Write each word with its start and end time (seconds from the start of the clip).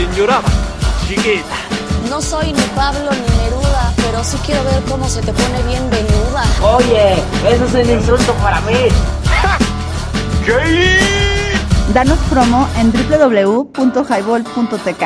quien 0.00 0.14
lloraba, 0.14 0.48
chiquita. 1.06 1.56
No 2.08 2.22
soy 2.22 2.54
ni 2.54 2.62
Pablo 2.74 3.10
ni 3.10 3.36
Neruda, 3.42 3.92
pero 3.96 4.24
sí 4.24 4.38
quiero 4.46 4.64
ver 4.64 4.82
cómo 4.88 5.06
se 5.06 5.20
te 5.20 5.30
pone 5.32 5.62
bien 5.64 5.90
venuda. 5.90 6.42
Oye, 6.62 7.22
eso 7.46 7.66
es 7.66 7.74
un 7.74 7.90
insulto 7.90 8.32
para 8.34 8.62
mí. 8.62 8.88
Danos 11.92 12.18
promo 12.30 12.66
en 12.78 12.90
www.highball.tk. 12.92 15.02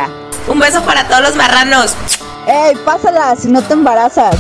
Un 0.47 0.61
beso 0.61 0.81
para 0.83 1.09
todos 1.09 1.23
los 1.23 1.35
marranos. 1.35 1.95
¡Ey, 2.47 2.77
pásala 2.85 3.35
si 3.37 3.49
no 3.49 3.63
te 3.63 3.73
embarazas! 3.73 4.37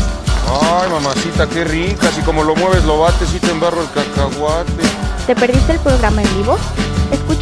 Ay, 0.47 0.91
mamacita, 0.91 1.49
qué 1.49 1.65
rica. 1.65 2.13
Si 2.13 2.21
como 2.21 2.45
lo 2.45 2.55
mueves, 2.55 2.85
lo 2.85 3.01
bates 3.01 3.35
y 3.35 3.41
te 3.41 3.51
embarro 3.51 3.81
el 3.81 3.91
cacahuate. 3.91 4.85
¿Te 5.27 5.35
perdiste 5.35 5.73
el 5.73 5.81
programa 5.81 6.23
en 6.23 6.37
vivo? 6.37 6.57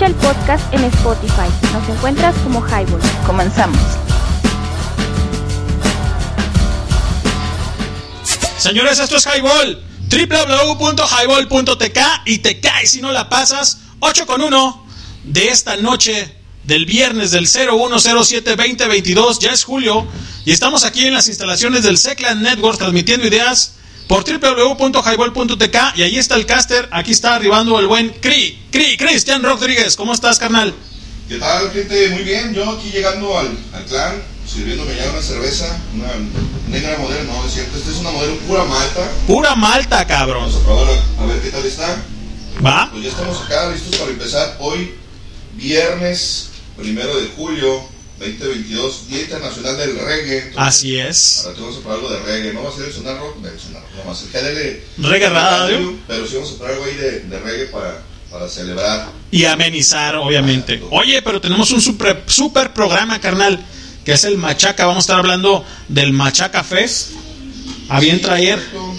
Escucha 0.03 0.07
el 0.07 0.35
podcast 0.35 0.75
en 0.75 0.83
Spotify. 0.85 1.49
Nos 1.73 1.89
encuentras 1.89 2.35
como 2.43 2.61
Highball. 2.67 3.01
Comenzamos. 3.25 3.79
Señores, 8.59 8.99
esto 8.99 9.17
es 9.17 9.25
Highball. 9.27 9.81
www.highball.tk 10.09 11.99
y 12.27 12.39
te 12.39 12.59
caes 12.59 12.91
si 12.91 13.01
no 13.01 13.13
la 13.13 13.29
pasas. 13.29 13.79
8 14.01 14.27
con 14.27 14.43
1 14.43 14.87
de 15.23 15.49
esta 15.51 15.77
noche 15.77 16.37
del 16.65 16.85
viernes 16.85 17.31
del 17.31 17.47
0107-2022. 17.47 19.39
Ya 19.39 19.53
es 19.53 19.63
julio 19.63 20.05
y 20.45 20.51
estamos 20.51 20.85
aquí 20.85 21.07
en 21.07 21.15
las 21.15 21.29
instalaciones 21.29 21.85
del 21.85 21.97
Seclan 21.97 22.43
Network 22.43 22.79
transmitiendo 22.79 23.25
ideas 23.29 23.75
por 24.13 24.25
www.highball.tk 24.25 25.77
y 25.97 26.03
ahí 26.03 26.19
está 26.19 26.35
el 26.35 26.45
caster. 26.45 26.87
Aquí 26.93 27.13
está 27.13 27.35
arribando 27.35 27.79
el 27.79 27.87
buen 27.87 28.11
Cri, 28.11 28.63
Cri, 28.71 28.99
Cristian 28.99 29.43
Rodríguez. 29.43 29.97
¿Cómo 29.97 30.13
estás, 30.13 30.39
carnal? 30.39 30.75
¿Qué 31.31 31.39
tal, 31.39 31.71
gente? 31.71 32.11
Muy 32.11 32.23
bien. 32.23 32.53
Yo 32.53 32.71
aquí 32.73 32.91
llegando 32.91 33.39
al, 33.39 33.57
al 33.73 33.85
clan, 33.87 34.23
sirviéndome 34.47 34.95
ya 34.97 35.09
una 35.09 35.23
cerveza, 35.23 35.81
una 35.95 36.09
negra 36.69 36.99
modelo, 36.99 37.25
no, 37.25 37.47
es 37.47 37.55
cierto. 37.55 37.79
Esta 37.79 37.91
es 37.91 37.97
una 37.97 38.11
modelo 38.11 38.37
pura 38.41 38.65
malta. 38.65 39.11
Pura 39.27 39.55
malta, 39.55 40.07
cabrón. 40.07 40.43
Vamos 40.43 40.57
a 40.57 40.65
probarla 40.65 41.03
a 41.19 41.27
ver 41.27 41.41
qué 41.41 41.51
tal 41.51 41.65
está. 41.65 41.97
¿Va? 42.65 42.91
Pues 42.91 43.05
ya 43.05 43.09
estamos 43.09 43.41
acá 43.41 43.71
listos 43.71 43.97
para 43.97 44.11
empezar 44.11 44.57
hoy, 44.61 44.95
viernes 45.55 46.51
primero 46.77 47.19
de 47.19 47.29
julio 47.35 47.83
2022, 48.31 49.09
Día 49.09 49.21
Internacional 49.23 49.77
del 49.77 49.99
Reggae. 49.99 50.39
Entonces, 50.39 50.57
Así 50.59 50.99
es. 50.99 51.41
Ahora 51.45 51.55
te 51.55 51.61
vamos 51.61 51.77
a 51.77 51.81
probar 51.81 51.99
algo 51.99 52.11
de 52.11 52.19
reggae. 52.21 52.53
No 52.53 52.63
va 52.65 52.71
a 52.71 52.73
ser 52.77 52.85
el 52.87 52.93
sonar 52.93 53.19
rock, 53.19 53.37
el 53.45 53.61
sonar 53.61 53.83
rock, 53.83 53.91
no 53.97 54.05
va 54.05 54.13
a 54.13 54.15
ser 54.15 54.29
GDL. 54.31 55.09
Reggae 55.09 55.29
radio. 55.31 55.99
Pero 56.07 56.27
sí 56.27 56.35
vamos 56.37 56.53
a 56.53 56.55
probar 56.57 56.73
algo 56.75 56.85
ahí 56.85 56.95
de, 56.97 57.21
de 57.21 57.39
reggae 57.41 57.67
para, 57.67 58.03
para 58.31 58.49
celebrar. 58.49 59.11
Y 59.31 59.45
amenizar, 59.45 60.15
obviamente. 60.17 60.83
Oye, 60.91 61.21
pero 61.23 61.41
tenemos 61.41 61.71
un 61.73 61.81
super, 61.81 62.23
super 62.27 62.73
programa, 62.73 63.21
carnal, 63.21 63.65
que 64.05 64.13
es 64.13 64.25
el 64.25 64.37
Machaca. 64.39 64.87
Vamos 64.87 65.03
a 65.03 65.07
estar 65.07 65.19
hablando 65.19 65.65
del 65.89 66.13
Machaca 66.13 66.63
Fest. 66.65 67.11
A 67.89 67.99
bien 68.01 68.17
Sí, 68.17 68.23
traer. 68.23 68.57
correcto. 68.59 68.95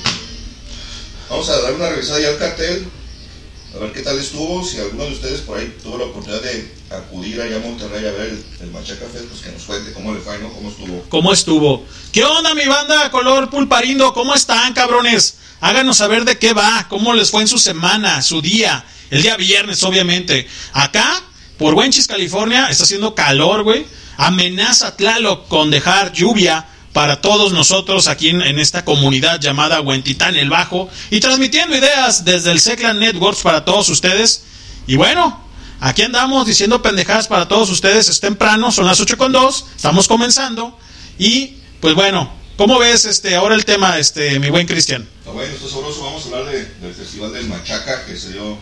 Vamos 1.29 1.49
a 1.49 1.61
dar 1.61 1.73
una 1.73 1.89
revisada 1.89 2.19
ya 2.19 2.27
al 2.29 2.37
cartel, 2.37 2.85
a 3.75 3.79
ver 3.79 3.91
qué 3.91 4.01
tal 4.01 4.19
estuvo. 4.19 4.63
Si 4.63 4.77
alguno 4.77 5.05
de 5.05 5.13
ustedes 5.13 5.41
por 5.41 5.57
ahí 5.57 5.75
tuvo 5.81 5.97
la 5.97 6.03
oportunidad 6.05 6.41
de 6.43 6.71
acudir 6.97 7.41
allá 7.41 7.57
a 7.57 7.59
Monterrey 7.59 8.05
a 8.05 8.11
ver 8.11 8.29
el, 8.29 8.45
el 8.61 8.71
Machaca 8.71 9.05
Fest, 9.11 9.25
pues 9.25 9.41
que 9.41 9.51
nos 9.51 9.63
cuente 9.63 9.93
cómo 9.93 10.13
le 10.13 10.19
fue, 10.19 10.37
¿no? 10.39 10.51
Cómo 10.53 10.69
estuvo. 10.69 11.05
¿Cómo 11.09 11.33
estuvo? 11.33 11.85
¿Qué 12.11 12.23
onda, 12.23 12.53
mi 12.53 12.65
banda 12.65 13.09
color 13.11 13.49
pulparindo? 13.49 14.13
¿Cómo 14.13 14.33
están, 14.33 14.73
cabrones? 14.73 15.37
Háganos 15.61 15.97
saber 15.97 16.25
de 16.25 16.37
qué 16.37 16.53
va, 16.53 16.87
cómo 16.89 17.13
les 17.13 17.31
fue 17.31 17.41
en 17.41 17.47
su 17.47 17.57
semana, 17.57 18.21
su 18.21 18.41
día, 18.41 18.85
el 19.09 19.21
día 19.21 19.37
viernes, 19.37 19.81
obviamente. 19.83 20.47
Acá, 20.73 21.21
por 21.57 21.73
Wenchis, 21.73 22.07
California, 22.07 22.67
está 22.69 22.83
haciendo 22.83 23.15
calor, 23.15 23.63
güey. 23.63 23.85
Amenaza 24.17 24.95
Tlaloc 24.95 25.47
con 25.47 25.71
dejar 25.71 26.11
lluvia 26.11 26.67
para 26.91 27.21
todos 27.21 27.53
nosotros 27.53 28.07
aquí 28.07 28.29
en, 28.29 28.41
en 28.41 28.59
esta 28.59 28.85
comunidad 28.85 29.39
llamada 29.39 29.81
Huentitán 29.81 30.35
el 30.35 30.49
Bajo 30.49 30.89
y 31.09 31.19
transmitiendo 31.19 31.75
ideas 31.75 32.23
desde 32.23 32.51
el 32.51 32.59
Seclan 32.59 32.99
Networks 32.99 33.41
para 33.41 33.65
todos 33.65 33.89
ustedes. 33.89 34.43
Y 34.85 34.97
bueno, 34.97 35.42
aquí 35.85 36.01
andamos 36.01 36.45
diciendo 36.47 36.81
pendejadas 36.81 37.27
para 37.27 37.47
todos 37.47 37.69
ustedes. 37.69 38.09
Es 38.09 38.19
temprano, 38.19 38.71
son 38.71 38.85
las 38.85 38.99
8 38.99 39.17
con 39.17 39.31
2, 39.31 39.65
estamos 39.75 40.07
comenzando. 40.07 40.77
Y 41.19 41.57
pues 41.81 41.93
bueno, 41.95 42.31
¿cómo 42.57 42.79
ves 42.79 43.05
este 43.05 43.35
ahora 43.35 43.55
el 43.55 43.65
tema, 43.65 43.97
este 43.99 44.39
mi 44.39 44.49
buen 44.49 44.65
Cristian? 44.65 45.07
Está 45.19 45.31
bueno, 45.31 45.53
está 45.53 45.67
sabroso. 45.69 46.03
Vamos 46.03 46.23
a 46.23 46.25
hablar 46.37 46.45
de- 46.53 46.65
del 46.81 46.93
Festival 46.93 47.33
del 47.33 47.47
Machaca 47.47 48.05
que 48.05 48.15
se 48.17 48.31
dio 48.33 48.57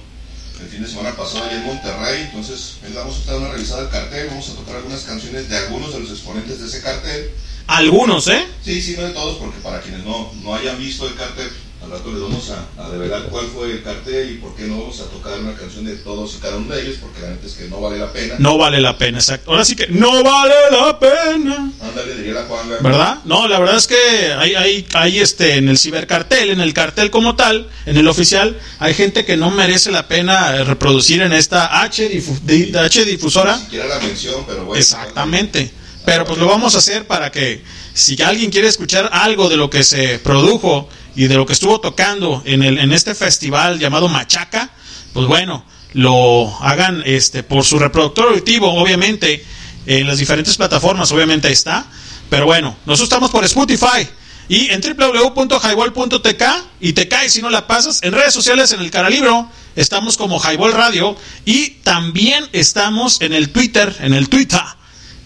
el 0.62 0.68
fin 0.68 0.84
de 0.84 0.88
semana 0.90 1.16
pasado 1.16 1.44
allá 1.46 1.58
en 1.58 1.66
Monterrey. 1.66 2.22
Entonces, 2.24 2.76
vamos 2.94 3.18
a 3.28 3.32
dar 3.32 3.40
una 3.42 3.52
revisada 3.52 3.82
al 3.82 3.90
cartel. 3.90 4.28
Vamos 4.30 4.50
a 4.50 4.54
tocar 4.56 4.76
algunas 4.76 5.02
canciones 5.02 5.50
de 5.50 5.58
algunos 5.58 5.94
de 5.94 6.00
los 6.00 6.10
exponentes 6.12 6.60
de 6.60 6.68
ese 6.68 6.82
cartel. 6.82 7.32
Algunos, 7.68 8.28
¿eh? 8.28 8.46
Sí, 8.66 8.82
sí, 8.82 8.96
no 8.98 9.04
de 9.08 9.12
todos, 9.14 9.38
porque 9.38 9.60
para 9.62 9.80
quienes 9.82 10.04
no, 10.04 10.32
no 10.44 10.54
hayan 10.56 10.78
visto 10.78 11.08
el 11.08 11.16
cartel, 11.16 11.50
al 11.84 11.90
rato 11.92 12.12
les 12.12 12.22
vamos 12.22 12.52
a, 12.52 12.84
a 12.84 12.90
develar 12.92 13.24
cuál 13.24 13.48
fue 13.48 13.72
el 13.72 13.82
cartel 13.84 14.32
y 14.32 14.38
por 14.38 14.56
qué 14.56 14.64
no 14.64 14.80
vamos 14.82 15.00
a 15.00 15.06
tocar 15.06 15.40
una 15.40 15.56
canción 15.56 15.84
de 15.86 15.96
todos 15.96 16.36
y 16.36 16.40
cada 16.40 16.58
uno 16.58 16.74
de 16.76 16.82
ellos, 16.84 16.98
porque 17.02 17.22
la 17.22 17.30
neta 17.30 17.48
es 17.48 17.54
que 17.54 17.68
no 17.68 17.82
vale 17.82 17.98
la 17.98 18.12
pena. 18.14 18.36
No 18.38 18.58
vale 18.58 18.80
la 18.80 18.98
pena, 18.98 19.18
exacto. 19.18 19.52
Ahora 19.52 19.66
sí 19.66 19.76
que 19.76 19.88
no 19.88 20.24
vale 20.24 20.54
la 20.72 21.00
pena. 21.00 21.72
Ándale, 21.82 22.16
diría 22.16 22.34
la 22.34 22.44
Juanga. 22.44 22.78
¿Verdad? 22.82 23.18
No, 23.26 23.48
la 23.48 23.60
verdad 23.60 23.78
es 23.78 23.88
que 23.88 23.96
hay, 24.38 24.54
hay, 24.56 24.88
hay 24.94 25.20
este, 25.20 25.56
en 25.56 25.70
el 25.70 25.78
cibercartel, 25.80 26.52
en 26.52 26.62
el 26.62 26.74
cartel 26.74 27.10
como 27.10 27.36
tal, 27.36 27.68
en 27.86 27.98
el 27.98 28.08
oficial, 28.08 28.60
hay 28.80 28.94
gente 28.94 29.26
que 29.26 29.36
no 29.38 29.50
merece 29.52 29.92
la 29.92 30.08
pena 30.08 30.56
eh, 30.58 30.64
reproducir 30.64 31.22
en 31.22 31.34
esta 31.34 31.82
H, 31.82 32.10
difu- 32.12 32.40
di- 32.42 32.72
H 32.78 33.06
difusora. 33.06 33.56
Ni 33.58 33.64
siquiera 33.64 33.88
la 33.88 34.00
mención, 34.00 34.44
pero 34.48 34.66
bueno. 34.66 34.80
Exactamente. 34.80 35.72
Pero 36.06 36.26
pues 36.26 36.40
lo 36.40 36.48
vamos 36.48 36.76
a 36.76 36.80
hacer 36.80 37.06
para 37.08 37.32
que 37.32 37.64
si 37.94 38.22
alguien 38.22 38.52
quiere 38.52 38.68
escuchar 38.68 39.10
algo 39.12 39.50
de 39.50 39.58
lo 39.58 39.70
que 39.70 39.84
se 39.84 40.20
produjo 40.20 40.90
y 41.16 41.28
de 41.28 41.36
lo 41.36 41.46
que 41.46 41.54
estuvo 41.54 41.80
tocando 41.80 42.42
en, 42.46 42.64
el, 42.64 42.80
en 42.80 42.92
este 42.92 43.14
festival 43.14 43.80
llamado 43.80 44.08
Machaca, 44.08 44.72
pues 45.14 45.28
bueno, 45.28 45.66
lo 45.94 46.56
hagan 46.62 47.04
este 47.06 47.44
por 47.44 47.64
su 47.64 47.78
reproductor 47.78 48.30
auditivo, 48.30 48.74
obviamente, 48.74 49.46
en 49.86 50.08
las 50.08 50.18
diferentes 50.18 50.56
plataformas, 50.58 51.12
obviamente 51.12 51.52
está. 51.52 51.86
Pero 52.30 52.46
bueno, 52.46 52.78
nosotros 52.86 53.08
estamos 53.08 53.30
por 53.30 53.44
Spotify 53.44 54.08
y 54.48 54.70
en 54.70 54.82
www.highball.tk 54.82 56.44
y 56.80 56.94
te 56.94 57.08
caes 57.08 57.34
si 57.34 57.42
no 57.42 57.50
la 57.50 57.68
pasas. 57.68 58.00
En 58.04 58.14
redes 58.14 58.34
sociales, 58.34 58.72
en 58.72 58.80
el 58.80 58.90
Caralibro, 58.90 59.50
estamos 59.76 60.18
como 60.18 60.40
Highball 60.40 60.72
Radio 60.72 61.16
y 61.46 61.72
también 61.84 62.48
estamos 62.54 63.22
en 63.22 63.34
el 63.34 63.50
Twitter, 63.50 63.96
en 64.00 64.14
el 64.14 64.30
Twitter. 64.30 64.62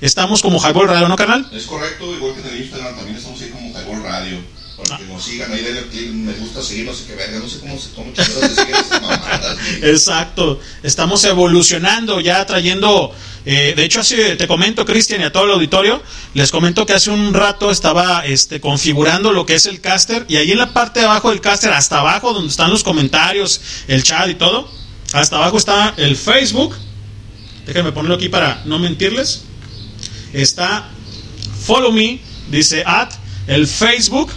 Estamos 0.01 0.41
como 0.41 0.59
Highball 0.59 0.87
Radio, 0.87 1.07
¿no, 1.07 1.15
canal? 1.15 1.47
Es 1.53 1.63
correcto, 1.65 2.13
igual 2.13 2.33
que 2.33 2.41
en 2.41 2.53
el 2.53 2.61
Instagram 2.61 2.95
también 2.95 3.17
estamos 3.17 3.41
ahí 3.41 3.49
como 3.49 3.71
Highball 3.71 4.03
Radio. 4.03 4.55
Para 4.75 4.97
que 4.97 5.05
nos 5.05 5.23
sigan, 5.23 5.53
ahí 5.53 5.61
denle 5.61 6.11
me 6.11 6.33
gusta 6.33 6.61
seguir, 6.61 6.85
no 6.85 6.93
sé 6.93 7.05
qué 7.07 7.15
verga, 7.15 7.39
no 7.39 7.47
sé 7.47 7.59
cómo 7.61 7.79
se 7.79 7.91
cómo 7.91 8.11
siguen 8.13 8.75
mamadas. 9.01 9.57
güey. 9.79 9.89
Exacto. 9.89 10.59
Estamos 10.83 11.23
evolucionando, 11.23 12.19
ya 12.19 12.45
trayendo. 12.45 13.15
eh, 13.45 13.73
de 13.73 13.83
hecho, 13.85 14.01
así 14.01 14.17
te 14.37 14.47
comento, 14.47 14.83
Cristian, 14.83 15.21
y 15.21 15.23
a 15.23 15.31
todo 15.31 15.45
el 15.45 15.51
auditorio, 15.51 16.03
les 16.33 16.51
comento 16.51 16.85
que 16.85 16.91
hace 16.91 17.09
un 17.09 17.33
rato 17.33 17.71
estaba 17.71 18.25
este, 18.25 18.59
configurando 18.59 19.31
lo 19.31 19.45
que 19.45 19.55
es 19.55 19.65
el 19.65 19.79
caster, 19.79 20.25
y 20.27 20.35
ahí 20.35 20.51
en 20.51 20.57
la 20.57 20.73
parte 20.73 20.99
de 20.99 21.05
abajo 21.05 21.29
del 21.29 21.39
caster, 21.39 21.71
hasta 21.71 21.99
abajo, 21.99 22.33
donde 22.33 22.49
están 22.49 22.69
los 22.69 22.83
comentarios, 22.83 23.61
el 23.87 24.03
chat 24.03 24.27
y 24.27 24.35
todo, 24.35 24.69
hasta 25.13 25.37
abajo 25.37 25.57
está 25.57 25.93
el 25.95 26.17
Facebook. 26.17 26.75
Déjenme 27.65 27.93
ponerlo 27.93 28.15
aquí 28.15 28.27
para 28.27 28.61
no 28.65 28.77
mentirles. 28.77 29.45
Está 30.41 30.89
Follow 31.65 31.91
Me, 31.91 32.19
dice 32.49 32.83
at 32.85 33.09
el 33.47 33.67
Facebook, 33.67 34.31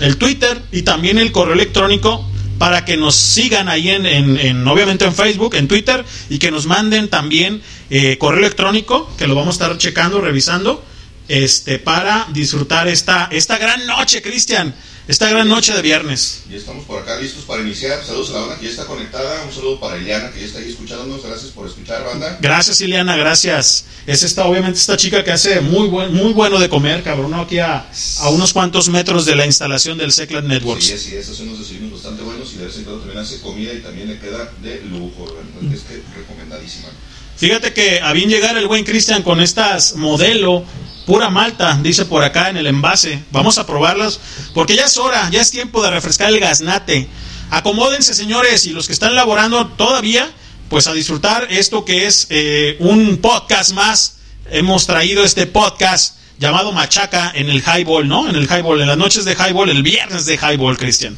el 0.00 0.16
Twitter 0.16 0.60
y 0.72 0.82
también 0.82 1.18
el 1.18 1.32
correo 1.32 1.54
electrónico 1.54 2.28
para 2.58 2.84
que 2.84 2.96
nos 2.96 3.14
sigan 3.16 3.68
ahí 3.68 3.88
en, 3.90 4.06
en- 4.06 4.38
en, 4.38 4.66
obviamente 4.68 5.04
en 5.04 5.14
Facebook, 5.14 5.54
en 5.56 5.66
Twitter 5.68 6.04
y 6.28 6.38
que 6.38 6.50
nos 6.50 6.66
manden 6.66 7.08
también 7.08 7.60
eh, 7.90 8.18
correo 8.18 8.40
electrónico 8.40 9.10
que 9.18 9.26
lo 9.26 9.34
vamos 9.34 9.60
a 9.60 9.64
estar 9.64 9.78
checando, 9.78 10.20
revisando, 10.20 10.84
este 11.28 11.78
para 11.78 12.26
disfrutar 12.32 12.88
esta 12.88 13.28
esta 13.32 13.58
gran 13.58 13.86
noche, 13.86 14.22
Cristian, 14.22 14.74
esta 15.08 15.28
gran 15.28 15.48
noche 15.48 15.74
de 15.74 15.82
viernes. 15.82 16.44
Ya 16.48 16.56
estamos 16.56 16.84
por 16.84 17.02
acá 17.02 17.18
listos 17.18 17.44
para 17.44 17.62
iniciar. 17.62 18.04
Saludos 18.04 18.30
a 18.30 18.32
la 18.34 18.40
banda 18.40 18.58
que 18.58 18.66
ya 18.66 18.70
está 18.70 18.86
conectada. 18.86 19.42
Un 19.44 19.52
saludo 19.52 19.80
para 19.80 19.96
Eliana 19.96 20.30
que 20.30 20.40
ya 20.40 20.46
está 20.46 20.58
ahí 20.60 20.70
escuchándonos. 20.70 21.24
Gracias 21.24 21.50
por 21.50 21.66
escuchar, 21.66 22.04
banda. 22.04 22.38
Gracias, 22.40 22.80
Ileana, 22.80 23.16
gracias. 23.16 23.84
Es 24.06 24.22
esta, 24.22 24.44
obviamente, 24.46 24.78
esta 24.78 24.96
chica 24.96 25.24
que 25.24 25.32
hace 25.32 25.60
muy 25.60 25.88
buen, 25.88 26.14
muy 26.14 26.32
bueno 26.32 26.58
de 26.58 26.68
comer, 26.68 27.02
cabrón, 27.02 27.34
aquí 27.34 27.58
a, 27.58 27.86
a 28.20 28.28
unos 28.30 28.52
cuantos 28.52 28.88
metros 28.88 29.24
de 29.26 29.36
la 29.36 29.46
instalación 29.46 29.98
del 29.98 30.12
Secret 30.12 30.44
Networks. 30.44 30.84
Sí, 30.84 30.98
sí, 30.98 31.16
esos 31.16 31.36
son 31.36 31.48
unos 31.48 31.60
desayunos 31.60 31.92
bastante 31.94 32.22
buenos 32.22 32.52
y 32.54 32.58
de 32.58 32.66
vez 32.66 32.76
en 32.76 32.84
cuando 32.84 33.02
también 33.02 33.18
hace 33.24 33.40
comida 33.40 33.72
y 33.72 33.80
también 33.80 34.08
le 34.08 34.18
queda 34.18 34.52
de 34.62 34.82
lujo. 34.82 35.24
verdad 35.24 35.74
Es 35.74 35.82
que 35.82 36.02
recomendadísima. 36.16 36.88
Fíjate 37.36 37.72
que 37.72 38.00
a 38.00 38.12
bien 38.12 38.28
llegar 38.28 38.56
el 38.56 38.68
buen 38.68 38.84
Cristian 38.84 39.22
con 39.22 39.40
estas 39.40 39.96
modelo 39.96 40.64
pura 41.06 41.30
malta, 41.30 41.78
dice 41.82 42.04
por 42.04 42.22
acá 42.24 42.50
en 42.50 42.56
el 42.56 42.66
envase. 42.66 43.22
Vamos 43.30 43.58
a 43.58 43.66
probarlas 43.66 44.20
porque 44.54 44.76
ya 44.76 44.84
es 44.84 44.96
hora, 44.96 45.28
ya 45.30 45.40
es 45.40 45.50
tiempo 45.50 45.82
de 45.82 45.90
refrescar 45.90 46.28
el 46.28 46.40
gaznate. 46.40 47.08
Acomódense, 47.50 48.14
señores, 48.14 48.66
y 48.66 48.70
los 48.70 48.86
que 48.86 48.92
están 48.92 49.14
laborando 49.14 49.66
todavía, 49.68 50.30
pues 50.68 50.86
a 50.86 50.92
disfrutar 50.92 51.48
esto 51.50 51.84
que 51.84 52.06
es 52.06 52.26
eh, 52.30 52.76
un 52.80 53.18
podcast 53.18 53.72
más 53.72 54.16
hemos 54.50 54.86
traído 54.86 55.24
este 55.24 55.46
podcast 55.46 56.16
llamado 56.38 56.72
Machaca 56.72 57.32
en 57.34 57.48
el 57.48 57.62
Highball, 57.62 58.08
¿no? 58.08 58.28
En 58.28 58.36
el 58.36 58.44
Highball, 58.44 58.80
en 58.80 58.88
las 58.88 58.98
noches 58.98 59.24
de 59.24 59.34
Highball, 59.34 59.70
el 59.70 59.82
viernes 59.82 60.26
de 60.26 60.34
Highball, 60.34 60.76
Cristian. 60.76 61.16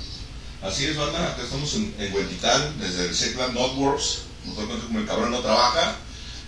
Así 0.62 0.84
es, 0.87 0.96
banda. 0.96 1.32
Acá 1.32 1.42
estamos 1.42 1.75
en, 1.75 1.94
en 1.98 2.78
desde 2.80 3.08
el 3.08 3.14
Seclan 3.14 3.54
Notworks. 3.54 4.22
Nos 4.46 4.56
doy 4.56 4.66
cuenta 4.66 4.87
como 4.87 4.98
el 4.98 5.06
cabrón 5.06 5.30
no 5.30 5.40
trabaja. 5.40 5.96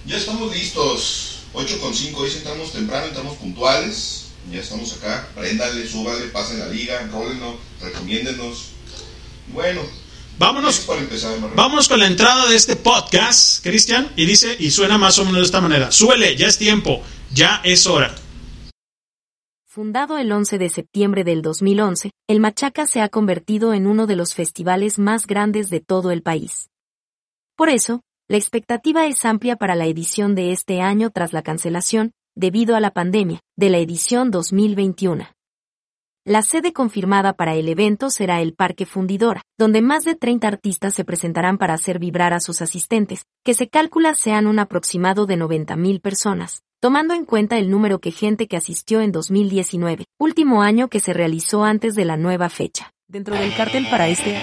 Ya 0.07 0.17
estamos 0.17 0.55
listos. 0.55 1.36
8 1.57 1.81
con 1.81 1.95
5. 1.95 2.21
Hoy 2.21 2.31
sí 2.31 2.39
entramos 2.39 2.73
temprano, 2.73 3.07
entramos 3.07 3.37
puntuales. 3.39 4.27
Ya 4.53 4.61
estamos 4.61 4.93
acá. 4.93 5.29
Préndale, 5.35 5.89
súbale, 5.89 6.27
pasen 6.27 6.59
la 6.59 6.69
liga, 6.69 7.01
enrólenlo, 7.01 7.59
recomiéndenos. 7.81 8.73
Bueno, 9.53 9.81
Vámonos, 10.39 10.81
para 10.81 11.01
empezar, 11.01 11.35
vámonos 11.55 11.89
con 11.89 11.99
la 11.99 12.07
entrada 12.07 12.47
de 12.47 12.57
este 12.57 12.77
podcast, 12.77 13.63
Cristian, 13.63 14.13
y 14.17 14.27
dice, 14.27 14.55
y 14.59 14.71
suena 14.71 14.99
más 14.99 15.19
o 15.19 15.25
menos 15.25 15.41
de 15.41 15.47
esta 15.47 15.63
manera. 15.63 15.91
Súbele, 15.91 16.37
ya 16.37 16.47
es 16.47 16.59
tiempo, 16.59 17.01
ya 17.33 17.63
es 17.65 17.87
hora. 17.87 18.15
Fundado 19.65 20.19
el 20.19 20.31
11 20.31 20.59
de 20.59 20.69
septiembre 20.69 21.25
del 21.25 21.41
2011, 21.41 22.11
el 22.29 22.41
Machaca 22.41 22.87
se 22.87 23.01
ha 23.01 23.09
convertido 23.09 23.73
en 23.73 23.87
uno 23.87 24.07
de 24.07 24.17
los 24.17 24.35
festivales 24.35 24.99
más 24.99 25.27
grandes 25.27 25.71
de 25.71 25.81
todo 25.81 26.11
el 26.11 26.21
país. 26.21 26.69
Por 27.57 27.71
eso, 27.71 28.03
la 28.29 28.37
expectativa 28.39 29.07
es 29.07 29.25
amplia 29.25 29.55
para 29.55 29.77
la 29.77 29.87
edición 29.87 30.35
de 30.35 30.51
este 30.51 30.81
año 30.81 31.11
tras 31.11 31.33
la 31.33 31.43
cancelación, 31.43 32.13
debido 32.35 32.75
a 32.75 32.81
la 32.81 32.91
pandemia, 32.91 33.39
de 33.57 33.71
la 33.71 33.79
edición 33.79 34.33
2021. 34.33 35.29
La 36.25 36.43
sede 36.43 36.73
confirmada 36.73 37.35
para 37.35 37.55
el 37.55 37.69
evento 37.69 38.11
será 38.11 38.41
el 38.41 38.53
Parque 38.53 38.85
Fundidora, 38.85 39.43
donde 39.57 39.81
más 39.81 40.05
de 40.05 40.17
30 40.17 40.49
artistas 40.49 40.93
se 40.95 41.05
presentarán 41.05 41.57
para 41.57 41.75
hacer 41.75 42.01
vibrar 42.01 42.33
a 42.33 42.41
sus 42.41 42.63
asistentes, 42.63 43.27
que 43.45 43.55
se 43.55 43.69
calcula 43.69 44.17
sean 44.17 44.49
un 44.49 44.59
aproximado 44.59 45.27
de 45.27 45.37
90.000 45.37 46.01
personas, 46.01 46.63
tomando 46.81 47.15
en 47.15 47.27
cuenta 47.27 47.59
el 47.59 47.71
número 47.71 47.99
de 47.99 48.11
gente 48.11 48.49
que 48.49 48.57
asistió 48.57 49.03
en 49.03 49.13
2019, 49.13 50.05
último 50.19 50.63
año 50.63 50.89
que 50.89 50.99
se 50.99 51.13
realizó 51.13 51.63
antes 51.63 51.95
de 51.95 52.05
la 52.05 52.17
nueva 52.17 52.49
fecha. 52.49 52.91
Dentro 53.07 53.37
del 53.37 53.55
cartel 53.55 53.87
para 53.89 54.09
este 54.09 54.37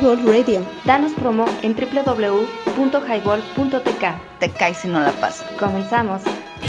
Highball 0.00 0.24
Radio. 0.24 0.64
Danos 0.86 1.12
promo 1.12 1.44
en 1.60 1.76
www.highball.tk. 1.76 4.38
Te 4.38 4.50
caes 4.50 4.78
si 4.78 4.88
no 4.88 5.00
la 5.00 5.12
pasas. 5.12 5.46
Comenzamos. 5.58 6.22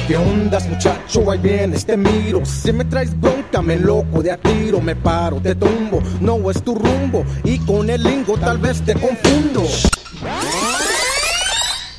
¿Qué 0.05 0.17
ondas, 0.17 0.67
muchacho? 0.67 1.31
Ahí 1.31 1.39
vienes, 1.39 1.85
te 1.85 1.95
miro. 1.95 2.45
Si 2.45 2.73
me 2.73 2.83
traes 2.83 3.17
bronca, 3.17 3.61
me 3.61 3.77
loco 3.77 4.21
de 4.21 4.31
a 4.31 4.37
tiro. 4.37 4.81
Me 4.81 4.97
paro, 4.97 5.37
te 5.37 5.55
tumbo, 5.55 6.03
no 6.19 6.51
es 6.51 6.61
tu 6.61 6.75
rumbo. 6.75 7.23
Y 7.45 7.59
con 7.59 7.89
el 7.89 8.03
lingo 8.03 8.37
tal 8.37 8.57
vez 8.57 8.81
te 8.81 8.95
confundo. 8.95 9.65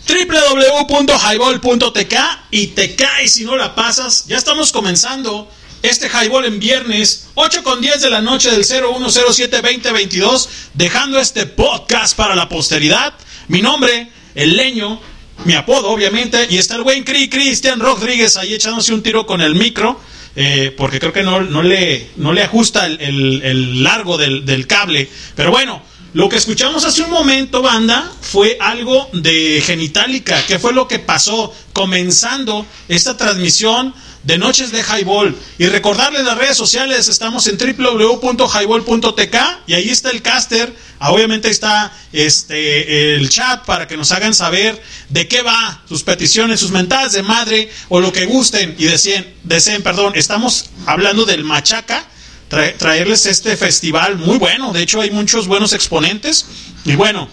www.highball.tk 0.06 2.14
y 2.50 2.66
te 2.68 2.94
caes 2.94 3.32
si 3.32 3.44
no 3.44 3.56
la 3.56 3.74
pasas. 3.74 4.26
Ya 4.26 4.36
estamos 4.36 4.70
comenzando 4.70 5.48
este 5.82 6.08
Highball 6.08 6.44
en 6.44 6.60
viernes, 6.60 7.26
8 7.34 7.64
con 7.64 7.80
10 7.80 8.02
de 8.02 8.10
la 8.10 8.20
noche 8.20 8.50
del 8.50 8.64
0107-2022, 8.64 10.48
dejando 10.74 11.18
este 11.18 11.46
podcast 11.46 12.16
para 12.16 12.34
la 12.34 12.48
posteridad. 12.48 13.14
Mi 13.48 13.60
nombre, 13.62 14.08
el 14.34 14.56
leño, 14.56 15.00
mi 15.44 15.54
apodo 15.54 15.90
obviamente, 15.90 16.46
y 16.50 16.58
está 16.58 16.76
el 16.76 16.82
buen 16.82 17.04
Cri 17.04 17.28
Cristian 17.28 17.80
Rodríguez 17.80 18.36
ahí 18.36 18.54
echándose 18.54 18.92
un 18.94 19.02
tiro 19.02 19.26
con 19.26 19.40
el 19.40 19.54
micro. 19.54 20.00
eh, 20.34 20.74
porque 20.78 20.98
creo 20.98 21.12
que 21.12 21.22
no, 21.22 21.40
le, 21.62 22.08
no 22.16 22.32
le 22.32 22.42
ajusta 22.42 22.86
el, 22.86 23.00
el- 23.42 23.82
largo 23.82 24.16
del, 24.16 24.46
del 24.46 24.66
cable. 24.66 25.06
Pero 25.36 25.50
bueno, 25.50 25.82
lo 26.14 26.28
que 26.30 26.36
escuchamos 26.36 26.84
hace 26.86 27.02
un 27.02 27.10
momento, 27.10 27.60
banda, 27.60 28.10
fue 28.22 28.56
algo 28.58 29.10
de 29.12 29.62
Genitalica. 29.64 30.42
¿Qué 30.46 30.58
fue 30.58 30.72
lo 30.72 30.88
que 30.88 30.98
pasó 31.00 31.54
comenzando 31.74 32.64
esta 32.88 33.16
transmisión 33.18 33.94
de 34.24 34.38
Noches 34.38 34.70
de 34.72 34.82
Highball? 34.82 35.36
Y 35.58 35.66
recordarles 35.66 36.24
las 36.24 36.38
redes 36.38 36.56
sociales, 36.56 37.08
estamos 37.08 37.46
en 37.46 37.56
www.highball.tk 37.58 39.36
y 39.66 39.74
ahí 39.74 39.88
está 39.90 40.10
el 40.10 40.22
caster. 40.22 40.74
Ah, 40.98 41.12
Obviamente 41.12 41.48
está 41.50 41.92
este, 42.12 43.14
el 43.16 43.28
chat 43.28 43.64
para 43.64 43.88
que 43.88 43.96
nos 43.96 44.12
hagan 44.12 44.34
saber 44.34 44.80
de 45.08 45.26
qué 45.28 45.42
va 45.42 45.82
sus 45.88 46.02
peticiones, 46.04 46.60
sus 46.60 46.70
mentadas 46.70 47.12
de 47.12 47.22
madre 47.22 47.70
o 47.88 48.00
lo 48.00 48.12
que 48.12 48.26
gusten 48.26 48.74
y 48.78 48.84
deseen, 48.84 49.34
deseen 49.42 49.82
perdón. 49.82 50.12
Estamos 50.14 50.66
hablando 50.86 51.24
del 51.24 51.42
Machaca 51.44 52.04
trae- 52.48 52.76
traerles 52.76 53.26
este 53.26 53.56
festival 53.56 54.16
muy 54.16 54.38
bueno. 54.38 54.72
De 54.72 54.82
hecho, 54.82 55.00
hay 55.00 55.10
muchos 55.10 55.46
buenos 55.48 55.72
exponentes. 55.72 56.46
Y 56.84 56.94
bueno, 56.94 57.28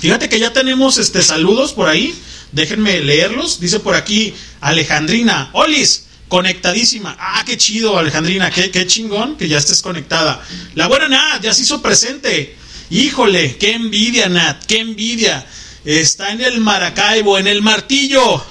fíjate 0.00 0.28
que 0.28 0.38
ya 0.38 0.52
tenemos 0.52 0.98
este 0.98 1.22
saludos 1.22 1.72
por 1.72 1.88
ahí. 1.88 2.14
Déjenme 2.52 3.00
leerlos. 3.00 3.58
Dice 3.58 3.80
por 3.80 3.94
aquí 3.96 4.32
Alejandrina. 4.60 5.50
Olis, 5.54 6.04
conectadísima. 6.28 7.16
Ah, 7.18 7.42
qué 7.46 7.56
chido, 7.56 7.98
Alejandrina. 7.98 8.50
Qué, 8.50 8.70
qué 8.70 8.86
chingón 8.86 9.36
que 9.36 9.48
ya 9.48 9.58
estés 9.58 9.82
conectada. 9.82 10.42
La 10.74 10.86
buena 10.86 11.08
Nat 11.08 11.42
ya 11.42 11.52
se 11.52 11.62
hizo 11.62 11.82
presente. 11.82 12.56
Híjole, 12.90 13.56
qué 13.56 13.72
envidia, 13.72 14.28
Nat. 14.28 14.64
Qué 14.66 14.78
envidia. 14.78 15.46
Está 15.84 16.32
en 16.32 16.40
el 16.40 16.60
Maracaibo, 16.60 17.38
en 17.38 17.46
el 17.46 17.62
Martillo 17.62 18.44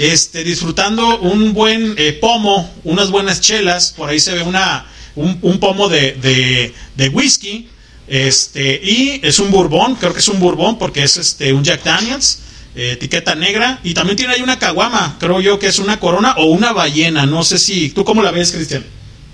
este, 0.00 0.44
disfrutando 0.44 1.18
un 1.20 1.52
buen 1.52 1.94
eh, 1.98 2.12
pomo, 2.12 2.72
unas 2.84 3.10
buenas 3.10 3.40
chelas, 3.40 3.92
por 3.92 4.08
ahí 4.08 4.18
se 4.18 4.32
ve 4.32 4.42
una, 4.42 4.86
un, 5.14 5.38
un 5.42 5.60
pomo 5.60 5.88
de, 5.88 6.12
de, 6.12 6.74
de 6.96 7.08
whisky, 7.10 7.68
este, 8.08 8.80
y 8.82 9.20
es 9.22 9.38
un 9.38 9.50
bourbon, 9.50 9.96
creo 9.96 10.12
que 10.12 10.20
es 10.20 10.28
un 10.28 10.40
bourbon 10.40 10.78
porque 10.78 11.02
es 11.02 11.16
este, 11.16 11.52
un 11.52 11.62
Jack 11.62 11.84
Daniels, 11.84 12.38
eh, 12.74 12.92
etiqueta 12.92 13.34
negra, 13.34 13.80
y 13.82 13.94
también 13.94 14.16
tiene 14.16 14.34
ahí 14.34 14.42
una 14.42 14.58
caguama, 14.58 15.16
creo 15.18 15.40
yo 15.40 15.58
que 15.58 15.66
es 15.66 15.78
una 15.78 15.98
corona 16.00 16.34
o 16.38 16.46
una 16.46 16.72
ballena, 16.72 17.26
no 17.26 17.42
sé 17.44 17.58
si, 17.58 17.90
¿tú 17.90 18.04
cómo 18.04 18.22
la 18.22 18.30
ves, 18.30 18.52
Cristian? 18.52 18.84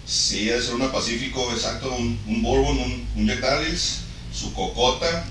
Sí, 0.07 0.49
es 0.49 0.69
una 0.69 0.91
Pacífico, 0.93 1.51
exacto, 1.53 1.95
un, 1.99 2.19
un 2.27 2.43
Bourbon, 2.43 2.79
un, 2.79 3.05
un 3.17 3.27
Daniels, 3.27 4.01
su 4.33 4.53
cocota. 4.53 5.25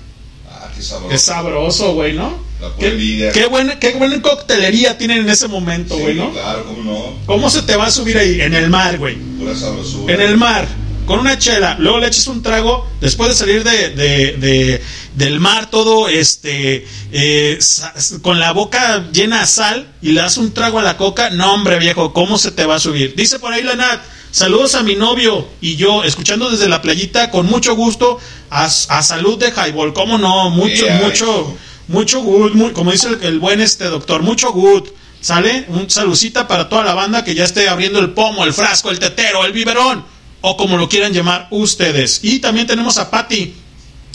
Ah, 0.50 0.70
qué 0.74 0.82
sabroso. 0.82 1.14
Es 1.14 1.22
sabroso, 1.22 1.94
güey, 1.94 2.12
¿no? 2.14 2.38
La 2.60 2.68
pura 2.74 2.90
Qué, 2.90 3.30
qué 3.34 3.46
buena, 3.46 3.78
qué 3.78 3.92
buena 3.94 4.20
coctelería 4.22 4.96
tienen 4.96 5.18
en 5.18 5.28
ese 5.28 5.48
momento, 5.48 5.94
Sí, 5.96 6.02
güey, 6.02 6.14
¿no? 6.14 6.32
claro, 6.32 6.64
cómo 6.66 6.82
no. 6.84 7.14
¿Cómo 7.26 7.50
se 7.50 7.62
te 7.62 7.74
va 7.76 7.86
a 7.86 7.90
subir 7.90 8.16
ahí? 8.18 8.40
En 8.40 8.54
el 8.54 8.70
mar, 8.70 8.98
güey. 8.98 9.16
Pura 9.16 9.54
sabrosura. 9.54 10.14
en 10.14 10.20
el 10.20 10.36
mar, 10.36 10.66
con 11.06 11.18
una 11.20 11.38
chela, 11.38 11.76
luego 11.78 11.98
le 11.98 12.06
echas 12.08 12.26
un 12.26 12.42
trago, 12.42 12.86
después 13.00 13.30
de 13.30 13.34
salir 13.34 13.64
de, 13.64 13.90
de- 13.90 14.32
de- 14.36 14.82
del 15.16 15.40
mar 15.40 15.70
todo, 15.70 16.08
este, 16.08 16.86
eh, 17.10 17.58
con 18.22 18.38
la 18.38 18.52
boca 18.52 19.08
llena 19.12 19.40
de 19.40 19.46
sal 19.46 19.88
y 20.02 20.12
le 20.12 20.20
das 20.20 20.36
un 20.36 20.52
trago 20.52 20.78
a 20.78 20.82
la 20.82 20.98
coca, 20.98 21.30
no 21.30 21.54
hombre 21.54 21.78
viejo, 21.78 22.12
¿cómo 22.12 22.38
se 22.38 22.52
te 22.52 22.66
va 22.66 22.76
a 22.76 22.78
subir? 22.78 23.14
Dice 23.16 23.38
por 23.38 23.52
ahí 23.52 23.62
la 23.62 23.74
Nat, 23.74 24.00
saludos 24.30 24.74
a 24.74 24.82
mi 24.82 24.94
novio 24.94 25.48
y 25.62 25.76
yo, 25.76 26.04
escuchando 26.04 26.50
desde 26.50 26.68
la 26.68 26.82
playita, 26.82 27.30
con 27.30 27.46
mucho 27.46 27.74
gusto, 27.74 28.20
a, 28.50 28.66
a 28.66 29.02
salud 29.02 29.38
de 29.38 29.48
highball, 29.48 29.94
¿cómo 29.94 30.18
no? 30.18 30.50
Mucho, 30.50 30.84
Yeah, 30.84 31.00
mucho, 31.02 31.56
mucho 31.88 32.20
good, 32.20 32.72
como 32.72 32.92
dice 32.92 33.08
el, 33.08 33.22
el 33.22 33.38
buen 33.38 33.60
este 33.60 33.84
doctor, 33.86 34.22
mucho 34.22 34.52
good. 34.52 34.88
¿Sale? 35.18 35.64
Un 35.68 35.90
salucita 35.90 36.46
para 36.46 36.68
toda 36.68 36.84
la 36.84 36.94
banda 36.94 37.24
que 37.24 37.34
ya 37.34 37.42
esté 37.42 37.68
abriendo 37.68 37.98
el 37.98 38.10
pomo, 38.10 38.44
el 38.44 38.52
frasco, 38.52 38.90
el 38.90 39.00
tetero, 39.00 39.44
el 39.44 39.52
biberón, 39.52 40.04
o 40.42 40.56
como 40.56 40.76
lo 40.76 40.88
quieran 40.88 41.12
llamar 41.12 41.48
ustedes. 41.50 42.20
Y 42.22 42.38
también 42.38 42.68
tenemos 42.68 42.98
a 42.98 43.10
Patty, 43.10 43.54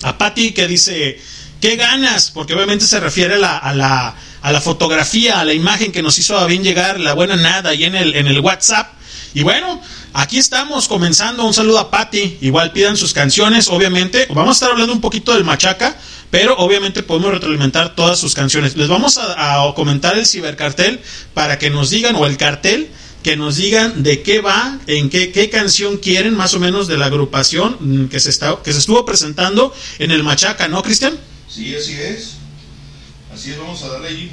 a 0.03 0.17
Patty 0.17 0.51
que 0.51 0.67
dice, 0.67 1.21
¿qué 1.59 1.75
ganas? 1.75 2.31
Porque 2.31 2.53
obviamente 2.53 2.85
se 2.85 2.99
refiere 2.99 3.35
a 3.35 3.37
la, 3.37 3.57
a 3.57 3.73
la, 3.73 4.15
a 4.41 4.51
la 4.51 4.61
fotografía, 4.61 5.39
a 5.39 5.45
la 5.45 5.53
imagen 5.53 5.91
que 5.91 6.01
nos 6.01 6.17
hizo 6.17 6.37
a 6.37 6.45
bien 6.45 6.63
llegar 6.63 6.99
la 6.99 7.13
buena 7.13 7.35
nada 7.35 7.71
ahí 7.71 7.83
en 7.83 7.95
el, 7.95 8.15
en 8.15 8.27
el 8.27 8.39
WhatsApp. 8.39 8.93
Y 9.33 9.43
bueno, 9.43 9.81
aquí 10.13 10.37
estamos 10.37 10.87
comenzando. 10.87 11.45
Un 11.45 11.53
saludo 11.53 11.79
a 11.79 11.91
Patty. 11.91 12.39
Igual 12.41 12.71
pidan 12.73 12.97
sus 12.97 13.13
canciones, 13.13 13.69
obviamente. 13.69 14.27
Vamos 14.29 14.49
a 14.49 14.51
estar 14.53 14.71
hablando 14.71 14.93
un 14.93 15.01
poquito 15.01 15.33
del 15.33 15.45
Machaca, 15.45 15.95
pero 16.29 16.57
obviamente 16.57 17.03
podemos 17.03 17.31
retroalimentar 17.31 17.95
todas 17.95 18.19
sus 18.19 18.33
canciones. 18.33 18.75
Les 18.75 18.89
vamos 18.89 19.17
a 19.17 19.71
comentar 19.75 20.17
el 20.17 20.25
cibercartel 20.25 20.99
para 21.33 21.59
que 21.59 21.69
nos 21.69 21.89
digan, 21.89 22.15
o 22.15 22.25
el 22.25 22.37
cartel, 22.37 22.89
que 23.23 23.35
nos 23.37 23.57
digan 23.57 24.03
de 24.03 24.23
qué 24.23 24.41
va, 24.41 24.79
en 24.87 25.09
qué, 25.09 25.31
qué 25.31 25.49
canción 25.49 25.97
quieren, 25.97 26.35
más 26.35 26.53
o 26.53 26.59
menos 26.59 26.87
de 26.87 26.97
la 26.97 27.05
agrupación 27.05 27.77
mm, 27.79 28.07
que 28.07 28.19
se, 28.19 28.29
está, 28.29 28.61
que 28.63 28.73
se 28.73 28.79
estuvo 28.79 29.05
presentando 29.05 29.73
en 29.99 30.11
el 30.11 30.23
Machaca, 30.23 30.67
¿no, 30.67 30.81
Cristian? 30.81 31.17
Sí, 31.47 31.75
así 31.75 31.93
es. 31.93 32.33
Así 33.33 33.51
es, 33.51 33.57
vamos 33.57 33.81
a 33.83 33.89
darle 33.89 34.09
ahí 34.09 34.31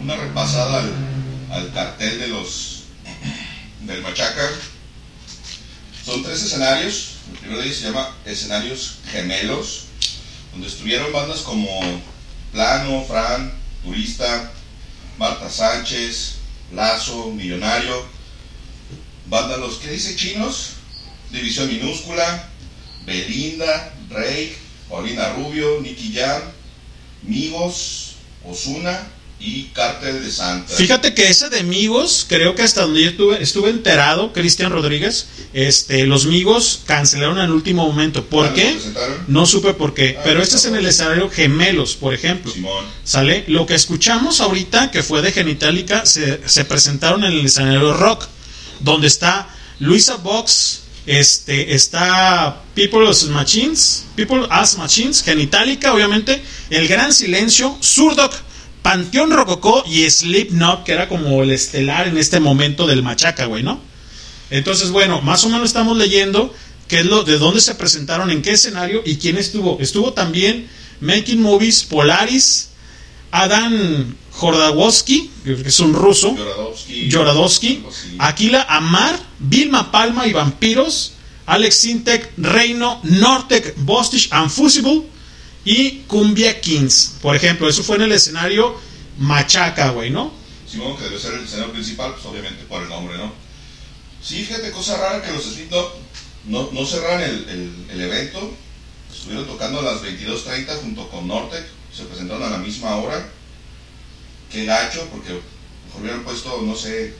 una 0.00 0.16
repasada 0.16 0.80
al, 0.80 0.92
al 1.50 1.72
cartel 1.72 2.18
de 2.18 2.28
los 2.28 2.84
del 3.82 4.02
Machaca. 4.02 4.50
Son 6.04 6.22
tres 6.22 6.42
escenarios. 6.42 7.08
El 7.30 7.38
primero 7.38 7.60
de 7.60 7.66
ellos 7.66 7.78
se 7.78 7.84
llama 7.86 8.16
Escenarios 8.24 8.98
Gemelos, 9.12 9.84
donde 10.52 10.66
estuvieron 10.66 11.12
bandas 11.12 11.40
como 11.40 11.80
Plano, 12.52 13.04
Fran, 13.06 13.52
Turista, 13.84 14.50
Marta 15.18 15.48
Sánchez, 15.48 16.34
Lazo, 16.72 17.30
Millonario, 17.30 18.04
banda 19.32 19.56
Los 19.56 19.76
que 19.76 19.90
dice 19.90 20.14
chinos, 20.14 20.72
División 21.30 21.66
Minúscula, 21.66 22.50
Belinda, 23.06 23.94
Rey, 24.10 24.54
Paulina 24.90 25.30
Rubio, 25.30 25.80
Nicky 25.80 26.12
Jam, 26.14 26.42
Migos, 27.22 28.16
Osuna 28.44 29.08
y 29.40 29.70
Cártel 29.72 30.22
de 30.22 30.30
Santa. 30.30 30.74
Fíjate 30.74 31.14
que 31.14 31.30
ese 31.30 31.48
de 31.48 31.62
Migos, 31.62 32.26
creo 32.28 32.54
que 32.54 32.60
hasta 32.60 32.82
donde 32.82 33.04
yo 33.04 33.08
estuve, 33.08 33.42
estuve 33.42 33.70
enterado, 33.70 34.34
Cristian 34.34 34.70
Rodríguez, 34.70 35.28
este, 35.54 36.06
los 36.06 36.26
Migos 36.26 36.82
cancelaron 36.84 37.38
en 37.38 37.44
el 37.44 37.52
último 37.52 37.86
momento. 37.86 38.26
¿Por 38.26 38.52
¿Cuándo 38.52 38.54
qué? 38.54 38.78
No 39.28 39.46
supe 39.46 39.72
por 39.72 39.94
qué. 39.94 40.16
Ah, 40.18 40.22
Pero 40.24 40.42
este 40.42 40.56
es 40.56 40.66
en 40.66 40.74
el 40.76 40.84
escenario 40.84 41.30
Gemelos, 41.30 41.96
por 41.96 42.12
ejemplo. 42.12 42.52
Simón. 42.52 42.84
¿Sale? 43.02 43.44
Lo 43.48 43.64
que 43.64 43.76
escuchamos 43.76 44.42
ahorita, 44.42 44.90
que 44.90 45.02
fue 45.02 45.22
de 45.22 45.32
Genitalica, 45.32 46.04
se, 46.04 46.46
se 46.46 46.66
presentaron 46.66 47.24
en 47.24 47.32
el 47.32 47.46
escenario 47.46 47.94
rock, 47.94 48.28
donde 48.82 49.06
está 49.06 49.48
Luisa 49.80 50.16
Box, 50.16 50.82
este, 51.06 51.74
está 51.74 52.62
People 52.74 53.08
as 53.08 53.24
Machines, 53.24 54.04
People 54.14 54.46
as 54.50 54.76
Machines, 54.78 55.22
Genitalica, 55.22 55.92
obviamente, 55.92 56.42
El 56.70 56.86
Gran 56.88 57.12
Silencio, 57.12 57.76
Surdoc, 57.80 58.32
Panteón 58.82 59.30
Rococó 59.30 59.84
y 59.86 60.08
Slipknot, 60.08 60.84
que 60.84 60.92
era 60.92 61.08
como 61.08 61.42
el 61.42 61.50
estelar 61.50 62.08
en 62.08 62.18
este 62.18 62.40
momento 62.40 62.86
del 62.86 63.02
machaca, 63.02 63.46
güey, 63.46 63.62
¿no? 63.62 63.80
Entonces, 64.50 64.90
bueno, 64.90 65.22
más 65.22 65.44
o 65.44 65.48
menos 65.48 65.68
estamos 65.68 65.96
leyendo 65.96 66.54
qué 66.88 67.00
es 67.00 67.06
lo, 67.06 67.24
de 67.24 67.38
dónde 67.38 67.60
se 67.60 67.74
presentaron, 67.74 68.30
en 68.30 68.42
qué 68.42 68.52
escenario 68.52 69.02
y 69.04 69.16
quién 69.16 69.38
estuvo. 69.38 69.78
Estuvo 69.80 70.12
también 70.12 70.68
Making 71.00 71.40
Movies 71.40 71.84
Polaris, 71.84 72.68
Adam 73.30 74.14
Jordawowski, 74.32 75.30
que 75.44 75.52
es 75.52 75.80
un 75.80 75.94
ruso, 75.94 76.34
Yoradowski. 76.88 77.84
Aquila 78.18 78.62
Amar, 78.68 79.18
Vilma 79.38 79.90
Palma 79.92 80.26
y 80.26 80.32
Vampiros, 80.32 81.12
Alex 81.46 81.74
Sintek, 81.76 82.32
Reino, 82.38 83.00
Nortec, 83.04 83.74
Bostich, 83.78 84.30
Unfusible 84.32 85.02
y 85.64 85.98
Cumbia 86.06 86.60
Kings. 86.60 87.16
Por 87.20 87.36
ejemplo, 87.36 87.68
eso 87.68 87.82
fue 87.82 87.96
en 87.96 88.02
el 88.02 88.12
escenario 88.12 88.74
Machaca, 89.18 89.90
güey, 89.90 90.10
¿no? 90.10 90.32
Simón, 90.68 90.96
que 90.96 91.04
debe 91.04 91.18
ser 91.18 91.34
el 91.34 91.44
escenario 91.44 91.72
principal, 91.72 92.12
pues 92.14 92.24
obviamente 92.24 92.64
por 92.64 92.82
el 92.82 92.88
nombre, 92.88 93.18
¿no? 93.18 93.32
Sí, 94.22 94.44
fíjate, 94.44 94.70
cosa 94.70 94.96
rara 94.96 95.22
que 95.22 95.32
los 95.32 95.44
Slipknot 95.44 95.94
no, 96.46 96.70
no 96.72 96.86
cerraron 96.86 97.22
el, 97.22 97.48
el, 97.48 97.86
el 97.90 98.00
evento. 98.00 98.52
Estuvieron 99.12 99.46
tocando 99.46 99.80
a 99.80 99.82
las 99.82 100.02
22.30 100.02 100.80
junto 100.80 101.08
con 101.10 101.28
Nortec. 101.28 101.64
Se 101.94 102.04
presentaron 102.04 102.42
a 102.44 102.50
la 102.50 102.58
misma 102.58 102.96
hora. 102.96 103.28
Qué 104.52 104.66
gacho, 104.66 105.08
porque 105.10 105.30
mejor 105.30 106.02
hubieran 106.02 106.24
puesto, 106.24 106.60
no 106.62 106.76
sé, 106.76 107.14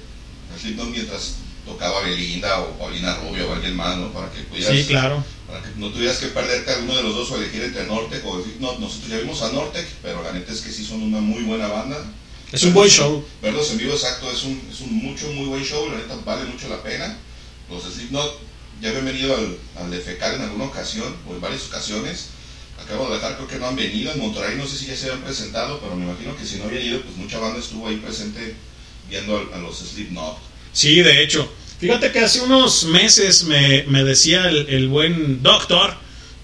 Slipknot 0.61 0.91
mientras 0.91 1.37
tocaba 1.65 2.03
Belinda 2.03 2.61
o 2.61 2.79
Paulina 2.79 3.17
Rubio 3.17 3.49
o 3.49 3.55
alguien 3.55 3.75
más, 3.75 3.97
¿no? 3.97 4.13
Para 4.13 4.31
que 4.31 4.43
pudieras... 4.43 4.77
Sí, 4.77 4.85
claro. 4.85 5.25
Para 5.47 5.63
que 5.63 5.71
no 5.77 5.91
tuvieras 5.91 6.19
que 6.19 6.27
perderte 6.27 6.71
a 6.71 6.75
alguno 6.75 6.95
de 6.95 7.03
los 7.03 7.15
dos 7.15 7.31
o 7.31 7.37
elegir 7.37 7.63
entre 7.63 7.87
Nortec 7.87 8.25
o 8.27 8.43
Slipknot. 8.43 8.79
Nosotros 8.81 9.11
ya 9.11 9.19
vimos 9.19 9.41
a 9.43 9.53
Nortec, 9.53 9.87
pero 10.03 10.23
la 10.23 10.33
neta 10.33 10.53
es 10.53 10.61
que 10.61 10.71
sí 10.71 10.85
son 10.85 11.03
una 11.03 11.21
muy 11.21 11.43
buena 11.43 11.69
banda. 11.69 12.05
Es 12.53 12.65
un 12.65 12.75
buen 12.75 12.91
show. 12.91 13.25
Verlos 13.41 13.71
en 13.71 13.79
vivo, 13.79 13.93
exacto, 13.93 14.31
es 14.31 14.45
un, 14.45 14.61
es 14.71 14.81
un 14.81 14.93
mucho, 14.93 15.31
muy 15.33 15.47
buen 15.47 15.65
show, 15.65 15.89
la 15.89 15.97
neta 15.97 16.17
vale 16.25 16.45
mucho 16.45 16.69
la 16.69 16.83
pena. 16.83 17.17
Los 17.71 17.85
Slipknot 17.85 18.41
ya 18.83 18.91
habían 18.91 19.07
venido 19.07 19.35
al, 19.35 19.57
al 19.79 19.91
de 19.91 20.01
Fecal 20.01 20.35
en 20.35 20.43
alguna 20.43 20.65
ocasión, 20.65 21.17
o 21.27 21.33
en 21.33 21.41
varias 21.41 21.67
ocasiones. 21.67 22.27
Acabo 22.93 23.09
de 23.09 23.15
dejar, 23.17 23.37
creo 23.37 23.49
que 23.49 23.57
no 23.59 23.67
han 23.69 23.77
venido. 23.77 24.13
En 24.13 24.19
Monterrey 24.19 24.57
no 24.57 24.67
sé 24.67 24.77
si 24.77 24.87
ya 24.87 24.97
se 24.97 25.07
habían 25.07 25.23
presentado, 25.25 25.81
pero 25.81 25.97
me 25.97 26.05
imagino 26.05 26.37
que 26.37 26.45
si 26.45 26.57
no 26.57 26.65
habían 26.65 26.85
ido, 26.85 27.01
pues 27.01 27.17
mucha 27.17 27.39
banda 27.39 27.59
estuvo 27.59 27.89
ahí 27.89 27.97
presente 27.97 28.55
viendo 29.09 29.37
a, 29.37 29.57
a 29.57 29.59
los 29.61 29.79
Slipknot. 29.79 30.37
Sí, 30.73 31.01
de 31.01 31.23
hecho. 31.23 31.51
Fíjate 31.79 32.13
que 32.13 32.21
hace 32.21 32.41
unos 32.43 32.85
meses 32.85 33.45
me, 33.45 33.85
me 33.89 34.05
decía 34.05 34.49
el, 34.49 34.69
el 34.69 34.89
buen 34.89 35.43
doctor 35.43 35.95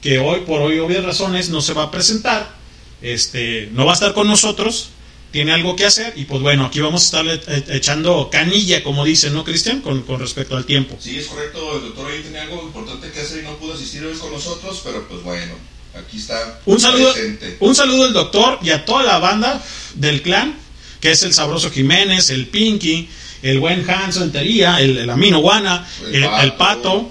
que 0.01 0.19
hoy, 0.19 0.41
por 0.41 0.63
hoy, 0.63 0.79
obvias 0.79 1.05
razones, 1.05 1.51
no 1.51 1.61
se 1.61 1.75
va 1.75 1.85
a 1.85 1.91
presentar. 1.91 2.57
Este, 3.03 3.69
no 3.73 3.85
va 3.85 3.93
a 3.93 3.95
estar 3.95 4.15
con 4.15 4.27
nosotros. 4.27 4.91
Tiene 5.31 5.53
algo 5.53 5.77
que 5.77 5.85
hacer. 5.85 6.15
Y 6.17 6.25
pues 6.25 6.41
bueno, 6.41 6.65
aquí 6.65 6.81
vamos 6.81 7.03
a 7.03 7.05
estarle 7.05 7.35
e- 7.47 7.77
echando 7.77 8.31
canilla, 8.33 8.83
como 8.83 9.05
dicen, 9.05 9.35
¿no, 9.35 9.45
Cristian? 9.45 9.83
Con, 9.83 10.03
con 10.03 10.19
respecto 10.19 10.57
al 10.57 10.65
tiempo. 10.65 10.97
Sí, 10.99 11.19
es 11.19 11.27
correcto, 11.27 11.77
el 11.77 11.83
doctor 11.83 12.11
ahí 12.11 12.23
tenía 12.23 12.43
algo 12.43 12.63
importante 12.63 13.11
que 13.11 13.21
hacer 13.21 13.43
y 13.43 13.47
no 13.47 13.57
pudo 13.59 13.75
asistir 13.75 14.03
hoy 14.05 14.17
con 14.17 14.33
nosotros, 14.33 14.81
pero 14.83 15.07
pues 15.07 15.23
bueno, 15.23 15.53
aquí 15.99 16.19
está 16.19 16.61
Un 16.67 16.81
saludo, 16.81 17.13
presente. 17.13 17.57
un 17.61 17.75
saludo 17.75 18.05
al 18.05 18.13
doctor 18.13 18.59
y 18.63 18.71
a 18.71 18.85
toda 18.85 19.03
la 19.05 19.19
banda 19.19 19.63
del 19.95 20.23
clan, 20.23 20.57
que 21.01 21.11
es 21.13 21.23
el 21.23 21.33
Sabroso 21.35 21.71
Jiménez, 21.71 22.31
el 22.31 22.49
Pinky, 22.49 23.09
el 23.43 23.61
buen 23.61 23.89
Hans 23.89 24.17
Rentería, 24.17 24.81
el, 24.81 24.99
el 24.99 25.11
Amino 25.11 25.39
Guana, 25.41 25.87
El 26.07 26.25
el, 26.25 26.25
el 26.25 26.53
Pato. 26.55 27.09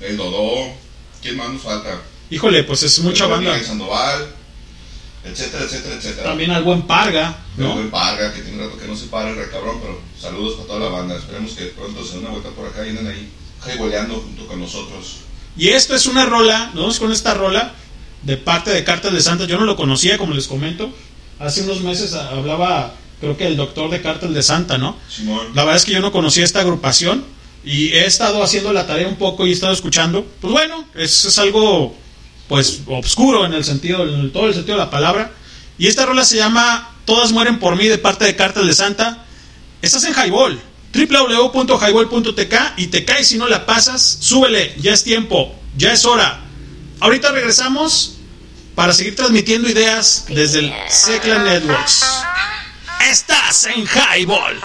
El 0.00 0.16
Dodó, 0.16 0.72
¿quién 1.22 1.36
más 1.36 1.50
nos 1.50 1.62
falta? 1.62 2.00
Híjole, 2.30 2.62
pues 2.64 2.82
es 2.82 2.98
mucha 3.00 3.24
El 3.24 3.30
banda. 3.30 3.62
Sandoval, 3.64 4.28
etcétera, 5.24 5.64
etcétera, 5.64 5.94
etcétera. 5.96 6.24
También 6.24 6.50
al 6.50 6.62
buen 6.62 6.82
Parga, 6.82 7.38
El 7.56 7.64
¿no? 7.64 7.74
buen 7.74 7.90
Parga, 7.90 8.32
que 8.34 8.42
tiene 8.42 8.58
un 8.62 8.64
rato 8.68 8.78
que 8.80 8.86
no 8.86 8.96
se 8.96 9.06
para 9.06 9.30
el 9.30 9.36
recabrón, 9.36 9.80
pero 9.80 10.00
saludos 10.20 10.54
para 10.56 10.66
toda 10.68 10.80
la 10.80 10.88
banda. 10.88 11.16
Esperemos 11.16 11.52
que 11.52 11.64
pronto 11.66 12.04
se 12.04 12.12
den 12.12 12.20
una 12.20 12.30
vuelta 12.30 12.50
por 12.50 12.66
acá 12.66 12.86
y 12.86 12.90
anden 12.90 13.06
ahí 13.06 13.28
jaiboleando 13.60 14.14
junto 14.16 14.46
con 14.46 14.60
nosotros. 14.60 15.16
Y 15.56 15.68
esto 15.70 15.94
es 15.96 16.06
una 16.06 16.24
rola, 16.26 16.70
¿no? 16.74 16.88
Es 16.90 16.98
con 17.00 17.10
esta 17.10 17.34
rola 17.34 17.74
de 18.22 18.36
parte 18.36 18.70
de 18.70 18.84
Cartas 18.84 19.12
de 19.12 19.20
Santa. 19.20 19.44
Yo 19.44 19.58
no 19.58 19.64
lo 19.64 19.76
conocía, 19.76 20.18
como 20.18 20.34
les 20.34 20.46
comento. 20.46 20.90
Hace 21.38 21.62
unos 21.62 21.80
meses 21.80 22.14
hablaba, 22.14 22.94
creo 23.20 23.36
que 23.36 23.46
el 23.46 23.56
doctor 23.56 23.90
de 23.90 24.02
Cartas 24.02 24.32
de 24.34 24.42
Santa, 24.42 24.78
¿no? 24.78 24.96
Simón. 25.08 25.46
La 25.54 25.64
verdad 25.64 25.76
es 25.76 25.84
que 25.84 25.92
yo 25.92 26.00
no 26.00 26.12
conocía 26.12 26.44
esta 26.44 26.60
agrupación 26.60 27.24
y 27.64 27.88
he 27.90 28.06
estado 28.06 28.42
haciendo 28.42 28.72
la 28.72 28.86
tarea 28.86 29.08
un 29.08 29.16
poco 29.16 29.46
y 29.46 29.50
he 29.50 29.52
estado 29.52 29.72
escuchando. 29.72 30.26
Pues 30.40 30.52
bueno, 30.52 30.84
es, 30.94 31.24
es 31.24 31.38
algo 31.38 31.94
pues 32.48 32.80
obscuro 32.86 33.44
en 33.44 33.52
el 33.52 33.64
sentido, 33.64 34.02
en 34.02 34.32
todo 34.32 34.48
el 34.48 34.54
sentido 34.54 34.76
de 34.78 34.84
la 34.84 34.90
palabra. 34.90 35.32
Y 35.78 35.86
esta 35.86 36.06
rola 36.06 36.24
se 36.24 36.36
llama 36.36 36.94
Todas 37.04 37.32
mueren 37.32 37.58
por 37.58 37.76
mí 37.76 37.86
de 37.86 37.98
parte 37.98 38.24
de 38.24 38.34
Cartas 38.34 38.66
de 38.66 38.74
Santa. 38.74 39.24
Estás 39.80 40.04
en 40.04 40.14
Highball, 40.14 40.60
www.highball.tk 40.92 42.54
y 42.78 42.88
te 42.88 43.04
caes 43.04 43.28
si 43.28 43.38
no 43.38 43.46
la 43.48 43.64
pasas, 43.64 44.18
súbele, 44.20 44.74
ya 44.78 44.92
es 44.92 45.04
tiempo, 45.04 45.54
ya 45.76 45.92
es 45.92 46.04
hora. 46.04 46.47
Ahorita 47.00 47.30
regresamos 47.30 48.16
para 48.74 48.92
seguir 48.92 49.14
transmitiendo 49.16 49.68
ideas 49.68 50.24
desde 50.28 50.60
el 50.60 50.74
Secla 50.88 51.38
Networks. 51.38 52.24
Estás 53.08 53.64
en 53.64 53.86
Highball. 53.86 54.60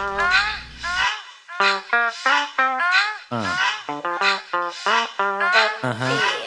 Y 5.61 6.42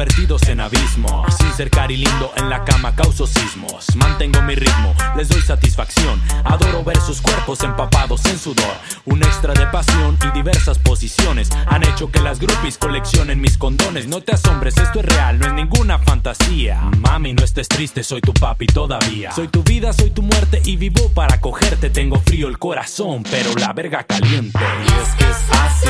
convertidos 0.00 0.48
en 0.48 0.60
abismo. 0.60 1.26
Sin 1.38 1.52
ser 1.52 1.68
cari 1.68 1.98
lindo 1.98 2.32
en 2.36 2.48
la 2.48 2.64
cama 2.64 2.96
causo 2.96 3.26
sismos. 3.26 3.84
Mantengo 3.96 4.40
mi 4.40 4.54
ritmo, 4.54 4.94
les 5.14 5.28
doy 5.28 5.42
satisfacción. 5.42 6.18
Adoro 6.42 6.82
ver 6.82 6.98
sus 7.02 7.20
cuerpos 7.20 7.62
empapados 7.64 8.24
en 8.24 8.38
sudor. 8.38 8.72
Un 9.04 9.22
extra 9.22 9.52
de 9.52 9.66
pasión 9.66 10.16
y 10.26 10.30
diversas 10.30 10.78
posiciones 10.78 11.50
han 11.66 11.82
hecho 11.82 12.10
que 12.10 12.20
las 12.20 12.40
groupies 12.40 12.78
coleccionen 12.78 13.42
mis 13.42 13.58
condones. 13.58 14.06
No 14.06 14.22
te 14.22 14.32
asombres, 14.32 14.78
esto 14.78 15.00
es 15.00 15.04
real, 15.04 15.38
no 15.38 15.48
es 15.48 15.52
ninguna 15.52 15.98
fantasía. 15.98 16.80
Mami, 16.98 17.34
no 17.34 17.44
estés 17.44 17.68
triste, 17.68 18.02
soy 18.02 18.22
tu 18.22 18.32
papi 18.32 18.68
todavía. 18.68 19.32
Soy 19.32 19.48
tu 19.48 19.62
vida, 19.62 19.92
soy 19.92 20.12
tu 20.12 20.22
muerte 20.22 20.62
y 20.64 20.76
vivo 20.76 21.10
para 21.12 21.42
cogerte. 21.42 21.90
Tengo 21.90 22.18
frío 22.20 22.48
el 22.48 22.58
corazón, 22.58 23.22
pero 23.30 23.54
la 23.56 23.74
verga 23.74 24.04
caliente. 24.04 24.58
Y 24.58 25.02
es 25.02 25.14
que 25.16 25.24
es 25.24 25.36
así, 25.50 25.88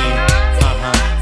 ajá, 0.59 1.19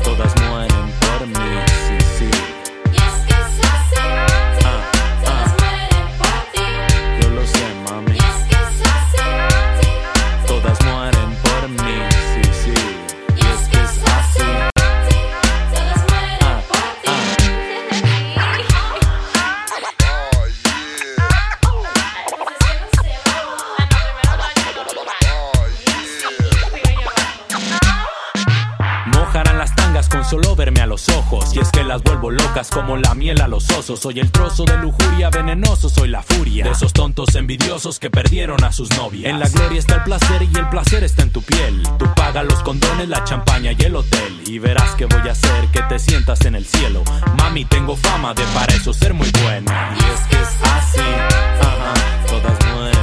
como 32.66 32.96
la 32.96 33.14
miel 33.14 33.40
a 33.40 33.46
los 33.46 33.70
osos. 33.70 34.00
Soy 34.00 34.18
el 34.18 34.32
trozo 34.32 34.64
de 34.64 34.76
lujuria 34.78 35.30
venenoso, 35.30 35.88
soy 35.88 36.08
la 36.08 36.22
furia. 36.22 36.64
De 36.64 36.70
esos 36.70 36.92
tontos 36.92 37.36
envidiosos 37.36 38.00
que 38.00 38.10
perdieron 38.10 38.64
a 38.64 38.72
sus 38.72 38.90
novias. 38.96 39.30
En 39.30 39.38
la 39.38 39.48
gloria 39.48 39.78
está 39.78 39.94
el 39.94 40.02
placer 40.02 40.42
y 40.42 40.58
el 40.58 40.68
placer 40.68 41.04
está 41.04 41.22
en 41.22 41.30
tu 41.30 41.40
piel. 41.40 41.84
Tú 41.98 42.06
pagas 42.16 42.44
los 42.44 42.60
condones, 42.64 43.08
la 43.08 43.22
champaña 43.22 43.72
y 43.78 43.82
el 43.84 43.94
hotel. 43.94 44.42
Y 44.46 44.58
verás 44.58 44.96
que 44.96 45.06
voy 45.06 45.28
a 45.28 45.32
hacer 45.32 45.68
que 45.68 45.82
te 45.82 46.00
sientas 46.00 46.44
en 46.46 46.56
el 46.56 46.66
cielo. 46.66 47.04
Mami, 47.36 47.64
tengo 47.64 47.94
fama 47.94 48.34
de 48.34 48.42
para 48.54 48.74
eso 48.74 48.92
ser 48.92 49.14
muy 49.14 49.30
buena. 49.44 49.94
Y 49.94 50.12
es 50.12 50.20
que 50.26 50.42
es 50.42 50.48
así, 50.64 51.00
ajá. 51.00 51.94
Todas 52.26 52.58
mueren 52.74 52.97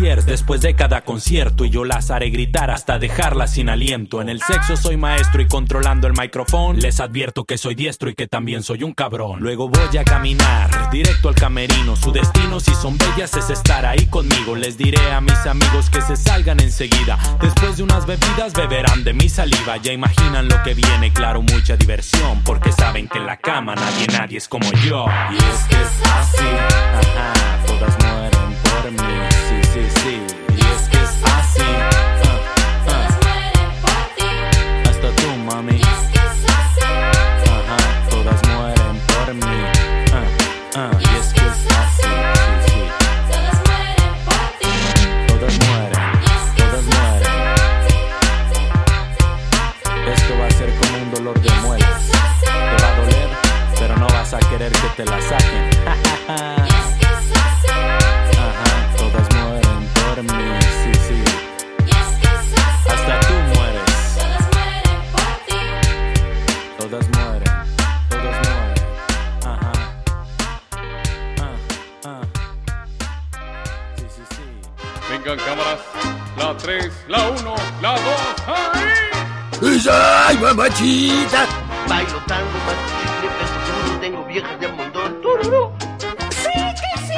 después 0.00 0.60
de 0.62 0.74
cada 0.74 1.02
concierto 1.02 1.64
y 1.64 1.70
yo 1.70 1.84
las 1.84 2.10
haré 2.10 2.30
gritar 2.30 2.70
hasta 2.70 2.98
dejarlas 2.98 3.52
sin 3.52 3.68
aliento. 3.68 4.22
En 4.22 4.28
el 4.28 4.40
sexo 4.40 4.76
soy 4.76 4.96
maestro 4.96 5.42
y 5.42 5.46
controlando 5.46 6.06
el 6.06 6.14
micrófono 6.18 6.72
les 6.72 6.98
advierto 6.98 7.44
que 7.44 7.58
soy 7.58 7.74
diestro 7.74 8.08
y 8.08 8.14
que 8.14 8.26
también 8.26 8.62
soy 8.62 8.82
un 8.84 8.94
cabrón. 8.94 9.40
Luego 9.40 9.68
voy 9.68 9.96
a 9.96 10.04
caminar 10.04 10.90
directo 10.90 11.28
al 11.28 11.34
camerino. 11.34 11.94
Su 11.94 12.10
destino 12.10 12.58
si 12.58 12.74
son 12.74 12.96
bellas 12.96 13.36
es 13.36 13.50
estar 13.50 13.84
ahí 13.84 14.06
conmigo. 14.06 14.56
Les 14.56 14.78
diré 14.78 15.12
a 15.12 15.20
mis 15.20 15.46
amigos 15.46 15.90
que 15.90 16.00
se 16.00 16.16
salgan 16.16 16.60
enseguida. 16.60 17.18
Después 17.40 17.76
de 17.76 17.82
unas 17.82 18.06
bebidas 18.06 18.54
beberán 18.54 19.04
de 19.04 19.12
mi 19.12 19.28
saliva. 19.28 19.76
Ya 19.76 19.92
imaginan 19.92 20.48
lo 20.48 20.62
que 20.62 20.74
viene, 20.74 21.12
claro, 21.12 21.42
mucha 21.42 21.76
diversión. 21.76 22.42
Porque 22.44 22.72
saben 22.72 23.08
que 23.08 23.18
en 23.18 23.26
la 23.26 23.36
cama 23.36 23.74
nadie, 23.74 24.06
nadie 24.08 24.38
es 24.38 24.48
como 24.48 24.70
yo. 24.84 25.04
Y 25.32 25.36
es 25.36 25.64
que 25.68 25.76
es 25.76 26.12
así, 26.16 26.44
ajá, 26.94 27.32
todas 27.66 27.98
mueren 28.04 28.56
por 28.64 28.90
mí. 28.90 29.21
Y 29.82 29.84
es 29.84 30.88
que 30.88 30.98
es 30.98 31.14
así. 31.24 31.60
Uh, 31.60 32.38
uh. 32.86 33.00
por 33.82 34.02
ti. 34.16 34.30
Hasta 34.88 35.08
tú, 35.16 35.28
mami. 35.44 35.72
Y 35.72 35.80
es 35.80 36.02
que 36.12 36.18
es 36.18 36.44
así. 36.54 36.86
Todas 38.08 38.40
mueren 38.48 38.96
por 39.08 39.34
mí. 39.34 39.58
Ah, 40.74 40.90
y 41.00 41.04
es 41.18 41.28
que 41.32 41.40
es 41.40 41.62
así. 41.80 42.12
Todas 43.28 43.58
mueren 43.66 44.14
por 44.24 44.44
ti. 44.60 44.72
Todas 45.26 45.54
mueren. 45.66 46.06
Todas 46.56 46.84
mueren. 46.84 47.36
Esto 50.14 50.32
va 50.38 50.46
a 50.46 50.50
ser 50.50 50.70
como 50.76 50.94
un 51.02 51.10
dolor 51.10 51.36
de 51.40 51.50
muelas. 51.60 52.02
Te 52.40 52.48
va 52.82 52.88
a 52.88 52.96
doler, 53.00 53.30
pero 53.78 53.96
no 53.96 54.06
vas 54.06 54.32
a 54.32 54.38
querer 54.38 54.70
que 54.72 54.88
te 54.96 55.04
la 55.04 55.20
saquen. 55.20 55.70
Vengan 75.24 75.38
cámaras. 75.46 75.78
La 76.36 76.56
3, 76.56 76.92
la 77.06 77.28
1, 77.30 77.54
la 77.80 77.92
2, 77.92 78.00
¡ahí! 78.48 79.80
¡Ay, 79.88 80.38
mamachita! 80.38 81.46
Bailo 81.88 82.18
tango, 82.26 82.50
más 82.66 82.76
chicle, 82.88 83.28
peso 83.38 84.00
tengo 84.00 84.24
viejas 84.24 84.58
de 84.58 84.68
montón. 84.68 85.22
¡Tururú! 85.22 85.72
¡Sí, 86.30 86.50
que 86.50 87.06
sí! 87.06 87.14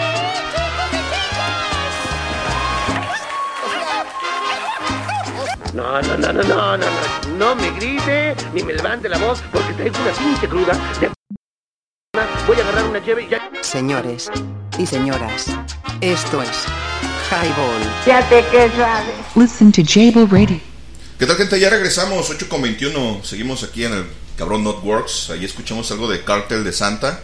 No, 5.73 6.03
no, 6.03 6.17
no, 6.19 6.33
no, 6.33 6.43
no, 6.43 6.77
no, 6.77 6.77
no, 6.77 7.39
no 7.39 7.55
me 7.55 7.71
grite 7.71 8.37
ni 8.53 8.63
me 8.63 8.75
levante 8.75 9.09
la 9.09 9.17
voz 9.19 9.43
porque 9.51 9.73
traigo 9.73 9.97
una 10.03 10.13
pinche 10.13 10.49
cruda 10.49 10.75
de 11.01 11.11
Voy 12.47 12.57
a 12.59 12.61
agarrar 12.61 12.85
una 12.85 12.99
llave 12.99 13.23
y 13.23 13.29
ya. 13.29 13.51
Señores 13.63 14.31
y 14.77 14.85
señoras, 14.85 15.47
esto 16.03 16.43
es. 16.43 16.67
Fíjate 18.05 18.45
que 18.51 18.71
suave. 18.77 19.13
Listen 19.35 19.73
to 19.73 19.83
Jable 19.85 20.27
Radio. 20.27 20.61
¿Qué 21.19 21.27
tal 21.27 21.37
gente? 21.37 21.59
Ya 21.59 21.71
regresamos, 21.71 22.29
8 22.29 22.49
con 22.49 22.63
21. 22.63 23.23
Seguimos 23.25 23.63
aquí 23.63 23.85
en 23.85 23.93
el 23.93 24.05
cabrón 24.37 24.65
Notworks. 24.65 25.31
Ahí 25.31 25.45
escuchamos 25.45 25.91
algo 25.91 26.09
de 26.09 26.23
Cartel 26.23 26.65
de 26.65 26.73
Santa, 26.73 27.21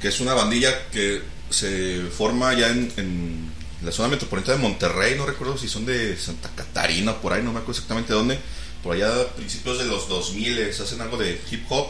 que 0.00 0.08
es 0.08 0.20
una 0.20 0.34
bandilla 0.34 0.88
que 0.90 1.22
se 1.50 2.02
forma 2.16 2.52
ya 2.54 2.68
en, 2.68 2.92
en 2.96 3.50
la 3.82 3.92
zona 3.92 4.08
metropolitana 4.08 4.56
de 4.56 4.62
Monterrey. 4.62 5.14
No 5.16 5.26
recuerdo 5.26 5.56
si 5.56 5.68
son 5.68 5.86
de 5.86 6.16
Santa 6.16 6.50
Catarina 6.54 7.12
o 7.12 7.20
por 7.20 7.32
ahí, 7.32 7.42
no 7.42 7.52
me 7.52 7.60
acuerdo 7.60 7.72
exactamente 7.72 8.12
de 8.12 8.18
dónde. 8.18 8.38
Por 8.82 8.94
allá 8.94 9.08
a 9.08 9.26
principios 9.28 9.78
de 9.78 9.84
los 9.86 10.08
2000 10.08 10.70
hacen 10.70 11.00
algo 11.00 11.16
de 11.16 11.40
hip 11.50 11.64
hop. 11.70 11.88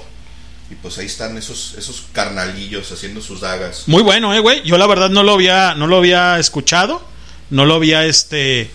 Y 0.71 0.75
pues 0.75 0.99
ahí 0.99 1.07
están 1.07 1.37
esos, 1.39 1.75
esos 1.79 2.05
carnalillos 2.13 2.93
haciendo 2.93 3.23
sus 3.23 3.41
dagas. 3.41 3.85
Muy 3.87 4.03
bueno, 4.03 4.35
eh, 4.35 4.41
güey. 4.41 4.63
Yo 4.65 4.77
la 4.77 4.87
verdad 4.87 5.09
no 5.09 5.23
lo 5.23 5.33
había, 5.33 5.75
no 5.75 5.87
lo 5.87 5.97
había 5.97 6.39
escuchado, 6.39 7.03
no 7.51 7.65
lo 7.65 7.75
había 7.75 8.05
este 8.05 8.71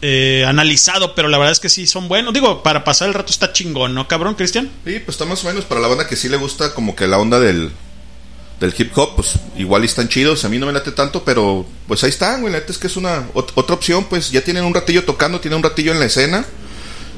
eh, 0.00 0.44
analizado, 0.46 1.14
pero 1.14 1.28
la 1.28 1.36
verdad 1.36 1.52
es 1.52 1.60
que 1.60 1.68
sí 1.68 1.86
son 1.86 2.08
buenos. 2.08 2.32
Digo, 2.32 2.62
para 2.62 2.82
pasar 2.82 3.08
el 3.08 3.14
rato 3.14 3.30
está 3.30 3.52
chingón, 3.52 3.94
¿no, 3.94 4.08
cabrón, 4.08 4.34
Cristian? 4.36 4.70
Sí, 4.86 4.98
pues 5.00 5.16
está 5.16 5.26
más 5.26 5.44
o 5.44 5.48
menos 5.48 5.64
para 5.66 5.80
la 5.82 5.88
banda 5.88 6.06
que 6.06 6.16
sí 6.16 6.28
le 6.30 6.38
gusta 6.38 6.72
como 6.72 6.96
que 6.96 7.06
la 7.06 7.18
onda 7.18 7.38
del, 7.38 7.70
del 8.58 8.74
hip 8.78 8.96
hop, 8.96 9.16
pues 9.16 9.32
igual 9.58 9.84
están 9.84 10.08
chidos. 10.08 10.46
A 10.46 10.48
mí 10.48 10.58
no 10.58 10.64
me 10.64 10.72
late 10.72 10.92
tanto, 10.92 11.24
pero 11.24 11.66
pues 11.86 12.02
ahí 12.04 12.10
están, 12.10 12.40
güey. 12.40 12.54
La 12.54 12.60
neta 12.60 12.72
es 12.72 12.78
que 12.78 12.86
es 12.86 12.96
una 12.96 13.28
ot- 13.34 13.52
otra 13.54 13.74
opción, 13.76 14.04
pues 14.04 14.30
ya 14.30 14.40
tienen 14.42 14.64
un 14.64 14.72
ratillo 14.72 15.04
tocando, 15.04 15.40
tienen 15.40 15.58
un 15.58 15.62
ratillo 15.62 15.92
en 15.92 15.98
la 16.00 16.06
escena. 16.06 16.46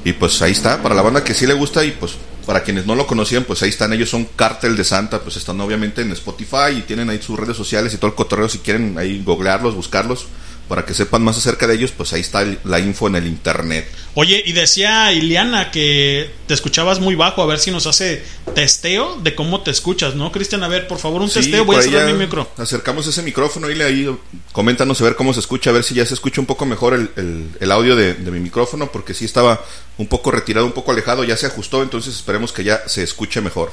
Y 0.05 0.13
pues 0.15 0.43
ahí 0.43 0.51
está, 0.53 0.83
para 0.83 0.95
la 0.97 1.03
banda 1.03 1.23
que 1.23 1.35
sí 1.35 1.47
le 1.47 1.55
gusta 1.55 1.85
y 1.85 1.91
pues 1.93 2.13
para 2.47 2.63
quienes 2.63 2.87
no 2.87 2.95
lo 2.95 3.07
conocían, 3.07 3.45
pues 3.45 3.63
ahí 3.63 3.69
están, 3.69 3.93
ellos 3.93 4.09
son 4.09 4.25
Cártel 4.37 4.77
de 4.77 4.85
Santa, 4.85 5.21
pues 5.21 5.37
están 5.37 5.61
obviamente 5.61 6.01
en 6.01 6.13
Spotify 6.13 6.79
y 6.79 6.83
tienen 6.83 7.11
ahí 7.11 7.21
sus 7.21 7.39
redes 7.39 7.57
sociales 7.57 7.93
y 7.93 7.97
todo 7.97 8.09
el 8.11 8.15
cotorreo, 8.15 8.49
si 8.49 8.59
quieren 8.59 8.97
ahí 8.97 9.23
googlearlos, 9.25 9.75
buscarlos, 9.75 10.27
para 10.69 10.85
que 10.85 10.95
sepan 10.95 11.23
más 11.23 11.37
acerca 11.39 11.67
de 11.67 11.75
ellos, 11.75 11.93
pues 11.93 12.13
ahí 12.13 12.21
está 12.21 12.45
la 12.65 12.81
info 12.81 13.07
en 13.09 13.17
el 13.17 13.27
internet. 13.27 13.89
Oye, 14.15 14.43
y 14.47 14.53
decía 14.53 15.13
Iliana 15.13 15.71
que 15.71 16.31
te 16.47 16.55
escuchabas 16.55 17.01
muy 17.01 17.15
bajo, 17.15 17.43
a 17.43 17.47
ver 17.47 17.59
si 17.59 17.71
nos 17.71 17.87
hace 17.87 18.23
testeo 18.55 19.21
de 19.21 19.35
cómo 19.35 19.61
te 19.63 19.71
escuchas, 19.71 20.15
¿no, 20.15 20.33
Cristian? 20.33 20.63
A 20.63 20.69
ver, 20.69 20.89
por 20.89 20.99
favor, 20.99 21.21
un 21.23 21.29
Sí, 21.29 21.35
testeo, 21.41 21.65
voy 21.65 21.77
a 21.77 21.83
cerrar 21.83 22.07
mi 22.13 22.19
micro. 22.19 22.49
Acercamos 22.57 23.07
ese 23.07 23.23
micrófono 23.23 23.71
y 23.71 23.75
le 23.75 23.85
ahí 23.85 24.09
coméntanos 24.53 25.01
a 25.01 25.05
ver 25.05 25.17
cómo 25.17 25.35
se 25.35 25.41
escucha, 25.41 25.71
a 25.71 25.73
ver 25.75 25.85
si 25.85 25.95
ya 25.95 26.07
se 26.07 26.15
escucha 26.15 26.41
un 26.41 26.47
poco 26.47 26.67
mejor 26.67 26.95
el, 26.95 27.11
el- 27.17 27.49
el 27.61 27.73
audio 27.73 27.95
de, 27.97 28.15
de 28.15 28.31
mi 28.31 28.41
micrófono, 28.41 28.91
porque 28.91 29.15
sí 29.15 29.25
estaba 29.25 29.65
un 29.99 30.07
poco 30.09 30.31
retirado, 30.31 30.67
un 30.67 30.73
poco 30.73 30.93
alejado, 30.93 31.25
ya 31.25 31.37
se 31.37 31.47
ajustó, 31.47 31.83
entonces 31.83 32.15
esperemos 32.17 32.53
que 32.53 32.65
ya 32.65 32.83
se 32.87 33.03
escuche 33.03 33.41
mejor. 33.41 33.73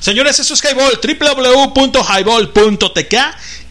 Señores, 0.00 0.38
eso 0.38 0.54
es 0.54 0.64
Highball, 0.64 0.98
www.highball.tk 1.74 3.14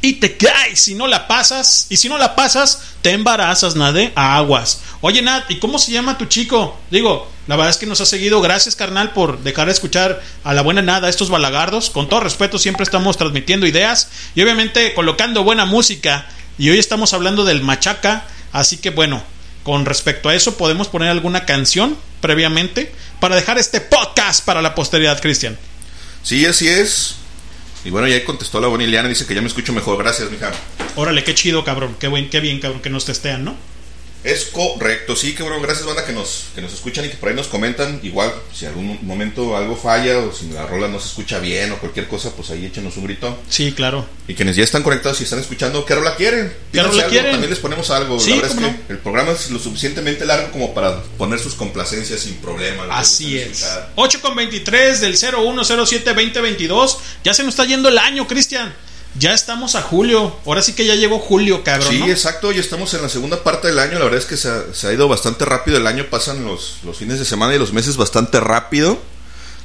y 0.02 0.14
te 0.14 0.38
caes 0.38 0.80
si 0.80 0.94
no 0.96 1.08
la 1.08 1.28
pasas. 1.28 1.88
Y 1.90 1.98
si 1.98 2.08
no 2.08 2.20
la 2.20 2.36
pasas, 2.36 2.84
te 3.02 3.12
embarazas, 3.12 3.76
Nade, 3.76 4.14
a 4.16 4.38
aguas. 4.38 4.82
Oye, 5.02 5.24
Nat, 5.24 5.50
¿y 5.50 5.58
cómo 5.58 5.80
se 5.80 5.92
llama 5.92 6.20
tu 6.20 6.26
chico? 6.26 6.78
Digo, 6.92 7.28
la 7.48 7.56
verdad 7.56 7.72
es 7.72 7.78
que 7.78 7.88
nos 7.88 8.00
ha 8.02 8.06
seguido. 8.06 8.42
Gracias, 8.42 8.76
carnal, 8.76 9.12
por 9.12 9.40
dejar 9.40 9.66
de 9.66 9.74
escuchar 9.74 10.22
a 10.44 10.54
la 10.54 10.62
buena 10.62 10.84
Nada, 10.84 11.10
estos 11.10 11.32
balagardos. 11.32 11.90
Con 11.90 12.08
todo 12.08 12.20
respeto, 12.20 12.60
siempre 12.60 12.84
estamos 12.84 13.18
transmitiendo 13.18 13.66
ideas 13.66 14.10
y 14.36 14.44
obviamente 14.44 14.94
colocando 14.94 15.44
buena 15.44 15.66
música. 15.66 16.28
Y 16.60 16.70
hoy 16.70 16.78
estamos 16.78 17.14
hablando 17.14 17.44
del 17.44 17.64
machaca. 17.64 18.26
Así 18.52 18.78
que 18.78 18.92
bueno, 18.92 19.24
con 19.64 19.86
respecto 19.86 20.30
a 20.30 20.36
eso, 20.36 20.58
podemos 20.58 20.90
poner 20.90 21.10
alguna 21.10 21.46
canción 21.46 21.98
previamente 22.22 22.94
para 23.20 23.36
dejar 23.36 23.58
este 23.58 23.82
podcast 23.82 24.46
para 24.46 24.62
la 24.62 24.76
posteridad, 24.76 25.20
Cristian. 25.22 25.58
Sí, 26.24 26.46
así 26.46 26.68
es. 26.68 27.16
Y 27.86 27.92
bueno, 27.92 28.08
ya 28.08 28.24
contestó 28.26 28.60
la 28.60 28.68
buena 28.68 28.84
Ileana, 28.84 29.08
dice 29.08 29.26
que 29.26 29.34
ya 29.34 29.42
me 29.42 29.48
escucho 29.48 29.72
mejor, 29.72 29.98
gracias, 29.98 30.30
mija. 30.30 30.52
Órale, 30.96 31.24
qué 31.24 31.34
chido, 31.34 31.64
cabrón. 31.64 31.96
Qué, 32.00 32.08
buen, 32.08 32.30
qué 32.30 32.40
bien, 32.40 32.60
cabrón, 32.60 32.82
que 32.82 32.90
nos 32.90 33.06
testean, 33.06 33.46
¿no? 33.46 33.56
Es 34.24 34.46
correcto, 34.46 35.16
sí, 35.16 35.34
que 35.34 35.44
bueno, 35.44 35.62
gracias 35.62 35.86
banda 35.86 36.06
que 36.06 36.12
nos, 36.12 36.48
que 36.54 36.62
nos 36.62 36.74
escuchan 36.74 37.06
y 37.06 37.10
que 37.10 37.16
por 37.16 37.30
ahí 37.30 37.36
nos 37.36 37.48
comentan. 37.48 38.02
Igual, 38.04 38.34
si 38.54 38.66
algún 38.66 39.00
momento 39.04 39.56
algo 39.56 39.78
falla 39.78 40.20
o 40.20 40.34
si 40.34 40.50
la 40.50 40.66
rola 40.66 40.90
no 40.90 41.00
se 41.00 41.08
escucha 41.08 41.40
bien 41.40 41.72
o 41.72 41.78
cualquier 41.78 42.08
cosa, 42.08 42.32
pues 42.36 42.50
ahí 42.50 42.66
échenos 42.66 42.98
un 42.98 43.06
grito. 43.06 43.38
Sí, 43.48 43.72
claro. 43.72 44.06
Y 44.28 44.36
quienes 44.36 44.58
ya 44.58 44.64
están 44.64 44.84
conectados 44.84 45.22
y 45.22 45.24
están 45.24 45.40
escuchando, 45.40 45.86
¿qué 45.86 45.96
rola 45.96 46.16
quieren? 46.16 46.54
¿Qué 46.72 46.84
rola 46.84 46.96
algo, 46.96 47.10
quieren? 47.10 47.32
También 47.32 47.50
les 47.50 47.60
ponemos 47.60 47.90
algo. 47.92 48.20
Sí, 48.20 48.32
la 48.32 48.36
verdad 48.42 48.52
es 48.52 48.76
que 48.76 48.94
el 48.94 49.00
programa 49.00 49.32
es 49.32 49.50
lo 49.52 49.60
suficientemente 49.60 50.26
largo 50.26 50.52
como 50.52 50.74
para 50.74 51.02
poner 51.18 51.40
sus 51.40 51.54
complacencias 51.54 52.20
sin 52.20 52.36
problema. 52.36 52.88
Así 52.92 53.38
es. 53.38 53.52
escuchar. 53.52 53.94
8 53.96 54.22
con 54.22 54.36
23 54.36 55.00
del 55.00 55.16
0107-2022. 55.16 56.98
Ya 57.24 57.34
se 57.34 57.44
nos 57.44 57.54
está 57.54 57.64
yendo 57.64 57.88
el 57.88 57.98
año, 57.98 58.28
Cristian. 58.28 58.74
Ya 59.18 59.34
estamos 59.34 59.76
a 59.76 59.82
julio. 59.82 60.36
Ahora 60.46 60.62
sí 60.62 60.74
que 60.74 60.86
ya 60.86 60.96
llegó 60.96 61.20
julio, 61.20 61.64
cabrón. 61.64 61.90
Sí, 61.90 62.00
¿no? 62.00 62.08
exacto, 62.08 62.52
ya 62.52 62.62
estamos 62.62 62.94
en 62.94 63.02
la 63.02 63.10
segunda 63.10 63.44
parte 63.44 63.68
del 63.68 63.80
año, 63.80 63.98
la 63.98 64.06
verdad 64.06 64.20
es 64.20 64.26
que 64.26 64.38
se 64.38 64.50
ha, 64.50 64.64
se 64.74 64.88
ha 64.88 64.94
ido 64.94 65.08
bastante 65.08 65.46
rápido 65.46 65.78
el 65.78 65.88
año, 65.88 66.06
pasan 66.10 66.46
los, 66.46 66.78
los 66.84 66.98
fines 66.98 67.20
de 67.20 67.26
semana 67.26 67.56
y 67.56 67.60
los 67.60 67.74
meses 67.74 67.98
bastante 67.98 68.40
rápido, 68.40 69.00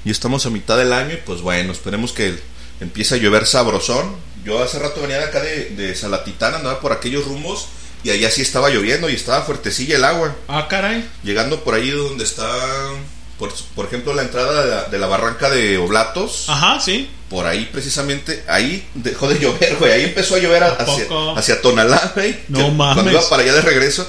y 0.05 0.11
estamos 0.11 0.47
a 0.47 0.51
mitad 0.51 0.79
del 0.79 0.93
año 0.93 1.15
y 1.15 1.19
pues 1.19 1.41
bueno, 1.43 1.73
esperemos 1.73 2.13
que 2.13 2.39
empiece 2.81 3.15
a 3.15 3.19
llover 3.19 3.47
sabrosón. 3.47 4.17
Yo 4.45 4.63
hace 4.63 4.79
rato 4.79 5.01
venía 5.01 5.19
de 5.19 5.25
acá 5.25 5.41
de, 5.41 5.71
de 5.71 5.95
Salatitán, 5.95 6.55
andaba 6.55 6.81
por 6.81 6.93
aquellos 6.93 7.25
rumbos 7.25 7.69
y 8.03 8.11
allá 8.11 8.31
sí 8.31 8.43
estaba 8.43 8.69
lloviendo 8.69 9.09
y 9.09 9.15
estaba 9.15 9.43
fuertecilla 9.43 9.97
el 9.97 10.05
agua. 10.05 10.37
Ah, 10.49 10.69
caray. 10.69 11.09
Llegando 11.23 11.65
por 11.65 11.75
ahí 11.75 11.91
donde 11.91 12.25
está, 12.25 12.45
por, 13.39 13.53
por 13.75 13.87
ejemplo, 13.87 14.15
la 14.15 14.23
entrada 14.23 14.65
de 14.65 14.71
la, 14.71 14.85
de 14.85 14.99
la 14.99 15.07
barranca 15.07 15.51
de 15.51 15.79
Oblatos. 15.79 16.47
Ajá, 16.49 16.81
sí. 16.81 17.09
Por 17.29 17.47
ahí 17.47 17.69
precisamente, 17.73 18.45
ahí 18.49 18.87
dejó 18.95 19.29
de 19.29 19.39
llover, 19.41 19.77
güey. 19.79 19.93
Ahí 19.93 20.05
empezó 20.05 20.37
a 20.37 20.39
llover 20.39 20.63
a- 20.63 20.73
hacia, 20.75 21.07
hacia 21.37 21.61
Tonalá, 21.61 22.13
güey. 22.15 22.39
No 22.49 22.71
mames. 22.71 22.95
Cuando 22.95 23.11
iba 23.13 23.29
para 23.29 23.43
allá 23.43 23.55
de 23.55 23.61
regreso, 23.63 24.09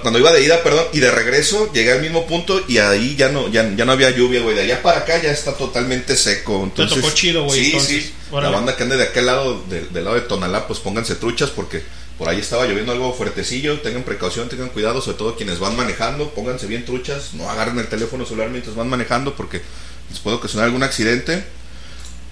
cuando 0.00 0.18
iba 0.18 0.32
de 0.32 0.42
ida, 0.42 0.62
perdón, 0.62 0.86
y 0.94 1.00
de 1.00 1.10
regreso 1.10 1.70
llegué 1.74 1.92
al 1.92 2.00
mismo 2.00 2.26
punto 2.26 2.64
y 2.66 2.78
ahí 2.78 3.16
ya 3.16 3.28
no, 3.28 3.48
ya, 3.50 3.70
ya 3.76 3.84
no 3.84 3.92
había 3.92 4.08
lluvia, 4.10 4.40
güey. 4.40 4.54
De 4.56 4.62
allá 4.62 4.80
para 4.82 5.00
acá 5.00 5.20
ya 5.22 5.30
está 5.30 5.52
totalmente 5.52 6.16
seco. 6.16 6.62
Entonces, 6.64 7.02
tocó 7.02 7.12
chido, 7.14 7.44
güey, 7.44 7.60
Sí, 7.60 7.66
entonces. 7.66 8.02
sí. 8.04 8.14
Órale. 8.30 8.50
La 8.50 8.56
banda 8.56 8.76
que 8.76 8.82
ande 8.84 8.96
de 8.96 9.02
aquel 9.02 9.26
lado, 9.26 9.62
de- 9.68 9.82
del 9.86 10.04
lado 10.04 10.16
de 10.16 10.22
Tonalá, 10.22 10.66
pues 10.66 10.78
pónganse 10.80 11.16
truchas 11.16 11.50
porque 11.50 11.82
por 12.18 12.28
ahí 12.28 12.38
estaba 12.38 12.66
lloviendo 12.66 12.92
algo 12.92 13.12
fuertecillo. 13.12 13.80
Tengan 13.80 14.04
precaución, 14.04 14.48
tengan 14.48 14.68
cuidado, 14.68 15.00
sobre 15.00 15.18
todo 15.18 15.36
quienes 15.36 15.58
van 15.58 15.76
manejando. 15.76 16.30
Pónganse 16.30 16.66
bien 16.66 16.84
truchas. 16.84 17.34
No 17.34 17.50
agarren 17.50 17.78
el 17.78 17.88
teléfono 17.88 18.24
celular 18.24 18.50
mientras 18.50 18.76
van 18.76 18.88
manejando 18.88 19.34
porque 19.34 19.62
les 20.10 20.20
puede 20.20 20.36
ocasionar 20.36 20.66
algún 20.66 20.82
accidente. 20.82 21.44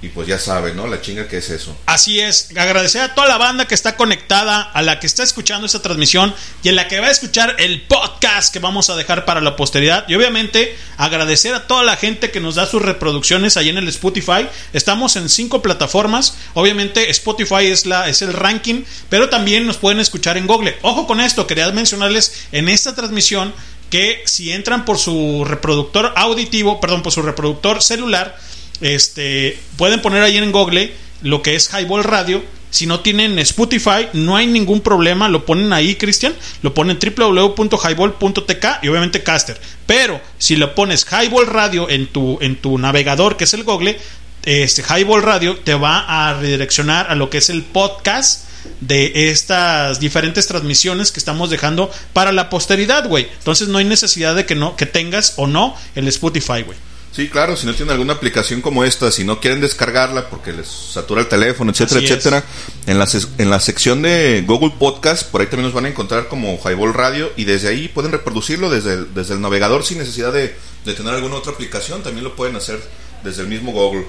Y 0.02 0.08
pues 0.08 0.26
ya 0.26 0.36
saben, 0.36 0.74
¿no? 0.74 0.88
La 0.88 1.00
chinga 1.00 1.28
que 1.28 1.36
es 1.36 1.48
eso. 1.48 1.76
Así 1.86 2.18
es, 2.18 2.50
agradecer 2.56 3.02
a 3.02 3.14
toda 3.14 3.28
la 3.28 3.38
banda 3.38 3.68
que 3.68 3.74
está 3.76 3.96
conectada, 3.96 4.60
a 4.60 4.82
la 4.82 4.98
que 4.98 5.06
está 5.06 5.22
escuchando 5.22 5.64
esta 5.64 5.80
transmisión 5.80 6.34
y 6.64 6.70
a 6.70 6.72
la 6.72 6.88
que 6.88 6.98
va 6.98 7.06
a 7.06 7.12
escuchar 7.12 7.54
el 7.60 7.82
podcast 7.82 8.52
que 8.52 8.58
vamos 8.58 8.90
a 8.90 8.96
dejar 8.96 9.24
para 9.24 9.40
la 9.40 9.54
posteridad. 9.54 10.04
Y 10.08 10.16
obviamente 10.16 10.76
agradecer 10.96 11.54
a 11.54 11.68
toda 11.68 11.84
la 11.84 11.96
gente 11.96 12.32
que 12.32 12.40
nos 12.40 12.56
da 12.56 12.66
sus 12.66 12.82
reproducciones 12.82 13.56
ahí 13.56 13.68
en 13.68 13.78
el 13.78 13.86
Spotify. 13.86 14.48
Estamos 14.72 15.14
en 15.14 15.28
cinco 15.28 15.62
plataformas. 15.62 16.36
Obviamente 16.54 17.08
Spotify 17.10 17.66
es, 17.66 17.86
la, 17.86 18.08
es 18.08 18.22
el 18.22 18.32
ranking, 18.32 18.82
pero 19.08 19.28
también 19.28 19.68
nos 19.68 19.76
pueden 19.76 20.00
escuchar 20.00 20.36
en 20.36 20.48
Google. 20.48 20.76
Ojo 20.82 21.06
con 21.06 21.20
esto, 21.20 21.46
quería 21.46 21.70
mencionarles 21.70 22.46
en 22.50 22.68
esta 22.68 22.96
transmisión 22.96 23.54
que 23.88 24.22
si 24.24 24.50
entran 24.50 24.84
por 24.84 24.98
su 24.98 25.44
reproductor 25.44 26.12
auditivo, 26.16 26.80
perdón, 26.80 27.02
por 27.02 27.12
su 27.12 27.22
reproductor 27.22 27.82
celular, 27.82 28.36
este, 28.80 29.58
pueden 29.76 30.00
poner 30.00 30.22
ahí 30.22 30.37
en 30.37 30.52
Google 30.52 30.92
lo 31.22 31.42
que 31.42 31.54
es 31.54 31.70
Highball 31.72 32.04
Radio. 32.04 32.42
Si 32.70 32.87
no 32.87 33.00
tienen 33.00 33.38
Spotify, 33.38 34.08
no 34.14 34.35
hay 34.37 34.46
ningún 34.46 34.80
problema. 34.80 35.28
Lo 35.28 35.44
ponen 35.44 35.72
ahí, 35.72 35.96
Cristian. 35.96 36.35
Lo 36.62 36.72
ponen 36.72 36.98
www.highball.tk 36.98 38.66
y 38.82 38.88
obviamente 38.88 39.22
Caster. 39.22 39.61
Pero 39.87 40.20
si 40.38 40.56
lo 40.56 40.74
pones 40.74 41.04
Highball 41.04 41.46
Radio 41.46 41.90
en 41.90 42.06
tu, 42.06 42.38
en 42.40 42.56
tu 42.56 42.78
navegador, 42.78 43.37
que 43.37 43.44
es 43.44 43.52
el 43.52 43.64
Google, 43.64 43.98
este 44.44 44.82
Highball 44.82 45.22
Radio 45.22 45.56
te 45.56 45.74
va 45.74 46.28
a 46.28 46.35
redireccionar 46.40 47.11
a 47.11 47.14
lo 47.14 47.30
que 47.30 47.38
es 47.38 47.50
el 47.50 47.62
podcast 47.62 48.46
de 48.80 49.30
estas 49.30 50.00
diferentes 50.00 50.46
transmisiones 50.46 51.12
que 51.12 51.20
estamos 51.20 51.50
dejando 51.50 51.90
para 52.12 52.32
la 52.32 52.48
posteridad, 52.48 53.08
güey. 53.08 53.28
Entonces 53.38 53.68
no 53.68 53.78
hay 53.78 53.85
necesidad 53.85 54.35
de 54.35 54.46
que 54.46 54.54
no 54.54 54.76
que 54.76 54.87
tengas 54.87 55.35
o 55.37 55.46
no 55.46 55.76
el 55.94 56.08
Spotify, 56.08 56.62
güey. 56.62 56.78
Sí, 57.12 57.29
claro, 57.29 57.59
si 57.59 57.66
no 57.66 57.75
tienen 57.75 57.92
alguna 57.92 58.14
aplicación 58.14 58.62
como 58.62 58.85
esta, 58.85 59.12
si 59.12 59.22
no 59.22 59.38
quieren 59.38 59.61
descargarla 59.61 60.31
porque 60.31 60.51
les 60.55 60.66
satura 60.66 61.20
el 61.20 61.29
teléfono, 61.29 61.70
etcétera, 61.70 61.98
Así 61.98 62.07
es. 62.07 62.12
etcétera, 62.12 62.42
en 62.87 62.98
la, 62.98 63.07
en 63.37 63.51
la 63.51 63.61
sección 63.61 64.01
de 64.01 64.42
Google 64.46 64.72
Podcast, 64.79 65.31
por 65.31 65.42
ahí 65.42 65.46
también 65.46 65.66
nos 65.66 65.75
van 65.75 65.85
a 65.85 65.88
encontrar 65.88 66.29
como 66.29 66.59
Highball 66.59 66.94
Radio 66.94 67.31
y 67.37 67.44
desde 67.44 67.68
ahí 67.68 67.88
pueden 67.88 68.12
reproducirlo 68.12 68.70
desde 68.70 68.94
el, 68.94 69.14
desde 69.14 69.35
el 69.35 69.42
navegador 69.42 69.85
sin 69.85 69.98
necesidad 69.98 70.33
de, 70.33 70.57
de 70.87 70.94
tener 70.94 71.12
alguna 71.12 71.35
otra 71.37 71.53
aplicación, 71.53 72.03
también 72.03 72.25
lo 72.25 72.35
pueden 72.35 72.57
hacer 72.57 72.81
desde 73.22 73.42
el 73.42 73.48
mismo 73.48 73.72
Google. 73.72 74.07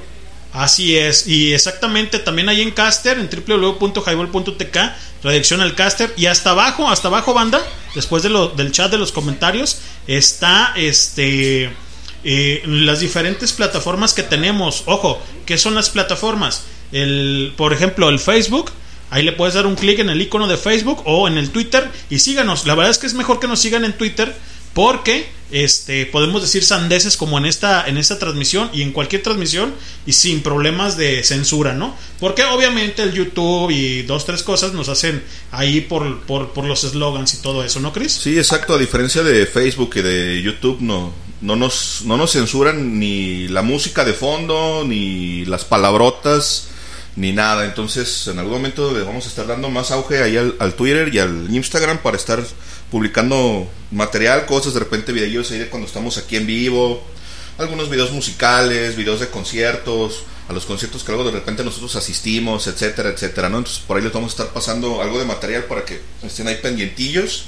Así 0.54 0.96
es, 0.96 1.28
y 1.28 1.52
exactamente 1.54 2.20
también 2.20 2.48
ahí 2.48 2.62
en 2.62 2.72
Caster, 2.72 3.18
en 3.18 3.28
www.highball.tk, 3.28 4.78
redirección 5.24 5.60
al 5.60 5.76
Caster, 5.76 6.14
y 6.16 6.28
hasta 6.28 6.52
abajo, 6.52 6.88
hasta 6.88 7.10
abajo, 7.10 7.34
banda, 7.34 7.62
después 7.96 8.24
de 8.24 8.30
lo, 8.30 8.48
del 8.50 8.72
chat 8.72 8.90
de 8.92 8.98
los 8.98 9.12
comentarios, 9.12 9.80
está 10.08 10.72
este 10.78 11.74
eh, 12.24 12.62
las 12.66 13.00
diferentes 13.00 13.54
plataformas 13.54 14.14
que 14.14 14.24
tenemos. 14.24 14.84
Ojo, 14.86 15.22
¿qué 15.46 15.58
son 15.58 15.76
las 15.76 15.90
plataformas? 15.90 16.64
El, 16.92 17.54
por 17.58 17.74
ejemplo, 17.74 18.10
el 18.10 18.20
Facebook. 18.20 18.72
Ahí 19.10 19.24
le 19.24 19.34
puedes 19.34 19.54
dar 19.54 19.68
un 19.68 19.76
clic 19.76 20.00
en 20.00 20.10
el 20.10 20.22
icono 20.22 20.48
de 20.48 20.58
Facebook 20.58 21.04
o 21.06 21.28
en 21.28 21.38
el 21.38 21.52
Twitter 21.52 21.90
y 22.10 22.20
síganos. 22.20 22.66
La 22.66 22.74
verdad 22.76 22.92
es 22.92 22.98
que 22.98 23.08
es 23.08 23.14
mejor 23.14 23.40
que 23.40 23.48
nos 23.48 23.60
sigan 23.60 23.86
en 23.86 23.94
Twitter 23.94 24.34
porque 24.74 25.28
este 25.52 26.08
podemos 26.08 26.42
decir 26.42 26.64
sandeces 26.64 27.16
como 27.16 27.38
en 27.38 27.46
esta 27.46 27.88
en 27.88 27.98
esta 27.98 28.18
transmisión 28.18 28.72
y 28.74 28.82
en 28.82 28.92
cualquier 28.92 29.22
transmisión 29.22 29.72
y 30.08 30.14
sin 30.14 30.42
problemas 30.42 30.98
de 30.98 31.24
censura, 31.24 31.76
¿no? 31.76 31.96
Porque 32.20 32.44
obviamente 32.44 33.04
el 33.04 33.14
YouTube 33.14 33.70
y 33.70 34.02
dos 34.02 34.26
tres 34.26 34.42
cosas 34.42 34.74
nos 34.74 34.90
hacen 34.90 35.24
ahí 35.52 35.82
por, 35.82 36.22
por, 36.22 36.54
por 36.54 36.66
los 36.66 36.84
eslogans 36.84 37.36
y 37.36 37.38
todo 37.38 37.64
eso, 37.64 37.80
¿no, 37.80 37.94
Chris? 37.94 38.14
Sí, 38.14 38.36
exacto, 38.36 38.74
a 38.74 38.80
diferencia 38.80 39.22
de 39.22 39.46
Facebook 39.46 39.92
y 39.98 40.02
de 40.02 40.42
YouTube, 40.42 40.82
no, 40.82 41.14
no, 41.44 41.58
nos, 41.58 42.04
no 42.06 42.16
nos 42.16 42.32
censuran 42.32 43.00
ni 43.00 43.50
la 43.50 43.62
música 43.62 44.06
de 44.06 44.14
fondo, 44.14 44.86
ni 44.88 45.44
las 45.46 45.66
palabrotas, 45.66 46.68
ni 47.18 47.34
nada. 47.34 47.66
Entonces, 47.66 48.28
en 48.28 48.40
algún 48.40 48.54
momento 48.54 48.94
le 48.94 49.04
vamos 49.04 49.26
a 49.26 49.28
estar 49.28 49.46
dando 49.46 49.70
más 49.70 49.92
auge 49.92 50.24
ahí 50.24 50.38
al, 50.38 50.74
Twitter 50.76 51.14
y 51.14 51.20
al 51.20 51.54
Instagram 51.54 51.98
para 51.98 52.16
estar 52.16 52.42
publicando 52.90 53.68
material, 53.92 54.46
cosas, 54.46 54.74
de 54.74 54.80
repente 54.80 55.12
videos 55.12 55.52
ahí 55.52 55.60
de 55.60 55.70
cuando 55.70 55.86
estamos 55.86 56.18
aquí 56.18 56.38
en 56.38 56.48
vivo, 56.48 57.04
algunos 57.58 57.90
videos 57.90 58.12
musicales, 58.12 58.96
videos 58.96 59.20
de 59.20 59.28
conciertos, 59.28 60.24
a 60.48 60.54
los 60.54 60.66
conciertos 60.66 61.04
que 61.04 61.12
luego 61.12 61.30
de 61.30 61.38
repente 61.38 61.64
nosotros 61.66 61.96
asistimos, 61.98 62.68
etcétera, 62.68 63.10
etcétera, 63.10 63.50
¿no? 63.50 63.58
Entonces 63.58 63.84
por 63.86 63.98
ahí 63.98 64.04
les 64.04 64.14
vamos 64.14 64.32
a 64.32 64.34
estar 64.34 64.54
pasando 64.54 65.02
algo 65.02 65.20
de 65.20 65.26
material 65.26 65.66
para 65.66 65.84
que 65.84 66.00
estén 66.24 66.48
ahí 66.48 66.60
pendientillos 66.62 67.48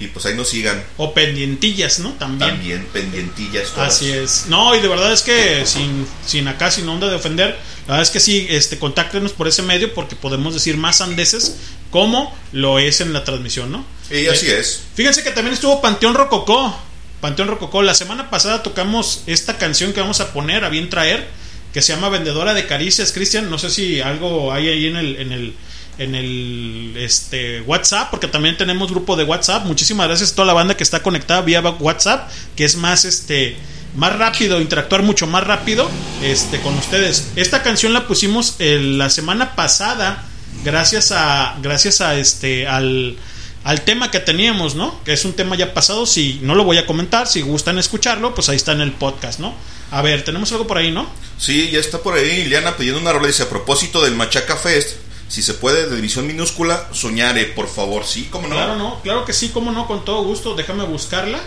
y 0.00 0.06
pues 0.08 0.24
ahí 0.26 0.34
nos 0.34 0.48
sigan. 0.48 0.82
O 0.96 1.12
pendientillas, 1.14 1.98
¿no? 2.00 2.12
También. 2.14 2.50
También 2.50 2.86
pendientillas 2.92 3.68
todas. 3.70 3.94
Así 3.94 4.10
es. 4.10 4.46
No, 4.48 4.74
y 4.74 4.80
de 4.80 4.88
verdad 4.88 5.12
es 5.12 5.20
que 5.22 5.64
sin, 5.66 6.06
sin 6.26 6.48
acá, 6.48 6.70
sin 6.70 6.88
onda 6.88 7.06
de 7.08 7.16
ofender, 7.16 7.50
la 7.86 7.94
verdad 7.94 8.02
es 8.02 8.10
que 8.10 8.18
sí, 8.18 8.46
este, 8.48 8.78
contáctenos 8.78 9.32
por 9.32 9.46
ese 9.46 9.62
medio 9.62 9.92
porque 9.92 10.16
podemos 10.16 10.54
decir 10.54 10.78
más 10.78 10.96
sandeces 10.96 11.56
como 11.90 12.34
lo 12.52 12.78
es 12.78 13.00
en 13.02 13.12
la 13.12 13.24
transmisión, 13.24 13.70
¿no? 13.70 13.84
Y 14.10 14.26
así 14.26 14.46
Eh, 14.46 14.58
es. 14.58 14.82
Fíjense 14.94 15.22
que 15.22 15.32
también 15.32 15.52
estuvo 15.54 15.80
Panteón 15.82 16.14
Rococó. 16.14 16.76
Panteón 17.20 17.48
Rococó. 17.48 17.82
La 17.82 17.94
semana 17.94 18.30
pasada 18.30 18.62
tocamos 18.62 19.22
esta 19.26 19.58
canción 19.58 19.92
que 19.92 20.00
vamos 20.00 20.20
a 20.20 20.32
poner 20.32 20.64
a 20.64 20.70
bien 20.70 20.88
traer, 20.88 21.28
que 21.74 21.82
se 21.82 21.92
llama 21.92 22.08
Vendedora 22.08 22.54
de 22.54 22.66
Caricias, 22.66 23.12
Cristian. 23.12 23.50
No 23.50 23.58
sé 23.58 23.68
si 23.68 24.00
algo 24.00 24.50
hay 24.52 24.68
ahí 24.68 24.86
en 24.86 24.96
el, 24.96 25.16
en 25.16 25.32
el, 25.32 25.54
en 26.00 26.14
el 26.14 26.94
este, 26.96 27.60
WhatsApp, 27.60 28.10
porque 28.10 28.26
también 28.26 28.56
tenemos 28.56 28.90
grupo 28.90 29.16
de 29.16 29.24
WhatsApp. 29.24 29.66
Muchísimas 29.66 30.08
gracias 30.08 30.32
a 30.32 30.34
toda 30.34 30.46
la 30.46 30.54
banda 30.54 30.76
que 30.76 30.82
está 30.82 31.02
conectada 31.02 31.42
vía 31.42 31.60
WhatsApp, 31.60 32.28
que 32.56 32.64
es 32.64 32.76
más 32.76 33.04
este 33.04 33.56
más 33.94 34.16
rápido, 34.16 34.60
interactuar 34.60 35.02
mucho 35.02 35.26
más 35.26 35.44
rápido 35.44 35.90
este, 36.22 36.60
con 36.60 36.76
ustedes. 36.76 37.32
Esta 37.36 37.62
canción 37.62 37.92
la 37.92 38.06
pusimos 38.06 38.56
eh, 38.60 38.78
la 38.80 39.10
semana 39.10 39.54
pasada 39.56 40.24
gracias 40.64 41.12
a 41.12 41.56
gracias 41.60 42.00
a 42.00 42.16
este 42.16 42.66
al 42.66 43.16
al 43.62 43.82
tema 43.82 44.10
que 44.10 44.20
teníamos, 44.20 44.74
¿no? 44.74 45.02
Que 45.04 45.12
es 45.12 45.24
un 45.24 45.34
tema 45.34 45.54
ya 45.54 45.74
pasado, 45.74 46.06
si 46.06 46.38
no 46.42 46.54
lo 46.54 46.64
voy 46.64 46.78
a 46.78 46.86
comentar, 46.86 47.26
si 47.26 47.42
gustan 47.42 47.78
escucharlo, 47.78 48.34
pues 48.34 48.48
ahí 48.48 48.56
está 48.56 48.72
en 48.72 48.80
el 48.80 48.92
podcast, 48.92 49.38
¿no? 49.38 49.54
A 49.90 50.02
ver, 50.02 50.24
tenemos 50.24 50.50
algo 50.52 50.66
por 50.66 50.78
ahí, 50.78 50.90
¿no? 50.90 51.06
Sí, 51.36 51.68
ya 51.70 51.80
está 51.80 51.98
por 51.98 52.14
ahí 52.14 52.42
Ileana 52.42 52.76
pidiendo 52.76 53.00
una 53.00 53.12
rola. 53.12 53.26
Dice, 53.26 53.42
a 53.42 53.48
propósito 53.50 54.02
del 54.02 54.14
Machaca 54.14 54.56
Fest, 54.56 54.96
si 55.30 55.42
se 55.42 55.54
puede, 55.54 55.88
de 55.88 55.94
división 55.94 56.26
minúscula, 56.26 56.88
soñare, 56.90 57.44
por 57.44 57.68
favor. 57.68 58.04
Sí, 58.04 58.28
cómo 58.32 58.48
no. 58.48 58.56
Claro, 58.56 58.74
no, 58.74 59.00
claro 59.00 59.24
que 59.24 59.32
sí, 59.32 59.50
cómo 59.50 59.70
no, 59.70 59.86
con 59.86 60.04
todo 60.04 60.24
gusto. 60.24 60.56
Déjame 60.56 60.82
buscarla. 60.84 61.38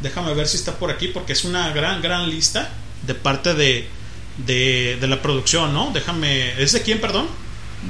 Déjame 0.00 0.34
ver 0.34 0.48
si 0.48 0.56
está 0.56 0.76
por 0.76 0.90
aquí, 0.90 1.06
porque 1.06 1.34
es 1.34 1.44
una 1.44 1.70
gran, 1.70 2.02
gran 2.02 2.28
lista 2.28 2.68
de 3.02 3.14
parte 3.14 3.54
de, 3.54 3.88
de, 4.38 4.98
de 5.00 5.06
la 5.06 5.22
producción, 5.22 5.72
¿no? 5.72 5.90
Déjame. 5.94 6.60
¿Es 6.60 6.72
de 6.72 6.82
quién, 6.82 7.00
perdón? 7.00 7.28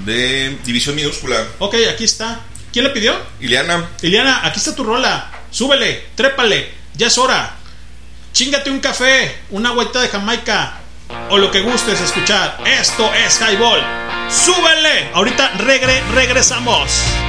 De 0.04 0.58
división 0.66 0.94
minúscula. 0.94 1.42
Ok, 1.60 1.76
aquí 1.90 2.04
está. 2.04 2.42
¿Quién 2.70 2.84
le 2.84 2.90
pidió? 2.90 3.14
Ileana. 3.40 3.88
Iliana, 4.02 4.46
aquí 4.46 4.58
está 4.58 4.74
tu 4.74 4.84
rola. 4.84 5.32
Súbele, 5.50 6.08
trépale, 6.14 6.70
ya 6.94 7.06
es 7.06 7.16
hora. 7.16 7.56
Chingate 8.34 8.70
un 8.70 8.80
café, 8.80 9.34
una 9.48 9.70
agüita 9.70 10.02
de 10.02 10.08
Jamaica 10.08 10.80
o 11.30 11.38
lo 11.38 11.50
que 11.50 11.62
gustes 11.62 12.02
escuchar. 12.02 12.58
Esto 12.66 13.10
es 13.14 13.40
Highball. 13.40 14.07
Súbele. 14.28 15.10
Ahorita 15.14 15.48
regre, 15.58 16.02
regresamos. 16.14 17.27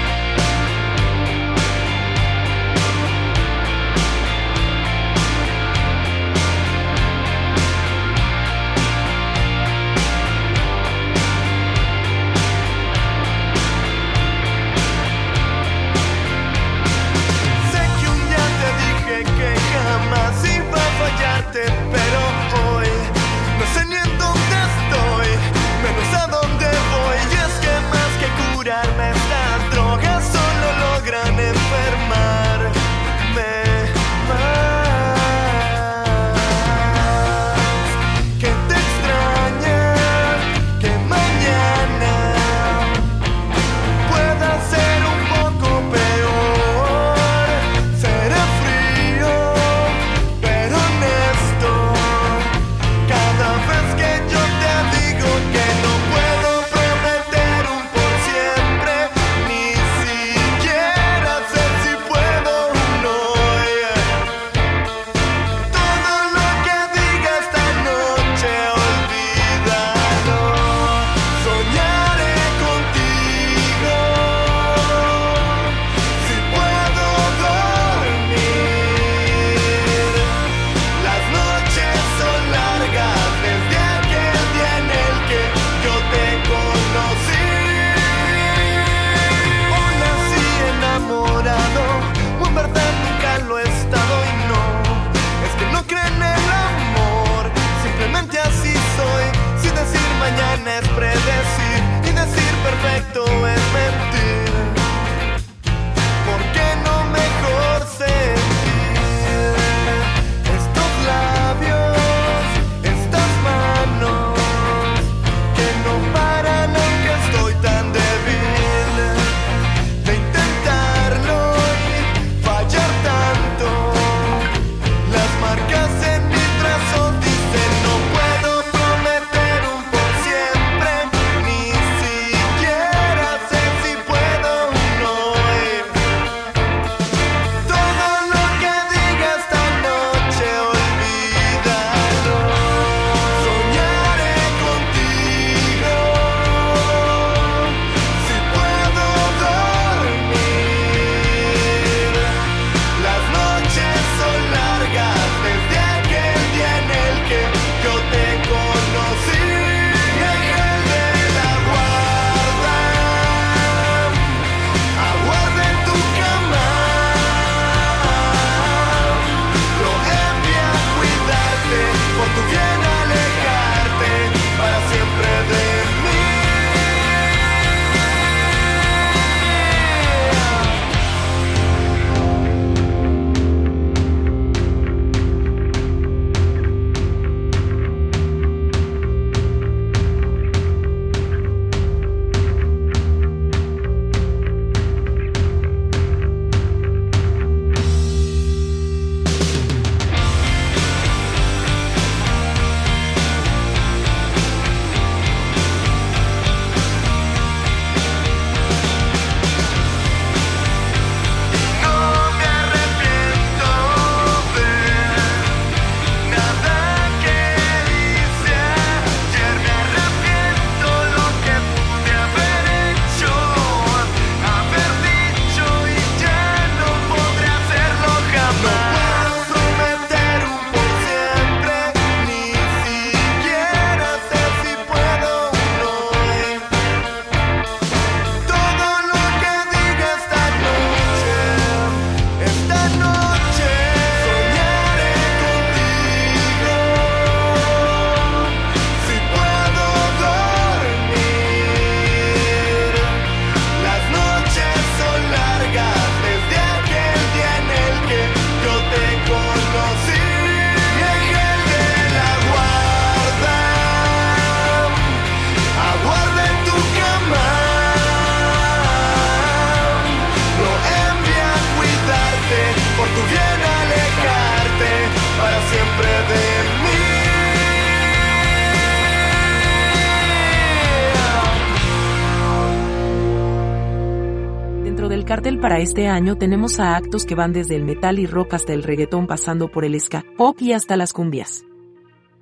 Para 285.60 285.80
este 285.80 286.08
año 286.08 286.38
tenemos 286.38 286.80
a 286.80 286.96
actos 286.96 287.26
que 287.26 287.36
van 287.36 287.52
desde 287.54 287.76
el 287.76 287.84
metal 287.84 288.20
y 288.20 288.26
rock 288.26 288.54
hasta 288.54 288.74
el 288.74 288.84
reggaetón 288.84 289.28
pasando 289.28 289.70
por 289.70 289.86
el 289.86 290.00
ska, 290.00 290.24
pop 290.38 290.58
y 290.62 290.74
hasta 290.74 290.96
las 290.96 291.14
cumbias. 291.14 291.64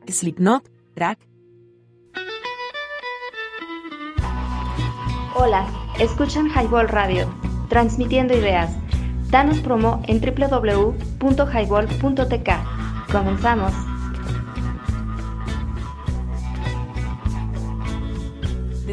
Slipknot, 0.08 0.70
Drag. 0.96 1.18
Hola, 5.36 5.68
escuchan 6.00 6.48
Highball 6.48 6.88
Radio, 6.88 7.30
transmitiendo 7.70 8.34
ideas. 8.34 8.76
Danos 9.30 9.60
promo 9.60 10.02
en 10.08 10.22
www.highball.tk. 10.22 12.50
Comenzamos. 13.12 13.87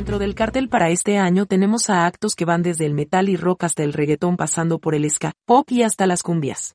Dentro 0.05 0.19
del 0.19 0.35
cartel 0.35 0.69
para 0.69 0.90
este 0.90 1.17
año 1.17 1.47
tenemos 1.47 1.88
a 1.88 2.05
actos 2.05 2.35
que 2.35 2.45
van 2.45 2.62
desde 2.62 2.85
el 2.85 2.93
metal 2.93 3.31
y 3.31 3.38
rock 3.38 3.64
hasta 3.64 3.85
el 3.85 3.95
reggaetón 3.95 4.37
pasando 4.37 4.79
por 4.79 4.95
el 4.95 5.11
ska, 5.11 5.33
pop 5.47 5.67
y 5.73 5.83
hasta 5.83 6.07
las 6.07 6.23
cumbias. 6.23 6.75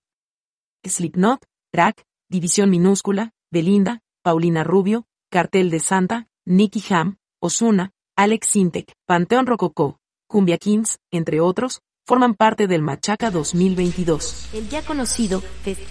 Slipknot, 0.84 1.46
Drag, 1.72 1.94
División 2.28 2.72
Minúscula, 2.72 3.34
Belinda, 3.52 4.02
Paulina 4.24 4.64
Rubio, 4.64 5.06
Cartel 5.30 5.70
de 5.70 5.80
Santa, 5.80 6.26
Nicky 6.44 6.84
Ham, 6.90 7.18
Osuna, 7.40 7.92
Alex 8.16 8.48
Sintek, 8.48 8.94
Panteón 9.06 9.46
Rococó, 9.46 10.00
Cumbia 10.28 10.58
Kings, 10.58 10.98
entre 11.12 11.40
otros, 11.40 11.82
forman 12.08 12.34
parte 12.34 12.66
del 12.66 12.82
Machaca 12.82 13.30
2022. 13.30 14.48
El 14.54 14.70
ya 14.70 14.82
conocido 14.82 15.44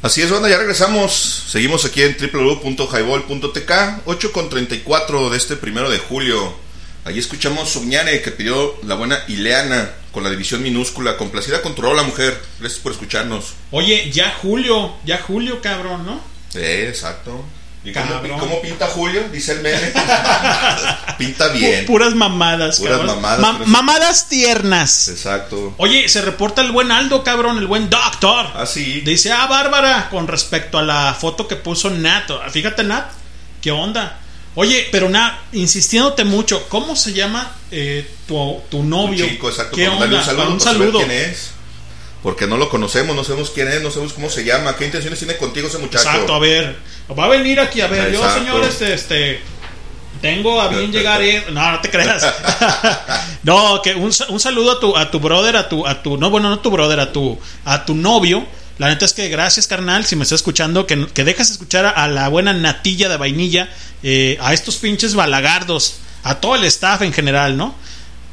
Así 0.03 0.23
es, 0.23 0.31
banda, 0.33 0.49
ya 0.49 0.59
regresamos. 0.59 1.13
Seguimos 1.13 1.85
aquí 1.85 2.03
en 2.03 2.17
www.highball.tk, 2.17 4.03
8 4.07 4.33
con 4.33 4.49
34 4.49 5.31
de 5.31 5.37
este 5.37 5.55
primero 5.55 5.89
de 5.89 5.99
julio. 5.99 6.68
Allí 7.09 7.21
escuchamos 7.21 7.71
Soñare 7.71 8.21
que 8.21 8.31
pidió 8.33 8.77
la 8.85 8.95
buena 8.95 9.19
Ileana 9.29 9.91
con 10.13 10.23
la 10.25 10.29
división 10.31 10.63
minúscula, 10.63 11.17
complacida 11.17 11.63
con 11.63 11.75
tu 11.75 11.81
la 11.83 12.03
mujer. 12.03 12.39
Gracias 12.61 12.81
por 12.83 12.93
escucharnos. 12.93 13.55
Oye, 13.71 14.11
ya 14.13 14.35
Julio, 14.43 14.95
ya 15.07 15.17
Julio, 15.19 15.63
cabrón, 15.63 16.05
¿no? 16.05 16.21
Sí, 16.53 16.59
exacto. 16.61 17.43
¿Y 17.83 17.93
cómo, 17.93 18.21
y 18.27 18.29
cómo 18.39 18.61
pinta 18.61 18.87
Julio? 18.89 19.23
Dice 19.33 19.53
el 19.53 19.61
meme. 19.63 19.79
pinta 21.19 21.49
bien. 21.49 21.85
Pu- 21.85 21.87
Puras 21.87 22.15
mamadas, 22.15 22.79
Puras 22.79 22.99
cabrón. 22.99 23.17
mamadas, 23.23 23.41
Ma- 23.41 23.65
mamadas 23.65 24.29
tiernas. 24.29 25.09
Exacto. 25.09 25.75
Oye, 25.79 26.09
se 26.11 26.21
reporta 26.21 26.61
el 26.61 26.73
buen 26.73 26.91
Aldo, 26.93 27.25
cabrón, 27.25 27.57
el 27.57 27.67
buen 27.67 27.89
doctor. 27.89 28.47
Ah, 28.55 28.67
sí. 28.67 29.01
Dice, 29.01 29.33
ah, 29.33 29.47
Bárbara, 29.47 30.09
con 30.11 30.29
respecto 30.29 30.77
a 30.79 30.83
la 30.83 31.15
foto 31.19 31.49
que 31.49 31.57
puso 31.57 31.89
Nat. 31.89 32.31
Fíjate, 32.51 32.85
Nat, 32.85 33.11
¿qué 33.63 33.71
onda? 33.71 34.19
Oye, 34.61 34.89
pero 34.91 35.09
Nat, 35.09 35.35
insistiéndote 35.53 36.25
mucho, 36.25 36.69
¿cómo 36.69 36.97
se 36.97 37.13
llama 37.13 37.53
eh, 37.71 38.05
tu, 38.27 38.61
tu 38.69 38.83
novio? 38.83 39.25
Un 39.25 39.31
chico, 39.31 39.49
exacto. 39.51 39.77
¿Qué 39.77 39.89
onda? 39.89 40.07
un 40.19 40.25
saludo. 40.25 40.51
Un 40.55 40.61
saber 40.61 40.79
saludo. 40.81 40.99
quién 40.99 41.11
es. 41.13 41.51
Porque 42.25 42.49
no 42.49 42.57
lo 42.57 42.69
conocemos, 42.69 43.15
no 43.15 43.23
sabemos 43.23 43.51
quién 43.51 43.69
es, 43.69 43.81
no 43.83 43.91
sabemos 43.93 44.15
cómo 44.15 44.29
se 44.29 44.45
llama, 44.45 44.75
qué 44.75 44.85
intenciones 44.87 45.17
tiene 45.21 45.37
contigo 45.37 45.69
ese 45.69 45.79
muchacho. 45.79 46.09
Exacto, 46.09 46.35
a 46.35 46.41
ver. 46.41 46.77
Va 47.17 47.27
a 47.27 47.29
venir 47.29 47.61
aquí, 47.61 47.81
a 47.81 47.87
ver. 47.87 48.13
Yo, 48.13 48.29
señores, 48.35 48.81
este. 48.83 49.41
Tengo 50.21 50.61
a 50.61 50.67
bien 50.67 50.91
llegar. 50.91 51.23
eh, 51.23 51.45
No, 51.53 51.71
no 51.71 51.81
te 51.81 51.89
creas. 51.91 52.27
no, 53.45 53.81
que 53.81 53.95
un, 53.95 54.11
un 54.29 54.41
saludo 54.41 54.73
a 54.73 54.81
tu, 54.81 54.97
a 54.97 55.09
tu 55.13 55.21
brother, 55.21 55.57
a 55.57 55.69
tu, 55.69 55.87
a 55.87 56.03
tu. 56.03 56.17
No, 56.19 56.31
bueno, 56.31 56.49
no 56.49 56.59
tu 56.59 56.73
brother, 56.73 56.99
a 56.99 57.13
tu, 57.13 57.39
a 57.65 57.85
tu 57.85 57.95
novio. 57.95 58.45
La 58.79 58.89
neta 58.89 59.05
es 59.05 59.13
que 59.13 59.29
gracias, 59.29 59.67
carnal, 59.67 60.07
si 60.07 60.17
me 60.17 60.23
estás 60.23 60.37
escuchando, 60.37 60.87
que, 60.87 61.07
que 61.09 61.25
dejas 61.25 61.51
escuchar 61.51 61.85
a, 61.85 61.91
a 61.91 62.09
la 62.09 62.29
buena 62.29 62.53
natilla 62.53 63.09
de 63.09 63.17
vainilla, 63.17 63.69
eh, 64.03 64.39
a 64.41 64.55
estos 64.55 64.77
pinches 64.77 65.15
balagardos, 65.15 65.97
a 66.23 66.37
todo 66.37 66.55
el 66.55 66.65
staff 66.65 67.03
en 67.03 67.13
general, 67.13 67.57
¿no? 67.57 67.75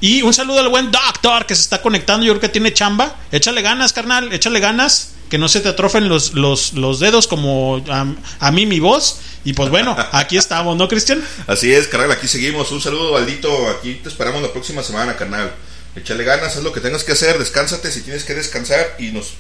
Y 0.02 0.22
un 0.22 0.34
saludo 0.34 0.60
al 0.60 0.70
buen 0.70 0.92
doctor 0.92 1.46
que 1.46 1.56
se 1.56 1.62
está 1.62 1.82
conectando, 1.82 2.26
yo 2.26 2.34
creo 2.34 2.42
que 2.42 2.50
tiene 2.50 2.74
chamba. 2.74 3.16
Échale 3.32 3.62
ganas, 3.62 3.94
carnal, 3.94 4.32
échale 4.34 4.60
ganas. 4.60 5.12
Que 5.30 5.40
no 5.40 5.48
se 5.48 5.60
te 5.60 5.70
atrofen 5.70 6.08
los, 6.08 6.36
los, 6.36 6.74
los 6.74 7.00
dedos 7.00 7.26
como 7.26 7.84
a, 7.90 8.06
a 8.40 8.52
mí 8.52 8.68
mi 8.68 8.80
voz. 8.80 9.22
Y 9.44 9.54
pues 9.54 9.72
bueno, 9.72 9.96
aquí 10.12 10.38
estamos, 10.38 10.78
¿no, 10.78 10.88
Cristian? 10.88 11.24
Así 11.48 11.74
es, 11.74 11.88
carnal, 11.88 12.12
aquí 12.12 12.28
seguimos. 12.28 12.72
Un 12.72 12.82
saludo, 12.82 13.14
Valdito. 13.14 13.70
Aquí 13.70 13.96
te 13.96 14.10
esperamos 14.10 14.44
la 14.44 14.52
próxima 14.52 14.84
semana, 14.84 15.16
carnal. 15.16 15.52
Échale 15.96 16.24
ganas, 16.24 16.56
haz 16.56 16.62
lo 16.62 16.74
que 16.74 16.82
tengas 16.82 17.04
que 17.04 17.14
hacer, 17.14 17.40
descánsate 17.40 17.90
si 17.90 18.02
tienes 18.02 18.26
que 18.26 18.36
descansar 18.36 18.98
y 19.00 19.12
nos, 19.12 19.34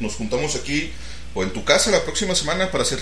nos 0.00 0.14
juntamos 0.14 0.54
aquí 0.56 0.90
o 1.34 1.42
en 1.42 1.52
tu 1.52 1.64
casa 1.64 1.90
la 1.90 2.02
próxima 2.02 2.34
semana 2.34 2.70
para 2.70 2.82
hacer 2.82 3.00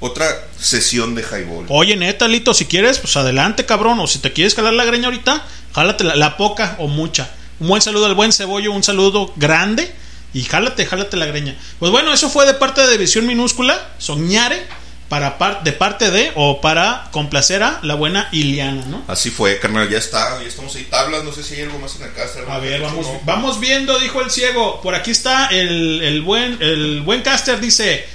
otra 0.00 0.26
sesión 0.58 1.14
de 1.14 1.22
highball. 1.22 1.66
Oye, 1.68 1.96
neta, 1.96 2.28
Lito, 2.28 2.52
si 2.54 2.66
quieres, 2.66 2.98
pues 2.98 3.16
adelante, 3.16 3.64
cabrón. 3.64 4.00
O 4.00 4.06
si 4.06 4.18
te 4.18 4.32
quieres 4.32 4.54
calar 4.54 4.74
la 4.74 4.84
greña 4.84 5.06
ahorita, 5.06 5.44
jálate 5.74 6.04
la, 6.04 6.36
poca 6.36 6.76
o 6.78 6.88
mucha. 6.88 7.30
Un 7.60 7.68
buen 7.68 7.82
saludo 7.82 8.06
al 8.06 8.14
buen 8.14 8.32
cebollo, 8.32 8.72
un 8.72 8.82
saludo 8.82 9.32
grande. 9.36 9.92
Y 10.32 10.42
jálate, 10.42 10.84
jálate 10.84 11.16
la 11.16 11.26
greña. 11.26 11.56
Pues 11.78 11.92
bueno, 11.92 12.12
eso 12.12 12.28
fue 12.28 12.44
de 12.44 12.54
parte 12.54 12.80
de 12.80 12.90
División 12.92 13.26
Minúscula, 13.26 13.92
Soñare, 13.98 14.66
para 15.08 15.38
par- 15.38 15.62
de 15.62 15.72
parte 15.72 16.10
de 16.10 16.32
o 16.34 16.60
para 16.60 17.08
complacer 17.12 17.62
a 17.62 17.78
la 17.82 17.94
buena 17.94 18.28
Iliana, 18.32 18.84
¿no? 18.86 19.02
Así 19.06 19.30
fue, 19.30 19.58
carnal, 19.58 19.88
ya 19.88 19.98
está, 19.98 20.40
ya 20.40 20.48
estamos 20.48 20.74
ahí 20.76 20.84
tablas, 20.84 21.22
no 21.24 21.32
sé 21.32 21.42
si 21.42 21.54
hay 21.54 21.62
algo 21.62 21.78
más 21.78 21.94
en 21.96 22.04
el 22.04 22.12
caster. 22.14 22.44
A 22.48 22.58
ver, 22.58 22.80
vamos, 22.80 23.06
No. 23.06 23.20
vamos 23.24 23.60
viendo, 23.60 23.98
dijo 24.00 24.20
el 24.22 24.30
ciego. 24.30 24.80
Por 24.82 24.94
aquí 24.94 25.10
está 25.10 25.46
el, 25.48 26.00
el 26.02 26.22
buen 26.22 26.58
el 26.60 27.02
buen 27.02 27.22
caster, 27.22 27.60
dice 27.60 28.06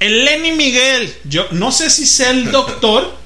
el 0.00 0.24
Lenny 0.24 0.52
Miguel. 0.52 1.14
Yo 1.24 1.46
no 1.52 1.70
sé 1.72 1.90
si 1.90 2.06
sea 2.06 2.30
el 2.30 2.50
doctor 2.50 3.16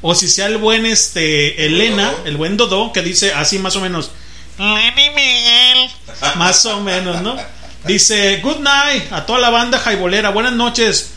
o 0.00 0.14
si 0.14 0.28
sea 0.28 0.46
el 0.46 0.56
buen 0.58 0.86
este 0.86 1.66
Elena, 1.66 2.12
el 2.24 2.36
buen 2.36 2.56
Dodo, 2.56 2.92
que 2.92 3.02
dice 3.02 3.32
así 3.34 3.58
más 3.58 3.74
o 3.76 3.80
menos. 3.80 4.10
Lenny 4.58 5.10
Miguel. 5.10 5.90
Más 6.36 6.64
o 6.66 6.80
menos, 6.80 7.20
¿no? 7.22 7.36
Dice, 7.84 8.38
good 8.42 8.60
night 8.60 9.12
a 9.12 9.26
toda 9.26 9.38
la 9.40 9.50
banda 9.50 9.78
jaibolera. 9.78 10.30
Buenas 10.30 10.52
noches 10.54 11.10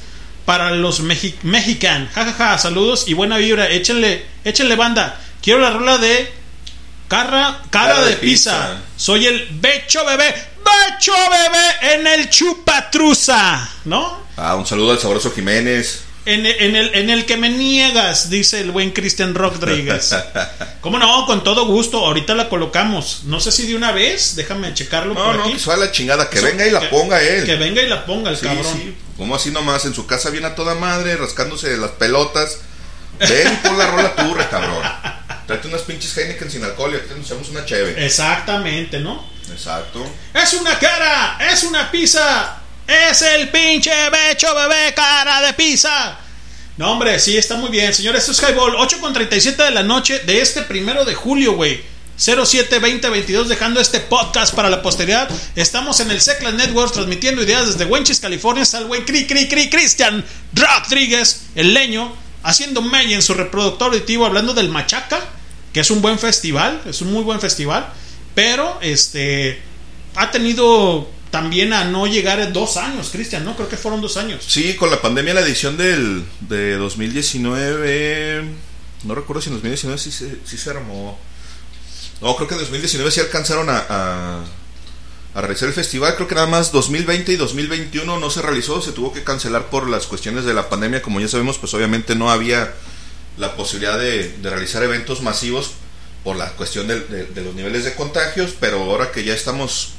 para 0.47 0.71
los 0.71 1.01
mexi 1.01 1.35
mexican. 1.43 2.09
Jajaja, 2.15 2.57
saludos 2.57 3.03
y 3.07 3.13
buena 3.13 3.35
vibra. 3.37 3.67
Échenle, 3.69 4.25
échenle 4.45 4.77
banda. 4.77 5.19
Quiero 5.41 5.59
la 5.59 5.71
rola 5.71 5.97
de 5.97 6.31
Cara, 7.09 7.61
cara, 7.69 7.93
Cara 7.95 8.01
de, 8.05 8.11
de 8.11 8.15
pizza. 8.17 8.51
pizza. 8.51 8.77
Soy 8.95 9.25
el 9.27 9.47
Becho 9.51 10.05
Bebé. 10.05 10.33
Becho 10.63 11.11
Bebé 11.13 11.95
en 11.95 12.07
el 12.07 12.29
Chupatruza. 12.29 13.69
¿No? 13.85 14.25
Ah, 14.37 14.55
un 14.55 14.65
saludo 14.65 14.91
al 14.91 14.99
sabroso 14.99 15.31
Jiménez. 15.31 16.03
En, 16.25 16.45
el- 16.45 16.55
en 16.61 16.75
el, 16.77 16.95
en 16.95 17.09
el 17.09 17.25
que 17.25 17.35
me 17.37 17.49
niegas, 17.49 18.29
dice 18.29 18.59
el 18.61 18.71
buen 18.71 18.91
Cristian 18.91 19.35
Rodríguez. 19.35 20.13
¿Cómo 20.81 20.97
no? 20.97 21.25
Con 21.25 21.43
todo 21.43 21.65
gusto. 21.65 22.05
Ahorita 22.05 22.35
la 22.35 22.47
colocamos. 22.49 23.21
No 23.25 23.39
sé 23.41 23.51
si 23.51 23.65
de 23.67 23.75
una 23.75 23.91
vez. 23.91 24.35
Déjame 24.35 24.73
checarlo 24.73 25.13
No, 25.13 25.23
por 25.25 25.35
no, 25.35 25.43
aquí. 25.45 25.53
que 25.57 25.77
la 25.77 25.91
chingada, 25.91 26.29
que 26.29 26.37
Eso, 26.39 26.47
venga 26.47 26.65
y 26.67 26.71
la 26.71 26.79
que- 26.81 26.87
ponga 26.87 27.21
él. 27.21 27.45
Que 27.45 27.55
venga 27.55 27.81
y 27.81 27.87
la 27.87 28.05
ponga 28.05 28.31
el 28.31 28.37
Sí, 28.37 28.45
cabrón. 28.45 28.73
sí. 28.73 28.95
Como 29.17 29.35
así 29.35 29.51
nomás, 29.51 29.85
en 29.85 29.93
su 29.93 30.05
casa 30.05 30.29
viene 30.29 30.47
a 30.47 30.55
toda 30.55 30.75
madre, 30.75 31.17
rascándose 31.17 31.69
de 31.69 31.77
las 31.77 31.91
pelotas. 31.91 32.59
Ven 33.19 33.51
y 33.51 33.67
pon 33.67 33.77
la 33.77 33.87
rola 33.87 34.15
turra, 34.15 34.47
cabrón. 34.49 34.83
Trate 35.47 35.67
unas 35.67 35.81
pinches 35.81 36.15
Heineken 36.15 36.51
sin 36.51 36.63
alcohol 36.63 36.93
y 36.93 36.97
aquí 36.97 37.13
nos 37.17 37.25
echamos 37.25 37.49
una 37.49 37.65
cheve. 37.65 38.05
Exactamente, 38.05 38.99
¿no? 38.99 39.25
Exacto. 39.51 40.05
Es 40.33 40.53
una 40.53 40.77
cara, 40.77 41.37
es 41.51 41.63
una 41.63 41.89
pizza, 41.89 42.57
es 42.85 43.21
el 43.21 43.49
pinche 43.49 43.91
becho 44.09 44.53
bebé 44.53 44.93
cara 44.93 45.41
de 45.41 45.53
pizza. 45.53 46.19
No, 46.75 46.91
hombre, 46.91 47.17
sí, 47.17 47.35
está 47.35 47.55
muy 47.55 47.69
bien, 47.69 47.93
señores. 47.93 48.29
Esto 48.29 48.33
es 48.33 48.51
Highball, 48.51 48.75
8 48.75 48.99
con 48.99 49.13
37 49.13 49.63
de 49.63 49.71
la 49.71 49.83
noche 49.83 50.19
de 50.19 50.41
este 50.41 50.61
primero 50.61 51.05
de 51.05 51.15
julio, 51.15 51.53
güey. 51.53 51.81
07 52.17 52.79
2022 52.79 53.47
dejando 53.47 53.79
este 53.79 53.99
podcast 53.99 54.55
para 54.55 54.71
la 54.71 54.81
posteridad. 54.81 55.29
Estamos 55.55 55.99
en 55.99 56.09
el 56.09 56.19
Seclas 56.19 56.55
Network 56.55 56.91
transmitiendo 56.91 57.43
ideas 57.43 57.67
desde 57.67 57.85
Wenchis, 57.85 58.19
California. 58.19 58.63
Está 58.63 58.79
el 58.79 59.05
Cri 59.05 59.27
Cri 59.27 59.47
Cri 59.47 59.69
Cristian 59.69 60.25
Rodríguez, 60.53 61.43
el 61.53 61.75
leño, 61.75 62.11
haciendo 62.41 62.81
mella 62.81 63.15
en 63.15 63.21
su 63.21 63.35
reproductor 63.35 63.89
auditivo 63.93 64.25
hablando 64.25 64.55
del 64.55 64.69
Machaca, 64.69 65.19
que 65.71 65.81
es 65.81 65.91
un 65.91 66.01
buen 66.01 66.17
festival, 66.17 66.81
es 66.87 67.01
un 67.01 67.13
muy 67.13 67.23
buen 67.23 67.39
festival, 67.39 67.87
pero 68.33 68.79
este 68.81 69.61
ha 70.15 70.31
tenido 70.31 71.07
también 71.29 71.71
a 71.71 71.85
no 71.85 72.07
llegar 72.07 72.51
dos 72.51 72.77
años, 72.77 73.09
Cristian, 73.11 73.45
¿no? 73.45 73.55
Creo 73.55 73.69
que 73.69 73.77
fueron 73.77 74.01
dos 74.01 74.17
años. 74.17 74.43
Sí, 74.47 74.75
con 74.75 74.89
la 74.89 74.99
pandemia 75.03 75.35
la 75.35 75.41
edición 75.41 75.77
del, 75.77 76.23
de 76.39 76.77
2019, 76.77 78.43
no 79.03 79.13
recuerdo 79.13 79.41
si 79.41 79.49
en 79.49 79.55
2019 79.55 80.01
sí 80.01 80.11
se, 80.11 80.37
sí 80.45 80.57
se 80.57 80.71
armó. 80.71 81.19
No, 82.21 82.35
creo 82.35 82.47
que 82.47 82.55
en 82.55 82.61
2019 82.61 83.11
sí 83.11 83.19
alcanzaron 83.19 83.69
a, 83.69 83.85
a, 83.89 84.43
a 85.35 85.41
realizar 85.41 85.67
el 85.67 85.73
festival. 85.73 86.15
Creo 86.15 86.27
que 86.27 86.35
nada 86.35 86.47
más 86.47 86.71
2020 86.71 87.31
y 87.33 87.35
2021 87.35 88.19
no 88.19 88.29
se 88.29 88.41
realizó, 88.41 88.81
se 88.81 88.91
tuvo 88.91 89.13
que 89.13 89.23
cancelar 89.23 89.69
por 89.69 89.87
las 89.89 90.07
cuestiones 90.07 90.43
de 90.45 90.53
la 90.53 90.69
pandemia. 90.69 91.01
Como 91.01 91.19
ya 91.19 91.27
sabemos, 91.27 91.57
pues 91.59 91.73
obviamente 91.73 92.15
no 92.15 92.31
había 92.31 92.73
la 93.37 93.55
posibilidad 93.55 93.99
de, 93.99 94.29
de 94.37 94.49
realizar 94.49 94.81
eventos 94.83 95.21
masivos 95.21 95.71
por 96.23 96.35
la 96.37 96.49
cuestión 96.53 96.87
de, 96.87 97.01
de- 97.01 97.25
de 97.25 97.41
los 97.41 97.53
niveles 97.53 97.83
de 97.83 97.93
contagios, 97.93 98.53
pero 98.59 98.81
ahora 98.81 99.11
que 99.11 99.23
ya 99.23 99.33
estamos 99.35 99.89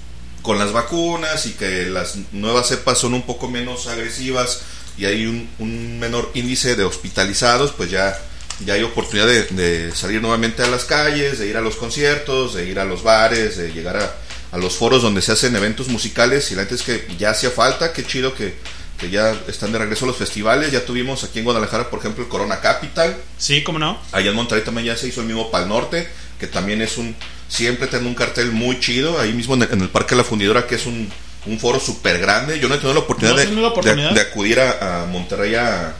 con 0.42 0.58
las 0.58 0.72
vacunas 0.72 1.46
y 1.46 1.52
que 1.52 1.86
las 1.86 2.16
nuevas 2.32 2.68
cepas 2.68 2.98
son 2.98 3.14
un 3.14 3.22
poco 3.22 3.48
menos 3.48 3.86
agresivas 3.86 4.62
y 4.96 5.04
hay 5.04 5.26
un, 5.26 5.48
un 5.60 6.00
menor 6.00 6.30
índice 6.34 6.74
de 6.74 6.82
hospitalizados, 6.84 7.72
pues 7.72 7.90
ya 7.90 8.18
ya 8.64 8.74
hay 8.74 8.82
oportunidad 8.82 9.26
de, 9.26 9.44
de 9.44 9.94
salir 9.94 10.20
nuevamente 10.20 10.62
a 10.62 10.66
las 10.68 10.84
calles, 10.84 11.38
de 11.38 11.46
ir 11.48 11.56
a 11.56 11.60
los 11.60 11.76
conciertos, 11.76 12.54
de 12.54 12.66
ir 12.68 12.78
a 12.80 12.84
los 12.84 13.02
bares, 13.02 13.56
de 13.56 13.72
llegar 13.72 13.96
a, 13.96 14.14
a 14.50 14.58
los 14.58 14.74
foros 14.76 15.02
donde 15.02 15.22
se 15.22 15.32
hacen 15.32 15.54
eventos 15.56 15.88
musicales 15.88 16.50
y 16.50 16.54
la 16.54 16.62
neta 16.62 16.74
es 16.74 16.82
que 16.82 17.06
ya 17.18 17.30
hacía 17.30 17.50
falta, 17.50 17.92
qué 17.92 18.04
chido 18.04 18.34
que, 18.34 18.54
que 18.98 19.10
ya 19.10 19.36
están 19.46 19.70
de 19.72 19.78
regreso 19.78 20.06
los 20.06 20.16
festivales, 20.16 20.72
ya 20.72 20.84
tuvimos 20.84 21.22
aquí 21.22 21.38
en 21.38 21.44
Guadalajara 21.44 21.88
por 21.90 22.00
ejemplo 22.00 22.24
el 22.24 22.28
Corona 22.30 22.60
Capital, 22.60 23.16
Sí, 23.36 23.62
¿cómo 23.62 23.78
no? 23.78 24.00
allá 24.12 24.30
en 24.30 24.36
Monterrey 24.36 24.64
también 24.64 24.86
ya 24.86 24.96
se 24.96 25.06
hizo 25.08 25.20
el 25.20 25.26
mismo 25.28 25.50
Pal 25.50 25.68
Norte, 25.68 26.08
que 26.40 26.46
también 26.48 26.82
es 26.82 26.98
un, 26.98 27.14
siempre 27.48 27.86
tiene 27.86 28.06
un 28.08 28.14
cartel 28.14 28.50
muy 28.50 28.80
chido, 28.80 29.20
ahí 29.20 29.32
mismo 29.32 29.54
en 29.54 29.62
el, 29.62 29.72
en 29.72 29.80
el 29.82 29.88
Parque 29.88 30.10
de 30.16 30.22
la 30.22 30.24
Fundidora 30.24 30.66
que 30.66 30.74
es 30.74 30.86
un, 30.86 31.08
un 31.46 31.60
foro 31.60 31.78
súper 31.78 32.18
grande, 32.18 32.58
yo 32.58 32.68
no 32.68 32.74
he 32.74 32.78
tenido 32.78 32.94
la 32.94 33.00
oportunidad, 33.00 33.34
¿No 33.34 33.38
has 33.40 33.44
de, 33.44 33.48
tenido 33.50 33.62
la 33.62 33.72
oportunidad? 33.72 34.08
de- 34.10 34.14
de 34.16 34.20
acudir 34.20 34.58
a, 34.58 35.02
a 35.02 35.06
Monterrey 35.06 35.54
a, 35.54 35.94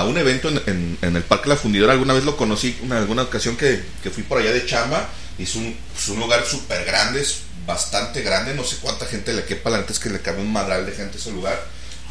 a 0.00 0.04
un 0.04 0.18
evento 0.18 0.48
en, 0.48 0.98
el 1.00 1.22
Parque 1.22 1.48
la 1.48 1.56
Fundidora. 1.56 1.92
Alguna 1.92 2.12
vez 2.12 2.24
lo 2.24 2.36
conocí, 2.36 2.76
en 2.82 2.92
alguna 2.92 3.22
ocasión 3.22 3.56
que, 3.56 3.82
que 4.02 4.10
fui 4.10 4.22
por 4.22 4.38
allá 4.38 4.52
de 4.52 4.66
chamba. 4.66 5.08
Es 5.38 5.54
un, 5.54 5.76
es 5.96 6.08
un 6.08 6.18
lugar 6.18 6.44
súper 6.46 6.84
grande, 6.84 7.20
es 7.20 7.40
bastante 7.66 8.22
grande. 8.22 8.54
No 8.54 8.64
sé 8.64 8.76
cuánta 8.80 9.06
gente 9.06 9.32
le 9.32 9.44
quepa, 9.44 9.70
la 9.70 9.78
neta 9.78 9.92
es 9.92 9.98
que 9.98 10.10
le 10.10 10.20
cabe 10.20 10.40
un 10.40 10.52
madral 10.52 10.86
de 10.86 10.92
gente 10.92 11.16
a 11.16 11.20
ese 11.20 11.32
lugar. 11.32 11.62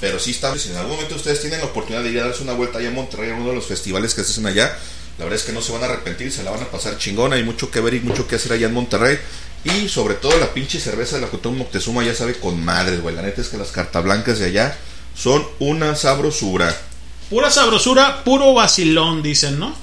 Pero 0.01 0.19
sí 0.19 0.31
está, 0.31 0.55
si 0.57 0.71
en 0.71 0.77
algún 0.77 0.93
momento 0.93 1.15
ustedes 1.15 1.39
tienen 1.41 1.59
la 1.59 1.67
oportunidad 1.67 2.03
de 2.03 2.09
ir 2.09 2.19
a 2.19 2.25
darse 2.25 2.43
una 2.43 2.53
vuelta 2.53 2.79
allá 2.79 2.89
en 2.89 2.95
Monterrey, 2.95 3.31
a 3.31 3.35
uno 3.35 3.49
de 3.49 3.55
los 3.55 3.65
festivales 3.65 4.13
que 4.13 4.23
se 4.23 4.31
hacen 4.31 4.45
allá, 4.45 4.77
la 5.17 5.23
verdad 5.23 5.39
es 5.39 5.45
que 5.45 5.53
no 5.53 5.61
se 5.61 5.71
van 5.71 5.83
a 5.83 5.85
arrepentir, 5.85 6.31
se 6.31 6.43
la 6.43 6.51
van 6.51 6.61
a 6.61 6.69
pasar 6.69 6.97
chingón. 6.97 7.31
Hay 7.33 7.43
mucho 7.43 7.71
que 7.71 7.79
ver 7.79 7.93
y 7.93 8.01
mucho 8.01 8.27
que 8.27 8.35
hacer 8.35 8.51
allá 8.51 8.67
en 8.67 8.73
Monterrey. 8.73 9.17
Y 9.63 9.87
sobre 9.89 10.15
todo 10.15 10.37
la 10.37 10.53
pinche 10.53 10.79
cerveza 10.79 11.15
de 11.15 11.21
la 11.21 11.29
Cotón 11.29 11.57
Moctezuma 11.57 12.03
ya 12.03 12.13
sabe 12.13 12.35
con 12.35 12.63
madres, 12.63 13.01
güey. 13.01 13.15
La 13.15 13.21
neta 13.21 13.41
es 13.41 13.47
que 13.47 13.57
las 13.57 13.71
cartablancas 13.71 14.39
de 14.39 14.45
allá 14.45 14.77
son 15.15 15.47
una 15.59 15.95
sabrosura. 15.95 16.75
Pura 17.29 17.49
sabrosura, 17.49 18.23
puro 18.23 18.53
vacilón, 18.53 19.23
dicen, 19.23 19.59
¿no? 19.59 19.75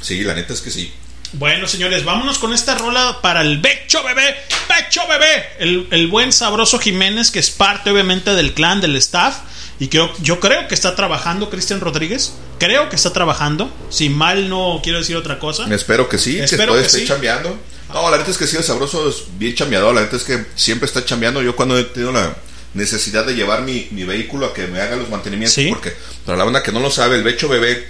Sí, 0.00 0.22
la 0.22 0.34
neta 0.34 0.52
es 0.52 0.60
que 0.60 0.70
sí. 0.70 0.92
Bueno, 1.34 1.66
señores, 1.66 2.04
vámonos 2.04 2.38
con 2.38 2.52
esta 2.52 2.74
rola 2.76 3.18
para 3.20 3.40
el 3.40 3.58
Becho 3.58 4.02
Bebé. 4.04 4.36
Becho 4.68 5.00
Bebé. 5.08 5.44
El, 5.58 5.88
el 5.90 6.06
buen 6.08 6.32
sabroso 6.32 6.78
Jiménez, 6.78 7.30
que 7.30 7.40
es 7.40 7.50
parte 7.50 7.90
obviamente 7.90 8.34
del 8.34 8.54
clan, 8.54 8.80
del 8.80 8.94
staff. 8.96 9.38
Y 9.80 9.88
creo, 9.88 10.12
yo 10.20 10.38
creo 10.38 10.68
que 10.68 10.74
está 10.74 10.94
trabajando 10.94 11.50
Cristian 11.50 11.80
Rodríguez. 11.80 12.34
Creo 12.58 12.88
que 12.88 12.94
está 12.96 13.12
trabajando. 13.12 13.72
Si 13.90 14.08
mal 14.08 14.48
no 14.48 14.80
quiero 14.82 14.98
decir 14.98 15.16
otra 15.16 15.40
cosa. 15.40 15.66
Espero 15.74 16.08
que 16.08 16.18
sí, 16.18 16.38
Espero 16.38 16.74
que 16.74 16.80
que 16.80 16.86
esté 16.86 17.00
sí. 17.00 17.06
chambeando. 17.06 17.58
No, 17.92 18.10
la 18.10 18.18
neta 18.18 18.30
es 18.30 18.38
que 18.38 18.46
sí, 18.46 18.56
el 18.56 18.62
sabroso 18.64 19.08
es 19.08 19.24
bien 19.36 19.54
chambeador. 19.54 19.94
La 19.94 20.02
neta 20.02 20.16
es 20.16 20.22
que 20.24 20.46
siempre 20.54 20.86
está 20.86 21.04
chambeando. 21.04 21.42
Yo 21.42 21.56
cuando 21.56 21.76
he 21.76 21.84
tenido 21.84 22.12
la 22.12 22.34
necesidad 22.74 23.24
de 23.24 23.34
llevar 23.34 23.62
mi, 23.62 23.88
mi 23.92 24.04
vehículo 24.04 24.46
a 24.46 24.54
que 24.54 24.66
me 24.66 24.80
haga 24.80 24.96
los 24.96 25.08
mantenimientos, 25.08 25.54
Sí. 25.54 25.68
porque 25.68 25.94
para 26.26 26.36
la 26.38 26.44
banda 26.44 26.62
que 26.62 26.72
no 26.72 26.80
lo 26.80 26.90
sabe, 26.90 27.16
el 27.16 27.22
Becho 27.22 27.48
Bebé 27.48 27.86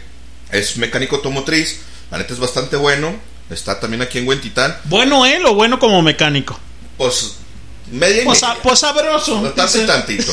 es 0.52 0.76
mecánico 0.76 1.16
automotriz. 1.16 1.80
La 2.10 2.18
neta 2.18 2.32
es 2.34 2.38
bastante 2.38 2.76
bueno. 2.76 3.14
Está 3.50 3.80
también 3.80 4.02
aquí 4.02 4.18
en 4.18 4.26
Huentitán. 4.28 4.76
¿Bueno 4.84 5.26
él 5.26 5.44
o 5.46 5.54
bueno 5.54 5.78
como 5.78 6.00
mecánico? 6.02 6.58
Pues 6.96 7.36
media 7.90 8.22
y 8.22 8.24
Pues, 8.24 8.40
media. 8.42 8.56
pues 8.62 8.78
sabroso. 8.78 9.52
Tanto 9.54 9.82
y 9.82 9.86
tantito. 9.86 10.32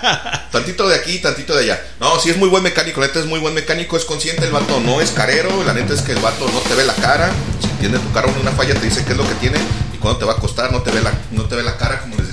tantito 0.52 0.88
de 0.88 0.94
aquí, 0.96 1.18
tantito 1.18 1.54
de 1.54 1.64
allá. 1.64 1.82
No, 2.00 2.18
sí 2.20 2.30
es 2.30 2.36
muy 2.36 2.48
buen 2.48 2.62
mecánico, 2.62 3.00
la 3.00 3.06
neta 3.08 3.20
es 3.20 3.26
muy 3.26 3.40
buen 3.40 3.54
mecánico, 3.54 3.96
es 3.96 4.04
consciente, 4.04 4.44
el 4.44 4.52
vato 4.52 4.80
no 4.80 5.00
es 5.00 5.10
carero, 5.10 5.62
la 5.64 5.72
neta 5.74 5.94
es 5.94 6.02
que 6.02 6.12
el 6.12 6.18
vato 6.18 6.48
no 6.52 6.60
te 6.60 6.74
ve 6.74 6.84
la 6.84 6.94
cara. 6.94 7.30
Si 7.60 7.68
tiene 7.80 7.98
tu 7.98 8.12
carro 8.12 8.32
una 8.40 8.52
falla, 8.52 8.74
te 8.74 8.86
dice 8.86 9.04
qué 9.04 9.12
es 9.12 9.16
lo 9.18 9.26
que 9.28 9.34
tiene 9.36 9.58
y 9.94 9.98
cuándo 9.98 10.18
te 10.20 10.24
va 10.24 10.32
a 10.34 10.36
costar, 10.36 10.70
no 10.72 10.82
te 10.82 10.90
ve 10.90 11.00
la, 11.02 11.12
no 11.32 11.44
te 11.44 11.56
ve 11.56 11.62
la 11.62 11.76
cara, 11.76 12.00
como 12.00 12.16
les 12.16 12.28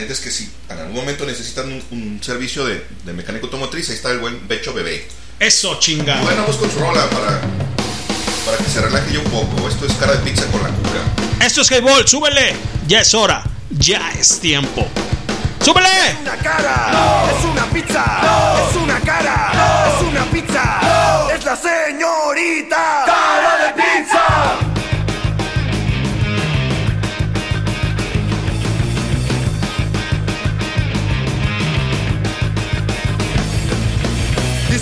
neta 0.00 0.12
es 0.12 0.20
que 0.20 0.30
si 0.30 0.50
en 0.68 0.78
algún 0.78 0.96
momento 0.96 1.24
necesitan 1.26 1.66
un, 1.72 1.82
un 1.90 2.22
servicio 2.22 2.64
de, 2.64 2.84
de 3.04 3.12
mecánico 3.12 3.46
automotriz, 3.46 3.88
ahí 3.90 3.96
está 3.96 4.10
el 4.10 4.18
buen 4.18 4.46
Becho 4.48 4.72
Bebé. 4.72 5.06
Eso, 5.38 5.78
chingado. 5.78 6.22
Bueno, 6.24 6.42
vamos 6.42 6.56
con 6.56 6.70
su 6.70 6.78
rola 6.78 7.08
para, 7.10 7.40
para 8.44 8.58
que 8.58 8.70
se 8.70 8.80
relaje 8.80 9.12
ya 9.12 9.20
un 9.20 9.30
poco. 9.30 9.68
Esto 9.68 9.86
es 9.86 9.92
cara 9.94 10.12
de 10.12 10.18
pizza 10.18 10.46
con 10.46 10.62
la 10.62 10.68
cura. 10.68 11.00
Esto 11.44 11.62
es 11.62 11.70
Highball, 11.70 12.06
súbele. 12.06 12.54
Ya 12.86 13.00
es 13.00 13.14
hora. 13.14 13.42
Ya 13.70 14.10
es 14.18 14.40
tiempo. 14.40 14.86
¡Súbele! 15.62 15.88
una 16.22 16.36
cara, 16.38 17.24
es 17.30 17.44
una 17.44 17.66
pizza, 17.66 18.04
es 18.70 18.76
una 18.76 18.98
cara, 19.00 19.92
es 19.94 20.02
una 20.06 20.24
pizza, 20.30 21.30
es 21.34 21.44
la 21.44 21.54
señorita 21.54 23.02
cara 23.04 23.66
de 23.66 23.82
pizza. 23.82 24.69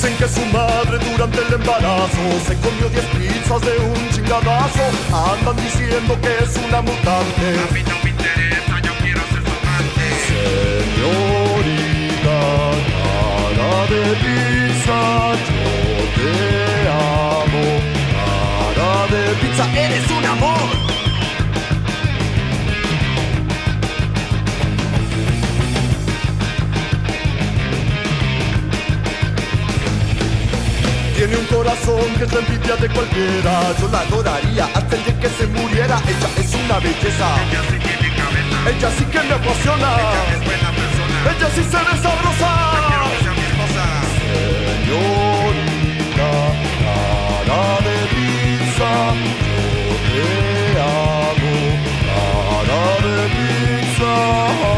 Dicen 0.08 0.26
que 0.26 0.34
su 0.34 0.44
madre 0.56 0.98
durante 1.10 1.38
el 1.38 1.52
embarazo 1.52 2.24
se 2.46 2.56
comió 2.60 2.88
10 2.88 3.04
pizzas 3.04 3.60
de 3.60 3.76
un 3.76 4.10
chingadazo. 4.10 4.80
Andan 5.12 5.56
diciendo 5.56 6.18
que 6.22 6.28
es 6.44 6.56
una 6.66 6.80
mutante. 6.80 7.46
A 7.68 7.72
mí 7.74 7.82
no 7.82 7.94
me 8.02 8.10
interesa, 8.10 8.80
yo 8.82 8.92
quiero 9.02 9.20
ser 9.28 9.42
su 9.44 9.50
amante. 9.60 10.04
Señorita, 10.96 12.40
cara 13.52 13.72
de 13.90 14.00
pizza, 14.24 15.00
yo 15.46 15.62
te 16.16 16.32
amo. 16.88 17.64
Cara 18.76 19.00
de 19.12 19.22
pizza, 19.42 19.64
eres 19.78 20.06
un 20.10 20.24
amor. 20.24 20.97
Tiene 31.28 31.42
un 31.42 31.48
corazón 31.48 32.08
que 32.16 32.24
es 32.24 32.32
la 32.32 32.40
envidia 32.40 32.76
de 32.76 32.88
cualquiera. 32.88 33.76
Yo 33.78 33.88
la 33.88 34.00
adoraría 34.00 34.64
hasta 34.64 34.96
el 34.96 35.04
día 35.04 35.20
que 35.20 35.28
se 35.28 35.46
muriera. 35.46 36.00
Ella 36.08 36.28
es 36.38 36.54
una 36.54 36.78
belleza. 36.78 37.28
Ella 37.50 37.62
sí 37.68 37.76
tiene 37.84 38.16
cabeza. 38.16 38.70
Ella 38.70 38.90
sí 38.96 39.04
que 39.04 39.20
me 39.20 39.34
apasiona. 39.34 39.88
Ella 39.92 40.32
es 40.32 40.44
buena 40.46 40.70
persona. 40.72 41.16
Ella 41.28 41.48
sí 41.54 41.62
se 41.64 41.76
ve 41.76 41.94
sabrosa. 42.00 42.50
Señorita, 44.88 46.30
cara 46.80 47.62
de 47.84 47.96
pizza, 48.16 48.90
yo 49.84 49.92
te 50.08 50.80
amo. 50.80 51.56
Cara 52.08 52.82
de 53.04 53.16
pizza. 53.36 54.77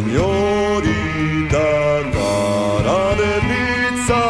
Señorita, 0.00 1.66
cara 2.14 3.00
de 3.20 3.32
pizza, 3.50 4.22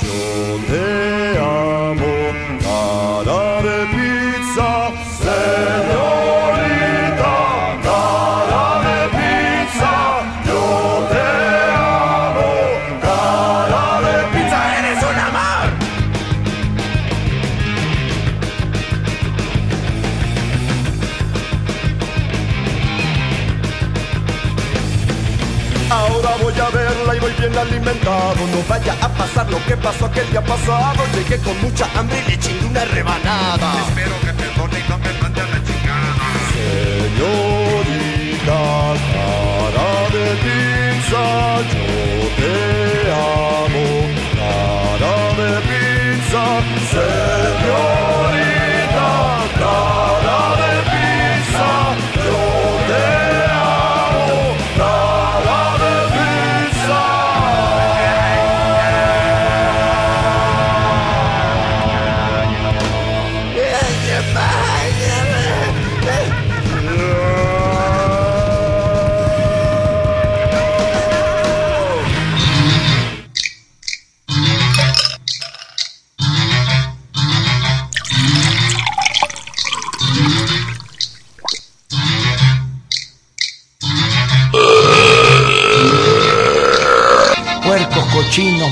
yo 0.00 0.20
te 0.68 1.38
amo. 1.38 2.17
no 28.58 28.64
vaya 28.68 28.94
a 29.00 29.08
pasar 29.08 29.48
lo 29.50 29.64
que 29.66 29.76
pasó 29.76 30.06
aquel 30.06 30.28
día 30.30 30.42
pasado. 30.42 31.04
Llegué 31.14 31.38
con 31.38 31.60
mucha 31.60 31.86
hambre 31.96 32.22
y 32.26 32.30
le 32.30 32.66
una 32.66 32.84
rebanada. 32.84 33.72
Espero 33.88 34.20
que 34.20 34.32
perdone 34.32 34.78
y 34.78 34.84
no 34.88 34.98
me 34.98 35.12
mande 35.20 35.40
a 35.40 35.46
la 35.46 35.62
chingada. 35.66 36.26
Señorita, 36.54 37.80
cara 39.12 39.90
de 40.14 40.26
pizza, 40.44 41.24
yo 41.72 41.86
te 42.38 42.54
amo. 43.12 43.86
Cara 44.38 45.16
de 45.40 45.50
pizza, 45.68 46.44
señor. 46.90 48.27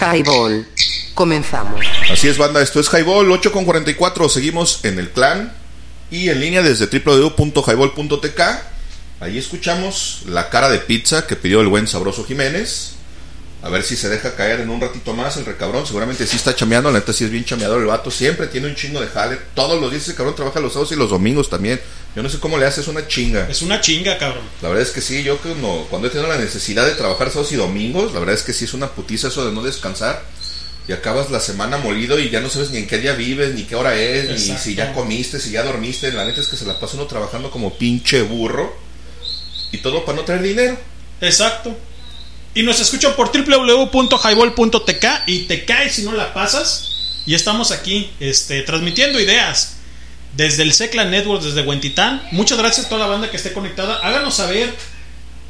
Highball. 0.00 0.66
Comenzamos. 1.14 1.80
Así 2.10 2.28
es, 2.28 2.38
banda, 2.38 2.62
esto 2.62 2.80
es 2.80 2.88
Highball 2.92 3.30
8 3.30 3.52
con 3.52 3.64
44. 3.64 4.28
Seguimos 4.28 4.84
en 4.84 4.98
el 4.98 5.10
clan 5.10 5.52
y 6.10 6.28
en 6.28 6.40
línea 6.40 6.62
desde 6.62 6.86
www.highball.tk. 6.86 8.40
Ahí 9.20 9.36
escuchamos 9.36 10.22
la 10.26 10.48
cara 10.48 10.70
de 10.70 10.78
pizza 10.78 11.26
que 11.26 11.34
pidió 11.34 11.60
el 11.60 11.66
buen 11.66 11.88
sabroso 11.88 12.24
Jiménez. 12.24 12.97
A 13.60 13.70
ver 13.70 13.82
si 13.82 13.96
se 13.96 14.08
deja 14.08 14.36
caer 14.36 14.60
en 14.60 14.70
un 14.70 14.80
ratito 14.80 15.14
más 15.14 15.36
el 15.36 15.44
recabrón. 15.44 15.84
Seguramente 15.84 16.26
sí 16.26 16.36
está 16.36 16.54
chameando. 16.54 16.92
La 16.92 17.00
neta 17.00 17.12
sí 17.12 17.24
es 17.24 17.30
bien 17.30 17.44
chameador 17.44 17.80
el 17.80 17.86
vato. 17.86 18.10
Siempre 18.10 18.46
tiene 18.46 18.68
un 18.68 18.76
chingo 18.76 19.00
de 19.00 19.08
jale. 19.08 19.36
Todos 19.54 19.80
los 19.80 19.90
días 19.90 20.04
ese 20.04 20.14
cabrón 20.14 20.36
trabaja 20.36 20.60
los 20.60 20.72
sábados 20.72 20.92
y 20.92 20.96
los 20.96 21.10
domingos 21.10 21.50
también. 21.50 21.80
Yo 22.14 22.22
no 22.22 22.28
sé 22.28 22.38
cómo 22.38 22.56
le 22.56 22.66
hace, 22.66 22.80
es 22.80 22.88
una 22.88 23.06
chinga. 23.06 23.48
Es 23.50 23.62
una 23.62 23.80
chinga, 23.80 24.16
cabrón. 24.16 24.44
La 24.62 24.68
verdad 24.68 24.84
es 24.84 24.92
que 24.92 25.00
sí, 25.00 25.24
yo 25.24 25.38
cuando, 25.38 25.86
cuando 25.90 26.06
he 26.06 26.10
tenido 26.10 26.28
la 26.28 26.38
necesidad 26.38 26.86
de 26.86 26.94
trabajar 26.94 27.30
sábados 27.30 27.52
y 27.52 27.56
domingos, 27.56 28.12
la 28.14 28.20
verdad 28.20 28.36
es 28.36 28.42
que 28.42 28.52
sí 28.52 28.64
es 28.64 28.74
una 28.74 28.88
putiza 28.90 29.28
eso 29.28 29.44
de 29.44 29.52
no 29.52 29.62
descansar. 29.62 30.24
Y 30.86 30.92
acabas 30.92 31.30
la 31.30 31.40
semana 31.40 31.76
molido 31.78 32.18
y 32.18 32.30
ya 32.30 32.40
no 32.40 32.48
sabes 32.48 32.70
ni 32.70 32.78
en 32.78 32.86
qué 32.86 32.98
día 32.98 33.12
vives, 33.12 33.54
ni 33.54 33.64
qué 33.64 33.74
hora 33.74 33.94
es, 33.94 34.26
ni 34.28 34.34
Exacto. 34.34 34.62
si 34.62 34.74
ya 34.74 34.94
comiste, 34.94 35.38
si 35.38 35.50
ya 35.50 35.62
dormiste. 35.62 36.10
La 36.12 36.24
neta 36.24 36.40
es 36.40 36.46
que 36.46 36.56
se 36.56 36.64
la 36.64 36.80
pasa 36.80 36.96
uno 36.96 37.06
trabajando 37.06 37.50
como 37.50 37.76
pinche 37.76 38.22
burro. 38.22 38.74
Y 39.70 39.78
todo 39.78 40.04
para 40.04 40.16
no 40.16 40.24
traer 40.24 40.42
dinero. 40.42 40.78
Exacto. 41.20 41.76
Y 42.54 42.62
nos 42.62 42.80
escuchan 42.80 43.14
por 43.14 43.30
www.highball.tk 43.30 45.04
y 45.26 45.40
te 45.40 45.64
caes 45.64 45.94
si 45.94 46.02
no 46.02 46.12
la 46.12 46.34
pasas. 46.34 47.22
Y 47.26 47.34
estamos 47.34 47.70
aquí 47.72 48.10
este, 48.20 48.62
transmitiendo 48.62 49.20
ideas 49.20 49.76
desde 50.34 50.62
el 50.62 50.72
Secla 50.72 51.04
Network, 51.04 51.42
desde 51.42 51.62
Huentitán. 51.62 52.22
Muchas 52.32 52.58
gracias 52.58 52.86
a 52.86 52.88
toda 52.88 53.02
la 53.02 53.08
banda 53.08 53.30
que 53.30 53.36
esté 53.36 53.52
conectada. 53.52 53.96
Háganos 53.96 54.36
saber 54.36 54.74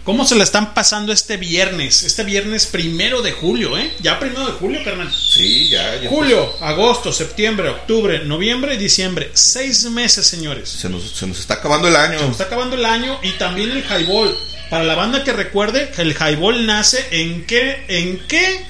cómo 0.04 0.24
se 0.24 0.34
la 0.34 0.44
están 0.44 0.72
pasando 0.74 1.12
este 1.12 1.36
viernes. 1.36 2.02
Este 2.02 2.24
viernes 2.24 2.66
primero 2.66 3.20
de 3.22 3.32
julio, 3.32 3.76
¿eh? 3.76 3.92
Ya 4.00 4.18
primero 4.18 4.46
de 4.46 4.52
julio, 4.52 4.80
carnal. 4.82 5.12
Sí, 5.12 5.68
ya. 5.70 6.00
ya 6.00 6.08
Julio, 6.08 6.52
agosto, 6.60 7.12
septiembre, 7.12 7.68
octubre, 7.68 8.24
noviembre 8.24 8.74
y 8.74 8.78
diciembre. 8.78 9.30
Seis 9.34 9.84
meses, 9.84 10.26
señores. 10.26 10.68
Se 10.70 10.88
nos, 10.88 11.10
se 11.10 11.26
nos 11.26 11.38
está 11.38 11.54
acabando 11.54 11.88
el 11.88 11.96
año. 11.96 12.18
Se 12.18 12.24
nos 12.24 12.32
está 12.32 12.44
acabando 12.44 12.76
el 12.76 12.84
año 12.84 13.18
y 13.22 13.32
también 13.32 13.70
el 13.70 13.84
highball. 13.84 14.34
Para 14.70 14.84
la 14.84 14.94
banda 14.94 15.24
que 15.24 15.32
recuerde 15.32 15.90
el 15.98 16.12
highball 16.12 16.66
nace 16.66 17.02
en 17.10 17.44
qué, 17.46 17.84
en 17.88 18.18
qué, 18.28 18.60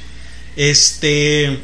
este, 0.57 1.45
en- 1.45 1.61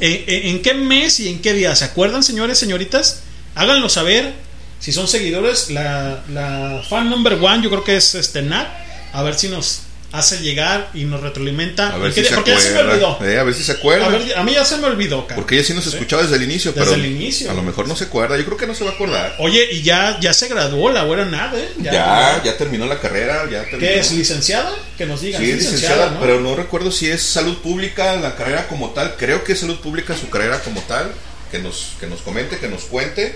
en 0.00 0.62
qué 0.62 0.74
mes 0.74 1.20
y 1.20 1.28
en 1.28 1.40
qué 1.40 1.52
día. 1.52 1.74
¿Se 1.76 1.84
acuerdan, 1.84 2.22
señores, 2.22 2.58
señoritas? 2.58 3.22
Háganlo 3.54 3.88
saber. 3.88 4.32
Si 4.80 4.92
son 4.92 5.08
seguidores, 5.08 5.70
la, 5.70 6.22
la 6.32 6.82
fan 6.88 7.10
number 7.10 7.34
one, 7.34 7.62
yo 7.62 7.68
creo 7.70 7.84
que 7.84 7.96
es 7.96 8.14
este 8.14 8.42
Nat. 8.42 8.68
A 9.12 9.22
ver 9.22 9.34
si 9.34 9.48
nos 9.48 9.80
hace 10.10 10.38
llegar 10.40 10.90
y 10.94 11.04
nos 11.04 11.20
retroalimenta. 11.20 11.90
A 11.92 11.96
¿En 11.96 12.02
ver 12.02 12.12
si 12.14 12.24
se 12.24 12.34
Porque 12.34 12.52
ya 12.52 12.60
se 12.60 12.72
me 12.72 12.78
olvidó. 12.80 13.12
acuerda. 13.12 13.32
Eh, 13.34 13.38
a 13.38 13.42
ver 13.42 13.54
si 13.54 13.62
se 13.62 13.72
acuerda. 13.72 14.06
A, 14.06 14.08
ver, 14.08 14.38
a 14.38 14.42
mí 14.42 14.52
ya 14.54 14.64
se 14.64 14.76
me 14.78 14.86
olvidó, 14.86 15.26
cara. 15.26 15.36
Porque 15.36 15.56
ella 15.56 15.64
sí 15.64 15.74
nos 15.74 15.86
escuchaba 15.86 16.22
desde 16.22 16.36
el 16.36 16.44
inicio, 16.44 16.72
Desde 16.72 16.84
pero 16.84 16.94
el 16.96 17.04
inicio. 17.06 17.50
a 17.50 17.54
lo 17.54 17.62
mejor 17.62 17.86
no 17.86 17.94
se 17.94 18.04
acuerda. 18.04 18.36
Yo 18.38 18.44
creo 18.46 18.56
que 18.56 18.66
no 18.66 18.74
se 18.74 18.84
va 18.84 18.90
a 18.90 18.94
acordar. 18.94 19.36
Oye, 19.38 19.68
y 19.70 19.82
ya, 19.82 20.18
ya 20.20 20.32
se 20.32 20.48
graduó 20.48 20.90
la 20.90 21.04
buena 21.04 21.24
Nat, 21.26 21.54
¿eh? 21.54 21.68
Ya, 21.82 22.40
ya, 22.42 22.56
terminó 22.56 22.86
la 22.86 22.98
carrera, 23.00 23.44
ya 23.50 23.64
terminó. 23.64 23.80
¿Qué 23.80 23.98
es? 23.98 24.12
¿Licenciada? 24.12 24.74
Que 24.96 25.04
nos 25.06 25.20
digan. 25.20 25.42
Sí, 25.42 25.50
es 25.50 25.56
licenciada, 25.56 26.18
pero 26.20 26.40
no 26.40 26.56
recuerdo 26.56 26.90
si 26.90 27.10
es 27.10 27.22
salud 27.22 27.58
pública 27.58 28.16
la 28.16 28.34
carrera 28.34 28.66
como 28.68 28.90
tal. 28.90 29.14
Creo 29.16 29.44
que 29.44 29.52
es 29.52 29.60
salud 29.60 29.78
pública 29.80 30.16
su 30.16 30.30
carrera 30.30 30.60
como 30.60 30.80
tal. 30.82 31.12
Que 31.50 31.58
nos, 31.58 31.92
que 31.98 32.06
nos 32.06 32.20
comente, 32.20 32.58
que 32.58 32.68
nos 32.68 32.84
cuente. 32.84 33.34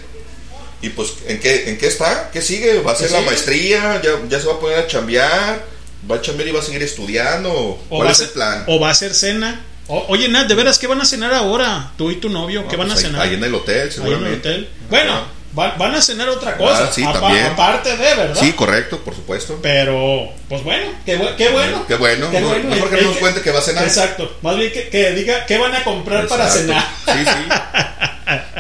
Y 0.83 0.89
pues, 0.91 1.14
¿en 1.29 1.39
qué, 1.39 1.70
¿en 1.70 1.79
qué 1.79 1.87
está? 1.87 2.31
¿Qué 2.33 2.43
sigue? 2.43 2.81
¿Va 2.81 2.91
a 2.91 2.95
hacer 2.95 3.09
¿Qué 3.09 3.14
la 3.14 3.20
maestría? 3.20 4.03
¿Ya, 4.03 4.11
¿Ya 4.29 4.41
se 4.41 4.47
va 4.47 4.55
a 4.55 4.59
poner 4.61 4.79
a 4.81 4.87
chambear? 4.87 5.64
¿Va 6.11 6.16
a 6.16 6.20
chambear 6.20 6.48
y 6.48 6.53
va 6.53 6.61
a 6.61 6.62
seguir 6.62 6.82
estudiando? 6.82 7.53
O 7.53 7.78
¿Cuál 7.88 8.11
es 8.11 8.16
ser, 8.18 8.26
el 8.28 8.32
plan? 8.32 8.64
o 8.66 8.80
va 8.80 8.90
a 8.90 8.94
ser 8.94 9.14
cena. 9.14 9.61
O- 9.88 10.05
oye, 10.09 10.28
Nat, 10.28 10.46
¿de 10.48 10.55
veras 10.55 10.78
qué 10.78 10.86
van 10.86 11.00
a 11.00 11.05
cenar 11.05 11.32
ahora? 11.34 11.90
Tú 11.96 12.11
y 12.11 12.16
tu 12.16 12.28
novio, 12.28 12.66
¿qué 12.68 12.76
No, 12.76 12.84
van 12.84 12.88
pues 12.88 12.98
a 12.98 13.07
ahí- 13.07 13.12
cenar? 13.12 13.26
ahí 13.28 13.34
en 13.34 13.44
el 13.44 13.55
hotel, 13.55 13.74
Ahí 13.76 13.80
en 13.82 13.86
el 13.86 13.92
seguramente. 13.92 14.48
hotel. 14.48 14.68
Bueno, 14.90 15.24
va- 15.59 15.74
van 15.76 15.94
a 15.94 16.00
cenar 16.03 16.28
otra 16.28 16.57
cosa. 16.57 16.84
Ah, 16.84 16.90
sí. 16.92 17.03
Aparte 17.05 17.90
de, 17.96 18.14
¿verdad? 18.14 18.36
Sí, 18.40 18.53
correcto, 18.53 18.98
por 19.00 19.14
supuesto. 19.14 19.59
Pero, 19.62 20.28
pues 20.48 20.62
bueno, 20.64 20.86
qué, 21.05 21.18
bu- 21.18 21.34
qué 21.36 21.48
bueno. 21.50 21.84
Qué 21.86 21.96
bueno. 21.96 22.30
Qué 22.30 22.40
No- 22.40 22.48
bueno. 22.48 22.68
mejor 22.68 22.90
que 22.90 22.96
Eh, 22.98 23.03
no 23.03 23.09
nos 23.11 23.16
cuente 23.18 23.40
que 23.42 23.50
va 23.50 23.59
a 23.59 23.62
cenar. 23.62 23.84
Exacto. 23.84 24.36
Más 24.42 24.57
bien 24.57 24.72
que, 24.72 24.88
que 24.88 25.11
diga 25.12 25.46
qué 25.46 25.59
van 25.59 25.74
a 25.74 25.82
comprar 25.84 26.26
para 26.28 26.48
cenar. 26.48 26.84
Sí, 27.07 27.24
sí. 27.24 27.48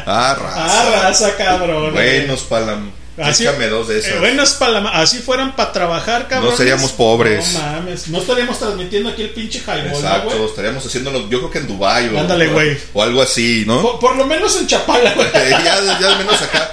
Ah, 0.04 0.36
raza. 0.38 0.56
Ah, 0.56 0.90
raza, 1.02 1.36
cabrón. 1.36 1.92
Buenos 1.94 2.40
palam. 2.42 2.90
Así- 3.18 3.44
Échame 3.46 3.68
dos 3.68 3.88
de 3.88 3.98
esas. 3.98 4.12
Eh, 4.22 4.36
para 4.58 4.88
así 5.00 5.18
fueran 5.18 5.54
para 5.54 5.70
trabajar, 5.72 6.28
cabrón. 6.28 6.50
No 6.50 6.56
seríamos 6.56 6.92
pobres. 6.92 7.52
No 7.52 7.60
mames, 7.60 8.08
no 8.08 8.18
estaríamos 8.18 8.58
transmitiendo 8.58 9.10
aquí 9.10 9.22
el 9.22 9.30
pinche 9.30 9.58
highball, 9.60 9.88
¿no, 9.90 9.96
Exacto, 9.98 10.30
güey? 10.30 10.44
estaríamos 10.46 10.86
haciéndolo, 10.86 11.28
yo 11.28 11.38
creo 11.40 11.50
que 11.50 11.58
en 11.58 11.66
Dubai 11.68 12.08
o, 12.14 12.18
Ándale, 12.18 12.48
o- 12.48 12.52
güey. 12.54 12.78
o 12.94 13.02
algo 13.02 13.20
así, 13.20 13.64
¿no? 13.66 13.82
Por, 13.82 13.98
por 14.00 14.16
lo 14.16 14.26
menos 14.26 14.56
en 14.58 14.66
Chapala, 14.66 15.12
güey. 15.14 15.28
ya, 15.32 15.98
ya 16.00 16.16
menos 16.16 16.40
acá 16.40 16.70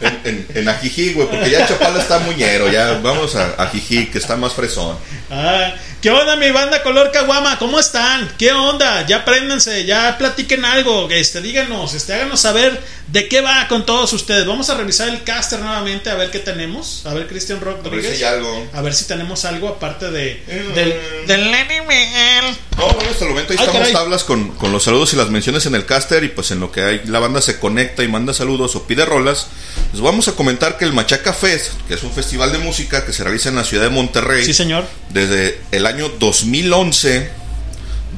en, 0.00 0.20
en, 0.24 0.46
en 0.54 0.68
Ajijic, 0.68 1.14
güey, 1.16 1.28
porque 1.28 1.50
ya 1.50 1.66
Chapala 1.66 2.00
está 2.00 2.18
muñero, 2.20 2.68
ya 2.70 3.00
vamos 3.02 3.34
a 3.36 3.54
Ajijic, 3.58 4.12
que 4.12 4.18
está 4.18 4.36
más 4.36 4.52
fresón. 4.52 4.96
Ah, 5.30 5.74
¿Qué 6.02 6.10
onda, 6.10 6.34
mi 6.36 6.50
banda 6.50 6.82
color 6.82 7.12
caguama? 7.12 7.58
¿Cómo 7.58 7.78
están? 7.78 8.28
¿Qué 8.38 8.52
onda? 8.52 9.06
Ya 9.06 9.24
préndanse, 9.24 9.84
ya 9.84 10.16
platiquen 10.18 10.64
algo, 10.64 11.08
este, 11.10 11.40
díganos, 11.42 11.92
este, 11.94 12.14
háganos 12.14 12.40
saber 12.40 12.80
de 13.08 13.28
qué 13.28 13.40
va 13.40 13.68
con 13.68 13.84
todos 13.84 14.12
ustedes. 14.12 14.46
Vamos 14.46 14.70
a 14.70 14.76
revisar 14.76 15.08
el 15.08 15.22
caster 15.22 15.60
nuevamente 15.60 16.10
a 16.10 16.14
ver 16.14 16.30
qué 16.30 16.38
tenemos. 16.38 17.04
A 17.06 17.12
ver, 17.14 17.26
Cristian 17.26 17.60
Rodríguez. 17.60 18.06
A 18.06 18.08
ver 18.08 18.16
si 18.16 18.24
hay 18.24 18.34
algo. 18.34 18.66
A 18.72 18.80
ver 18.82 18.94
si 18.94 19.04
tenemos 19.04 19.44
algo 19.44 19.68
aparte 19.68 20.10
de 20.10 20.42
del, 20.74 21.26
del 21.26 21.50
Lenny 21.50 21.80
Miguel. 21.86 22.56
No, 22.78 22.88
bueno, 22.88 23.10
hasta 23.10 23.24
el 23.24 23.30
momento 23.30 23.52
ahí 23.52 23.58
Ay, 23.60 23.66
estamos 23.66 23.88
caray. 23.88 23.92
tablas 23.92 24.24
con, 24.24 24.50
con 24.52 24.72
los 24.72 24.84
saludos 24.84 25.12
y 25.12 25.16
las 25.16 25.28
menciones 25.28 25.66
en 25.66 25.74
el 25.74 25.84
caster 25.86 26.24
y 26.24 26.28
pues 26.28 26.50
en 26.50 26.60
lo 26.60 26.72
que 26.72 26.82
hay, 26.82 27.02
la 27.06 27.18
banda 27.18 27.42
se 27.42 27.58
conecta 27.58 28.02
y 28.02 28.08
manda 28.08 28.32
saludos 28.32 28.74
o 28.76 28.86
pide 28.86 29.04
rolas, 29.04 29.48
les 29.92 30.00
vamos 30.00 30.28
a 30.28 30.32
comentar 30.32 30.78
que 30.78 30.84
el 30.86 30.92
Machaca 30.94 31.34
Fest, 31.34 31.72
que 31.88 31.94
es 31.94 32.02
un 32.04 32.12
festival 32.12 32.52
de 32.52 32.58
música 32.58 33.04
que 33.04 33.12
se 33.12 33.22
realiza 33.22 33.50
en 33.50 33.56
la 33.56 33.64
ciudad 33.64 33.84
de 33.84 33.90
Monterrey, 33.90 34.44
Sí, 34.46 34.54
señor. 34.54 34.86
Desde 35.20 35.60
el 35.70 35.84
año 35.84 36.08
2011, 36.18 37.28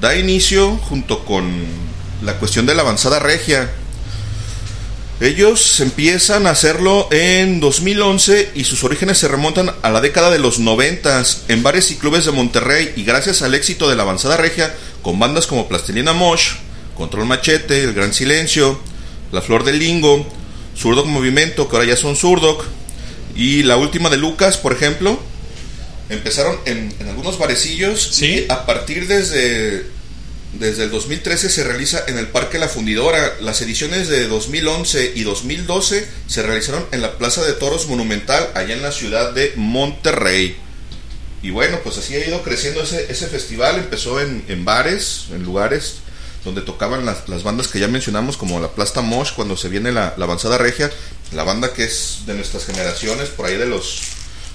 da 0.00 0.14
inicio 0.14 0.76
junto 0.76 1.24
con 1.24 1.64
la 2.22 2.34
cuestión 2.34 2.64
de 2.64 2.76
la 2.76 2.82
avanzada 2.82 3.18
regia. 3.18 3.70
Ellos 5.20 5.80
empiezan 5.80 6.46
a 6.46 6.50
hacerlo 6.50 7.08
en 7.10 7.58
2011 7.58 8.52
y 8.54 8.64
sus 8.64 8.84
orígenes 8.84 9.18
se 9.18 9.28
remontan 9.28 9.72
a 9.82 9.90
la 9.90 10.00
década 10.00 10.30
de 10.30 10.38
los 10.38 10.60
90 10.60 11.24
en 11.48 11.62
bares 11.62 11.90
y 11.90 11.96
clubes 11.96 12.24
de 12.24 12.32
Monterrey 12.32 12.92
y 12.96 13.04
gracias 13.04 13.42
al 13.42 13.54
éxito 13.54 13.88
de 13.88 13.96
la 13.96 14.02
avanzada 14.02 14.36
regia 14.36 14.74
con 15.02 15.18
bandas 15.18 15.46
como 15.48 15.68
Plastilina 15.68 16.12
Mosh, 16.12 16.54
Control 16.96 17.26
Machete, 17.26 17.82
El 17.82 17.94
Gran 17.94 18.12
Silencio, 18.12 18.80
La 19.32 19.42
Flor 19.42 19.64
del 19.64 19.78
Lingo, 19.78 20.26
Zurdok 20.76 21.06
Movimiento, 21.06 21.68
que 21.68 21.76
ahora 21.76 21.88
ya 21.88 21.96
son 21.96 22.16
Zurdok, 22.16 22.64
y 23.34 23.62
la 23.64 23.76
última 23.76 24.08
de 24.10 24.18
Lucas, 24.18 24.56
por 24.56 24.72
ejemplo, 24.72 25.18
empezaron 26.12 26.58
en, 26.64 26.94
en 27.00 27.08
algunos 27.08 27.38
barecillos 27.38 28.20
y 28.22 28.46
a 28.48 28.66
partir 28.66 29.06
desde, 29.06 29.86
desde 30.58 30.84
el 30.84 30.90
2013 30.90 31.48
se 31.48 31.64
realiza 31.64 32.04
en 32.06 32.18
el 32.18 32.28
Parque 32.28 32.58
La 32.58 32.68
Fundidora. 32.68 33.34
Las 33.40 33.62
ediciones 33.62 34.08
de 34.08 34.28
2011 34.28 35.12
y 35.14 35.22
2012 35.22 36.06
se 36.26 36.42
realizaron 36.42 36.86
en 36.92 37.00
la 37.02 37.18
Plaza 37.18 37.42
de 37.44 37.52
Toros 37.54 37.88
Monumental, 37.88 38.50
allá 38.54 38.74
en 38.74 38.82
la 38.82 38.92
ciudad 38.92 39.32
de 39.32 39.52
Monterrey. 39.56 40.56
Y 41.42 41.50
bueno, 41.50 41.80
pues 41.82 41.98
así 41.98 42.14
ha 42.14 42.26
ido 42.26 42.42
creciendo 42.42 42.82
ese, 42.82 43.10
ese 43.10 43.26
festival. 43.26 43.76
Empezó 43.76 44.20
en, 44.20 44.44
en 44.48 44.64
bares, 44.64 45.24
en 45.32 45.42
lugares 45.42 45.96
donde 46.44 46.60
tocaban 46.60 47.04
las, 47.06 47.28
las 47.28 47.42
bandas 47.42 47.68
que 47.68 47.78
ya 47.78 47.88
mencionamos, 47.88 48.36
como 48.36 48.60
la 48.60 48.72
Plasta 48.72 49.00
Mosh, 49.00 49.32
cuando 49.34 49.56
se 49.56 49.68
viene 49.68 49.92
la, 49.92 50.14
la 50.16 50.24
avanzada 50.24 50.58
regia, 50.58 50.90
la 51.32 51.44
banda 51.44 51.72
que 51.72 51.84
es 51.84 52.20
de 52.26 52.34
nuestras 52.34 52.66
generaciones, 52.66 53.28
por 53.28 53.46
ahí 53.46 53.56
de 53.56 53.66
los 53.66 54.02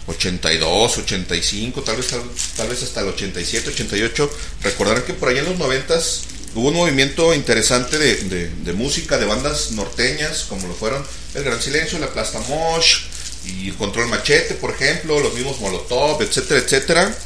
82, 0.08 0.98
85, 1.00 1.82
tal 1.84 1.98
vez, 1.98 2.08
tal, 2.56 2.68
vez 2.70 2.82
hasta 2.84 3.02
el 3.02 3.08
87, 3.10 3.70
88. 3.70 4.32
Recordarán 4.64 5.04
que 5.04 5.14
por 5.14 5.30
ahí 5.30 5.38
en 5.38 5.46
los 5.46 5.58
90 5.58 6.00
hubo 6.56 6.70
un 6.70 6.76
movimiento 6.76 7.34
interesante 7.34 7.98
de, 7.98 8.16
de- 8.64 8.74
música, 8.74 9.18
de 9.18 9.26
bandas 9.26 9.72
norteñas, 9.72 10.46
como 10.48 10.68
lo 10.68 10.74
fueron 10.74 11.04
El 11.36 11.44
Gran 11.44 11.62
Silencio, 11.62 12.00
la 12.00 12.08
Plasta 12.12 12.40
Mosh 12.48 13.02
y 13.46 13.72
Control 13.72 14.08
Machete, 14.08 14.54
por 14.56 14.72
ejemplo, 14.72 15.20
los 15.20 15.34
mismos 15.34 15.60
Molotov, 15.60 16.22
etcétera, 16.22 16.60
etcétera, 16.62 17.18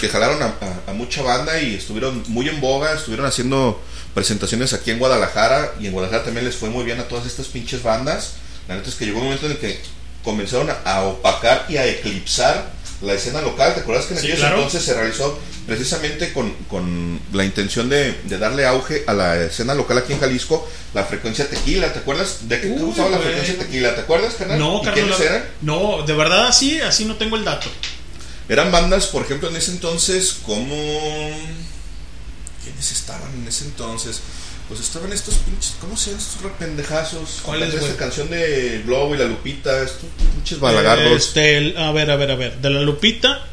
que 0.00 0.08
jalaron 0.08 0.42
a, 0.42 0.46
a- 0.86 0.90
a 0.90 0.94
mucha 0.94 1.22
banda 1.22 1.60
y 1.60 1.74
estuvieron 1.74 2.22
muy 2.28 2.48
en 2.48 2.60
boga, 2.60 2.94
estuvieron 2.94 3.26
haciendo 3.26 3.80
presentaciones 4.14 4.72
aquí 4.72 4.90
en 4.92 4.98
Guadalajara 4.98 5.74
y 5.80 5.86
en 5.86 5.92
Guadalajara 5.92 6.24
también 6.24 6.46
les 6.46 6.56
fue 6.56 6.70
muy 6.70 6.84
bien 6.84 7.00
a 7.00 7.08
todas 7.08 7.26
estas 7.26 7.46
pinches 7.48 7.82
bandas. 7.82 8.32
La 8.68 8.76
neta 8.76 8.88
es 8.88 8.94
que 8.94 9.04
llegó 9.04 9.18
un 9.18 9.24
momento 9.24 9.46
en 9.46 9.52
el 9.52 9.58
que 9.58 9.78
comenzaron 10.24 10.68
a, 10.84 11.02
opacar 11.02 11.66
y 11.68 11.76
a 11.76 11.86
eclipsar 11.86 12.72
la 13.02 13.12
escena 13.12 13.42
local. 13.42 13.74
¿Te 13.74 13.80
acuerdas 13.80 14.06
que 14.06 14.14
en 14.14 14.20
Sí, 14.20 14.26
aquellos 14.26 14.40
claro. 14.40 14.56
entonces 14.56 14.82
se 14.82 14.94
realizó 14.94 15.38
precisamente 15.66 16.32
con, 16.32 16.52
con 16.68 17.20
la 17.32 17.44
intención 17.44 17.88
de, 17.88 18.12
de 18.24 18.38
darle 18.38 18.66
auge 18.66 19.04
a 19.06 19.12
la 19.14 19.36
escena 19.42 19.74
local 19.74 19.98
aquí 19.98 20.12
en 20.14 20.20
Jalisco, 20.20 20.66
la 20.94 21.04
frecuencia 21.04 21.48
tequila? 21.48 21.92
¿Te 21.92 21.98
acuerdas 22.00 22.48
de 22.48 22.60
qué 22.60 22.68
Uy, 22.68 22.82
usaba 22.82 23.10
la 23.10 23.18
frecuencia 23.18 23.58
tequila? 23.58 23.94
¿Te 23.94 24.00
acuerdas, 24.02 24.34
carnal? 24.34 24.58
No, 24.58 24.78
¿Y 24.80 24.84
Carlos. 24.84 24.94
quiénes 24.94 25.18
la- 25.18 25.24
eran? 25.26 25.44
No, 25.62 26.02
de 26.06 26.12
verdad 26.14 26.46
así, 26.48 26.80
así 26.80 27.04
no 27.04 27.16
tengo 27.16 27.36
el 27.36 27.44
dato. 27.44 27.68
Eran 28.48 28.70
bandas, 28.72 29.06
por 29.06 29.22
ejemplo, 29.22 29.48
en 29.48 29.56
ese 29.56 29.70
entonces, 29.72 30.36
como. 30.44 30.74
¿Quiénes 32.62 32.92
estaban 32.92 33.30
en 33.34 33.46
ese 33.48 33.64
entonces? 33.64 34.20
Pues 34.68 34.80
estaban 34.80 35.12
estos 35.12 35.34
pinches. 35.34 35.74
¿Cómo 35.80 35.96
se 35.96 36.10
llaman 36.10 36.22
estos 36.26 36.42
rependejazos? 36.42 37.40
¿Cuáles, 37.42 37.68
Esta 37.74 37.80
güey? 37.80 37.96
canción 37.96 38.30
de 38.30 38.82
Globo 38.86 39.14
y 39.14 39.18
la 39.18 39.24
Lupita, 39.26 39.82
estos 39.82 40.04
pinches 40.34 40.58
balagardos. 40.58 41.12
Este, 41.12 41.74
a 41.76 41.92
ver, 41.92 42.10
a 42.10 42.16
ver, 42.16 42.30
a 42.30 42.34
ver. 42.36 42.56
De 42.58 42.70
la 42.70 42.80
Lupita, 42.80 43.46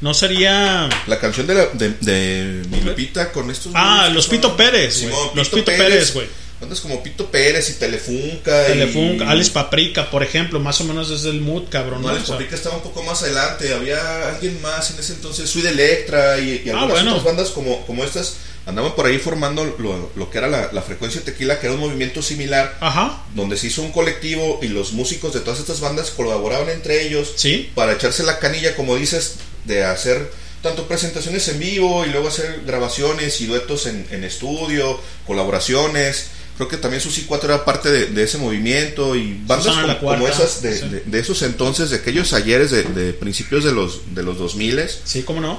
no 0.00 0.14
sería. 0.14 0.88
La 1.08 1.18
canción 1.18 1.46
de, 1.48 1.54
la, 1.54 1.66
de, 1.72 1.90
de 2.00 2.62
mi 2.70 2.80
Lupita 2.80 3.32
con 3.32 3.50
estos. 3.50 3.72
Ah, 3.74 4.08
los 4.12 4.28
Pito 4.28 4.48
son- 4.48 4.56
Pérez, 4.56 4.94
Simón, 4.94 5.18
güey. 5.24 5.36
Los 5.36 5.48
Pito 5.48 5.64
Pérez, 5.64 6.14
güey. 6.14 6.26
Bandas 6.60 6.78
como 6.80 7.02
Pito 7.02 7.26
Pérez 7.28 7.68
y 7.70 7.72
Telefunca. 7.80 8.66
Telefunca, 8.68 9.24
y... 9.24 9.28
Alex 9.28 9.50
Paprika, 9.50 10.08
por 10.12 10.22
ejemplo, 10.22 10.60
más 10.60 10.80
o 10.80 10.84
menos 10.84 11.10
es 11.10 11.24
el 11.24 11.40
mood, 11.40 11.64
cabrón. 11.68 12.02
No, 12.02 12.06
¿no? 12.06 12.10
Alex 12.10 12.22
O 12.22 12.26
sea, 12.28 12.34
Paprika 12.36 12.54
estaba 12.54 12.76
un 12.76 12.82
poco 12.82 13.02
más 13.02 13.20
adelante. 13.24 13.74
Había 13.74 14.28
alguien 14.28 14.62
más 14.62 14.92
en 14.92 15.00
ese 15.00 15.14
entonces, 15.14 15.50
Sweet 15.50 15.66
Electra 15.66 16.38
y, 16.38 16.62
y 16.64 16.70
Ah, 16.70 16.74
algunas 16.82 16.88
bueno. 17.02 17.10
otras 17.16 17.24
bandas 17.24 17.50
como, 17.50 17.84
como 17.84 18.04
estas 18.04 18.36
andaban 18.66 18.94
por 18.94 19.06
ahí 19.06 19.18
formando 19.18 19.64
lo, 19.78 20.10
lo 20.14 20.30
que 20.30 20.38
era 20.38 20.48
la, 20.48 20.70
la 20.72 20.82
frecuencia 20.82 21.20
tequila, 21.22 21.58
que 21.60 21.66
era 21.66 21.74
un 21.74 21.80
movimiento 21.80 22.22
similar, 22.22 22.76
Ajá. 22.80 23.22
donde 23.34 23.56
se 23.56 23.66
hizo 23.68 23.82
un 23.82 23.92
colectivo 23.92 24.60
y 24.62 24.68
los 24.68 24.92
músicos 24.92 25.32
de 25.34 25.40
todas 25.40 25.58
estas 25.60 25.80
bandas 25.80 26.10
colaboraban 26.10 26.68
entre 26.70 27.02
ellos 27.06 27.32
para 27.74 27.92
echarse 27.92 28.22
la 28.22 28.38
canilla, 28.38 28.76
como 28.76 28.96
dices, 28.96 29.36
de 29.64 29.84
hacer 29.84 30.30
tanto 30.62 30.86
presentaciones 30.86 31.48
en 31.48 31.58
vivo 31.58 32.04
y 32.06 32.10
luego 32.10 32.28
hacer 32.28 32.62
grabaciones 32.64 33.40
y 33.40 33.46
duetos 33.46 33.86
en, 33.86 34.06
en 34.12 34.22
estudio, 34.22 35.00
colaboraciones. 35.26 36.26
Creo 36.56 36.68
que 36.68 36.76
también 36.76 37.00
Susi 37.00 37.22
4 37.22 37.52
era 37.52 37.64
parte 37.64 37.90
de, 37.90 38.06
de 38.06 38.22
ese 38.22 38.38
movimiento 38.38 39.16
y 39.16 39.40
bandas 39.46 39.74
como, 39.98 40.28
esas 40.28 40.62
de, 40.62 40.78
sí. 40.78 40.88
de- 40.88 41.00
de 41.00 41.18
esos 41.18 41.42
entonces, 41.42 41.90
de 41.90 41.96
aquellos 41.96 42.32
ayeres 42.32 42.70
de, 42.70 42.84
de 42.84 43.12
principios 43.14 43.64
de 43.64 43.72
los, 43.72 44.14
de 44.14 44.22
los 44.22 44.38
2000 44.38 44.78
Sí, 45.04 45.22
cómo 45.22 45.40
no. 45.40 45.58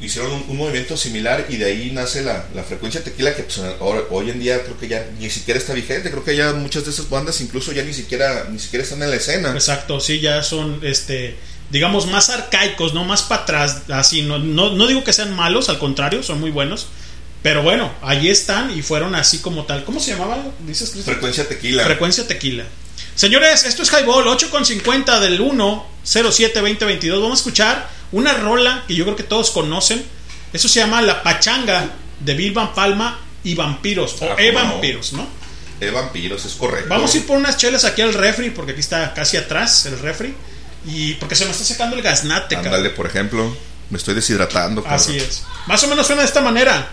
Hicieron 0.00 0.32
un, 0.32 0.44
un 0.48 0.56
movimiento 0.56 0.96
similar 0.96 1.46
y 1.48 1.56
de 1.56 1.64
ahí 1.66 1.90
nace 1.92 2.22
la, 2.22 2.46
la 2.54 2.62
frecuencia 2.64 3.02
tequila 3.02 3.34
que 3.34 3.42
pues, 3.44 3.58
ahora- 3.80 4.02
hoy 4.10 4.30
en 4.30 4.40
día 4.40 4.62
creo 4.62 4.78
que 4.78 4.88
ya 4.88 5.06
ni 5.18 5.30
siquiera 5.30 5.58
está 5.58 5.72
vigente 5.72 6.10
creo 6.10 6.24
que 6.24 6.36
ya 6.36 6.52
muchas 6.52 6.84
de 6.84 6.90
esas 6.90 7.08
bandas 7.08 7.40
incluso 7.40 7.72
ya 7.72 7.82
ni 7.84 7.94
siquiera 7.94 8.46
ni 8.50 8.58
siquiera 8.58 8.82
están 8.82 9.02
en 9.02 9.10
la 9.10 9.16
escena 9.16 9.52
Exacto, 9.52 10.00
sí, 10.00 10.20
ya 10.20 10.42
son, 10.42 10.80
este, 10.82 11.36
digamos, 11.70 12.06
más 12.08 12.28
arcaicos, 12.30 12.92
¿no? 12.94 13.04
Más 13.04 13.22
para 13.22 13.42
atrás, 13.42 13.82
así, 13.88 14.22
no, 14.22 14.38
no, 14.38 14.72
no 14.72 14.86
digo 14.86 15.02
que 15.04 15.12
sean 15.12 15.32
malos, 15.34 15.68
al 15.68 15.78
contrario, 15.78 16.22
son 16.22 16.40
muy 16.40 16.50
buenos. 16.50 16.88
Pero 17.42 17.62
bueno, 17.62 17.92
allí 18.02 18.30
están 18.30 18.70
y 18.76 18.80
fueron 18.82 19.14
así 19.14 19.38
como 19.38 19.64
tal. 19.66 19.84
¿Cómo 19.84 20.00
se 20.00 20.12
llamaba? 20.12 20.42
Dices, 20.66 20.94
frecuencia 21.04 21.46
tequila 21.46 21.84
Frecuencia 21.84 22.26
tequila. 22.26 22.64
Señores, 23.14 23.64
esto 23.64 23.82
es 23.82 23.90
Highball 23.92 24.24
8.50 24.26 25.20
del 25.20 25.38
107-2022. 25.40 27.20
Vamos 27.20 27.38
a 27.38 27.40
escuchar 27.40 27.88
una 28.14 28.32
rola 28.34 28.84
que 28.88 28.94
yo 28.94 29.04
creo 29.04 29.16
que 29.16 29.22
todos 29.22 29.50
conocen. 29.50 30.04
Eso 30.52 30.68
se 30.68 30.80
llama 30.80 31.02
La 31.02 31.22
Pachanga 31.22 31.90
de 32.20 32.34
Bill 32.34 32.52
Van 32.52 32.72
Palma 32.74 33.18
y 33.42 33.54
Vampiros. 33.54 34.16
O 34.22 34.24
Ah, 34.32 34.36
E. 34.38 34.50
Vampiros, 34.52 35.12
¿no? 35.12 35.26
de 35.80 35.90
vampiros 35.90 36.44
es 36.44 36.52
correcto 36.54 36.88
Vamos 36.88 37.12
a 37.12 37.16
ir 37.16 37.26
por 37.26 37.36
unas 37.36 37.56
chelas 37.56 37.84
aquí 37.84 38.00
al 38.00 38.14
refri, 38.14 38.50
porque 38.50 38.70
aquí 38.72 38.80
está 38.80 39.12
casi 39.12 39.36
atrás 39.36 39.84
el 39.86 39.98
refri. 39.98 40.32
Y 40.86 41.14
porque 41.14 41.34
se 41.34 41.44
me 41.44 41.50
está 41.50 41.64
secando 41.64 41.96
el 41.96 42.02
gaznate, 42.02 42.54
cabrón. 42.54 42.74
ándale 42.74 42.90
por 42.90 43.06
ejemplo 43.06 43.54
me 43.90 43.98
estoy 43.98 44.14
deshidratando 44.14 44.82
cabrón. 44.82 45.00
Así 45.00 45.16
es. 45.16 45.42
Más 45.66 45.82
o 45.82 45.88
menos 45.88 46.06
suena 46.06 46.22
de 46.22 46.28
esta 46.28 46.40
manera. 46.40 46.88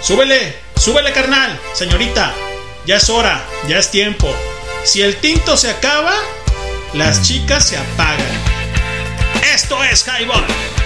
Súbele, 0.00 0.54
súbele 0.76 1.12
carnal, 1.12 1.58
señorita. 1.74 2.32
Ya 2.86 2.96
es 2.96 3.10
hora, 3.10 3.44
ya 3.68 3.78
es 3.78 3.90
tiempo. 3.90 4.32
Si 4.84 5.02
el 5.02 5.16
tinto 5.16 5.56
se 5.56 5.68
acaba, 5.68 6.14
las 6.94 7.22
chicas 7.22 7.66
se 7.66 7.76
apagan. 7.76 8.55
Esto 9.54 9.82
es 9.82 10.04
Highball. 10.04 10.85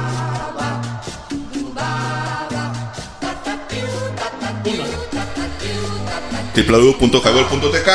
www.highball.tk 6.55 7.89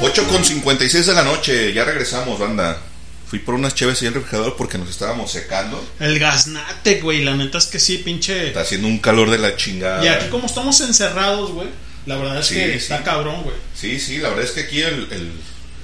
8.56 0.00 1.04
de 1.04 1.12
la 1.14 1.24
noche, 1.24 1.72
ya 1.72 1.84
regresamos, 1.84 2.38
banda. 2.38 2.80
Fui 3.26 3.40
por 3.40 3.54
unas 3.54 3.74
cheves 3.74 4.00
y 4.02 4.06
el 4.06 4.14
refrigerador 4.14 4.56
porque 4.56 4.78
nos 4.78 4.88
estábamos 4.88 5.30
secando. 5.32 5.84
El 6.00 6.18
gaznate, 6.18 7.00
güey, 7.00 7.24
la 7.24 7.34
neta 7.36 7.58
es 7.58 7.66
que 7.66 7.78
sí, 7.78 7.98
pinche. 7.98 8.48
Está 8.48 8.60
haciendo 8.62 8.88
un 8.88 8.98
calor 8.98 9.30
de 9.30 9.38
la 9.38 9.54
chingada. 9.56 10.02
Y 10.04 10.08
aquí 10.08 10.28
como 10.28 10.46
estamos 10.46 10.80
encerrados, 10.80 11.50
güey, 11.52 11.68
la 12.06 12.16
verdad 12.16 12.38
es 12.40 12.46
Sí, 12.46 12.54
que 12.54 12.66
sí. 12.72 12.76
está 12.78 13.02
cabrón, 13.02 13.42
güey. 13.42 13.56
Sí, 13.74 14.00
sí, 14.00 14.18
la 14.18 14.30
verdad 14.30 14.44
es 14.46 14.52
que 14.52 14.60
aquí 14.60 14.80
el, 14.80 15.08
el, 15.10 15.32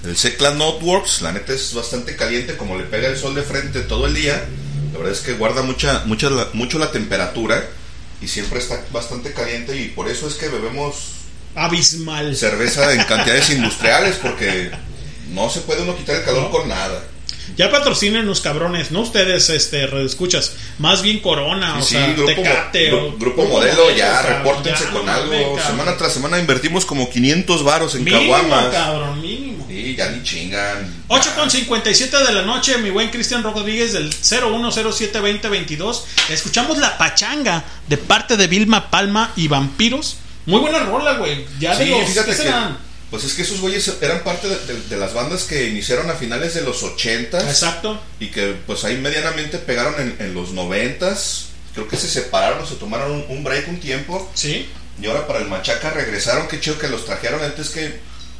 el 0.05 0.17
Seclan 0.17 0.57
Notworks, 0.57 1.21
la 1.23 1.33
neta 1.33 1.53
es 1.53 1.75
bastante 1.75 2.17
caliente, 2.17 2.57
como 2.57 2.79
le 2.79 2.85
pega 2.85 3.09
el 3.09 3.17
sol 3.19 3.35
de 3.35 3.43
frente 3.43 3.81
todo 3.81 4.07
el 4.07 4.15
día. 4.15 4.43
La 4.93 4.99
verdad 4.99 5.13
es 5.13 5.21
que 5.21 5.33
guarda 5.35 5.63
mucha, 5.63 6.03
mucha, 6.07 6.31
mucho 6.55 6.79
la 6.79 6.93
temperatura 6.93 7.69
y 8.23 8.29
siempre 8.29 8.61
está 8.61 8.81
bastante 8.93 9.33
caliente 9.33 9.77
y 9.77 9.89
por 9.89 10.09
eso 10.09 10.29
es 10.29 10.35
que 10.35 10.49
bebemos 10.49 11.14
Abismal. 11.55 12.37
cerveza 12.37 12.93
en 12.93 13.03
cantidades 13.09 13.51
industriales 13.51 14.17
porque 14.23 14.71
no 15.33 15.49
se 15.51 15.61
puede 15.61 15.83
uno 15.83 15.97
quitar 15.97 16.17
el 16.17 16.25
calor 16.25 16.43
No. 16.45 16.51
con 16.51 16.69
nada. 16.69 17.03
Ya 17.57 17.71
patrocinen 17.71 18.25
los 18.27 18.41
cabrones, 18.41 18.91
no 18.91 19.01
ustedes, 19.01 19.51
este, 19.51 19.85
escuchas, 20.05 20.55
más 20.79 21.03
bien 21.03 21.21
Corona, 21.21 21.77
o 21.79 21.83
Sí, 21.83 21.95
sea, 21.95 22.07
grupo, 22.13 22.27
Tecate 22.27 22.93
o 22.93 23.13
grupo 23.19 23.45
modelo, 23.45 23.95
ya, 23.95 24.13
cabrón, 24.13 24.33
repórtense 24.39 24.85
ya, 24.85 24.91
con 24.91 25.09
algo. 25.09 25.31
cabrón. 25.31 25.61
semana 25.67 25.97
tras 25.97 26.13
semana 26.15 26.39
invertimos 26.39 26.87
como 26.87 27.09
500 27.11 27.63
varos 27.63 27.95
en 27.97 28.05
Mínimo, 28.05 28.33
caguamas. 28.33 28.73
cabrón, 28.75 29.21
mínimo. 29.21 29.67
Sí, 29.69 29.95
ya 29.95 30.09
ni 30.11 30.23
chingan. 30.23 31.05
8 31.09 31.31
con 31.37 31.51
57 31.51 32.17
de 32.25 32.33
la 32.33 32.43
noche, 32.43 32.79
mi 32.79 32.89
buen 32.91 33.11
Cristian 33.11 33.43
Rodríguez 33.43 33.93
del 33.93 34.11
01072022. 34.11 36.03
Escuchamos 36.31 36.79
la 36.79 36.97
pachanga 36.99 37.63
de 37.89 37.99
parte 37.99 38.37
de 38.37 38.47
Vilma 38.47 38.91
Palma 38.91 39.33
y 39.37 39.49
Vampiros. 39.49 40.17
Muy 40.47 40.61
buena 40.61 40.81
rola, 40.81 41.15
güey. 41.15 41.47
Ya 41.59 41.77
de 41.77 41.85
Sí, 41.85 41.91
los 41.91 42.09
fíjate 42.09 42.31
¿qué 42.37 42.43
que, 42.45 42.53
pues 43.11 43.25
es 43.25 43.35
que 43.35 43.43
esos 43.43 43.61
güeyes 43.61 43.91
eran 44.01 44.25
parte 44.25 44.49
de, 44.49 44.57
de- 44.67 44.81
de 44.89 44.97
las 44.97 45.15
bandas 45.15 45.45
que 45.45 45.69
iniciaron 45.69 46.11
a 46.11 46.15
finales 46.15 46.55
de 46.55 46.63
los 46.63 46.83
80 46.83 47.39
Exacto. 47.49 48.01
y 48.19 48.29
que 48.29 48.55
pues 48.67 48.85
ahí 48.85 48.97
medianamente 48.97 49.59
pegaron 49.59 49.95
en, 50.01 50.17
en 50.19 50.35
los 50.35 50.51
90 50.51 51.15
Creo 51.75 51.89
que 51.89 51.97
se 51.97 52.09
separaron, 52.09 52.67
se 52.69 52.77
tomaron 52.77 53.11
un, 53.11 53.25
un 53.29 53.43
break 53.45 53.67
un 53.69 53.81
tiempo. 53.81 54.31
Sí. 54.35 54.69
Y 55.03 55.07
ahora 55.07 55.27
para 55.27 55.41
el 55.41 55.47
Machaca 55.49 55.91
regresaron. 55.91 56.47
Qué 56.47 56.61
chido 56.61 56.79
que 56.79 56.87
los 56.87 57.05
trajeron. 57.05 57.43
Antes 57.43 57.71
que. 57.71 57.99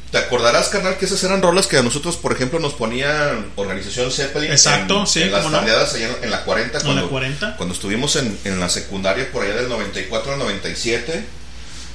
¿Te 0.09 0.17
acordarás, 0.19 0.69
carnal, 0.69 0.97
que 0.97 1.03
esas 1.03 1.21
eran 1.25 1.41
rolas 1.41 1.67
que 1.67 1.77
a 1.77 1.83
nosotros, 1.83 2.15
por 2.15 2.31
ejemplo, 2.31 2.59
nos 2.59 2.73
ponían 2.75 3.51
Organización 3.57 4.09
Zeppelin? 4.09 4.51
Exacto, 4.51 5.01
en, 5.01 5.07
sí, 5.07 5.23
En 5.23 5.33
las 5.33 5.43
no. 5.43 5.51
tardeadas 5.51 5.93
allá 5.95 6.07
en, 6.07 6.23
en 6.23 6.31
la 6.31 6.45
40. 6.45 6.77
En 6.77 6.83
Cuando, 6.85 7.01
la 7.01 7.09
40. 7.09 7.57
Cuando 7.57 7.75
estuvimos 7.75 8.15
en, 8.15 8.37
en 8.45 8.57
la 8.61 8.69
secundaria 8.69 9.29
por 9.33 9.43
allá 9.43 9.55
del 9.55 9.67
94 9.67 10.31
al 10.33 10.39
97. 10.39 11.25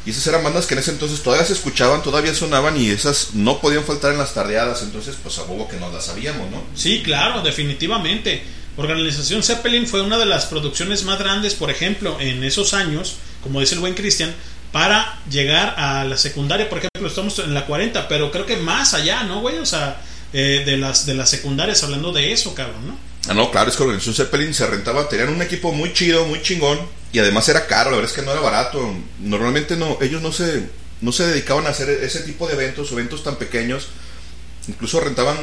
Y 0.06 0.10
esas 0.10 0.26
eran 0.26 0.42
bandas 0.42 0.66
que 0.66 0.74
en 0.74 0.80
ese 0.80 0.92
entonces 0.92 1.22
todavía 1.22 1.46
se 1.46 1.52
escuchaban, 1.52 2.02
todavía 2.02 2.34
sonaban 2.34 2.80
y 2.80 2.88
esas 2.88 3.34
no 3.34 3.60
podían 3.60 3.84
faltar 3.84 4.12
en 4.12 4.18
las 4.18 4.32
tardeadas. 4.32 4.82
Entonces, 4.82 5.16
pues 5.22 5.38
a 5.38 5.42
huevo 5.42 5.68
que 5.68 5.76
nos 5.76 5.92
las 5.92 6.06
sabíamos, 6.06 6.50
¿no? 6.50 6.62
Sí, 6.74 7.02
claro, 7.02 7.42
definitivamente. 7.42 8.42
Organización 8.76 9.42
Zeppelin 9.42 9.86
fue 9.86 10.00
una 10.00 10.16
de 10.16 10.26
las 10.26 10.46
producciones 10.46 11.04
más 11.04 11.18
grandes, 11.18 11.54
por 11.54 11.70
ejemplo, 11.70 12.16
en 12.18 12.42
esos 12.44 12.72
años, 12.72 13.16
como 13.42 13.60
dice 13.60 13.74
el 13.74 13.80
buen 13.80 13.94
Cristian, 13.94 14.34
para 14.72 15.20
llegar 15.28 15.74
a 15.76 16.04
la 16.04 16.16
secundaria, 16.16 16.68
por 16.68 16.78
ejemplo, 16.78 17.08
estamos 17.08 17.38
en 17.40 17.52
la 17.52 17.66
40, 17.66 18.08
pero 18.08 18.30
creo 18.30 18.46
que 18.46 18.56
más 18.56 18.94
allá, 18.94 19.24
¿no, 19.24 19.40
güey? 19.40 19.58
O 19.58 19.66
sea, 19.66 20.00
eh, 20.32 20.62
de 20.64 20.76
las 20.76 21.06
de 21.06 21.14
las 21.14 21.28
secundarias, 21.28 21.82
hablando 21.82 22.12
de 22.12 22.32
eso, 22.32 22.54
cabrón, 22.54 22.86
¿no? 22.86 22.98
Ah, 23.28 23.34
no, 23.34 23.50
claro, 23.50 23.68
es 23.68 23.76
que 23.76 23.82
Organización 23.82 24.14
Zeppelin 24.14 24.54
se 24.54 24.66
rentaba, 24.66 25.08
tenían 25.08 25.28
un 25.28 25.42
equipo 25.42 25.72
muy 25.72 25.92
chido, 25.92 26.24
muy 26.24 26.40
chingón, 26.40 26.78
y 27.12 27.18
además 27.18 27.48
era 27.48 27.66
caro, 27.66 27.90
la 27.90 27.96
verdad 27.96 28.10
es 28.10 28.16
que 28.16 28.24
no 28.24 28.32
era 28.32 28.40
barato. 28.40 28.94
Normalmente 29.18 29.76
no, 29.76 29.98
ellos 30.00 30.22
no 30.22 30.32
se, 30.32 30.68
no 31.00 31.12
se 31.12 31.26
dedicaban 31.26 31.66
a 31.66 31.70
hacer 31.70 31.88
ese 31.88 32.20
tipo 32.20 32.46
de 32.46 32.54
eventos, 32.54 32.92
eventos 32.92 33.24
tan 33.24 33.36
pequeños. 33.36 33.88
Incluso 34.68 35.00
rentaban 35.00 35.36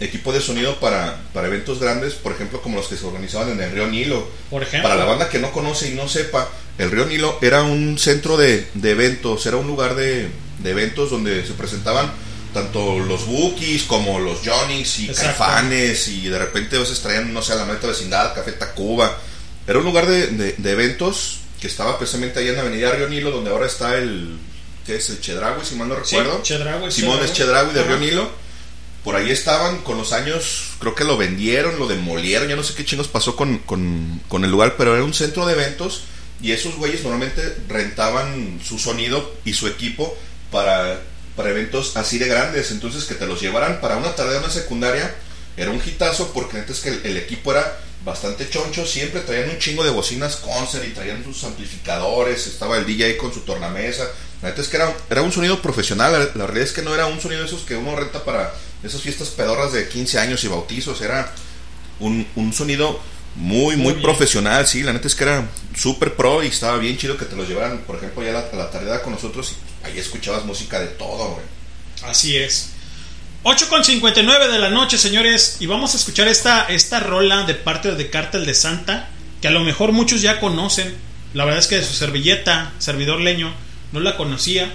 equipo 0.00 0.32
de 0.32 0.40
sonido 0.40 0.80
para, 0.80 1.20
para 1.32 1.46
eventos 1.46 1.78
grandes, 1.78 2.14
por 2.14 2.32
ejemplo, 2.32 2.62
como 2.62 2.76
los 2.76 2.88
que 2.88 2.96
se 2.96 3.06
organizaban 3.06 3.50
en 3.50 3.60
el 3.60 3.70
Río 3.70 3.86
Nilo. 3.86 4.28
Por 4.48 4.62
ejemplo. 4.62 4.88
Para 4.88 4.98
la 4.98 5.04
banda 5.04 5.28
que 5.28 5.38
no 5.38 5.52
conoce 5.52 5.90
y 5.90 5.94
no 5.94 6.08
sepa, 6.08 6.48
el 6.78 6.90
Río 6.90 7.06
Nilo 7.06 7.38
era 7.42 7.62
un 7.62 7.98
centro 7.98 8.36
de, 8.36 8.66
de 8.74 8.90
eventos, 8.90 9.44
era 9.46 9.58
un 9.58 9.66
lugar 9.66 9.94
de, 9.94 10.28
de 10.58 10.70
eventos 10.70 11.10
donde 11.10 11.46
se 11.46 11.52
presentaban 11.52 12.10
tanto 12.52 12.98
los 12.98 13.26
Bookies 13.26 13.84
como 13.84 14.18
los 14.18 14.38
Johnnies 14.44 14.98
y. 15.00 15.08
Caifanes 15.08 16.08
y 16.08 16.28
de 16.28 16.38
repente 16.38 16.76
a 16.76 16.80
veces 16.80 17.00
traían, 17.00 17.32
no 17.32 17.42
sé, 17.42 17.52
a 17.52 17.56
la 17.56 17.64
meta 17.64 17.86
vecindad, 17.86 18.34
Café 18.34 18.52
Tacuba. 18.52 19.16
Era 19.70 19.78
un 19.78 19.84
lugar 19.84 20.06
de, 20.06 20.26
de- 20.26 20.54
de 20.58 20.72
eventos 20.72 21.38
que 21.60 21.68
estaba 21.68 21.96
precisamente 21.96 22.40
ahí 22.40 22.48
en 22.48 22.56
la 22.56 22.62
avenida 22.62 22.90
Río 22.90 23.08
Nilo, 23.08 23.30
donde 23.30 23.50
ahora 23.50 23.66
está 23.66 23.96
el, 23.96 24.36
¿qué 24.84 24.96
es? 24.96 25.08
El 25.10 25.20
Chedraui, 25.20 25.64
si 25.64 25.76
mal 25.76 25.88
no 25.88 25.94
Sí, 26.04 26.16
recuerdo. 26.16 26.42
Chedraui, 26.42 26.90
Simón 26.90 27.12
Chedraui. 27.20 27.24
es 27.30 27.32
Chedraui 27.36 27.72
de 27.74 27.82
Río. 27.84 27.98
Nilo. 27.98 28.30
Por 29.04 29.14
ahí 29.16 29.30
estaban, 29.30 29.78
con 29.78 29.96
los 29.96 30.12
años, 30.12 30.72
creo 30.80 30.94
que 30.94 31.04
lo 31.04 31.16
vendieron, 31.16 31.78
lo 31.78 31.86
demolieron, 31.86 32.48
ya 32.48 32.56
no 32.56 32.62
sé 32.64 32.74
qué 32.74 32.84
chingos 32.84 33.08
pasó 33.08 33.34
con, 33.36 33.58
con, 33.58 34.20
con 34.28 34.44
el 34.44 34.50
lugar, 34.50 34.74
pero 34.76 34.94
era 34.94 35.04
un 35.04 35.14
centro 35.14 35.46
de 35.46 35.54
eventos 35.54 36.02
y 36.42 36.52
esos 36.52 36.74
güeyes 36.76 37.02
normalmente 37.02 37.56
rentaban 37.68 38.60
su 38.62 38.78
sonido 38.78 39.34
y 39.46 39.54
su 39.54 39.68
equipo 39.68 40.14
para, 40.50 41.00
para 41.36 41.48
eventos 41.50 41.96
así 41.96 42.18
de 42.18 42.26
grandes, 42.28 42.72
entonces 42.72 43.04
que 43.04 43.14
te 43.14 43.26
los 43.26 43.40
llevaran 43.40 43.80
para 43.80 43.96
una 43.96 44.14
tarde 44.14 44.32
de 44.34 44.38
una 44.40 44.50
secundaria 44.50 45.14
era 45.56 45.70
un 45.70 45.80
hitazo 45.84 46.32
porque 46.34 46.58
antes 46.58 46.80
que 46.80 46.90
el, 46.90 47.00
el 47.04 47.16
equipo 47.16 47.52
era 47.52 47.78
bastante 48.04 48.48
choncho, 48.48 48.86
siempre 48.86 49.20
traían 49.20 49.50
un 49.50 49.58
chingo 49.58 49.84
de 49.84 49.90
bocinas 49.90 50.36
concert 50.36 50.84
y 50.86 50.90
traían 50.92 51.22
sus 51.22 51.44
amplificadores, 51.44 52.46
estaba 52.46 52.78
el 52.78 52.86
DJ 52.86 53.16
con 53.16 53.32
su 53.32 53.40
tornamesa, 53.40 54.08
la 54.42 54.48
neta 54.48 54.62
es 54.62 54.68
que 54.68 54.76
era, 54.76 54.94
era 55.10 55.22
un 55.22 55.32
sonido 55.32 55.60
profesional, 55.60 56.12
la, 56.12 56.18
la 56.34 56.46
realidad 56.46 56.68
es 56.68 56.72
que 56.72 56.82
no 56.82 56.94
era 56.94 57.06
un 57.06 57.20
sonido 57.20 57.42
de 57.42 57.46
esos 57.46 57.62
que 57.62 57.76
uno 57.76 57.94
renta 57.94 58.24
para 58.24 58.54
esas 58.82 59.02
fiestas 59.02 59.28
pedorras 59.28 59.72
de 59.72 59.88
15 59.88 60.18
años 60.18 60.42
y 60.44 60.48
bautizos, 60.48 61.00
era 61.02 61.32
un, 61.98 62.26
un 62.36 62.52
sonido 62.52 62.98
muy, 63.36 63.76
muy, 63.76 63.94
profesional, 63.94 64.66
sí, 64.66 64.82
la 64.82 64.92
neta 64.92 65.06
es 65.06 65.14
que 65.14 65.24
era 65.24 65.48
súper 65.76 66.14
pro 66.14 66.42
y 66.42 66.48
estaba 66.48 66.78
bien 66.78 66.96
chido 66.96 67.16
que 67.16 67.26
te 67.26 67.36
los 67.36 67.48
llevaran, 67.48 67.78
por 67.86 67.96
ejemplo, 67.96 68.22
ya 68.22 68.30
a 68.30 68.32
la, 68.32 68.40
a 68.40 68.56
la 68.56 68.70
tardea 68.70 69.02
con 69.02 69.12
nosotros 69.12 69.52
y 69.52 69.86
ahí 69.86 69.98
escuchabas 69.98 70.44
música 70.44 70.80
de 70.80 70.88
todo, 70.88 71.34
güey. 71.34 71.44
Así 72.02 72.36
es. 72.36 72.70
8 73.42 73.68
con 73.70 73.82
59 73.82 74.48
de 74.48 74.58
la 74.58 74.68
noche, 74.68 74.98
señores, 74.98 75.56
y 75.60 75.66
vamos 75.66 75.94
a 75.94 75.96
escuchar 75.96 76.28
esta, 76.28 76.66
esta 76.66 77.00
rola 77.00 77.44
de 77.44 77.54
parte 77.54 77.94
de 77.94 78.10
Cártel 78.10 78.44
de 78.44 78.52
Santa, 78.52 79.08
que 79.40 79.48
a 79.48 79.50
lo 79.50 79.60
mejor 79.60 79.92
muchos 79.92 80.20
ya 80.20 80.40
conocen. 80.40 80.94
La 81.32 81.46
verdad 81.46 81.60
es 81.60 81.66
que 81.66 81.76
de 81.76 81.84
su 81.84 81.94
servilleta, 81.94 82.72
servidor 82.78 83.18
leño, 83.18 83.50
no 83.92 84.00
la 84.00 84.18
conocía. 84.18 84.70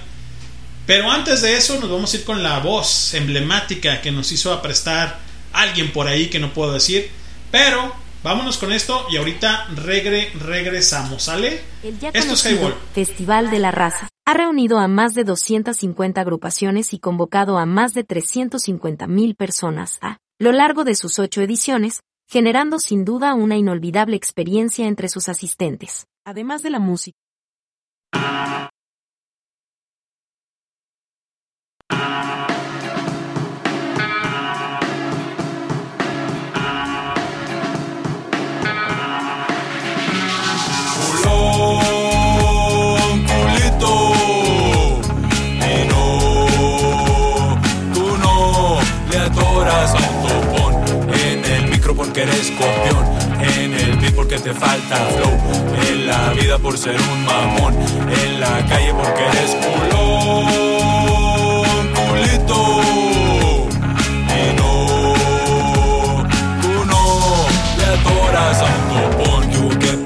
Pero 0.88 1.12
antes 1.12 1.44
de 1.44 1.58
eso 1.58 1.80
nos 1.80 1.92
vamos 1.92 2.12
a 2.12 2.18
ir 2.18 2.24
con 2.24 2.42
la 2.42 2.58
voz 2.58 3.14
emblemática 3.14 4.02
que 4.02 4.12
nos 4.12 4.32
hizo 4.32 4.52
a 4.52 4.64
prestar 4.64 5.20
alguien 5.54 5.92
por 5.92 6.08
ahí 6.08 6.28
que 6.32 6.40
no 6.40 6.52
puedo 6.52 6.74
decir. 6.74 7.12
Pero 7.52 7.96
vámonos 8.24 8.58
con 8.58 8.72
esto 8.74 9.06
y 9.12 9.18
ahorita 9.18 9.68
regre, 9.76 10.32
regresamos, 10.40 11.22
¿sale? 11.22 11.62
El 11.84 12.00
ya 12.00 12.10
Esto 12.10 12.34
es 12.34 12.44
Highball. 12.44 12.76
Festival 12.96 13.52
de 13.52 13.60
la 13.60 13.70
Raza 13.70 14.08
ha 14.26 14.34
reunido 14.34 14.80
a 14.80 14.88
más 14.88 15.14
de 15.14 15.24
250 15.24 16.20
agrupaciones 16.20 16.94
y 16.94 17.00
convocado 17.00 17.60
a 17.60 17.68
más 17.68 17.94
de 17.94 18.04
350 18.04 19.06
mil 19.08 19.36
personas 19.36 20.00
a 20.02 20.18
lo 20.40 20.52
largo 20.52 20.84
de 20.84 20.96
sus 20.96 21.20
ocho 21.20 21.42
ediciones, 21.42 22.02
generando 22.28 22.80
sin 22.80 23.06
duda 23.06 23.36
una 23.36 23.56
inolvidable 23.56 24.18
experiencia 24.18 24.88
entre 24.88 25.10
sus 25.10 25.30
asistentes. 25.30 26.08
Además 26.26 26.64
de 26.64 26.72
la 26.72 26.80
música. 26.80 27.18
En 52.58 53.74
el 53.74 53.92
copión. 53.92 54.16
porque 54.16 54.38
te 54.38 54.54
falta 54.54 54.96
flow. 54.96 55.32
En 55.90 56.08
la 56.08 56.32
vida 56.34 56.58
por 56.58 56.78
ser 56.78 56.96
un 56.96 57.26
mamón. 57.26 57.76
En 58.24 58.40
la 58.40 58.66
calle 58.66 58.94
porque 58.94 59.24
eres 59.26 59.56
culón, 59.56 60.65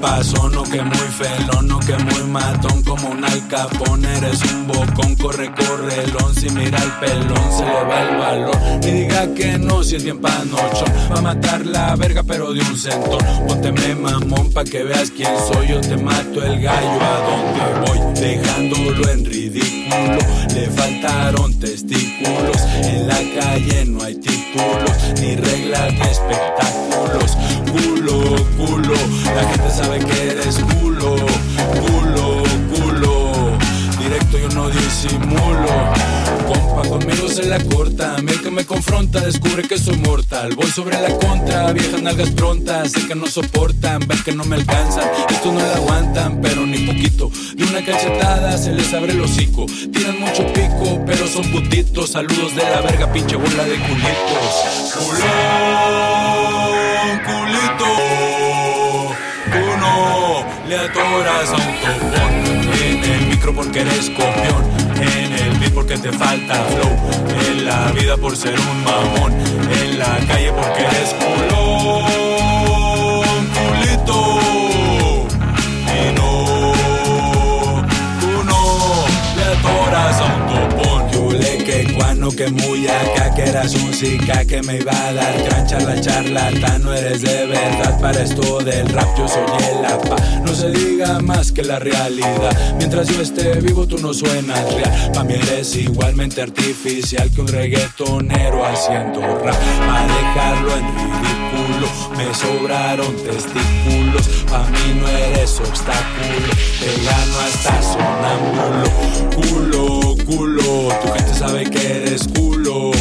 You, 0.10 0.30
¿Qué 0.30 0.36
pasó? 0.36 0.49
No 0.49 0.64
que 0.64 0.82
muy 0.82 1.07
felón, 1.18 1.68
no 1.68 1.80
que 1.80 1.95
muy 1.97 2.24
matón 2.24 2.84
como 2.84 3.10
un 3.10 3.24
alcapón. 3.24 4.03
Eres 4.05 4.41
un 4.51 4.68
bocón, 4.68 5.16
corre, 5.16 5.51
correlón. 5.51 6.36
Si 6.36 6.49
mira 6.49 6.78
el 6.82 6.91
pelón, 6.93 7.51
se 7.51 7.66
le 7.66 7.84
va 7.84 8.01
el 8.01 8.18
valor. 8.18 8.57
Y 8.84 8.91
diga 8.91 9.34
que 9.34 9.57
no, 9.57 9.84
si 9.84 9.95
es 9.97 10.03
bien 10.03 10.20
panochón. 10.20 10.91
Va 11.12 11.20
a 11.20 11.22
matar 11.22 11.66
la 11.66 11.95
verga, 11.95 12.24
pero 12.24 12.53
de 12.53 12.62
un 12.62 12.78
centón. 12.78 13.20
Pónteme 13.47 13.95
mamón 13.95 14.51
pa' 14.51 14.64
que 14.64 14.84
veas 14.84 15.12
quién 15.12 15.32
soy. 15.51 15.68
Yo 15.68 15.82
te 15.82 15.97
mato 15.97 16.43
el 16.43 16.62
gallo 16.62 16.99
a 17.01 17.16
donde 17.30 17.91
voy, 17.91 18.20
dejándolo 18.20 19.10
en 19.10 19.26
ridículo. 19.26 20.20
Le 20.53 20.70
faltaron 20.72 21.60
testículos. 21.60 22.62
En 22.84 23.07
la 23.07 23.20
calle 23.39 23.86
no 23.86 24.03
hay 24.03 24.16
títulos, 24.16 25.20
ni 25.22 25.36
reglas 25.36 25.93
ni 25.93 26.01
espectáculos. 26.01 27.38
Culo, 27.72 28.36
culo, 28.57 28.93
la 29.36 29.43
gente 29.49 29.70
sabe 29.70 29.99
que 29.99 30.32
eres 30.32 30.57
culo, 30.80 31.15
culo, 31.86 32.43
culo. 32.74 33.57
Directo 33.99 34.38
yo 34.39 34.49
no 34.49 34.70
disimulo. 34.70 35.93
Compa, 36.47 36.88
conmigo 36.89 37.30
se 37.30 37.45
la 37.45 37.63
corta. 37.63 38.15
A 38.15 38.22
mí 38.22 38.32
que 38.41 38.49
me 38.49 38.65
confronta 38.65 39.20
descubre 39.20 39.67
que 39.67 39.78
soy 39.78 39.97
mortal. 39.97 40.55
Voy 40.55 40.65
sobre 40.67 40.99
la 40.99 41.13
contra, 41.17 41.72
viejas 41.74 42.01
nalgas 42.01 42.30
prontas. 42.32 42.91
Sé 42.91 43.07
que 43.07 43.13
no 43.13 43.28
soportan, 43.28 43.99
ven 44.07 44.24
que 44.24 44.32
no 44.32 44.43
me 44.45 44.55
alcanzan. 44.55 45.07
Esto 45.30 45.51
no 45.51 45.59
lo 45.59 45.76
aguantan, 45.76 46.41
pero 46.41 46.65
ni 46.65 46.80
poquito. 46.80 47.30
De 47.55 47.63
una 47.65 47.86
cachetada 47.86 48.57
se 48.57 48.72
les 48.72 48.91
abre 48.93 49.11
el 49.11 49.22
hocico. 49.22 49.67
Tiran 49.93 50.20
mucho 50.20 50.45
pico, 50.53 51.03
pero 51.05 51.28
son 51.28 51.45
putitos. 51.51 52.09
Saludos 52.09 52.55
de 52.55 52.63
la 52.63 52.82
verga, 52.82 53.11
pinche 53.13 53.36
bola 53.36 53.63
de 53.63 53.76
culitos. 53.76 54.93
Culón, 54.95 56.38
atoras 60.89 61.51
a. 61.51 61.79
En 62.81 63.03
el 63.03 63.27
micro 63.27 63.53
porque 63.53 63.81
eres 63.81 64.09
copión. 64.09 64.63
En 64.95 65.33
el 65.33 65.59
beat 65.59 65.73
porque 65.73 65.97
te 65.97 66.11
falta 66.11 66.55
flow. 66.65 66.95
En 67.47 67.65
la 67.65 67.91
vida 67.91 68.17
por 68.17 68.35
ser 68.35 68.55
un 68.59 68.83
mamón. 68.83 69.33
En 69.71 69.99
la 69.99 70.17
calle 70.27 70.51
porque 70.51 70.83
eres 70.83 71.15
culón, 71.15 72.18
que 82.39 82.47
muy 82.51 82.87
acá 82.87 83.35
que 83.35 83.41
eras 83.41 83.75
un 83.75 83.91
que 83.91 84.61
me 84.61 84.77
iba 84.77 84.93
a 84.93 85.11
dar. 85.11 85.43
Gran 85.43 85.67
charla 85.67 85.99
charlatán 85.99 86.83
no 86.83 86.93
eres 86.93 87.21
de 87.21 87.45
verdad. 87.47 87.99
Para 87.99 88.23
esto 88.23 88.59
del 88.59 88.87
rap 88.87 89.09
yo 89.17 89.27
soy 89.27 89.43
el 89.69 89.83
apa 89.83 90.15
no 90.45 90.55
se 90.55 90.69
diga 90.69 91.19
más 91.19 91.51
que 91.51 91.63
la 91.63 91.79
realidad. 91.79 92.75
Mientras 92.77 93.09
yo 93.09 93.21
esté 93.21 93.59
vivo 93.59 93.85
tú 93.85 93.97
no 93.97 94.13
suenas 94.13 94.73
real. 94.73 95.11
Pa' 95.13 95.25
mí 95.25 95.33
eres 95.33 95.75
igualmente 95.75 96.41
artificial 96.41 97.29
que 97.29 97.41
un 97.41 97.47
reggaetonero 97.49 98.65
haciendo 98.65 99.19
rap. 99.43 99.57
Pa' 99.85 100.07
dejarlo 100.07 100.77
en 100.77 100.85
ridículo 100.95 101.87
me 102.15 102.33
sobraron 102.33 103.15
testículos. 103.17 104.27
Pa' 104.49 104.65
mí 104.69 104.97
no 104.97 105.09
eres 105.09 105.59
obstáculo 105.59 106.69
te 106.79 107.03
gano 107.03 107.39
hasta 107.45 107.81
sonámbulo. 107.81 108.89
Culo 109.35 110.15
culo 110.25 110.89
tu 111.01 111.11
gente 111.13 111.33
sabe 111.33 111.69
que 111.69 111.97
eres 111.97 112.28
culo 112.34 112.91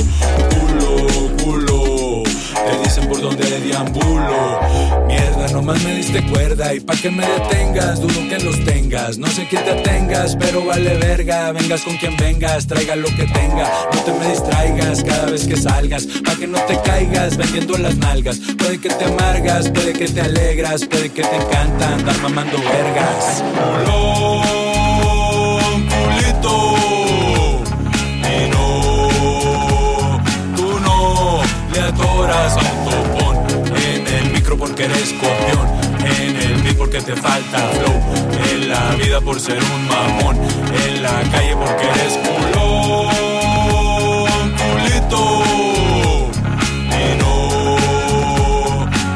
culo 0.51 0.97
culo. 1.43 2.23
Te 2.25 2.79
dicen 2.83 3.09
por 3.09 3.21
dónde 3.21 3.61
deambulo. 3.61 4.61
Mierda 5.07 5.49
nomás 5.53 5.83
me 5.83 5.95
diste 5.95 6.25
cuerda 6.27 6.75
y 6.75 6.81
pa' 6.81 6.97
que 6.97 7.11
me 7.11 7.27
detengas 7.27 8.01
dudo 8.01 8.29
que 8.29 8.39
los 8.45 8.65
tengas. 8.65 9.19
No 9.19 9.27
sé 9.29 9.47
quién 9.49 9.65
te 9.65 9.75
tengas 9.83 10.37
pero 10.37 10.65
vale 10.65 10.97
verga. 10.97 11.53
Vengas 11.53 11.83
con 11.83 11.97
quien 11.97 12.17
vengas 12.17 12.67
traiga 12.67 12.97
lo 12.97 13.09
que 13.09 13.25
tenga. 13.27 13.71
No 13.93 14.01
te 14.01 14.13
me 14.13 14.29
distraigas 14.31 15.05
cada 15.05 15.27
vez 15.27 15.47
que 15.47 15.57
salgas 15.57 16.07
pa' 16.25 16.35
que 16.37 16.47
no 16.47 16.59
te 16.63 16.79
caigas 16.83 17.37
vendiendo 17.37 17.77
las 17.79 17.97
nalgas. 17.97 18.41
Puede 18.59 18.81
que 18.81 18.89
te 18.89 19.05
amargas 19.05 19.71
puede 19.71 19.93
que 19.93 20.09
te 20.09 20.21
alegras 20.21 20.85
puede 20.87 21.11
que 21.11 21.23
te 21.23 21.37
encanta 21.37 21.95
andar 21.95 22.19
mamando 22.23 22.59
vergas. 22.59 23.43
Culón 23.85 24.48
topón. 32.27 33.37
En 33.77 34.07
el 34.07 34.33
micro 34.33 34.57
porque 34.57 34.85
eres 34.85 35.13
copión. 35.15 35.69
En 36.01 36.37
el 36.37 36.63
beat 36.63 36.77
porque 36.77 37.01
te 37.01 37.15
falta 37.15 37.59
flow. 37.59 38.01
En 38.51 38.69
la 38.69 38.95
vida 38.97 39.21
por 39.21 39.39
ser 39.41 39.59
un 39.63 39.89
mamón. 39.89 40.37
En 40.85 41.03
la 41.03 41.23
calle 41.31 41.57
porque 41.57 41.85
eres 41.87 42.19
culón, 42.27 43.09
culito. 44.59 45.43
Y 46.91 47.19
no, 47.19 47.31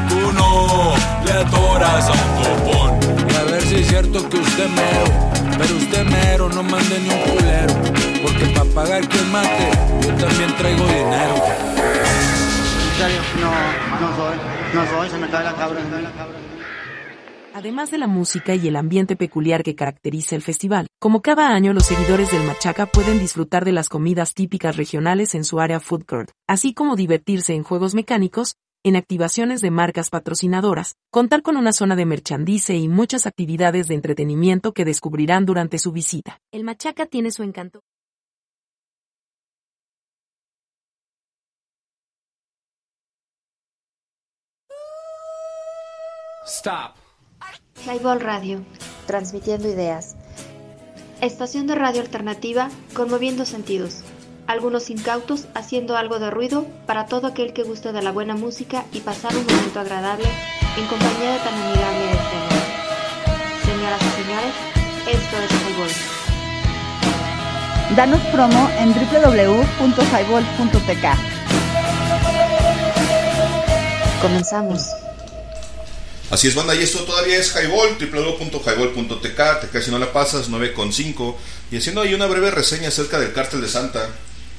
tú 0.09 0.31
no 0.33 0.93
le 1.25 1.31
atoras 1.33 2.07
a 2.07 2.11
un 2.11 2.17
topón. 2.41 2.91
Y 3.29 3.35
a 3.35 3.43
ver 3.43 3.61
si 3.63 3.75
es 3.75 3.87
cierto 3.87 4.29
que 4.29 4.37
usted 4.37 4.69
mero. 4.69 5.11
Pero 5.57 5.75
usted 5.75 6.05
mero, 6.05 6.49
no 6.49 6.63
mande 6.63 6.99
ni 6.99 7.09
un 7.09 7.19
culero. 7.19 7.73
Porque 8.23 8.45
para 8.47 8.69
pagar 8.69 9.07
quien 9.09 9.31
mate, 9.31 9.69
yo 10.01 10.13
también 10.15 10.55
traigo 10.55 10.85
dinero. 10.87 12.12
No, 13.03 13.09
no 13.99 14.15
soy, 14.15 14.37
no 14.73 14.85
soy, 14.87 15.09
se 15.09 15.17
me 15.17 15.29
cae 15.29 15.43
la 15.43 15.53
cabra. 15.55 15.81
Además 17.53 17.91
de 17.91 17.97
la 17.97 18.07
música 18.07 18.55
y 18.55 18.65
el 18.65 18.77
ambiente 18.77 19.17
peculiar 19.17 19.61
que 19.61 19.75
caracteriza 19.75 20.37
el 20.37 20.41
festival, 20.41 20.87
como 20.99 21.21
cada 21.21 21.49
año 21.49 21.73
los 21.73 21.85
seguidores 21.85 22.31
del 22.31 22.43
Machaca 22.43 22.85
pueden 22.85 23.19
disfrutar 23.19 23.65
de 23.65 23.73
las 23.73 23.89
comidas 23.89 24.33
típicas 24.33 24.77
regionales 24.77 25.35
en 25.35 25.43
su 25.43 25.59
área 25.59 25.81
food 25.81 26.05
court, 26.05 26.31
así 26.47 26.73
como 26.73 26.95
divertirse 26.95 27.53
en 27.53 27.63
juegos 27.63 27.93
mecánicos, 27.93 28.55
en 28.85 28.95
activaciones 28.95 29.59
de 29.59 29.69
marcas 29.69 30.09
patrocinadoras, 30.09 30.95
contar 31.11 31.41
con 31.41 31.57
una 31.57 31.73
zona 31.73 31.97
de 31.97 32.05
merchandise 32.05 32.77
y 32.77 32.87
muchas 32.87 33.27
actividades 33.27 33.89
de 33.89 33.95
entretenimiento 33.95 34.71
que 34.73 34.85
descubrirán 34.85 35.45
durante 35.45 35.77
su 35.77 35.91
visita. 35.91 36.39
El 36.53 36.63
Machaca 36.63 37.05
tiene 37.05 37.31
su 37.31 37.43
encanto. 37.43 37.81
Stop. 46.45 46.95
Highball 47.85 48.19
Radio, 48.19 48.65
transmitiendo 49.07 49.69
ideas. 49.69 50.17
Estación 51.21 51.67
de 51.67 51.75
radio 51.75 52.01
alternativa, 52.01 52.67
conmoviendo 52.93 53.45
sentidos. 53.45 54.01
Algunos 54.45 54.89
incautos 54.89 55.47
haciendo 55.55 55.95
algo 55.95 56.19
de 56.19 56.31
ruido 56.31 56.65
para 56.85 57.05
todo 57.05 57.27
aquel 57.27 57.53
que 57.53 57.63
guste 57.63 57.93
de 57.93 58.01
la 58.01 58.11
buena 58.11 58.35
música 58.35 58.83
y 58.91 58.99
pasar 58.99 59.33
un 59.35 59.45
momento 59.45 59.79
agradable 59.79 60.27
en 60.77 60.85
compañía 60.87 61.31
de 61.31 61.39
tan 61.39 61.53
amigable 61.53 62.11
escena. 62.11 62.49
Señoras 63.63 64.01
y 64.01 64.09
señores, 64.21 64.53
esto 65.07 65.37
es 65.37 65.49
Highball. 65.69 65.91
Danos 67.95 68.19
promo 68.33 68.69
en 68.79 68.93
www.highball.tk. 68.93 71.05
Comenzamos. 74.21 75.02
Así 76.33 76.47
es, 76.47 76.55
banda, 76.55 76.73
y 76.73 76.79
esto 76.79 77.03
todavía 77.03 77.37
es 77.37 77.53
Highball, 77.53 77.95
www.highball.tk, 77.99 79.61
te 79.61 79.67
casi 79.71 79.91
no 79.91 79.99
la 79.99 80.11
pasas, 80.11 80.49
9.5, 80.49 81.35
y 81.71 81.77
haciendo 81.77 82.01
ahí 82.01 82.15
una 82.15 82.25
breve 82.25 82.49
reseña 82.49 82.87
acerca 82.87 83.19
del 83.19 83.33
Cártel 83.33 83.61
de 83.61 83.69
Santa, 83.69 84.09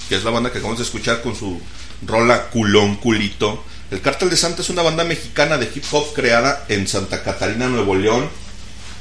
que 0.09 0.15
es 0.15 0.23
la 0.23 0.31
banda 0.31 0.53
que 0.53 0.59
acabamos 0.59 0.79
de 0.79 0.85
escuchar 0.85 1.21
con 1.21 1.35
su 1.35 1.61
rola 2.07 2.49
Culón 2.51 2.95
Culito. 2.95 3.65
El 3.91 4.01
Cártel 4.01 4.31
de 4.31 4.37
Santa 4.37 4.63
es 4.63 4.71
una 4.71 4.83
banda 4.83 5.03
mexicana 5.03 5.59
de 5.59 5.69
hip 5.75 5.83
hop 5.91 6.15
creada 6.15 6.65
en 6.69 6.87
Santa 6.87 7.25
Catarina, 7.25 7.67
Nuevo 7.67 7.97
León, 7.97 8.29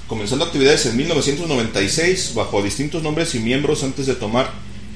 comenzando 0.07 0.43
actividades 0.43 0.88
en 0.88 0.97
1996 0.97 2.34
bajo 2.34 2.63
distintos 2.63 3.03
nombres 3.03 3.36
y 3.36 3.39
miembros 3.39 3.84
antes 3.84 4.07
de 4.07 4.15
tomar 4.15 4.49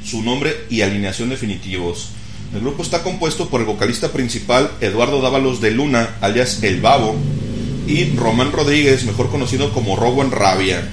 su 0.03 0.23
nombre 0.23 0.65
y 0.71 0.81
alineación 0.81 1.29
definitivos. 1.29 2.09
El 2.55 2.61
grupo 2.61 2.81
está 2.81 3.03
compuesto 3.03 3.49
por 3.49 3.61
el 3.61 3.67
vocalista 3.67 4.11
principal 4.11 4.71
Eduardo 4.81 5.21
Dávalos 5.21 5.61
de 5.61 5.69
Luna, 5.69 6.15
alias 6.21 6.63
El 6.63 6.81
Babo, 6.81 7.15
y 7.87 8.15
Román 8.17 8.51
Rodríguez, 8.51 9.05
mejor 9.05 9.29
conocido 9.29 9.71
como 9.73 9.95
Robo 9.95 10.21
en 10.21 10.31
Rabia. 10.31 10.91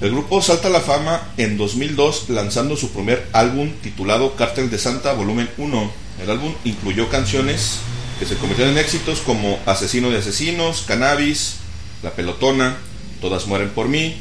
El 0.00 0.12
grupo 0.12 0.40
salta 0.40 0.68
a 0.68 0.70
la 0.70 0.80
fama 0.80 1.32
en 1.36 1.56
2002 1.58 2.28
lanzando 2.28 2.76
su 2.76 2.90
primer 2.90 3.28
álbum 3.32 3.70
titulado 3.82 4.36
Cártel 4.36 4.70
de 4.70 4.78
Santa 4.78 5.12
Volumen 5.12 5.50
1. 5.58 5.92
El 6.22 6.30
álbum 6.30 6.54
incluyó 6.64 7.08
canciones 7.08 7.78
que 8.18 8.26
se 8.26 8.36
convirtieron 8.36 8.74
en 8.74 8.78
éxitos 8.78 9.20
como 9.20 9.58
Asesino 9.66 10.10
de 10.10 10.18
Asesinos, 10.18 10.84
Cannabis, 10.86 11.56
La 12.02 12.12
Pelotona, 12.12 12.76
Todas 13.20 13.46
Mueren 13.48 13.70
por 13.70 13.88
Mí, 13.88 14.16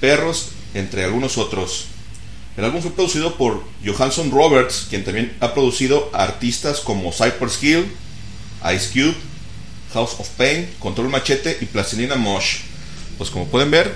Perros, 0.00 0.48
entre 0.72 1.04
algunos 1.04 1.36
otros. 1.36 1.86
El 2.56 2.64
álbum 2.64 2.80
fue 2.80 2.92
producido 2.92 3.36
por 3.36 3.64
Johansson 3.84 4.30
Roberts, 4.30 4.86
quien 4.88 5.04
también 5.04 5.36
ha 5.40 5.52
producido 5.52 6.10
artistas 6.14 6.80
como 6.80 7.12
Cypress 7.12 7.62
Hill, 7.62 7.86
Ice 8.74 8.90
Cube, 8.92 9.16
House 9.94 10.16
of 10.18 10.28
Pain, 10.30 10.68
Control 10.78 11.08
Machete 11.08 11.56
y 11.60 11.64
Plastilina 11.64 12.16
Mosh. 12.16 12.58
Pues 13.16 13.30
como 13.30 13.46
pueden 13.46 13.70
ver, 13.70 13.92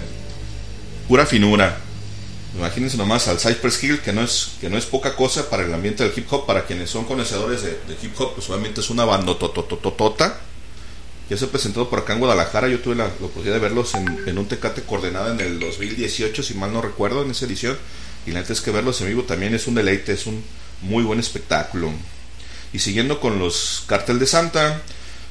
pura 1.07 1.27
finura. 1.27 1.79
Imagínense 2.57 2.97
nomás 2.97 3.29
al 3.29 3.39
Cypress 3.39 3.83
Hill, 3.83 4.01
que 4.01 4.13
no 4.13 4.23
es, 4.23 4.53
que 4.61 4.71
no 4.71 4.79
es 4.79 4.87
poca 4.87 5.15
cosa 5.15 5.51
para 5.51 5.65
el 5.65 5.75
ambiente 5.75 6.03
del 6.03 6.13
hip 6.17 6.33
hop, 6.33 6.47
para 6.47 6.65
quienes 6.65 6.89
son 6.89 7.05
conocedores 7.05 7.63
de, 7.63 7.79
hip 8.03 8.19
hop, 8.19 8.35
pues 8.35 8.49
obviamente 8.49 8.81
es 8.81 8.91
una 8.91 9.05
banda 9.05 9.39
totototota. 9.39 10.41
Ya 11.29 11.37
se 11.37 11.47
presentó 11.47 11.91
por 11.91 11.99
acá 11.99 12.15
en 12.15 12.21
Guadalajara, 12.21 12.69
yo 12.69 12.81
tuve 12.81 12.95
la, 12.95 13.05
la 13.05 13.11
oportunidad 13.11 13.55
de 13.55 13.61
verlos 13.61 13.95
en, 13.95 14.25
en 14.27 14.39
un 14.39 14.47
Tecate 14.47 14.83
Coordenada 14.83 15.33
en 15.35 15.41
el 15.41 15.61
2018, 15.61 16.43
si 16.43 16.55
mal 16.55 16.73
no 16.73 16.81
recuerdo, 16.81 17.23
en 17.23 17.33
esa 17.33 17.45
edición. 17.45 17.77
Y 18.27 18.31
la 18.31 18.41
neta 18.41 18.55
es 18.55 18.63
que 18.63 18.71
verlos 18.71 19.01
en 19.03 19.09
vivo 19.09 19.25
también 19.25 19.55
es 19.55 19.67
un 19.67 19.75
deleite, 19.75 20.13
es 20.13 20.27
un 20.27 20.43
muy 20.81 21.03
buen 21.03 21.21
espectáculo. 21.21 21.93
Y 22.73 22.79
siguiendo 22.79 23.21
con 23.21 23.39
los 23.39 23.85
Cartel 23.87 24.19
de 24.19 24.27
Santa, 24.27 24.83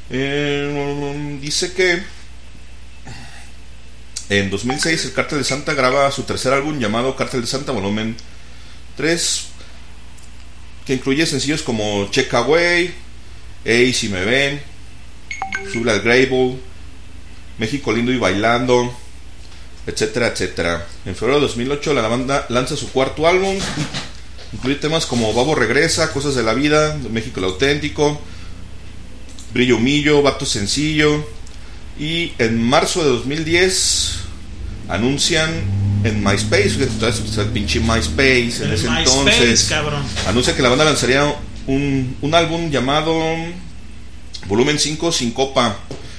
eh, 0.10 1.38
dice 1.42 1.74
que 1.74 2.04
en 4.30 4.50
2006 4.50 5.06
el 5.06 5.14
Cartel 5.14 5.40
de 5.40 5.44
Santa 5.44 5.74
graba 5.74 6.12
su 6.12 6.24
tercer 6.24 6.54
álbum 6.54 6.80
llamado 6.80 7.16
Cartel 7.16 7.42
de 7.42 7.48
Santa 7.48 7.72
Volumen 7.72 8.16
3, 8.98 9.46
que 10.86 10.94
incluye 10.94 11.26
sencillos 11.26 11.62
como 11.62 12.10
Check 12.12 12.34
Away, 12.34 12.94
Hey 13.64 13.94
Si 13.94 14.10
Me 14.10 14.26
Ven, 14.26 14.62
Sube 15.72 15.92
al 15.92 16.02
Grable, 16.02 16.58
México 17.58 17.94
Lindo 17.94 18.12
y 18.12 18.18
Bailando, 18.18 18.94
etcétera, 19.86 20.28
etcétera. 20.28 20.86
En 21.06 21.16
febrero 21.16 21.40
de 21.40 21.48
2008 21.48 21.94
la 21.94 22.08
banda 22.08 22.46
lanza 22.50 22.76
su 22.76 22.92
cuarto 22.92 23.28
álbum, 23.28 23.58
incluye 24.52 24.76
temas 24.76 25.06
como 25.06 25.34
Babo 25.34 25.56
Regresa, 25.56 26.12
Cosas 26.12 26.36
de 26.36 26.44
la 26.44 26.54
Vida, 26.54 26.98
México 27.10 27.40
el 27.40 27.46
Auténtico, 27.46 28.22
Brillo 29.58 29.78
Humillo, 29.78 30.22
Vato 30.22 30.46
Sencillo. 30.46 31.26
Y 32.00 32.34
en 32.38 32.62
marzo 32.62 33.04
de 33.04 33.10
2010 33.10 34.20
anuncian 34.88 35.50
en 36.04 36.24
MySpace, 36.24 36.70
fíjate, 36.70 37.42
el 37.42 37.48
pinche 37.48 37.80
MySpace 37.80 38.58
en 38.64 38.68
El 38.68 38.74
ese 38.74 38.88
MySpace, 38.88 39.00
entonces. 39.00 39.64
cabrón. 39.64 40.04
Anuncia 40.28 40.56
que 40.56 40.62
la 40.62 40.70
banda 40.70 40.86
lanzaría 40.86 41.36
un, 41.66 42.16
un 42.22 42.36
álbum 42.36 42.70
llamado 42.70 43.20
Volumen 44.46 44.78
5 44.78 45.12
Sin 45.12 45.32
Copa. 45.32 45.76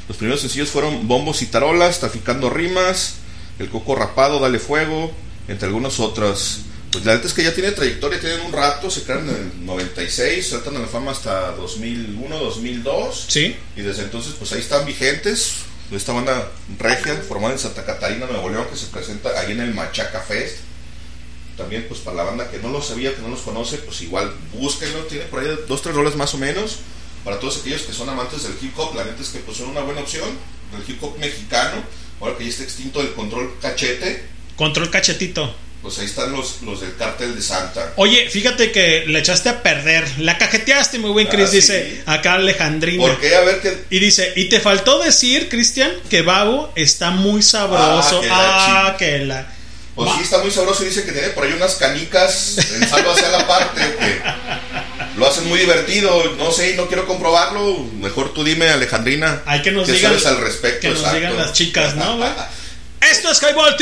Los 0.09 0.17
primeros 0.17 0.41
sencillos 0.41 0.71
fueron 0.71 1.07
Bombos 1.07 1.41
y 1.43 1.47
Tarolas, 1.47 2.01
Traficando 2.01 2.51
Rimas, 2.51 3.19
El 3.61 3.69
Coco 3.69 3.95
Rapado, 3.95 4.41
Dale 4.41 4.59
Fuego, 4.59 5.13
entre 5.47 5.69
algunos 5.69 6.01
otros. 6.01 6.63
Pues 6.91 7.05
la 7.05 7.15
neta 7.15 7.27
es 7.27 7.35
que 7.35 7.43
ya 7.43 7.55
tiene 7.55 7.73
trayectoria, 7.73 8.19
tienen 8.19 8.41
un 8.41 8.53
rato, 8.53 8.91
se 8.91 9.03
crearon 9.03 9.29
en 9.29 9.37
el 9.37 9.67
96, 9.67 10.49
saltan 10.49 10.77
a 10.77 10.81
la 10.81 10.87
fama 10.87 11.11
hasta 11.11 11.53
2001, 11.53 12.39
2002. 12.39 13.27
Sí. 13.29 13.57
Y 13.77 13.83
desde 13.83 14.05
entonces, 14.05 14.35
pues 14.39 14.53
ahí 14.53 14.61
están 14.61 14.87
vigentes. 14.87 15.57
Esta 15.91 16.13
banda 16.13 16.51
regia, 16.79 17.17
formada 17.17 17.55
en 17.55 17.59
Santa 17.59 17.85
Catarina, 17.85 18.27
Nuevo 18.27 18.49
León, 18.49 18.67
que 18.71 18.77
se 18.77 18.87
presenta 18.87 19.39
ahí 19.39 19.53
en 19.53 19.61
el 19.61 19.75
Machaca 19.75 20.21
Fest. 20.21 20.59
También, 21.57 21.87
pues 21.89 22.01
para 22.01 22.19
la 22.19 22.23
banda 22.25 22.51
que 22.51 22.59
no 22.59 22.69
lo 22.69 22.81
sabía, 22.81 23.15
que 23.15 23.21
no 23.21 23.29
los 23.29 23.41
conoce, 23.41 23.79
pues 23.79 24.01
igual 24.03 24.33
búsquenlo. 24.53 25.01
Tiene 25.05 25.25
por 25.25 25.41
ahí 25.41 25.49
dos, 25.67 25.83
tres 25.83 25.95
rolas 25.95 26.17
más 26.17 26.33
o 26.35 26.39
menos. 26.39 26.77
Para 27.25 27.39
todos 27.39 27.59
aquellos 27.59 27.83
que 27.83 27.93
son 27.93 28.09
amantes 28.09 28.45
del 28.45 28.53
hip 28.61 28.79
hop, 28.79 28.95
la 28.95 29.05
neta 29.05 29.21
es 29.21 29.29
que 29.29 29.41
pues 29.41 29.57
son 29.59 29.69
una 29.69 29.81
buena 29.81 30.01
opción. 30.01 30.29
Del 30.73 30.89
hip 30.89 31.03
hop 31.03 31.19
mexicano, 31.19 31.83
ahora 32.21 32.37
que 32.37 32.45
ya 32.45 32.51
está 32.51 32.63
extinto 32.63 33.01
el 33.01 33.13
control 33.13 33.55
cachete, 33.61 34.39
Control 34.59 34.91
cachetito. 34.91 35.55
Pues 35.83 35.99
ahí 35.99 36.07
están 36.07 36.33
los, 36.33 36.63
los 36.63 36.81
del 36.81 36.97
cártel 36.97 37.35
de 37.37 37.43
Santa. 37.43 37.93
Oye, 37.97 38.29
fíjate 38.29 38.73
que 38.73 39.05
le 39.07 39.19
echaste 39.21 39.49
a 39.49 39.63
perder. 39.63 40.05
La 40.19 40.37
cajeteaste 40.39 40.99
muy 40.99 41.11
buen, 41.11 41.27
Ah, 41.29 41.31
Chris, 41.31 41.51
sí. 41.51 41.57
dice 41.57 42.03
acá 42.07 42.35
Alejandrina. 42.35 43.03
¿Por 43.03 43.21
qué? 43.21 43.35
A 43.37 43.41
ver 43.41 43.61
qué. 43.61 43.85
Y 43.91 43.99
dice, 43.99 44.33
y 44.37 44.49
te 44.49 44.61
faltó 44.61 44.99
decir, 45.03 45.49
Cristian, 45.49 45.93
que 46.11 46.23
Babo 46.23 46.73
está 46.75 47.11
muy 47.11 47.43
sabroso. 47.43 48.21
Ah, 48.23 48.23
que 48.23 48.29
la 48.29 48.87
Ah, 48.89 48.97
que 48.97 49.19
la. 49.25 49.55
Pues 49.95 50.11
sí, 50.17 50.23
está 50.23 50.39
muy 50.39 50.51
sabroso 50.53 50.85
y 50.85 50.89
dice 50.91 51.05
que 51.05 51.11
tiene 51.13 51.29
por 51.31 51.43
ahí 51.45 51.53
unas 51.53 51.75
canicas 51.75 52.57
en 52.73 52.89
salvo 52.89 53.11
hacia 53.11 53.31
la 53.31 53.47
parte 53.49 53.81
que 53.99 54.21
lo 55.19 55.27
hacen 55.29 55.49
muy 55.49 55.59
divertido. 55.59 56.35
No 56.39 56.53
sé, 56.53 56.75
no 56.77 56.87
quiero 56.87 57.05
comprobarlo. 57.07 57.79
Mejor 58.01 58.33
tú 58.33 58.45
dime, 58.45 58.69
Alejandrina. 58.69 59.43
Hay 59.45 59.61
que 59.63 59.73
nos 59.73 59.87
¿qué 59.87 59.95
digan. 59.95 60.13
sabes 60.13 60.27
al 60.27 60.39
respecto? 60.41 60.81
Que 60.83 60.89
nos 60.91 60.99
Exacto. 60.99 61.17
digan 61.19 61.37
las 61.37 61.53
chicas, 61.53 61.97
¿no? 61.97 62.19
Esto 63.01 63.31
es 63.31 63.41
Highball, 63.43 63.77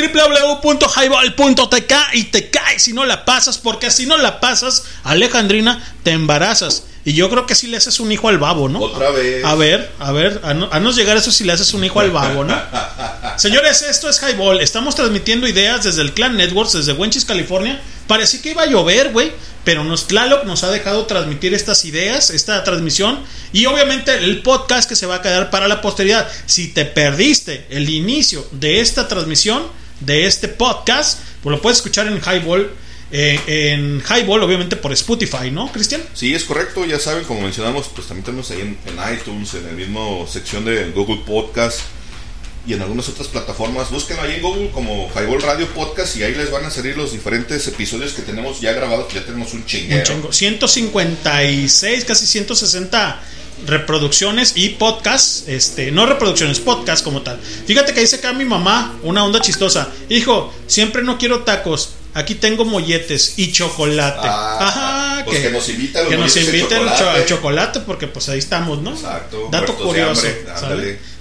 www.highball.tk 0.61 1.93
y 2.13 2.25
te 2.25 2.49
caes 2.49 2.83
si 2.83 2.93
no 2.93 3.05
la 3.05 3.25
pasas, 3.25 3.57
porque 3.57 3.89
si 3.89 4.05
no 4.05 4.17
la 4.17 4.39
pasas, 4.39 4.83
Alejandrina, 5.03 5.83
te 6.03 6.11
embarazas. 6.11 6.83
Y 7.07 7.13
yo 7.13 7.29
creo 7.29 7.45
que 7.45 7.55
si 7.55 7.67
le 7.67 7.77
haces 7.77 8.01
un 8.01 8.11
hijo 8.11 8.27
al 8.27 8.37
babo, 8.37 8.67
¿no? 8.67 8.81
Otra 8.81 9.11
vez. 9.11 9.41
A 9.45 9.55
ver, 9.55 9.89
a 9.97 10.11
ver, 10.11 10.41
a, 10.43 10.53
no- 10.53 10.67
a 10.69 10.79
llegar 10.91 11.15
eso 11.15 11.31
si 11.31 11.45
le 11.45 11.53
haces 11.53 11.73
un 11.73 11.81
hijo 11.85 12.01
al 12.01 12.11
babo, 12.11 12.43
¿no? 12.43 12.53
Señores, 13.37 13.81
esto 13.81 14.09
es 14.09 14.21
Highball. 14.21 14.59
Estamos 14.59 14.93
transmitiendo 14.93 15.47
ideas 15.47 15.85
desde 15.85 16.01
el 16.01 16.13
Clan 16.13 16.35
Networks, 16.35 16.73
desde 16.73 16.91
Wenchis, 16.91 17.23
California. 17.23 17.81
Parecía 18.07 18.41
que 18.41 18.51
iba 18.51 18.63
a 18.63 18.65
llover, 18.65 19.13
güey. 19.13 19.31
Pero 19.63 19.85
nos, 19.85 20.07
Tlaloc 20.09 20.43
nos 20.43 20.65
ha 20.65 20.69
dejado 20.69 21.05
transmitir 21.05 21.53
estas 21.53 21.85
ideas, 21.85 22.29
esta 22.29 22.61
transmisión. 22.65 23.19
Y 23.53 23.67
obviamente 23.67 24.13
el 24.17 24.41
podcast 24.41 24.89
que 24.89 24.97
se 24.97 25.05
va 25.05 25.15
a 25.15 25.21
quedar 25.21 25.49
para 25.49 25.69
la 25.69 25.79
posteridad. 25.79 26.27
Si 26.45 26.67
te 26.73 26.83
perdiste 26.83 27.67
el 27.69 27.87
inicio 27.89 28.45
de 28.51 28.81
esta 28.81 29.07
transmisión, 29.07 29.63
de 30.01 30.25
este 30.25 30.49
podcast, 30.49 31.19
pues 31.41 31.55
lo 31.55 31.61
puedes 31.61 31.77
escuchar 31.77 32.07
en 32.07 32.19
Highball. 32.19 32.69
Eh, 33.11 33.39
en 33.73 34.01
Highball, 34.01 34.43
obviamente 34.43 34.75
por 34.75 34.91
Spotify, 34.93 35.49
¿no, 35.51 35.71
Cristian? 35.71 36.01
Sí, 36.13 36.33
es 36.35 36.43
correcto, 36.43 36.85
ya 36.85 36.99
saben, 36.99 37.23
como 37.23 37.41
mencionamos, 37.41 37.87
pues 37.95 38.07
también 38.07 38.25
tenemos 38.25 38.51
ahí 38.51 38.61
en, 38.61 38.77
en 38.85 39.13
iTunes, 39.13 39.53
en 39.53 39.67
el 39.67 39.75
mismo 39.75 40.27
sección 40.31 40.65
de 40.65 40.91
Google 40.91 41.21
Podcast 41.25 41.79
y 42.67 42.73
en 42.73 42.81
algunas 42.81 43.07
otras 43.07 43.29
plataformas. 43.29 43.89
Búsquenlo 43.91 44.23
ahí 44.23 44.33
en 44.35 44.41
Google 44.41 44.71
como 44.71 45.09
Highball 45.15 45.41
Radio 45.41 45.67
Podcast 45.67 46.17
y 46.17 46.23
ahí 46.23 46.35
les 46.35 46.51
van 46.51 46.65
a 46.65 46.69
salir 46.69 46.97
los 46.97 47.13
diferentes 47.13 47.65
episodios 47.67 48.11
que 48.11 48.23
tenemos 48.23 48.59
ya 48.59 48.73
grabados, 48.73 49.07
que 49.07 49.15
ya 49.19 49.25
tenemos 49.25 49.53
un 49.53 49.59
Un 49.61 49.65
chinguero. 49.65 50.03
chingo. 50.03 50.33
156, 50.33 52.03
casi 52.05 52.25
160 52.27 53.21
reproducciones 53.65 54.53
y 54.55 54.69
podcasts, 54.69 55.45
este, 55.47 55.91
no 55.91 56.05
reproducciones, 56.05 56.59
podcast 56.59 57.03
como 57.03 57.21
tal. 57.23 57.39
Fíjate 57.65 57.93
que 57.93 58.01
dice 58.01 58.17
acá 58.17 58.33
mi 58.33 58.45
mamá 58.45 58.99
una 59.03 59.23
onda 59.23 59.41
chistosa. 59.41 59.89
Hijo, 60.09 60.53
siempre 60.67 61.03
no 61.03 61.17
quiero 61.17 61.43
tacos. 61.43 61.93
Aquí 62.13 62.35
tengo 62.35 62.65
molletes 62.65 63.35
y 63.37 63.51
chocolate. 63.51 64.19
Ah, 64.23 64.57
Ajá, 64.59 65.25
pues 65.25 65.39
que 65.39 65.49
nos 65.51 65.69
invite 65.69 65.97
a 65.97 66.01
los 66.03 66.09
que 66.09 66.17
nos 66.17 66.33
chocolate. 66.33 67.25
chocolate 67.25 67.79
porque 67.81 68.07
pues 68.07 68.27
ahí 68.29 68.39
estamos, 68.39 68.81
¿no? 68.81 68.91
Exacto, 68.93 69.49
Dato 69.51 69.75
curioso. 69.75 70.25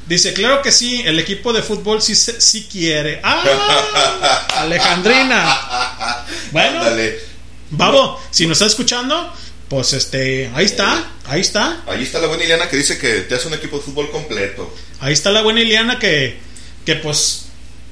Dice, 0.07 0.33
claro 0.33 0.63
que 0.63 0.71
sí, 0.71 1.03
el 1.05 1.19
equipo 1.19 1.53
de 1.53 1.63
fútbol 1.63 2.01
sí, 2.01 2.15
sí 2.15 2.69
quiere. 2.71 3.21
¡Ah! 3.25 4.47
Alejandrina. 4.57 6.25
Bueno. 6.53 6.81
Babo, 7.71 8.21
si 8.31 8.47
nos 8.47 8.59
está 8.59 8.67
escuchando, 8.67 9.33
pues 9.69 9.93
este, 9.93 10.51
ahí 10.55 10.65
está, 10.67 11.11
ahí 11.27 11.41
está. 11.41 11.83
Ahí 11.89 12.05
está 12.05 12.21
la 12.21 12.29
buena 12.29 12.45
Ileana 12.45 12.69
que 12.69 12.77
dice 12.77 12.99
que 12.99 13.23
te 13.23 13.35
hace 13.35 13.49
un 13.49 13.55
equipo 13.55 13.79
de 13.79 13.83
fútbol 13.83 14.11
completo. 14.13 14.73
Ahí 15.01 15.13
está 15.13 15.31
la 15.33 15.43
buena 15.43 15.61
Iliana 15.61 15.99
que, 15.99 16.39
que 16.85 16.95
pues 16.95 17.46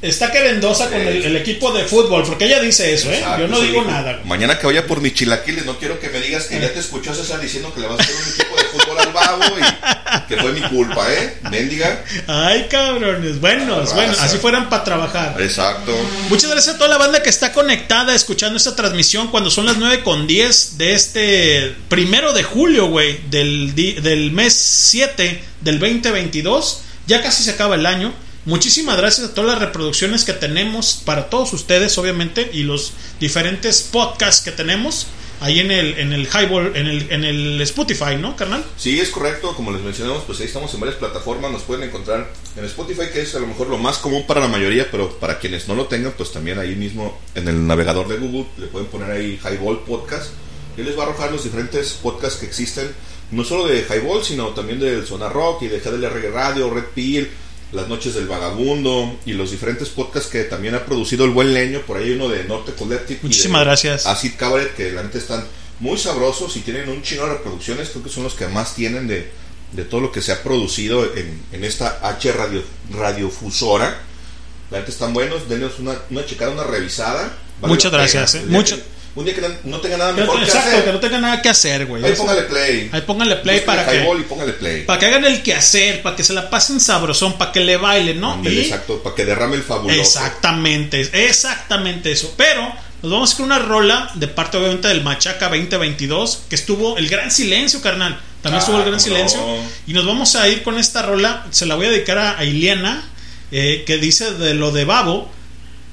está 0.08 0.30
querendosa 0.32 0.88
con 0.88 1.00
el, 1.00 1.24
el 1.24 1.36
equipo 1.36 1.72
de 1.72 1.84
fútbol, 1.84 2.24
porque 2.26 2.44
ella 2.46 2.60
dice 2.60 2.92
eso, 2.94 3.10
¿eh? 3.10 3.18
Exacto, 3.18 3.42
Yo 3.42 3.48
no 3.48 3.60
digo 3.60 3.80
dijo. 3.80 3.90
nada. 3.90 4.20
Mañana 4.24 4.58
que 4.58 4.66
vaya 4.66 4.86
por 4.86 5.00
mi 5.00 5.12
chilaquiles, 5.12 5.64
no 5.66 5.78
quiero 5.78 5.98
que 6.00 6.08
me 6.10 6.20
digas 6.20 6.44
que 6.44 6.60
ya 6.60 6.72
te 6.72 6.78
escuchó 6.80 7.14
César 7.14 7.40
diciendo 7.40 7.72
que 7.74 7.80
le 7.80 7.86
vas 7.88 7.98
a 8.00 8.02
hacer 8.02 8.14
un 8.16 8.32
equipo 8.32 8.56
de 8.56 8.64
fútbol 8.64 8.98
al 9.00 9.12
babo 9.12 9.44
y 9.58 10.26
que 10.28 10.36
fue 10.36 10.52
mi 10.52 10.60
culpa, 10.62 11.12
¿eh? 11.12 11.38
Mendiga. 11.50 12.04
Ay, 12.26 12.66
cabrones, 12.70 13.40
buenos, 13.40 13.78
Raza. 13.80 13.94
bueno, 13.94 14.12
así 14.20 14.38
fueran 14.38 14.68
para 14.68 14.84
trabajar. 14.84 15.36
Exacto. 15.40 15.94
Muchas 16.28 16.50
gracias 16.50 16.74
a 16.74 16.78
toda 16.78 16.90
la 16.90 16.98
banda 16.98 17.22
que 17.22 17.30
está 17.30 17.52
conectada 17.52 18.14
escuchando 18.14 18.56
esta 18.56 18.74
transmisión 18.76 19.28
cuando 19.28 19.50
son 19.50 19.66
las 19.66 19.76
9 19.76 20.02
con 20.02 20.26
10 20.26 20.78
de 20.78 20.92
este 20.94 21.74
primero 21.88 22.32
de 22.32 22.42
julio, 22.42 22.86
güey, 22.88 23.20
del, 23.30 23.74
di- 23.74 23.94
del 23.94 24.30
mes 24.32 24.52
7 24.54 25.42
del 25.60 25.78
2022. 25.78 26.80
Ya 27.06 27.22
casi 27.22 27.42
se 27.42 27.50
acaba 27.50 27.74
el 27.74 27.86
año. 27.86 28.14
Muchísimas 28.46 28.98
gracias 28.98 29.30
a 29.30 29.34
todas 29.34 29.52
las 29.52 29.60
reproducciones 29.60 30.24
que 30.24 30.34
tenemos 30.34 31.00
para 31.04 31.30
todos 31.30 31.52
ustedes, 31.54 31.96
obviamente, 31.96 32.50
y 32.52 32.64
los 32.64 32.92
diferentes 33.18 33.82
podcasts 33.82 34.44
que 34.44 34.52
tenemos 34.52 35.06
ahí 35.40 35.60
en 35.60 35.70
el, 35.70 35.98
en 35.98 36.12
el 36.12 36.26
Highball, 36.26 36.76
en 36.76 36.86
el, 36.86 37.10
en 37.10 37.24
el 37.24 37.60
Spotify, 37.62 38.16
¿no, 38.20 38.36
carnal? 38.36 38.62
Sí, 38.76 39.00
es 39.00 39.08
correcto, 39.08 39.54
como 39.54 39.72
les 39.72 39.80
mencionamos, 39.80 40.24
pues 40.24 40.40
ahí 40.40 40.46
estamos 40.46 40.72
en 40.74 40.80
varias 40.80 40.98
plataformas, 40.98 41.52
nos 41.52 41.62
pueden 41.62 41.88
encontrar 41.88 42.30
en 42.56 42.64
Spotify, 42.66 43.04
que 43.12 43.22
es 43.22 43.34
a 43.34 43.40
lo 43.40 43.46
mejor 43.46 43.68
lo 43.68 43.78
más 43.78 43.98
común 43.98 44.26
para 44.26 44.40
la 44.40 44.48
mayoría, 44.48 44.90
pero 44.90 45.18
para 45.18 45.38
quienes 45.38 45.66
no 45.66 45.74
lo 45.74 45.86
tengan, 45.86 46.12
pues 46.12 46.30
también 46.30 46.58
ahí 46.58 46.74
mismo 46.74 47.18
en 47.34 47.48
el 47.48 47.66
navegador 47.66 48.08
de 48.08 48.18
Google 48.18 48.46
le 48.58 48.66
pueden 48.66 48.88
poner 48.88 49.10
ahí 49.10 49.38
Highball 49.42 49.84
Podcast. 49.84 50.30
Y 50.76 50.82
les 50.82 50.98
va 50.98 51.04
a 51.04 51.06
arrojar 51.06 51.30
los 51.30 51.44
diferentes 51.44 51.92
podcasts 51.92 52.40
que 52.40 52.46
existen 52.46 52.92
no 53.30 53.44
solo 53.44 53.66
de 53.66 53.84
Highball, 53.88 54.24
sino 54.24 54.48
también 54.48 54.80
del 54.80 55.06
Zona 55.06 55.28
Rock 55.28 55.62
y 55.62 55.68
de 55.68 55.78
GDLR 55.78 56.32
Radio, 56.32 56.70
Red 56.70 56.86
Pill, 56.94 57.30
Las 57.72 57.88
Noches 57.88 58.14
del 58.14 58.26
Vagabundo 58.28 59.18
y 59.26 59.32
los 59.32 59.50
diferentes 59.50 59.88
podcasts 59.88 60.28
que 60.30 60.44
también 60.44 60.74
ha 60.74 60.84
producido 60.84 61.24
el 61.24 61.30
buen 61.32 61.52
leño. 61.52 61.80
Por 61.82 61.96
ahí 61.96 62.12
uno 62.12 62.28
de 62.28 62.44
Norte 62.44 62.72
Collective. 62.72 63.18
y 63.22 63.26
Muchísimas 63.26 63.60
de 63.60 63.64
gracias. 63.64 64.06
Acid 64.06 64.32
Cabaret, 64.38 64.74
que 64.74 64.92
la 64.92 65.02
neta 65.02 65.18
están 65.18 65.44
muy 65.80 65.98
sabrosos 65.98 66.56
y 66.56 66.60
tienen 66.60 66.88
un 66.88 67.02
chino 67.02 67.24
de 67.26 67.32
reproducciones. 67.32 67.88
Creo 67.90 68.02
que 68.04 68.10
son 68.10 68.22
los 68.22 68.34
que 68.34 68.46
más 68.46 68.74
tienen 68.76 69.08
de, 69.08 69.28
de 69.72 69.84
todo 69.84 70.00
lo 70.00 70.12
que 70.12 70.22
se 70.22 70.30
ha 70.32 70.42
producido 70.42 71.04
en, 71.16 71.40
en 71.52 71.64
esta 71.64 71.98
H 72.02 72.30
radio, 72.32 72.62
radiofusora. 72.92 73.98
La 74.70 74.78
neta 74.78 74.90
están 74.90 75.12
buenos. 75.12 75.48
Denos 75.48 75.78
una, 75.78 75.94
una 76.10 76.24
checada, 76.26 76.52
una 76.52 76.64
revisada. 76.64 77.36
Vale 77.60 77.72
Muchas 77.74 77.92
gracias, 77.92 78.34
eh. 78.36 78.44
Mucho- 78.46 78.78
un 79.16 79.24
día 79.24 79.34
que 79.34 79.40
no, 79.64 79.80
tenga 79.80 79.96
nada 79.96 80.14
Que 80.14 80.20
mejor 80.22 80.38
que 80.38 80.44
exacto, 80.44 80.68
hacer. 80.70 80.84
que 80.84 80.92
no 80.92 81.00
tenga 81.00 81.18
nada 81.20 81.40
que 81.42 81.48
hacer, 81.48 81.86
güey. 81.86 82.04
Ahí 82.04 82.12
Eso- 82.12 82.22
póngale 82.22 82.42
play. 82.42 82.90
Ahí 82.92 83.00
póngale 83.02 83.36
play 83.36 83.56
Busque 83.56 83.66
para 83.66 83.86
que, 83.86 83.96
y 83.96 84.22
póngale 84.22 84.52
play. 84.54 84.82
para 84.84 84.98
que 84.98 85.06
hagan 85.06 85.24
el 85.24 85.42
quehacer, 85.42 86.02
para 86.02 86.16
que 86.16 86.24
se 86.24 86.32
la 86.32 86.50
pasen 86.50 86.80
sabrosón, 86.80 87.38
para 87.38 87.52
que 87.52 87.60
le 87.60 87.76
bailen, 87.76 88.20
¿no? 88.20 88.40
Y- 88.42 88.58
Exacto, 88.60 89.02
para 89.02 89.14
que 89.14 89.24
derrame 89.24 89.56
el 89.56 89.62
fabuloso. 89.62 90.00
Exactamente, 90.00 91.00
exactamente 91.12 92.10
eso. 92.12 92.34
Pero 92.36 92.72
nos 93.02 93.12
vamos 93.12 93.34
con 93.34 93.46
una 93.46 93.58
rola 93.58 94.10
de 94.14 94.28
parte 94.28 94.56
obviamente 94.56 94.88
del 94.88 95.02
Machaca 95.02 95.48
2022, 95.48 96.42
que 96.48 96.54
estuvo 96.54 96.96
el 96.96 97.08
gran 97.08 97.30
silencio, 97.30 97.80
carnal. 97.82 98.18
También 98.42 98.58
Ah, 98.58 98.64
estuvo 98.64 98.76
el 98.78 98.84
gran 98.84 98.98
cómo 98.98 99.04
silencio. 99.04 99.38
no. 99.40 99.56
Y 99.86 99.92
nos 99.92 100.04
vamos 100.06 100.34
a 100.36 100.48
ir 100.48 100.62
con 100.62 100.78
esta 100.78 101.02
rola, 101.02 101.46
se 101.50 101.66
la 101.66 101.76
voy 101.76 101.86
a 101.86 101.90
dedicar 101.90 102.18
a, 102.18 102.38
a 102.38 102.44
Iliana, 102.44 103.02
eh, 103.52 103.84
que 103.86 103.98
dice 103.98 104.32
de 104.32 104.54
lo 104.54 104.70
de 104.72 104.84
Babo. 104.84 105.30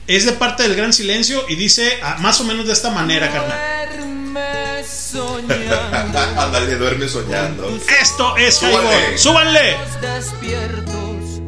Es 0.07 0.25
de 0.25 0.33
parte 0.33 0.63
del 0.63 0.75
gran 0.75 0.93
silencio 0.93 1.43
y 1.47 1.55
dice 1.55 1.99
ah, 2.03 2.17
más 2.19 2.39
o 2.41 2.43
menos 2.43 2.65
de 2.65 2.73
esta 2.73 2.89
manera, 2.89 3.31
carnal. 3.31 3.57
Duerme 3.89 4.83
soñando. 4.87 6.19
Ándale, 6.41 6.75
duerme 6.75 7.07
soñando. 7.07 7.69
Esto 8.01 8.35
es 8.37 8.55
Súbanle. 8.55 8.77
Highball. 8.79 9.17
¡Súbanle! 9.19 9.77
despiertos 10.01 11.41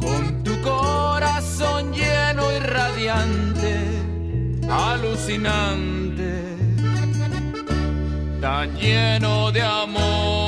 con 0.00 0.44
tu 0.44 0.60
corazón 0.60 1.92
lleno 1.92 2.52
y 2.52 2.58
radiante, 2.60 3.76
alucinante, 4.70 6.42
tan 8.40 8.76
lleno 8.76 9.50
de 9.50 9.62
amor. 9.62 10.43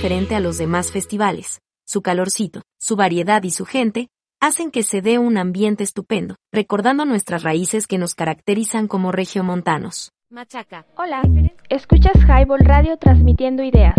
Diferente 0.00 0.34
a 0.34 0.40
los 0.40 0.56
demás 0.56 0.92
festivales. 0.92 1.60
Su 1.86 2.00
calorcito, 2.00 2.62
su 2.78 2.96
variedad 2.96 3.42
y 3.42 3.50
su 3.50 3.66
gente 3.66 4.08
hacen 4.40 4.70
que 4.70 4.82
se 4.82 5.02
dé 5.02 5.18
un 5.18 5.36
ambiente 5.36 5.84
estupendo, 5.84 6.36
recordando 6.50 7.04
nuestras 7.04 7.42
raíces 7.42 7.86
que 7.86 7.98
nos 7.98 8.14
caracterizan 8.14 8.88
como 8.88 9.12
regiomontanos. 9.12 10.10
Machaca. 10.30 10.86
Hola. 10.96 11.20
Escuchas 11.68 12.14
Highball 12.26 12.60
Radio 12.60 12.96
transmitiendo 12.96 13.62
ideas. 13.62 13.94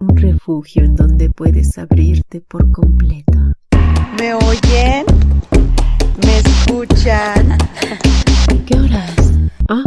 Un 0.00 0.16
refugio 0.16 0.82
en 0.82 0.96
donde 0.96 1.30
puedes 1.30 1.78
abrirte 1.78 2.40
por 2.40 2.68
completo. 2.72 3.38
¿Me 4.18 4.34
oyen? 4.34 5.06
¿Me 6.26 6.38
escuchan? 6.38 7.58
¿Qué 8.66 8.76
horas? 8.76 9.32
Ah, 9.68 9.84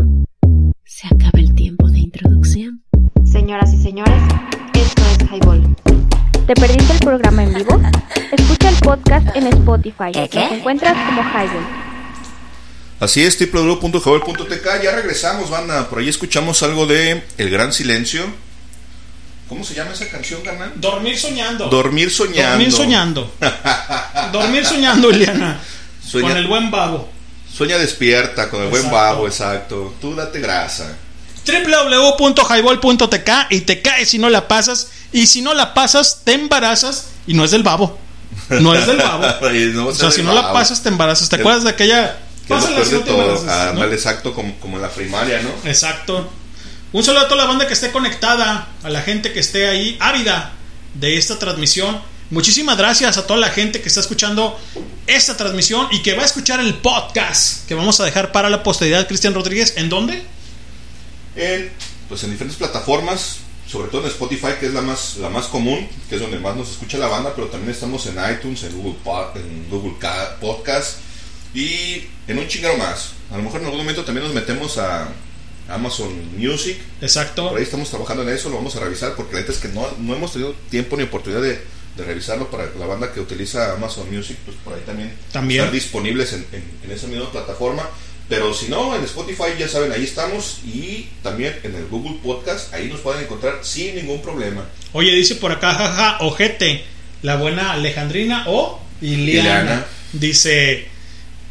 se 0.86 1.08
acaba 1.08 1.40
el 1.40 1.54
tiempo 1.56 1.90
de 1.90 2.00
introducción. 2.00 2.86
Señoras 3.26 3.74
y 3.74 3.82
señores. 3.84 4.24
¿Te 6.48 6.54
perdiste 6.54 6.94
el 6.94 7.00
programa 7.00 7.44
en 7.44 7.54
vivo? 7.56 7.82
Escucha 8.32 8.70
el 8.70 8.76
podcast 8.78 9.36
en 9.36 9.48
Spotify. 9.48 10.12
¿Qué, 10.14 10.30
qué? 10.30 10.40
Nos 10.42 10.52
encuentras 10.54 10.94
como 11.08 11.22
Highball. 11.24 11.66
Así 13.00 13.24
es, 13.24 13.38
www.jovel.tk. 13.52 14.84
Ya 14.84 14.92
regresamos, 14.96 15.50
banda. 15.50 15.90
Por 15.90 16.00
ahí 16.00 16.10
escuchamos 16.10 16.62
algo 16.64 16.86
de 16.86 17.24
El 17.38 17.50
Gran 17.50 17.74
Silencio. 17.74 18.24
¿Cómo 19.50 19.64
se 19.64 19.74
llama 19.74 19.92
esa 19.92 20.08
canción, 20.08 20.42
carnal? 20.42 20.74
Dormir 20.76 21.18
soñando. 21.18 21.68
Dormir 21.68 22.12
soñando. 22.12 22.50
Dormir 22.50 22.72
soñando. 22.72 23.32
Dormir 24.32 24.66
soñando, 24.66 25.10
Eliana. 25.10 25.60
Sueña- 26.06 26.30
Con 26.30 26.38
el 26.38 26.48
buen 26.48 26.70
babo. 26.72 27.10
Sueña 27.52 27.78
despierta 27.78 28.50
con 28.50 28.62
el 28.64 28.70
buen 28.70 28.90
babo, 28.92 29.28
exacto. 29.28 29.96
Tú 30.02 30.14
date 30.16 30.40
grasa. 30.40 30.96
www.highball.tk 31.46 33.30
y 33.50 33.62
te 33.62 33.82
caes 33.82 34.10
si 34.10 34.18
no 34.18 34.30
la 34.30 34.48
pasas 34.48 34.90
Y 35.12 35.28
si 35.28 35.42
no 35.42 35.54
la 35.54 35.74
pasas, 35.74 36.22
te 36.24 36.34
embarazas 36.34 37.08
y 37.28 37.34
no 37.34 37.44
es 37.46 37.52
del 37.52 37.64
babo. 37.64 37.98
No 38.50 38.76
es 38.76 38.86
del 38.86 38.98
babo. 38.98 39.24
No 39.74 39.88
o 39.88 39.94
sea, 39.96 40.12
si 40.12 40.22
no 40.22 40.34
la 40.34 40.52
pasas, 40.54 40.84
te 40.84 40.90
embarazas. 40.90 41.30
¿Te 41.30 41.38
acuerdas 41.38 41.64
de 41.64 41.70
aquella? 41.72 42.18
Pásala 42.48 42.84
si 42.86 42.94
no 42.94 43.00
te 43.02 43.12
embarazas, 43.12 43.48
Ah, 43.50 43.72
¿no? 43.74 43.84
exacto, 43.86 44.34
como, 44.34 44.56
como 44.60 44.76
en 44.76 44.82
la 44.84 44.90
primaria, 44.90 45.42
¿no? 45.42 45.50
Exacto. 45.70 46.30
Un 46.92 47.04
saludo 47.04 47.22
a 47.22 47.28
toda 47.28 47.42
la 47.44 47.48
banda 47.48 47.68
que 47.68 47.74
esté 47.74 47.92
conectada, 47.92 48.68
a 48.84 48.90
la 48.90 49.02
gente 49.02 49.34
que 49.34 49.40
esté 49.40 49.68
ahí 49.68 49.98
ávida 50.00 50.54
de 50.94 51.18
esta 51.18 51.40
transmisión. 51.40 52.00
Muchísimas 52.30 52.78
gracias 52.78 53.18
a 53.18 53.28
toda 53.28 53.40
la 53.40 53.50
gente 53.50 53.82
que 53.82 53.88
está 53.88 54.00
escuchando 54.00 54.60
esta 55.08 55.36
transmisión 55.38 55.88
y 55.92 56.02
que 56.02 56.14
va 56.16 56.24
a 56.24 56.26
escuchar 56.26 56.60
el 56.60 56.74
podcast 56.76 57.68
que 57.68 57.76
vamos 57.76 58.00
a 58.00 58.06
dejar 58.06 58.32
para 58.32 58.50
la 58.50 58.64
posteridad. 58.64 59.08
Cristian 59.08 59.34
Rodríguez, 59.34 59.74
¿en 59.78 59.90
dónde? 59.90 60.24
En, 61.36 61.72
pues 62.10 62.24
en 62.24 62.32
diferentes 62.32 62.58
plataformas, 62.58 63.38
sobre 63.68 63.90
todo 63.90 64.02
en 64.02 64.08
Spotify, 64.08 64.54
que 64.60 64.68
es 64.68 64.74
la 64.74 64.82
más, 64.82 65.18
la 65.18 65.30
más 65.30 65.46
común, 65.48 65.88
que 66.10 66.16
es 66.16 66.22
donde 66.22 66.40
más 66.40 66.56
nos 66.56 66.70
escucha 66.72 66.98
la 66.98 67.08
banda, 67.08 67.34
pero 67.36 67.48
también 67.48 67.72
estamos 67.72 68.06
en 68.06 68.16
iTunes, 68.32 68.64
en 68.64 68.74
Google, 68.78 68.96
en 69.36 69.70
Google 69.70 69.96
Ca- 70.00 70.38
Podcast 70.40 70.98
y 71.54 72.04
en 72.28 72.38
un 72.38 72.48
chingero 72.48 72.78
más. 72.78 73.12
A 73.32 73.38
lo 73.38 73.44
mejor 73.44 73.60
en 73.62 73.66
algún 73.66 73.80
momento 73.82 74.04
también 74.06 74.26
nos 74.26 74.36
metemos 74.36 74.78
a 74.78 75.10
Amazon 75.68 76.38
Music. 76.38 76.78
Exacto. 77.02 77.50
Por 77.50 77.58
ahí 77.58 77.64
estamos 77.64 77.90
trabajando 77.90 78.24
en 78.24 78.30
eso, 78.30 78.50
lo 78.50 78.58
vamos 78.58 78.76
a 78.76 78.80
revisar, 78.82 79.16
porque 79.16 79.34
la 79.34 79.40
neta 79.42 79.52
es 79.52 79.58
que 79.58 79.70
no, 79.70 79.88
no 80.00 80.16
hemos 80.16 80.32
tenido 80.34 80.54
tiempo 80.70 80.96
ni 80.96 81.04
oportunidad 81.04 81.42
de, 81.42 81.60
de 81.98 82.04
revisarlo 82.04 82.52
para 82.52 82.70
la 82.78 82.86
banda 82.86 83.12
que 83.12 83.20
utiliza 83.20 83.74
Amazon 83.74 84.14
Music, 84.14 84.38
pues 84.46 84.58
por 84.64 84.74
ahí 84.74 84.82
también, 84.86 85.12
También. 85.32 85.62
están 85.62 85.74
disponibles 85.74 86.34
en, 86.34 86.46
en, 86.52 86.64
en 86.84 86.92
esa 86.92 87.08
misma 87.08 87.32
plataforma. 87.32 87.90
Pero 88.28 88.54
si 88.54 88.68
no, 88.70 88.96
en 88.96 89.04
Spotify 89.04 89.44
ya 89.60 89.68
saben, 89.68 89.92
ahí 89.92 90.04
estamos. 90.04 90.60
Y 90.66 91.08
también 91.22 91.56
en 91.64 91.76
el 91.76 91.86
Google 91.88 92.18
Podcast, 92.24 92.74
ahí 92.74 92.88
nos 92.88 93.00
pueden 93.02 93.24
encontrar 93.24 93.60
sin 93.62 93.96
ningún 93.96 94.22
problema. 94.22 94.66
Oye, 94.94 95.12
dice 95.12 95.36
por 95.36 95.52
acá, 95.52 95.74
jaja, 95.74 96.18
ojete, 96.22 96.84
la 97.22 97.36
buena 97.36 97.74
Alejandrina 97.74 98.46
o 98.48 98.82
Iliana. 99.02 99.86
Dice, 100.14 100.88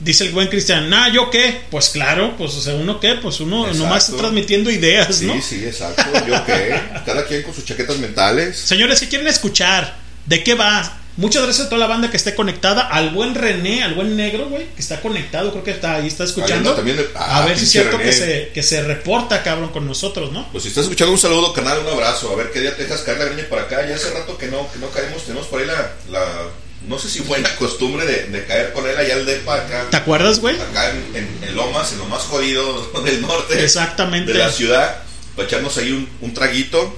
dice 0.01 0.25
el 0.25 0.33
buen 0.33 0.49
Cristian, 0.49 0.89
nah, 0.91 1.09
¿yo 1.13 1.31
qué? 1.31 1.61
Pues 1.71 1.91
claro, 1.91 2.35
pues 2.37 2.55
o 2.55 2.61
sea, 2.61 2.75
¿uno 2.75 2.99
qué? 2.99 3.15
Pues 3.15 3.39
uno 3.41 3.67
Exacto. 3.67 3.85
nomás 3.85 4.05
está 4.09 4.17
transmitiendo 4.19 4.71
ideas, 4.71 5.15
Sí, 5.17 5.27
¿no? 5.27 5.41
sí, 5.41 5.65
exacto. 5.65 6.03
Yo 6.27 6.45
qué. 6.45 6.75
Cada 7.07 7.27
quien 7.27 7.43
con 7.43 7.55
sus 7.55 7.65
chaquetas 7.65 7.99
mentales. 7.99 8.59
Señores, 8.59 8.99
si 8.99 9.07
quieren 9.07 9.29
escuchar 9.29 9.97
de 10.27 10.43
qué 10.43 10.55
va, 10.55 10.99
muchas 11.17 11.43
gracias 11.43 11.67
a 11.67 11.69
toda 11.71 11.81
la 11.81 11.87
banda 11.87 12.11
que 12.11 12.17
esté 12.17 12.35
conectada, 12.35 12.83
al 12.83 13.11
buen 13.11 13.35
René, 13.35 13.83
al 13.83 13.95
buen 13.95 14.17
negro, 14.17 14.47
güey, 14.49 14.67
que 14.75 14.81
está 14.81 15.01
conectado, 15.01 15.51
creo 15.53 15.65
que 15.65 15.71
está 15.71 15.95
ahí, 15.97 16.07
está 16.07 16.25
escuchando. 16.25 16.75
también 16.75 16.99
ah, 17.15 17.39
a 17.43 17.47
ver 17.47 17.57
si 17.59 17.65
es 17.65 17.71
cierto 17.71 17.99
que 17.99 18.13
se, 18.13 18.51
que 18.53 18.63
se 18.63 18.83
reporta, 18.83 19.43
cabrón, 19.43 19.71
con 19.71 19.87
nosotros, 19.87 20.33
¿no? 20.33 20.47
Pues 20.53 20.63
si 20.65 20.69
estás 20.69 20.85
escuchando 20.85 21.13
un 21.13 21.19
saludo, 21.19 21.53
canal, 21.53 21.79
un 21.81 21.89
abrazo. 21.89 22.33
A 22.33 22.37
ver 22.37 22.51
qué 22.53 22.61
día 22.61 22.77
te 22.77 22.83
dejas 22.85 23.03
caer 23.03 23.19
la 23.19 23.25
greña 23.27 23.49
para 23.49 23.63
acá. 23.63 23.87
Ya 23.89 23.95
hace 23.97 24.11
rato 24.11 24.37
que 24.39 24.47
no, 24.49 24.71
que 24.73 24.79
no 24.79 24.89
caemos. 24.91 25.23
Tenemos 25.25 25.47
por 25.47 25.61
ahí 25.61 25.67
la, 25.67 25.93
la 26.11 26.25
no 26.89 26.99
sé 26.99 27.09
si 27.09 27.21
buena 27.21 27.49
costumbre 27.57 28.05
de, 28.07 28.25
de 28.25 28.45
caer 28.45 28.73
con 28.73 28.87
él 28.89 28.97
allá 28.97 29.15
al 29.15 29.25
depa 29.25 29.55
acá. 29.55 29.87
¿Te 29.91 29.97
acuerdas, 29.97 30.41
güey? 30.41 30.57
Acá 30.61 30.91
en, 30.91 31.17
en- 31.17 31.39
en 31.49 31.57
Lomas, 31.57 31.93
en 31.93 31.99
lo 31.99 32.07
más 32.07 32.23
jodido 32.23 32.91
del 33.05 33.23
norte. 33.23 33.63
Exactamente. 33.65 34.33
De 34.33 34.39
la 34.39 34.51
ciudad. 34.51 34.97
Para 35.37 35.49
echarnos 35.49 35.77
ahí 35.79 35.93
un, 35.93 36.09
un 36.21 36.35
traguito. 36.35 36.97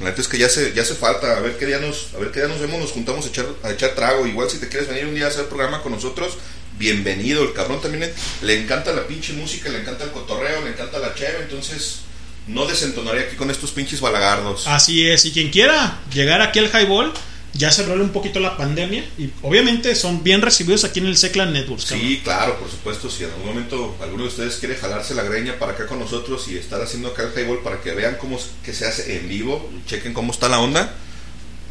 La 0.00 0.06
neta 0.10 0.20
es 0.20 0.28
que 0.28 0.38
ya 0.38 0.48
se, 0.48 0.72
ya 0.74 0.82
hace 0.82 0.94
falta. 0.94 1.36
A 1.36 1.40
ver 1.40 1.56
qué 1.58 1.66
día 1.66 1.78
nos, 1.78 2.08
a 2.14 2.18
ver 2.18 2.30
qué 2.30 2.40
día 2.40 2.48
nos 2.48 2.60
vemos, 2.60 2.78
nos 2.80 2.92
juntamos 2.92 3.26
a 3.26 3.28
echar, 3.28 3.46
a 3.62 3.70
echar 3.70 3.94
trago. 3.94 4.26
Igual 4.26 4.48
si 4.48 4.58
te 4.58 4.68
quieres 4.68 4.88
venir 4.88 5.06
un 5.06 5.14
día 5.14 5.24
a 5.26 5.28
hacer 5.28 5.46
programa 5.46 5.82
con 5.82 5.92
nosotros, 5.92 6.34
bienvenido. 6.78 7.42
El 7.42 7.52
cabrón 7.52 7.80
también 7.80 8.00
le, 8.00 8.46
le 8.46 8.62
encanta 8.62 8.92
la 8.92 9.06
pinche 9.06 9.32
música, 9.32 9.68
le 9.68 9.80
encanta 9.80 10.04
el 10.04 10.12
cotorreo, 10.12 10.62
le 10.64 10.70
encanta 10.70 10.98
la 10.98 11.14
cheve. 11.14 11.38
Entonces, 11.42 12.00
no 12.46 12.66
desentonaría 12.66 13.22
aquí 13.22 13.36
con 13.36 13.50
estos 13.50 13.72
pinches 13.72 14.00
balagardos. 14.00 14.66
Así 14.66 15.08
es, 15.08 15.24
y 15.24 15.32
quien 15.32 15.50
quiera 15.50 16.00
llegar 16.12 16.40
aquí 16.42 16.60
al 16.60 16.66
highball, 16.66 17.12
ya 17.54 17.72
se 17.72 17.82
abrió 17.82 18.02
un 18.02 18.10
poquito 18.10 18.40
la 18.40 18.56
pandemia 18.56 19.04
y 19.18 19.30
obviamente 19.42 19.94
son 19.94 20.22
bien 20.22 20.42
recibidos 20.42 20.84
aquí 20.84 21.00
en 21.00 21.06
el 21.06 21.16
Seclan 21.16 21.52
Network. 21.52 21.80
Sí, 21.82 22.20
claro, 22.22 22.58
por 22.58 22.70
supuesto. 22.70 23.10
Si 23.10 23.24
en 23.24 23.30
algún 23.30 23.46
momento 23.46 23.96
alguno 24.02 24.24
de 24.24 24.28
ustedes 24.28 24.56
quiere 24.56 24.76
jalarse 24.76 25.14
la 25.14 25.22
greña 25.22 25.58
para 25.58 25.72
acá 25.72 25.86
con 25.86 25.98
nosotros 25.98 26.46
y 26.48 26.56
estar 26.56 26.80
haciendo 26.82 27.08
acá 27.08 27.22
el 27.24 27.32
highball 27.40 27.60
para 27.62 27.80
que 27.80 27.92
vean 27.92 28.16
cómo 28.20 28.36
es- 28.36 28.48
que 28.64 28.72
se 28.74 28.86
hace 28.86 29.16
en 29.18 29.28
vivo, 29.28 29.68
chequen 29.86 30.12
cómo 30.14 30.32
está 30.32 30.48
la 30.48 30.60
onda, 30.60 30.94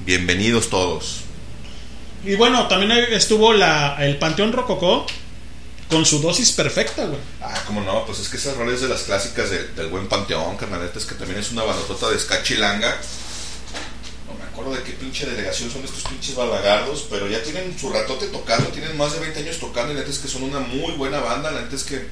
bienvenidos 0.06 0.70
todos. 0.70 1.22
Y 2.26 2.36
bueno, 2.36 2.68
también 2.68 2.92
estuvo 3.14 3.54
la, 3.54 3.96
el 4.06 4.18
Panteón 4.18 4.52
Rococó 4.52 5.06
con 5.90 6.06
su 6.06 6.20
dosis 6.20 6.52
perfecta, 6.52 7.06
güey. 7.06 7.20
Ah, 7.42 7.64
cómo 7.66 7.82
no, 7.82 8.06
pues 8.06 8.20
es 8.20 8.28
que 8.28 8.38
esas 8.38 8.58
roles 8.58 8.82
de 8.82 8.90
las 8.90 9.04
clásicas 9.04 9.50
de- 9.50 9.68
del 9.70 9.88
buen 9.88 10.08
panteón, 10.10 10.58
carnaletas, 10.58 11.06
que 11.06 11.16
también 11.16 11.40
es 11.40 11.52
una 11.52 11.64
bandotota 11.64 12.10
de 12.10 12.20
ska 12.20 12.44
chilanga. 12.44 12.90
No 12.90 12.96
me 12.96 13.27
acuerdo 14.60 14.76
de 14.76 14.84
qué 14.84 14.94
pinche 14.94 15.26
delegación 15.26 15.70
son 15.72 15.84
estos 15.84 16.04
pinches 16.04 16.36
balagardos, 16.36 17.06
pero 17.10 17.28
ya 17.28 17.42
tienen 17.44 17.78
su 17.80 17.90
ratote 17.90 18.28
tocando, 18.28 18.70
tienen 18.70 18.98
más 18.98 19.14
de 19.14 19.20
20 19.20 19.40
años 19.40 19.60
tocando 19.60 19.92
y 19.92 19.96
la 19.96 20.02
neta 20.02 20.12
es 20.12 20.20
que 20.20 20.28
son 20.28 20.44
una 20.44 20.60
muy 20.60 20.94
buena 20.94 21.20
banda, 21.20 21.52
la 21.52 21.62
neta 21.62 21.76
es 21.76 21.84
que 21.84 22.06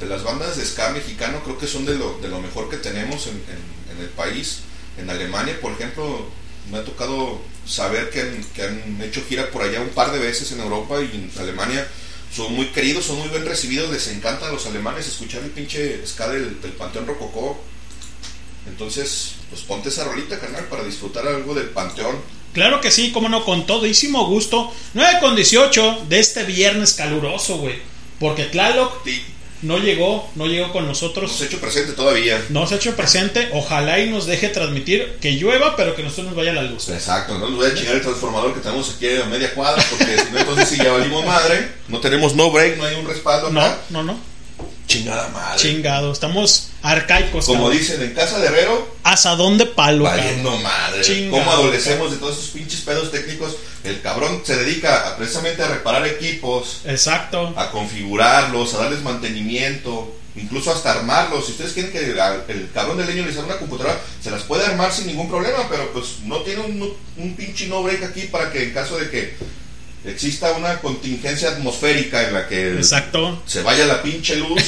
de 0.00 0.06
las 0.06 0.22
bandas 0.24 0.56
de 0.56 0.64
ska 0.64 0.90
mexicano 0.90 1.42
creo 1.44 1.58
que 1.58 1.66
son 1.66 1.84
de 1.84 1.94
lo, 1.96 2.18
de 2.20 2.28
lo 2.28 2.40
mejor 2.40 2.70
que 2.70 2.78
tenemos 2.78 3.26
en, 3.26 3.34
en- 3.34 3.80
el 4.00 4.08
país. 4.08 4.60
En 4.96 5.10
Alemania, 5.10 5.58
por 5.60 5.72
ejemplo, 5.72 6.26
me 6.70 6.78
ha 6.78 6.84
tocado 6.84 7.38
saber 7.66 8.08
que 8.08 8.22
han, 8.22 8.44
que 8.54 8.62
han 8.62 9.02
hecho 9.02 9.22
gira 9.28 9.50
por 9.50 9.60
allá 9.62 9.82
un 9.82 9.90
par 9.90 10.10
de 10.10 10.18
veces 10.18 10.50
en 10.52 10.60
Europa 10.60 10.98
y 11.02 11.04
en 11.16 11.30
Alemania 11.38 11.86
son 12.34 12.54
muy 12.54 12.68
queridos, 12.68 13.04
son 13.04 13.18
muy 13.18 13.28
bien 13.28 13.44
recibidos, 13.44 13.90
les 13.90 14.08
encanta 14.08 14.48
a 14.48 14.52
los 14.52 14.64
alemanes 14.64 15.06
escuchar 15.06 15.42
el 15.42 15.50
pinche 15.50 16.00
ska 16.06 16.28
del, 16.30 16.62
del 16.62 16.72
Panteón 16.72 17.06
Rococó. 17.06 17.60
Entonces, 18.66 19.32
pues 19.50 19.62
ponte 19.62 19.88
esa 19.88 20.04
rolita, 20.04 20.38
carnal, 20.38 20.66
para 20.66 20.84
disfrutar 20.84 21.26
algo 21.26 21.54
del 21.54 21.70
Panteón. 21.70 22.16
Claro 22.52 22.80
que 22.80 22.90
sí, 22.90 23.12
como 23.12 23.28
no, 23.28 23.44
con 23.44 23.66
todísimo 23.66 24.26
gusto. 24.26 24.72
9 24.94 25.18
con 25.20 25.36
18 25.36 26.06
de 26.08 26.18
este 26.18 26.44
viernes 26.44 26.94
caluroso, 26.94 27.58
güey. 27.58 27.76
Porque 28.18 28.44
Tlaloc 28.44 29.06
no 29.62 29.78
llegó, 29.78 30.28
no 30.34 30.46
llegó 30.46 30.72
con 30.72 30.86
nosotros. 30.86 31.30
No 31.30 31.36
se 31.36 31.44
ha 31.44 31.46
hecho 31.46 31.60
presente 31.60 31.92
todavía. 31.92 32.42
No 32.48 32.66
se 32.66 32.74
ha 32.74 32.76
hecho 32.78 32.96
presente. 32.96 33.50
Ojalá 33.52 34.00
y 34.00 34.10
nos 34.10 34.26
deje 34.26 34.48
transmitir 34.48 35.18
que 35.20 35.32
llueva, 35.32 35.76
pero 35.76 35.94
que 35.94 36.02
nosotros 36.02 36.28
nos 36.28 36.36
vaya 36.36 36.52
la 36.52 36.62
luz. 36.62 36.88
Exacto, 36.88 37.38
no 37.38 37.48
nos 37.48 37.56
voy 37.56 37.66
a 37.66 37.74
chingar 37.74 37.96
el 37.96 38.02
transformador 38.02 38.54
que 38.54 38.60
tenemos 38.60 38.94
aquí 38.94 39.08
a 39.08 39.26
media 39.26 39.54
cuadra, 39.54 39.84
porque 39.90 40.18
si 40.18 40.32
no, 40.32 40.38
entonces 40.38 40.68
sí 40.68 40.76
ya 40.76 40.92
valimos 40.92 41.24
madre. 41.24 41.70
No 41.88 42.00
tenemos 42.00 42.34
no 42.34 42.50
break, 42.50 42.78
no 42.78 42.84
hay 42.84 42.96
un 42.96 43.06
respaldo 43.06 43.48
acá. 43.48 43.78
No, 43.90 44.02
no, 44.02 44.12
no. 44.12 44.20
Chingada 44.86 45.28
madre. 45.28 45.60
Chingado, 45.60 46.12
estamos 46.12 46.69
arcaicos. 46.82 47.44
Como 47.46 47.64
cabrón. 47.64 47.78
dicen 47.78 48.02
en 48.02 48.14
casa 48.14 48.38
de 48.38 48.46
Herrero, 48.46 48.96
Asadón 49.02 49.58
de 49.58 49.66
palo, 49.66 50.04
valiendo 50.04 50.56
madre. 50.58 51.02
Chingado, 51.02 51.38
¿Cómo 51.38 51.50
adolecemos 51.52 52.10
de 52.10 52.16
todos 52.18 52.38
esos 52.38 52.50
pinches 52.50 52.80
pedos 52.80 53.10
técnicos? 53.10 53.56
El 53.84 54.00
cabrón 54.02 54.42
se 54.44 54.56
dedica 54.56 55.08
a, 55.08 55.16
precisamente 55.16 55.62
a 55.62 55.68
reparar 55.68 56.06
equipos, 56.06 56.82
Exacto. 56.84 57.52
a 57.56 57.70
configurarlos, 57.70 58.74
a 58.74 58.78
darles 58.78 59.02
mantenimiento, 59.02 60.14
incluso 60.36 60.70
hasta 60.70 60.92
armarlos. 60.92 61.46
Si 61.46 61.52
ustedes 61.52 61.72
quieren 61.72 61.92
que 61.92 61.98
el, 61.98 62.18
el 62.48 62.70
cabrón 62.72 62.98
del 62.98 63.06
leño 63.06 63.24
les 63.26 63.36
haga 63.36 63.46
una 63.46 63.56
computadora, 63.58 63.98
se 64.22 64.30
las 64.30 64.42
puede 64.42 64.66
armar 64.66 64.92
sin 64.92 65.06
ningún 65.06 65.28
problema, 65.28 65.66
pero 65.68 65.90
pues 65.92 66.20
no 66.24 66.38
tiene 66.42 66.60
un, 66.60 66.94
un 67.16 67.36
pinche 67.36 67.66
no 67.68 67.82
break 67.82 68.02
aquí 68.04 68.22
para 68.22 68.52
que 68.52 68.64
en 68.64 68.74
caso 68.74 68.98
de 68.98 69.10
que 69.10 69.34
exista 70.04 70.52
una 70.52 70.78
contingencia 70.80 71.50
atmosférica 71.50 72.22
en 72.26 72.34
la 72.34 72.48
que 72.48 72.72
Exacto. 72.74 73.42
se 73.46 73.62
vaya 73.62 73.86
la 73.86 74.02
pinche 74.02 74.36
luz, 74.36 74.60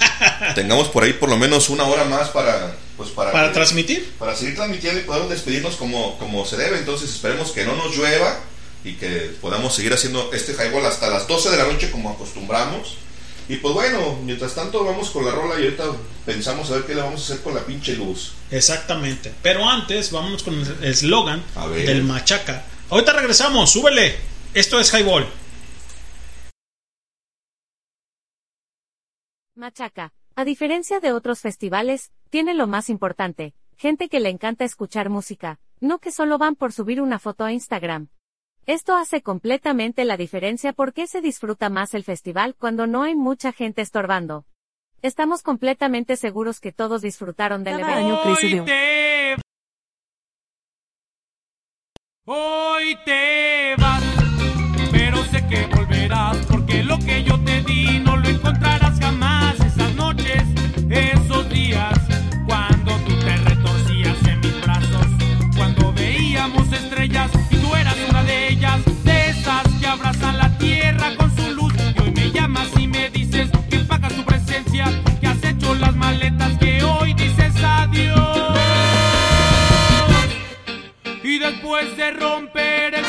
tengamos 0.54 0.88
por 0.88 1.04
ahí 1.04 1.12
por 1.14 1.28
lo 1.28 1.36
menos 1.36 1.68
una 1.68 1.84
hora 1.84 2.04
más 2.04 2.28
para 2.28 2.74
pues 2.96 3.10
para, 3.10 3.30
Para 3.32 3.48
que- 3.48 3.54
transmitir. 3.54 4.12
para 4.18 4.34
seguir 4.34 4.56
transmitiendo 4.56 5.00
y 5.00 5.04
podamos 5.04 5.30
despedirnos 5.30 5.76
como, 5.76 6.18
como 6.18 6.44
se 6.44 6.56
debe. 6.56 6.78
Entonces 6.78 7.10
esperemos 7.10 7.52
que 7.52 7.64
no 7.64 7.76
nos 7.76 7.96
llueva 7.96 8.40
y 8.84 8.94
que 8.94 9.30
podamos 9.40 9.74
seguir 9.74 9.92
haciendo 9.92 10.30
este 10.32 10.52
highball 10.52 10.84
hasta 10.86 11.08
las 11.08 11.26
12 11.28 11.50
de 11.50 11.56
la 11.58 11.64
noche 11.64 11.90
como 11.92 12.10
acostumbramos. 12.10 12.96
Y 13.48 13.56
pues 13.56 13.72
bueno, 13.72 14.18
mientras 14.24 14.54
tanto 14.54 14.84
vamos 14.84 15.10
con 15.10 15.24
la 15.24 15.30
rola 15.30 15.58
y 15.60 15.64
ahorita 15.64 15.84
pensamos 16.26 16.70
a 16.70 16.74
ver 16.74 16.82
qué 16.84 16.94
le 16.94 17.00
vamos 17.02 17.20
a 17.20 17.24
hacer 17.24 17.42
con 17.42 17.54
la 17.54 17.60
pinche 17.64 17.94
luz. 17.94 18.32
Exactamente. 18.50 19.32
Pero 19.42 19.66
antes, 19.68 20.10
vámonos 20.10 20.42
con 20.42 20.54
el 20.60 20.84
eslogan 20.84 21.42
del 21.86 22.02
Machaca. 22.02 22.64
Ahorita 22.90 23.12
regresamos, 23.12 23.70
súbele. 23.70 24.16
Esto 24.54 24.80
es 24.80 24.92
Highball. 24.92 25.26
Machaca, 29.58 30.12
a 30.36 30.44
diferencia 30.44 31.00
de 31.00 31.12
otros 31.12 31.40
festivales, 31.40 32.12
tiene 32.30 32.54
lo 32.54 32.68
más 32.68 32.88
importante, 32.88 33.54
gente 33.76 34.08
que 34.08 34.20
le 34.20 34.28
encanta 34.28 34.64
escuchar 34.64 35.10
música, 35.10 35.58
no 35.80 35.98
que 35.98 36.12
solo 36.12 36.38
van 36.38 36.54
por 36.54 36.72
subir 36.72 37.02
una 37.02 37.18
foto 37.18 37.44
a 37.44 37.52
Instagram. 37.52 38.08
Esto 38.66 38.94
hace 38.94 39.20
completamente 39.20 40.04
la 40.04 40.16
diferencia 40.16 40.72
porque 40.72 41.08
se 41.08 41.20
disfruta 41.20 41.70
más 41.70 41.94
el 41.94 42.04
festival 42.04 42.54
cuando 42.54 42.86
no 42.86 43.02
hay 43.02 43.16
mucha 43.16 43.52
gente 43.52 43.82
estorbando. 43.82 44.46
Estamos 45.02 45.42
completamente 45.42 46.16
seguros 46.16 46.60
que 46.60 46.70
todos 46.72 47.02
disfrutaron 47.02 47.64
del 47.64 47.80
evento. 47.80 48.22
Hoy 48.22 48.64
te, 48.64 49.36
hoy 52.26 52.98
te 53.04 53.74
vas, 53.76 54.02
pero 54.02 54.17
sé 55.30 55.46
que 55.46 55.66
volverás, 55.66 56.36
porque 56.48 56.82
lo 56.82 56.98
que 56.98 57.22
yo 57.24 57.38
te 57.40 57.62
di 57.62 57.98
no 57.98 58.16
lo 58.16 58.28
encontrarás 58.28 58.98
jamás. 58.98 59.54
Esas 59.60 59.94
noches, 59.94 60.42
esos 60.88 61.48
días, 61.50 61.98
cuando 62.46 62.92
tú 63.06 63.14
te 63.18 63.36
retorcías 63.36 64.16
en 64.26 64.40
mis 64.40 64.60
brazos, 64.62 65.06
cuando 65.56 65.92
veíamos 65.92 66.72
estrellas 66.72 67.30
y 67.50 67.56
tú 67.56 67.74
eras 67.74 67.96
una 68.08 68.22
de 68.24 68.48
ellas, 68.48 68.80
de 69.04 69.30
esas 69.30 69.66
que 69.80 69.86
abrazan 69.86 70.38
la 70.38 70.56
tierra 70.58 71.14
con 71.16 71.34
su 71.36 71.50
luz. 71.54 71.74
Y 71.96 72.00
hoy 72.00 72.10
me 72.12 72.30
llamas 72.30 72.68
y 72.78 72.86
me 72.86 73.10
dices 73.10 73.50
que 73.70 73.78
pagas 73.80 74.14
tu 74.14 74.24
presencia, 74.24 74.86
que 75.20 75.26
has 75.26 75.42
hecho 75.44 75.74
las 75.74 75.94
maletas, 75.94 76.56
que 76.58 76.82
hoy 76.84 77.12
dices 77.14 77.54
adiós. 77.62 78.58
Y 81.22 81.38
después 81.38 81.96
de 81.96 82.12
romper 82.12 82.94
el 82.94 83.04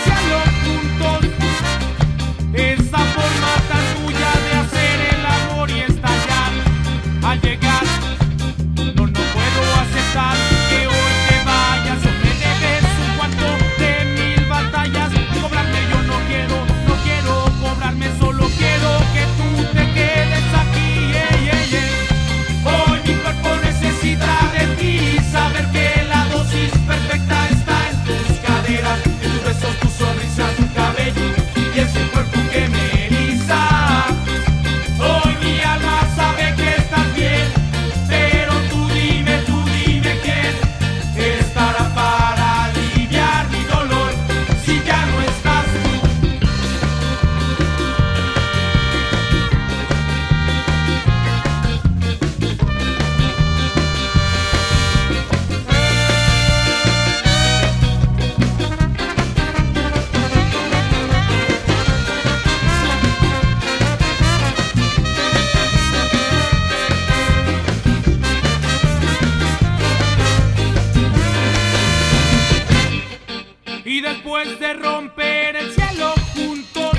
cielo 74.46 76.14
juntos. 76.34 76.98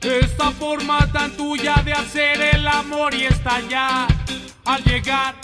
Esta 0.00 0.50
forma 0.50 1.10
tan 1.12 1.30
tuya 1.32 1.76
de 1.84 1.92
hacer 1.92 2.40
el 2.54 2.66
amor 2.66 3.14
y 3.14 3.24
estallar 3.24 4.08
al 4.64 4.84
llegar. 4.84 5.34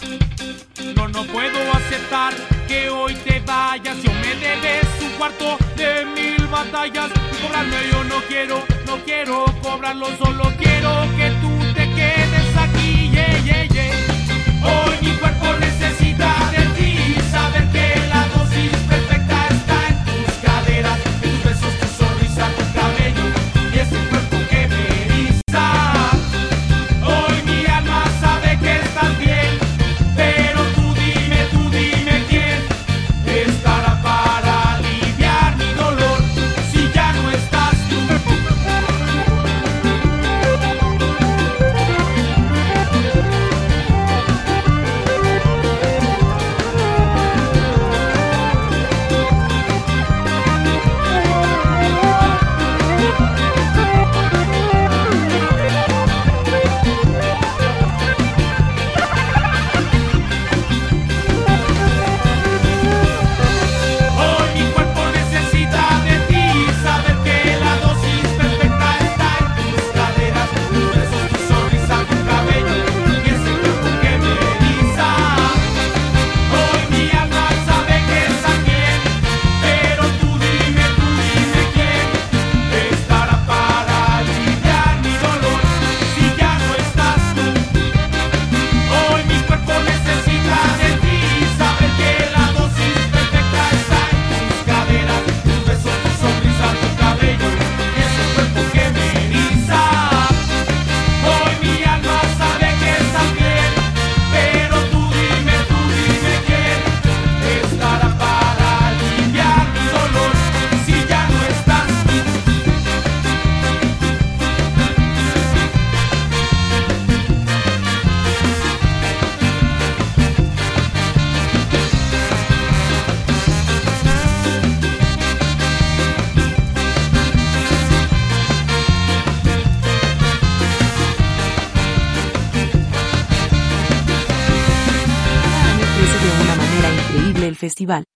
No, 0.95 1.09
no 1.09 1.25
puedo 1.25 1.59
aceptar 1.73 2.35
que 2.67 2.91
hoy 2.91 3.15
te 3.15 3.41
vayas. 3.41 4.03
Yo 4.03 4.13
me 4.13 4.35
debes 4.35 4.87
un 5.01 5.11
cuarto 5.13 5.57
de 5.77 6.05
mil 6.05 6.47
batallas. 6.49 7.11
Y 7.33 7.43
cobrarme 7.43 7.77
yo 7.91 8.05
no 8.05 8.21
quiero, 8.29 8.63
no 8.87 8.97
quiero 9.05 9.45
cobrarlo, 9.63 10.09
solo 10.19 10.53
quiero 10.59 11.07
que 11.17 11.31
tú 11.41 11.59
te 11.75 11.89
quedes 11.95 12.57
aquí. 12.57 13.11
Yeah, 13.11 13.39
yeah, 13.45 13.65
yeah. 13.65 13.93
Hoy 14.65 14.98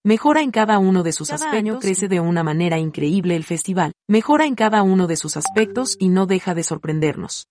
mejora 0.05 0.43
en 0.43 0.51
cada 0.51 0.79
uno 0.79 1.03
de 1.03 1.13
sus 1.13 1.29
Cada 1.29 1.45
aspectos, 1.45 1.59
año 1.59 1.79
crece 1.79 2.09
de 2.09 2.21
una 2.21 2.43
manera 2.43 2.79
increíble 2.79 3.37
el 3.37 3.45
festival, 3.45 3.93
mejora 4.09 4.47
en 4.47 4.55
cada 4.55 4.83
uno 4.83 5.07
de 5.07 5.17
sus 5.17 5.37
aspectos 5.37 5.97
y 5.99 6.09
no 6.09 6.27
deja 6.27 6.55
de 6.55 6.65
sorprendernos. 6.65 7.47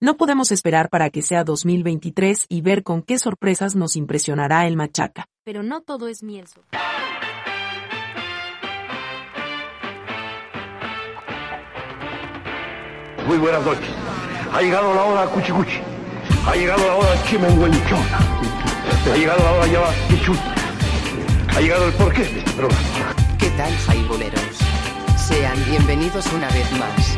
No 0.00 0.16
podemos 0.16 0.52
esperar 0.52 0.90
para 0.90 1.10
que 1.10 1.22
sea 1.22 1.44
2023 1.44 2.46
y 2.48 2.60
ver 2.60 2.82
con 2.82 3.02
qué 3.02 3.18
sorpresas 3.18 3.74
nos 3.74 3.96
impresionará 3.96 4.66
el 4.66 4.76
Machaca. 4.76 5.26
Pero 5.44 5.62
no 5.62 5.80
todo 5.80 6.08
es 6.08 6.22
miel. 6.22 6.46
Muy 13.26 13.38
buenas 13.38 13.64
noches. 13.64 13.88
Ha 14.52 14.60
llegado 14.60 14.94
la 14.94 15.04
hora 15.04 15.26
cuchi 15.26 15.52
cuchi. 15.52 15.78
Ha 16.46 16.54
llegado 16.54 16.86
la 16.86 16.94
hora 16.94 17.24
chimenguenchona. 17.24 18.18
Ha 19.12 19.16
llegado 19.16 19.42
la 19.42 19.52
hora 19.52 19.66
llama 19.66 19.88
chichu. 20.08 20.53
Ha 21.56 21.60
llegado 21.60 21.86
el 21.86 21.92
porqué. 21.94 22.42
Pero 22.56 22.68
¿Qué 23.38 23.48
tal, 23.50 23.72
jaiboleros? 23.86 24.40
Sean 25.16 25.64
bienvenidos 25.66 26.26
una 26.32 26.48
vez 26.48 26.70
más 26.72 27.16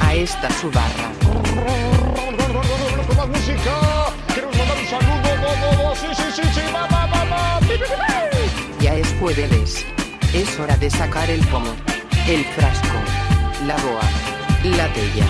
a 0.00 0.14
esta 0.14 0.50
su 0.50 0.70
barra. 0.70 1.10
Música. 3.28 3.88
Ya 8.80 8.94
es 8.94 9.08
jueves. 9.18 9.86
Es 10.34 10.58
hora 10.60 10.76
de 10.76 10.90
sacar 10.90 11.30
el 11.30 11.40
pomo, 11.46 11.74
el 12.28 12.44
frasco, 12.44 12.98
la 13.66 13.76
boa, 13.76 14.02
la 14.64 14.92
tella, 14.92 15.26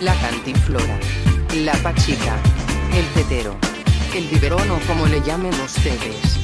la 0.00 0.14
cantinflora, 0.16 0.98
la 1.56 1.72
pachica, 1.76 2.36
el 2.94 3.06
tetero, 3.14 3.56
el 4.14 4.28
biberón 4.28 4.70
o 4.70 4.78
como 4.80 5.06
le 5.06 5.22
llamen 5.22 5.54
ustedes. 5.64 6.43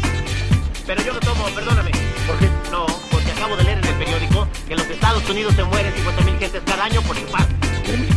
Pero 0.86 1.02
yo 1.02 1.12
no 1.12 1.20
tomo, 1.20 1.44
perdóname. 1.54 1.90
¿Por 2.26 2.38
qué? 2.38 2.48
No, 2.70 2.86
porque 3.10 3.30
acabo 3.32 3.56
de 3.56 3.64
leer 3.64 3.78
en 3.78 3.84
el 3.84 3.94
periódico 3.94 4.48
que 4.66 4.72
en 4.74 4.78
los 4.78 4.88
Estados 4.88 5.28
Unidos 5.28 5.54
se 5.54 5.64
mueren 5.64 5.92
50.000 5.94 6.38
gentes 6.38 6.62
cada 6.66 6.84
año 6.84 7.02
por 7.02 7.16
infarto. 7.16 7.54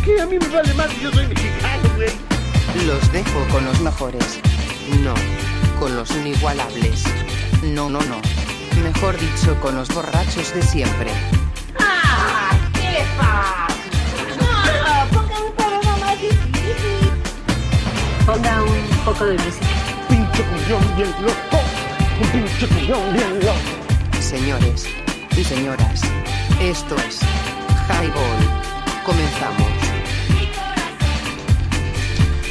¿Qué? 0.04 0.20
A 0.20 0.26
mí 0.26 0.38
me 0.38 0.48
vale 0.48 0.74
más, 0.74 0.88
yo 1.00 1.10
soy 1.12 1.26
mexicano, 1.26 1.88
güey. 1.96 2.10
Los 2.86 3.12
dejo 3.12 3.46
con 3.50 3.64
los 3.64 3.80
mejores. 3.80 4.40
No, 5.02 5.14
con 5.78 5.94
los 5.96 6.10
inigualables. 6.10 7.04
No, 7.62 7.88
no, 7.88 8.00
no. 8.02 8.20
Mejor 8.82 9.18
dicho, 9.18 9.58
con 9.60 9.76
los 9.76 9.88
borrachos 9.88 10.52
de 10.54 10.62
siempre. 10.62 11.10
¡Ah! 11.78 12.50
¡Qué 12.74 13.04
fácil! 13.16 14.38
¡Ah! 14.40 15.06
Ponga 15.12 15.40
un 15.40 15.52
programa 15.52 15.96
más 15.98 16.20
difícil. 16.20 17.10
Ponga 18.26 18.62
un 18.62 19.04
poco 19.04 19.24
de 19.24 19.38
música. 19.38 19.66
Pinche 20.08 20.42
cuñón 20.42 20.96
bien 20.96 21.10
loco. 21.22 21.73
Señores 24.20 24.84
y 25.36 25.44
señoras, 25.44 26.00
esto 26.60 26.96
es 27.08 27.20
Highball. 27.88 28.62
Comenzamos. 29.04 29.72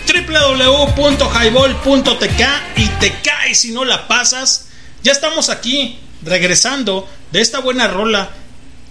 www.highball.tk 0.07 2.41
y 2.77 2.87
te 2.99 3.13
caes 3.21 3.59
si 3.59 3.71
no 3.71 3.85
la 3.85 4.07
pasas. 4.07 4.69
Ya 5.03 5.11
estamos 5.11 5.49
aquí, 5.49 5.99
regresando 6.23 7.07
de 7.31 7.41
esta 7.41 7.59
buena 7.59 7.87
rola 7.87 8.31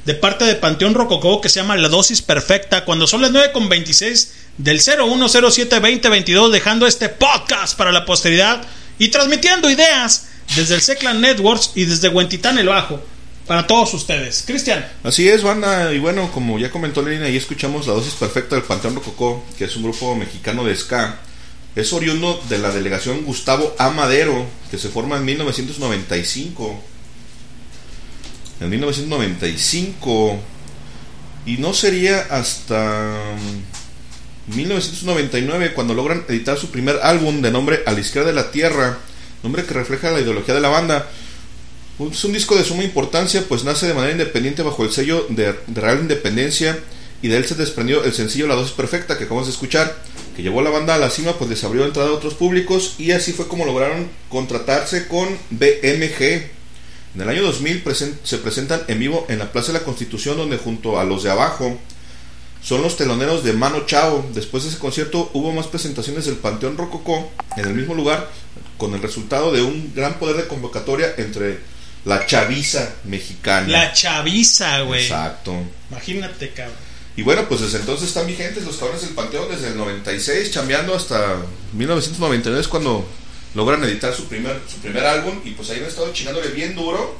de 0.04 0.14
parte 0.14 0.44
de 0.44 0.54
Panteón 0.54 0.94
Rococó 0.94 1.40
que 1.40 1.48
se 1.48 1.60
llama 1.60 1.76
La 1.76 1.88
Dosis 1.88 2.22
Perfecta, 2.22 2.84
cuando 2.84 3.06
son 3.06 3.22
las 3.22 3.32
9.26 3.32 4.28
del 4.58 4.80
0107-2022, 4.80 6.50
dejando 6.50 6.86
este 6.86 7.08
podcast 7.08 7.76
para 7.76 7.92
la 7.92 8.04
posteridad 8.04 8.62
y 8.98 9.08
transmitiendo 9.08 9.70
ideas 9.70 10.26
desde 10.56 10.74
el 10.74 10.80
Seclan 10.80 11.20
Networks 11.20 11.72
y 11.74 11.84
desde 11.84 12.08
Huentitán 12.08 12.58
el 12.58 12.68
Bajo 12.68 13.00
para 13.46 13.66
todos 13.66 13.92
ustedes. 13.94 14.44
Cristian. 14.46 14.86
Así 15.02 15.28
es, 15.28 15.42
banda, 15.42 15.92
y 15.92 15.98
bueno, 15.98 16.30
como 16.32 16.58
ya 16.58 16.70
comentó 16.70 17.02
Lina, 17.02 17.26
ahí 17.26 17.36
escuchamos 17.36 17.86
la 17.86 17.94
dosis 17.94 18.14
perfecta 18.14 18.54
del 18.54 18.64
Panteón 18.64 18.94
Rococó, 18.94 19.44
que 19.58 19.64
es 19.64 19.76
un 19.76 19.82
grupo 19.82 20.14
mexicano 20.14 20.64
de 20.64 20.76
ska. 20.76 21.18
Es 21.74 21.92
oriundo 21.92 22.42
de 22.48 22.58
la 22.58 22.70
delegación 22.70 23.24
Gustavo 23.24 23.74
A. 23.78 23.90
Madero, 23.90 24.46
que 24.70 24.78
se 24.78 24.90
forma 24.90 25.16
en 25.16 25.24
1995. 25.24 26.82
En 28.60 28.70
1995. 28.70 30.38
Y 31.46 31.56
no 31.56 31.72
sería 31.72 32.20
hasta 32.30 33.34
mm, 34.48 34.56
1999 34.56 35.72
cuando 35.72 35.94
logran 35.94 36.24
editar 36.28 36.58
su 36.58 36.70
primer 36.70 37.00
álbum 37.02 37.40
de 37.42 37.50
nombre 37.50 37.82
A 37.86 37.92
la 37.92 38.00
izquierda 38.00 38.28
de 38.28 38.34
la 38.34 38.50
tierra, 38.50 38.98
nombre 39.42 39.64
que 39.64 39.74
refleja 39.74 40.10
la 40.10 40.20
ideología 40.20 40.54
de 40.54 40.60
la 40.60 40.68
banda. 40.68 41.08
Es 42.10 42.24
un 42.24 42.32
disco 42.32 42.56
de 42.56 42.64
suma 42.64 42.84
importancia, 42.84 43.44
pues 43.48 43.64
nace 43.64 43.86
de 43.86 43.94
manera 43.94 44.12
independiente 44.12 44.62
bajo 44.62 44.82
el 44.84 44.92
sello 44.92 45.26
de, 45.28 45.54
Real 45.74 46.00
Independencia 46.00 46.78
y 47.20 47.28
de 47.28 47.36
él 47.36 47.44
se 47.44 47.54
desprendió 47.54 48.02
el 48.04 48.12
sencillo 48.12 48.46
La 48.48 48.54
Dosis 48.56 48.72
Perfecta 48.72 49.16
que 49.16 49.24
acabamos 49.24 49.46
de 49.46 49.52
escuchar, 49.52 49.94
que 50.34 50.42
llevó 50.42 50.60
a 50.60 50.62
la 50.64 50.70
banda 50.70 50.94
a 50.94 50.98
la 50.98 51.10
cima, 51.10 51.34
pues 51.38 51.48
les 51.50 51.62
abrió 51.62 51.84
entrada 51.84 52.08
a 52.08 52.12
otros 52.12 52.34
públicos 52.34 52.94
y 52.98 53.12
así 53.12 53.32
fue 53.32 53.46
como 53.46 53.64
lograron 53.64 54.08
contratarse 54.28 55.06
con 55.06 55.28
BMG. 55.50 56.22
En 57.14 57.20
el 57.20 57.28
año 57.28 57.42
2000 57.42 57.84
presen- 57.84 58.14
se 58.24 58.38
presentan 58.38 58.82
en 58.88 58.98
vivo 58.98 59.26
en 59.28 59.38
la 59.38 59.52
Plaza 59.52 59.72
de 59.72 59.78
la 59.78 59.84
Constitución, 59.84 60.36
donde 60.38 60.56
junto 60.56 60.98
a 60.98 61.04
los 61.04 61.22
de 61.22 61.30
abajo 61.30 61.78
son 62.62 62.82
los 62.82 62.96
teloneros 62.96 63.44
de 63.44 63.52
Mano 63.52 63.84
Chao. 63.86 64.24
Después 64.32 64.62
de 64.62 64.70
ese 64.70 64.78
concierto 64.78 65.30
hubo 65.34 65.52
más 65.52 65.66
presentaciones 65.66 66.26
del 66.26 66.36
Panteón 66.36 66.76
Rococó 66.76 67.30
en 67.56 67.66
el 67.66 67.74
mismo 67.74 67.94
lugar, 67.94 68.30
con 68.78 68.94
el 68.94 69.02
resultado 69.02 69.52
de 69.52 69.62
un 69.62 69.92
gran 69.94 70.18
poder 70.18 70.36
de 70.36 70.46
convocatoria 70.46 71.14
entre 71.18 71.60
la 72.04 72.26
chaviza 72.26 72.94
mexicana. 73.04 73.68
La 73.68 73.92
chaviza, 73.92 74.80
güey. 74.82 75.02
Exacto. 75.02 75.54
Imagínate, 75.90 76.50
cabrón. 76.50 76.92
Y 77.16 77.22
bueno, 77.22 77.46
pues 77.46 77.60
desde 77.60 77.78
entonces 77.78 78.08
están 78.08 78.26
vigentes 78.26 78.64
los 78.64 78.76
cabrones 78.76 79.02
del 79.02 79.10
Panteón 79.10 79.50
desde 79.50 79.68
el 79.68 79.76
96, 79.76 80.50
chambeando 80.50 80.94
hasta 80.94 81.36
1999 81.74 82.60
es 82.60 82.68
cuando 82.68 83.06
logran 83.54 83.84
editar 83.84 84.14
su 84.14 84.24
primer, 84.28 84.58
su 84.66 84.78
primer 84.78 85.04
álbum 85.04 85.40
y 85.44 85.50
pues 85.50 85.68
ahí 85.70 85.78
han 85.80 85.84
estado 85.84 86.10
chingándole 86.12 86.48
bien 86.48 86.74
duro. 86.74 87.16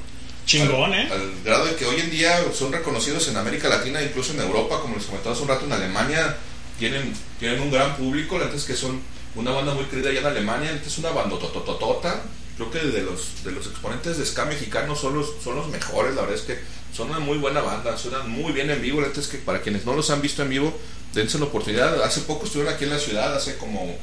Chingón, 0.47 0.95
¿eh? 0.95 1.09
Al 1.11 1.33
grado 1.45 1.67
de 1.67 1.77
que 1.77 1.87
hoy 1.87 2.01
en 2.01 2.11
día 2.11 2.45
son 2.53 2.73
reconocidos 2.73 3.29
en 3.29 3.37
América 3.37 3.69
Latina, 3.69 4.03
incluso 4.03 4.33
en 4.33 4.41
Europa, 4.41 4.81
como 4.81 4.97
les 4.97 5.05
comentaba 5.05 5.35
hace 5.35 5.43
un 5.43 5.49
rato, 5.49 5.65
en 5.65 5.73
Alemania 5.73 6.37
tienen, 6.79 7.15
tienen 7.39 7.61
un 7.61 7.71
gran 7.71 7.97
público, 7.97 8.39
la 8.39 8.47
es 8.47 8.65
que 8.65 8.75
son 8.75 9.01
una 9.35 9.53
banda 9.53 9.75
muy 9.75 9.85
querida 9.85 10.11
allá 10.11 10.21
en 10.21 10.27
Alemania, 10.27 10.73
la 10.73 10.81
es 10.81 10.99
una 10.99 11.11
banda 11.11 11.39
totototota. 11.39 12.23
Creo 12.57 12.71
que 12.71 12.81
de 12.81 13.03
los, 13.03 13.45
de 13.45 13.53
los 13.53 13.67
exponentes 13.67 14.19
de 14.19 14.27
ska 14.27 14.45
mexicanos 14.45 15.01
son 15.01 15.15
los, 15.15 15.33
son 15.43 15.57
los 15.57 15.69
mejores, 15.69 16.15
la 16.15 16.23
verdad 16.23 16.37
es 16.37 16.43
que 16.43 16.59
son 16.95 17.09
una 17.09 17.19
muy 17.19 17.39
buena 17.39 17.63
banda, 17.63 17.97
suenan 17.97 18.31
muy 18.31 18.53
bien 18.53 18.71
en 18.71 18.83
vivo, 18.83 19.01
la 19.01 19.07
es 19.07 19.29
que 19.29 19.39
para 19.39 19.63
quienes 19.63 19.87
no 19.87 19.95
los 19.95 20.11
han 20.11 20.21
visto 20.21 20.43
en 20.43 20.51
vivo, 20.51 20.79
dense 21.15 21.39
la 21.39 21.47
oportunidad. 21.47 22.03
Hace 22.03 22.21
poco 22.23 22.45
estuvieron 22.45 22.75
aquí 22.75 22.85
en 22.85 22.91
la 22.91 22.99
ciudad, 22.99 23.35
hace 23.35 23.57
como, 23.57 23.97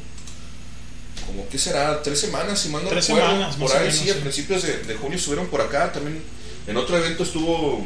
como 1.30 1.48
¿qué 1.50 1.58
será? 1.58 2.02
Tres 2.04 2.20
semanas, 2.20 2.60
si 2.60 2.70
mal 2.70 2.84
no 2.84 2.90
Tres 2.90 3.08
recuerdo. 3.08 3.30
semanas, 3.32 3.56
por 3.56 3.72
ahí 3.72 3.88
menos, 3.88 3.96
sí, 3.96 4.10
a 4.10 4.16
principios 4.16 4.64
de, 4.64 4.78
de 4.84 4.96
junio 4.96 5.18
estuvieron 5.18 5.48
por 5.48 5.62
acá, 5.62 5.92
también 5.92 6.22
en 6.68 6.78
otro 6.78 6.98
evento 6.98 7.24
estuvo 7.24 7.86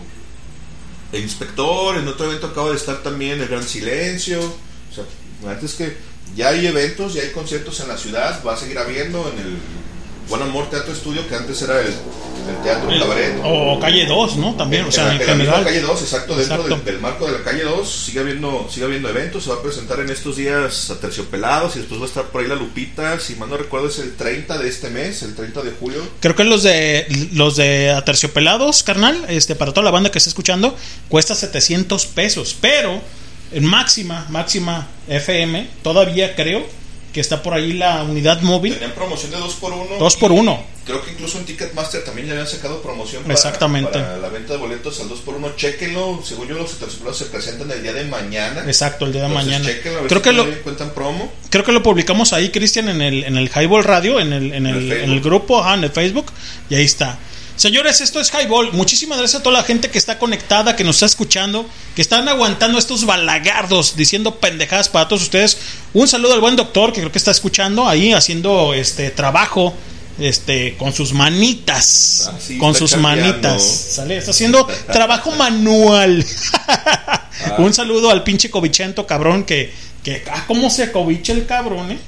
el 1.12 1.22
inspector, 1.22 1.98
en 1.98 2.08
otro 2.08 2.26
evento 2.28 2.48
acaba 2.48 2.70
de 2.72 2.76
estar 2.78 3.04
también 3.04 3.40
el 3.40 3.48
Gran 3.48 3.64
Silencio, 3.64 4.40
o 4.42 4.94
sea, 4.96 5.04
la 5.44 5.54
neta 5.54 5.66
es 5.66 5.74
que 5.74 5.96
ya 6.36 6.50
hay 6.50 6.66
eventos, 6.66 7.14
ya 7.14 7.22
hay 7.22 7.30
conciertos 7.32 7.80
en 7.82 7.88
la 7.90 7.98
ciudad, 7.98 8.44
va 8.44 8.54
a 8.54 8.58
seguir 8.58 8.78
habiendo 8.80 9.30
en 9.32 9.38
el 9.40 9.58
Buen 10.30 10.42
Amor 10.42 10.70
Teatro 10.70 10.94
Estudio, 10.94 11.28
que 11.28 11.36
antes 11.36 11.62
era 11.62 11.80
el, 11.82 11.88
el 11.88 12.64
Teatro 12.64 12.90
El- 12.90 13.00
Cabaret. 13.02 13.34
o 13.44 13.80
calle 13.80 14.06
2, 14.06 14.38
¿no? 14.38 14.56
También, 14.56 14.86
o 14.86 14.92
sea, 14.92 15.14
en 15.14 15.20
general. 15.20 15.64
calle 15.64 15.82
2, 15.82 16.02
exacto, 16.02 16.36
dentro 16.36 16.56
Exacto. 16.56 16.76
Del, 16.78 16.86
del 16.86 17.00
marco 17.02 17.26
de 17.26 17.34
la 17.34 17.44
calle 17.44 17.64
2 17.64 17.90
sigue 18.06 18.20
habiendo, 18.22 18.68
sigue 18.72 18.86
habiendo 18.86 19.10
eventos, 19.10 19.44
se 19.44 19.50
va 19.50 19.58
a 19.58 19.62
presentar 19.62 20.00
en 20.00 20.10
estos 20.10 20.38
días 20.38 20.90
a 20.90 21.00
Terciopelados 21.00 21.76
y 21.76 21.80
después 21.80 22.00
va 22.00 22.06
a 22.06 22.08
estar 22.08 22.24
por 22.26 22.42
ahí 22.42 22.48
la 22.48 22.56
Lupita, 22.56 23.20
si 23.20 23.36
mal 23.36 23.50
no 23.50 23.58
recuerdo 23.58 23.88
es 23.90 24.00
el 24.00 24.16
30 24.16 24.58
de 24.58 24.70
este 24.70 24.90
mes, 24.90 25.22
el 25.24 25.36
30 25.36 25.62
de 25.62 25.72
julio. 25.72 26.02
Creo 26.20 26.36
que 26.36 26.44
los 26.46 26.64
de 26.64 27.06
los 27.34 27.56
de 27.58 27.92
Aterciopelados, 27.92 28.84
carnal, 28.84 29.26
este 29.28 29.56
para 29.56 29.72
toda 29.74 29.84
la 29.86 29.92
banda 29.92 30.10
que 30.12 30.18
está 30.18 30.30
escuchando, 30.30 30.76
cuesta 31.10 31.36
700 31.36 32.06
pesos, 32.08 32.56
pero 32.60 33.02
en 33.52 33.66
máxima, 33.66 34.26
máxima 34.30 34.88
FM, 35.10 35.68
todavía 35.84 36.36
creo 36.36 36.66
que 37.14 37.22
está 37.22 37.42
por 37.44 37.54
ahí 37.54 37.74
la 37.74 38.04
unidad 38.04 38.42
móvil 38.42 38.74
Tenían 38.74 38.92
promoción 38.94 39.32
de 39.32 39.38
2 39.38 39.54
por 39.56 39.72
1 39.72 39.86
2 40.00 40.18
por 40.18 40.32
1 40.32 40.74
Creo 40.86 41.02
que 41.02 41.12
incluso 41.12 41.38
en 41.38 41.46
Ticketmaster 41.46 42.04
también 42.04 42.28
ya 42.28 42.34
habían 42.34 42.48
sacado 42.48 42.82
promoción 42.82 43.22
para, 43.24 43.36
Exactamente. 43.36 43.92
para 43.92 44.18
la 44.18 44.28
venta 44.28 44.54
de 44.54 44.60
boletos 44.60 45.00
al 45.00 45.08
2 45.08 45.20
por 45.22 45.36
1 45.36 45.56
Chequenlo, 45.56 46.20
según 46.26 46.48
yo 46.50 46.56
los 46.56 46.78
terciopelados 46.78 47.18
se 47.20 47.26
presentan 47.26 47.72
el 47.72 47.82
día 47.82 47.94
de 47.94 48.04
mañana. 48.06 48.64
Exacto, 48.66 49.06
el 49.06 49.14
día 49.14 49.22
de 49.22 49.28
Entonces, 49.28 49.52
mañana. 49.54 49.66
chéquenlo, 49.74 50.00
a 50.00 50.02
ver 50.02 50.10
Creo 50.10 50.20
si 50.20 50.24
que 50.26 50.34
lo- 50.34 50.48
encuentran 50.50 50.90
promo. 50.90 51.32
Creo 51.50 51.64
que 51.64 51.72
lo 51.72 51.82
publicamos 51.82 52.34
ahí, 52.34 52.50
Cristian, 52.50 52.90
en 52.90 53.02
el, 53.02 53.24
en 53.24 53.38
el 53.38 53.50
Highball 53.50 53.84
Radio, 53.86 54.20
en 54.20 54.34
el, 54.34 54.54
en 54.54 54.66
el, 54.68 54.92
en 54.92 55.12
el 55.12 55.22
grupo, 55.22 55.62
ajá, 55.62 55.76
en 55.76 55.86
el 55.86 55.92
Facebook, 55.92 56.26
y 56.70 56.76
ahí 56.76 56.84
está. 56.84 57.18
Señores, 57.64 58.02
esto 58.02 58.20
es 58.20 58.30
Highball. 58.34 58.74
Muchísimas 58.74 59.18
gracias 59.18 59.40
a 59.40 59.44
toda 59.44 59.60
la 59.60 59.64
gente 59.64 59.90
que 59.90 59.98
está 59.98 60.20
conectada, 60.20 60.76
que 60.76 60.84
nos 60.84 60.98
está 60.98 61.06
escuchando, 61.06 61.66
que 61.96 62.02
están 62.02 62.28
aguantando 62.28 62.78
estos 62.78 63.06
balagardos 63.06 63.96
diciendo 63.96 64.36
pendejadas 64.36 64.90
para 64.90 65.08
todos 65.08 65.22
ustedes. 65.22 65.58
Un 65.94 66.10
saludo 66.10 66.34
al 66.34 66.42
buen 66.42 66.58
doctor 66.58 66.92
que 66.92 67.00
creo 67.00 67.10
que 67.14 67.18
está 67.18 67.32
escuchando 67.32 67.88
ahí 67.88 68.12
haciendo 68.12 68.74
este 68.74 69.12
trabajo 69.12 69.74
este 70.20 70.76
con 70.76 70.92
sus 70.92 71.14
manitas, 71.14 72.30
Ah, 72.30 72.38
con 72.60 72.76
sus 72.76 72.98
manitas. 72.98 73.64
Sale, 73.64 74.18
está 74.18 74.32
haciendo 74.32 74.68
trabajo 74.92 75.32
manual. 75.32 76.26
Ah. 77.46 77.56
Un 77.58 77.74
saludo 77.74 78.12
al 78.12 78.24
pinche 78.24 78.52
covichento 78.52 79.08
cabrón 79.08 79.44
que 79.44 79.74
que 80.04 80.24
ah, 80.32 80.44
cómo 80.48 80.70
se 80.70 80.92
cobicha 80.92 81.34
el 81.34 81.46
cabrón, 81.48 81.92
eh. 81.92 82.00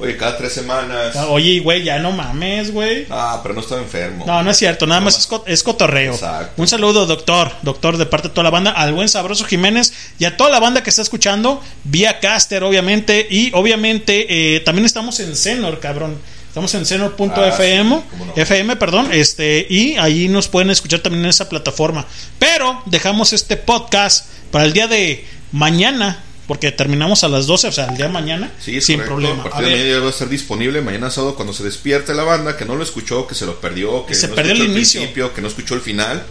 Oye, 0.00 0.16
cada 0.16 0.36
tres 0.38 0.52
semanas. 0.52 1.14
Oye, 1.28 1.60
güey, 1.60 1.82
ya 1.84 1.98
no 1.98 2.12
mames, 2.12 2.72
güey. 2.72 3.06
Ah, 3.10 3.40
pero 3.42 3.54
no 3.54 3.60
estaba 3.60 3.80
enfermo. 3.82 4.24
No, 4.26 4.42
no 4.42 4.50
es 4.50 4.56
cierto, 4.56 4.86
nada 4.86 5.00
más 5.00 5.18
es, 5.18 5.26
co- 5.26 5.44
es 5.46 5.62
cotorreo. 5.62 6.18
Un 6.56 6.66
saludo, 6.68 7.06
doctor, 7.06 7.52
doctor, 7.62 7.96
de 7.96 8.06
parte 8.06 8.28
de 8.28 8.34
toda 8.34 8.44
la 8.44 8.50
banda, 8.50 8.70
al 8.72 8.92
buen 8.94 9.08
Sabroso 9.08 9.44
Jiménez 9.44 9.92
y 10.18 10.24
a 10.24 10.36
toda 10.36 10.50
la 10.50 10.58
banda 10.60 10.82
que 10.82 10.90
está 10.90 11.02
escuchando, 11.02 11.62
vía 11.84 12.18
Caster, 12.20 12.62
obviamente, 12.64 13.26
y 13.30 13.50
obviamente 13.54 14.56
eh, 14.56 14.60
también 14.60 14.86
estamos 14.86 15.20
en 15.20 15.36
Zenor, 15.36 15.80
cabrón. 15.80 16.18
Estamos 16.48 16.74
en 16.74 16.82
Ah, 16.82 16.84
Zenor.fm, 16.84 18.02
FM, 18.34 18.74
perdón, 18.76 19.10
este, 19.12 19.66
y 19.70 19.96
ahí 19.98 20.26
nos 20.28 20.48
pueden 20.48 20.70
escuchar 20.70 20.98
también 20.98 21.22
en 21.24 21.30
esa 21.30 21.48
plataforma. 21.48 22.06
Pero 22.40 22.82
dejamos 22.86 23.32
este 23.32 23.56
podcast 23.56 24.26
para 24.50 24.64
el 24.64 24.72
día 24.72 24.88
de 24.88 25.24
mañana, 25.52 26.24
porque 26.50 26.72
terminamos 26.72 27.22
a 27.22 27.28
las 27.28 27.46
12, 27.46 27.68
o 27.68 27.72
sea, 27.72 27.84
el 27.86 27.96
día 27.96 28.06
de 28.08 28.12
mañana, 28.12 28.50
Sí, 28.58 28.80
sin 28.80 28.96
correcto. 28.96 29.14
problema. 29.14 29.42
A 29.44 29.46
A 29.46 29.50
partir 29.50 29.68
de 29.68 29.74
ver, 29.74 29.78
mañana 29.84 29.94
ya 29.98 30.00
va 30.00 30.06
a 30.08 30.10
estar 30.10 30.28
disponible 30.28 30.80
mañana 30.80 31.08
sábado 31.12 31.36
cuando 31.36 31.52
se 31.54 31.62
despierte 31.62 32.12
la 32.12 32.24
banda, 32.24 32.56
que 32.56 32.64
no 32.64 32.74
lo 32.74 32.82
escuchó, 32.82 33.28
que 33.28 33.36
se 33.36 33.46
lo 33.46 33.60
perdió, 33.60 34.04
que 34.04 34.16
Se 34.16 34.26
no 34.26 34.34
perdió 34.34 34.54
el 34.54 34.58
escuchó 34.62 34.76
inicio. 34.76 35.00
principio, 35.02 35.32
que 35.32 35.42
no 35.42 35.46
escuchó 35.46 35.74
el 35.76 35.80
final. 35.80 36.24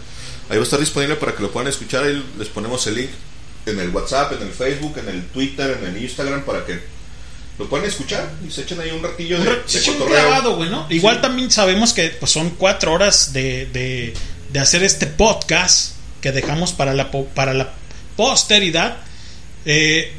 Ahí 0.50 0.58
va 0.58 0.60
a 0.60 0.64
estar 0.64 0.78
disponible 0.78 1.16
para 1.16 1.34
que 1.34 1.40
lo 1.42 1.50
puedan 1.50 1.68
escuchar. 1.70 2.04
Ahí 2.04 2.22
les 2.38 2.48
ponemos 2.48 2.86
el 2.86 2.96
link 2.96 3.08
en 3.64 3.80
el 3.80 3.88
WhatsApp, 3.88 4.34
en 4.34 4.46
el 4.46 4.52
Facebook, 4.52 4.98
en 4.98 5.08
el 5.08 5.24
Twitter, 5.28 5.78
en 5.82 5.88
el 5.96 6.02
Instagram 6.02 6.42
para 6.44 6.66
que 6.66 6.78
lo 7.58 7.66
puedan 7.70 7.86
escuchar 7.86 8.30
y 8.46 8.50
se 8.50 8.60
echen 8.60 8.78
ahí 8.80 8.90
un 8.90 9.02
ratillo 9.02 9.38
de, 9.38 9.44
de 9.46 9.62
Se 9.64 9.78
echa 9.78 9.92
un 9.92 10.06
clavado, 10.06 10.56
güey, 10.56 10.68
¿no? 10.68 10.86
Igual 10.90 11.22
también 11.22 11.50
sabemos 11.50 11.94
que 11.94 12.10
pues, 12.10 12.30
son 12.30 12.50
cuatro 12.50 12.92
horas 12.92 13.32
de, 13.32 13.64
de, 13.72 14.12
de 14.52 14.58
hacer 14.60 14.82
este 14.82 15.06
podcast 15.06 15.92
que 16.20 16.30
dejamos 16.32 16.72
para 16.72 16.92
la, 16.92 17.10
para 17.10 17.54
la 17.54 17.72
posteridad. 18.16 18.98
Eh, 19.64 20.12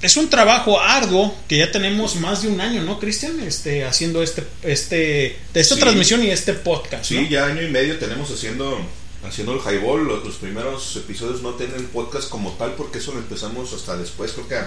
es 0.00 0.16
un 0.16 0.30
trabajo 0.30 0.80
arduo 0.80 1.34
que 1.48 1.58
ya 1.58 1.72
tenemos 1.72 2.16
más 2.16 2.42
de 2.42 2.48
un 2.48 2.60
año, 2.60 2.82
¿no, 2.82 2.98
Cristian? 3.00 3.40
Este, 3.40 3.84
haciendo 3.84 4.22
este, 4.22 4.44
este, 4.62 5.36
esta 5.54 5.74
Sí. 5.74 5.80
transmisión 5.80 6.22
y 6.22 6.30
este 6.30 6.52
podcast. 6.54 7.04
Sí, 7.04 7.20
¿no? 7.22 7.28
ya 7.28 7.46
año 7.46 7.62
y 7.62 7.68
medio 7.70 7.98
tenemos 7.98 8.30
haciendo 8.30 8.80
haciendo 9.26 9.52
el 9.54 9.60
highball. 9.60 10.06
Los, 10.06 10.24
los 10.24 10.36
primeros 10.36 10.94
episodios 10.96 11.42
no 11.42 11.50
tienen 11.54 11.86
podcast 11.88 12.28
como 12.28 12.52
tal 12.52 12.74
porque 12.74 12.98
eso 12.98 13.12
lo 13.12 13.18
empezamos 13.18 13.72
hasta 13.72 13.96
después, 13.96 14.32
creo 14.32 14.46
que 14.48 14.58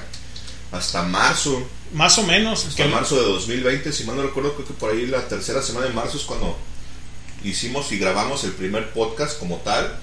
hasta 0.73 1.03
marzo. 1.03 1.65
Más 1.93 2.17
o 2.17 2.23
menos. 2.23 2.65
Hasta 2.65 2.83
que- 2.83 2.89
marzo 2.89 3.15
de 3.15 3.23
2020, 3.23 3.93
si 3.93 4.03
mal 4.03 4.17
no 4.17 4.23
recuerdo, 4.23 4.53
creo 4.55 4.67
que 4.67 4.73
por 4.73 4.91
ahí 4.91 5.05
la 5.07 5.25
tercera 5.29 5.61
semana 5.61 5.87
de 5.87 5.93
marzo 5.93 6.17
es 6.17 6.23
cuando 6.23 6.57
hicimos 7.43 7.89
y 7.93 7.97
grabamos 7.97 8.43
el 8.43 8.51
primer 8.51 8.89
podcast 8.91 9.39
como 9.39 9.57
tal. 9.57 9.97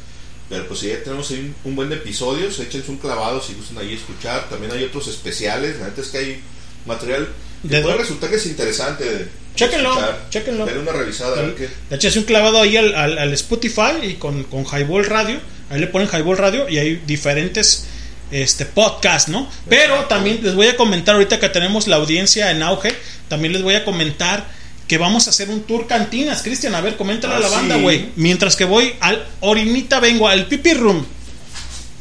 Pero 0.49 0.67
pues 0.67 0.81
ya 0.81 1.03
tenemos 1.03 1.31
ahí 1.31 1.39
un, 1.41 1.55
un 1.71 1.77
buen 1.77 1.89
de 1.91 1.97
episodios, 1.97 2.59
échense 2.59 2.91
un 2.91 2.97
clavado 2.99 3.43
si 3.43 3.55
gustan 3.55 3.79
ahí 3.79 3.95
escuchar. 3.95 4.49
También 4.49 4.73
hay 4.73 4.85
otros 4.85 5.07
especiales, 5.09 5.79
la 5.79 5.87
neta 5.89 6.01
es 6.01 6.09
que 6.09 6.19
hay 6.19 6.41
material 6.87 7.29
que 7.63 7.69
De- 7.69 7.83
puede 7.83 7.97
resultar 7.99 8.31
que 8.31 8.37
es 8.37 8.47
interesante. 8.47 9.29
Chéquenlo, 9.55 9.91
escuchar. 9.91 10.27
chéquenlo. 10.31 10.65
Denle 10.67 10.81
una 10.83 10.93
revisada 10.93 11.39
a 11.39 11.43
ver 11.43 11.55
qué. 11.55 11.69
Le 11.91 11.97
echas 11.97 12.17
un 12.17 12.23
clavado 12.23 12.61
ahí 12.63 12.77
al, 12.77 12.95
al- 12.95 13.19
al 13.19 13.33
Spotify 13.35 13.93
y 14.03 14.15
con, 14.15 14.45
con 14.45 14.65
Highball 14.65 15.05
Radio. 15.05 15.39
Ahí 15.71 15.81
le 15.81 15.89
ponen 15.89 16.09
Highball 16.09 16.39
Radio 16.39 16.69
y 16.69 16.79
hay 16.79 17.03
diferentes 17.07 17.87
este 18.31 18.67
podcasts, 18.67 19.29
¿no? 19.31 19.51
Pero 19.69 20.05
también 20.05 20.41
les 20.43 20.55
voy 20.55 20.67
a 20.69 20.77
comentar 20.77 21.15
ahorita 21.17 21.41
que 21.41 21.49
tenemos 21.49 21.89
la 21.89 21.97
audiencia 21.97 22.51
en 22.53 22.63
auge. 22.63 22.95
También 23.29 23.53
les 23.53 23.63
voy 23.63 23.75
a 23.75 23.85
comentar 23.85 24.47
que 24.89 24.99
vamos 24.99 25.27
a 25.27 25.31
hacer 25.31 25.51
un 25.51 25.63
tour 25.63 25.87
cantinas. 25.87 26.43
Cristian, 26.43 26.75
a 26.75 26.81
ver, 26.81 26.97
coméntale 26.97 27.35
a 27.35 27.37
Ah, 27.37 27.41
la 27.41 27.49
banda, 27.49 27.77
sí. 27.77 27.83
güey. 27.83 28.09
Mientras 28.17 28.57
que 28.57 28.65
voy 28.65 28.95
al 29.01 29.27
Orinita, 29.41 30.01
vengo 30.01 30.27
al 30.27 30.47
Pipi 30.47 30.73
Room. 30.75 31.05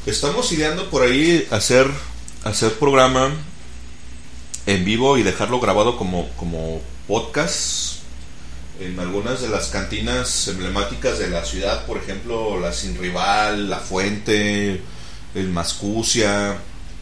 Estamos 0.06 0.52
ideando 0.54 0.90
por 0.90 1.04
ahí 1.04 1.46
hacer, 1.52 1.88
hacer 2.46 2.74
programa 2.76 3.30
en 4.66 4.86
vivo 4.86 5.18
y 5.18 5.24
dejarlo 5.24 5.60
grabado 5.60 5.98
como, 5.98 6.30
como 6.38 6.82
podcast 7.08 7.98
en 8.80 9.00
algunas 9.00 9.42
de 9.42 9.50
las 9.50 9.68
cantinas 9.68 10.48
emblemáticas 10.48 11.18
de 11.20 11.30
la 11.30 11.44
ciudad, 11.44 11.86
por 11.86 11.98
ejemplo, 11.98 12.60
la 12.60 12.72
Sin 12.72 12.98
Rival, 12.98 13.70
La 13.70 13.80
Fuente, 13.80 14.80
el 15.36 15.50
Mascucia, 15.50 16.58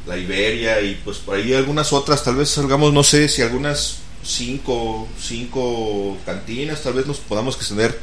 la 0.07 0.18
Iberia 0.18 0.80
y 0.82 0.95
pues 1.03 1.18
por 1.18 1.36
ahí 1.36 1.53
algunas 1.53 1.91
otras, 1.94 2.24
tal 2.24 2.36
vez 2.38 2.49
salgamos, 2.49 2.94
no 2.94 3.03
sé, 3.03 3.28
si 3.28 3.41
algunas 3.41 3.98
cinco, 4.26 5.07
cinco 5.22 6.18
cantinas, 6.26 6.81
tal 6.81 6.93
vez 6.93 7.06
nos 7.06 7.18
podamos 7.19 7.56
extender 7.56 7.99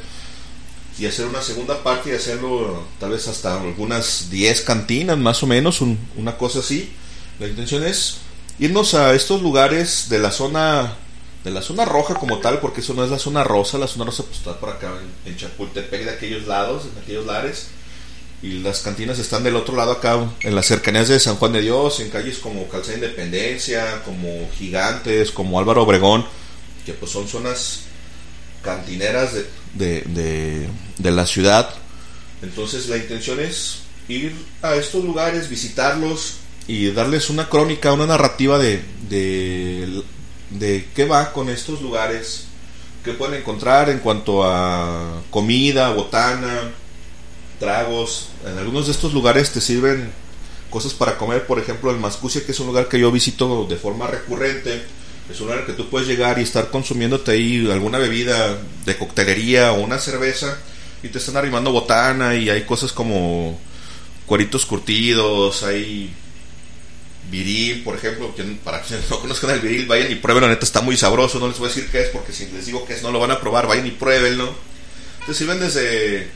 y 0.97 1.05
hacer 1.05 1.25
una 1.25 1.41
segunda 1.41 1.83
parte 1.83 2.11
y 2.11 2.13
hacerlo 2.13 2.83
tal 2.99 3.11
vez 3.11 3.27
hasta 3.27 3.59
algunas 3.59 4.29
10 4.29 4.61
cantinas 4.61 5.17
más 5.17 5.41
o 5.43 5.47
menos, 5.47 5.81
un- 5.81 5.97
una 6.15 6.37
cosa 6.37 6.59
así. 6.59 6.91
La 7.39 7.47
intención 7.47 7.83
es 7.83 8.17
irnos 8.59 8.93
a 8.93 9.13
estos 9.15 9.41
lugares 9.41 10.07
de 10.09 10.19
la 10.19 10.31
zona 10.31 10.95
de 11.43 11.51
la 11.51 11.61
zona 11.61 11.83
roja 11.83 12.13
como 12.15 12.37
tal, 12.39 12.61
porque 12.61 12.79
eso 12.79 12.93
no 12.93 13.03
es 13.03 13.09
la 13.11 13.19
zona 13.19 13.43
rosa, 13.43 13.77
la 13.77 13.87
zona 13.87 14.05
rosa 14.05 14.23
pues, 14.23 14.37
está 14.37 14.57
por 14.61 14.69
acá 14.69 14.93
en, 15.25 15.31
en 15.33 15.37
Chapultepec 15.37 16.05
de 16.05 16.11
aquellos 16.11 16.47
lados, 16.47 16.83
en 16.85 17.01
aquellos 17.01 17.25
lares. 17.25 17.67
Y 18.43 18.59
las 18.59 18.81
cantinas 18.81 19.17
están 19.19 19.43
del 19.43 19.55
otro 19.55 19.75
lado 19.75 19.93
acá, 19.93 20.19
en 20.41 20.53
las 20.53 20.65
cercanías 20.65 21.07
de 21.07 21.17
San 21.19 21.37
Juan 21.37 21.53
de 21.53 21.61
Dios, 21.61 22.01
en 22.01 22.09
calles 22.09 22.37
como 22.39 22.67
Calzada 22.67 22.95
Independencia, 22.95 24.03
como 24.03 24.49
Gigantes, 24.57 25.31
como 25.31 25.57
Álvaro 25.59 25.83
Obregón, 25.83 26.25
que 26.85 26.91
pues 26.93 27.09
son 27.11 27.27
zonas 27.29 27.83
cantineras 28.61 29.33
de, 29.33 29.45
de, 30.03 30.67
de- 30.97 31.11
la 31.11 31.25
ciudad. 31.25 31.69
Entonces 32.41 32.89
la 32.89 32.97
intención 32.97 33.39
es 33.39 33.79
ir 34.09 34.35
a 34.61 34.75
estos 34.75 35.05
lugares, 35.05 35.49
visitarlos 35.49 36.35
y 36.67 36.91
darles 36.91 37.29
una 37.29 37.47
crónica, 37.47 37.93
una 37.93 38.05
narrativa 38.07 38.57
de, 38.59 38.83
de, 39.09 40.03
de 40.49 40.85
qué 40.93 41.05
va 41.05 41.31
con 41.31 41.49
estos 41.49 41.81
lugares, 41.81 42.45
qué 43.05 43.13
pueden 43.13 43.39
encontrar 43.39 43.89
en 43.89 43.99
cuanto 43.99 44.43
a 44.43 45.21
comida, 45.29 45.91
botana, 45.93 46.71
tragos. 47.63 48.29
En 48.45 48.57
algunos 48.57 48.87
de 48.87 48.91
estos 48.91 49.13
lugares 49.13 49.51
te 49.51 49.61
sirven 49.61 50.11
cosas 50.69 50.93
para 50.93 51.17
comer, 51.17 51.47
por 51.47 51.59
ejemplo 51.59 51.91
el 51.91 51.97
Mascucia, 51.97 52.45
que 52.45 52.51
es 52.51 52.59
un 52.59 52.67
lugar 52.67 52.89
que 52.89 52.99
yo 52.99 53.11
visito 53.11 53.65
de 53.65 53.77
forma 53.77 54.07
recurrente. 54.07 54.83
Es 55.31 55.39
un 55.39 55.47
lugar 55.47 55.65
que 55.65 55.71
tú 55.71 55.89
puedes 55.89 56.07
llegar 56.07 56.37
y 56.39 56.41
estar 56.41 56.69
consumiéndote 56.69 57.31
ahí 57.31 57.71
alguna 57.71 57.97
bebida 57.97 58.57
de 58.85 58.97
coctelería 58.97 59.71
o 59.71 59.81
una 59.81 59.97
cerveza 59.97 60.57
y 61.01 61.07
te 61.07 61.17
están 61.19 61.37
arrimando 61.37 61.71
botana 61.71 62.35
y 62.35 62.49
hay 62.49 62.63
cosas 62.63 62.91
como 62.91 63.57
cueritos 64.25 64.65
curtidos, 64.65 65.63
hay 65.63 66.13
viril, 67.31 67.83
por 67.83 67.95
ejemplo, 67.95 68.35
que 68.35 68.43
para 68.63 68.81
quienes 68.81 69.09
no 69.09 69.19
conozcan 69.21 69.51
el 69.51 69.61
viril, 69.61 69.85
vayan 69.85 70.11
y 70.11 70.15
prueben, 70.15 70.43
la 70.43 70.49
neta 70.49 70.65
está 70.65 70.81
muy 70.81 70.97
sabroso, 70.97 71.39
no 71.39 71.47
les 71.47 71.57
voy 71.57 71.67
a 71.67 71.73
decir 71.73 71.89
qué 71.89 72.01
es 72.01 72.09
porque 72.09 72.33
si 72.33 72.47
les 72.47 72.65
digo 72.65 72.85
qué 72.85 72.93
es 72.93 73.03
no 73.03 73.11
lo 73.11 73.19
van 73.19 73.31
a 73.31 73.39
probar, 73.39 73.67
vayan 73.67 73.87
y 73.87 73.91
pruébenlo. 73.91 74.53
Te 75.25 75.33
sirven 75.33 75.61
desde 75.61 76.29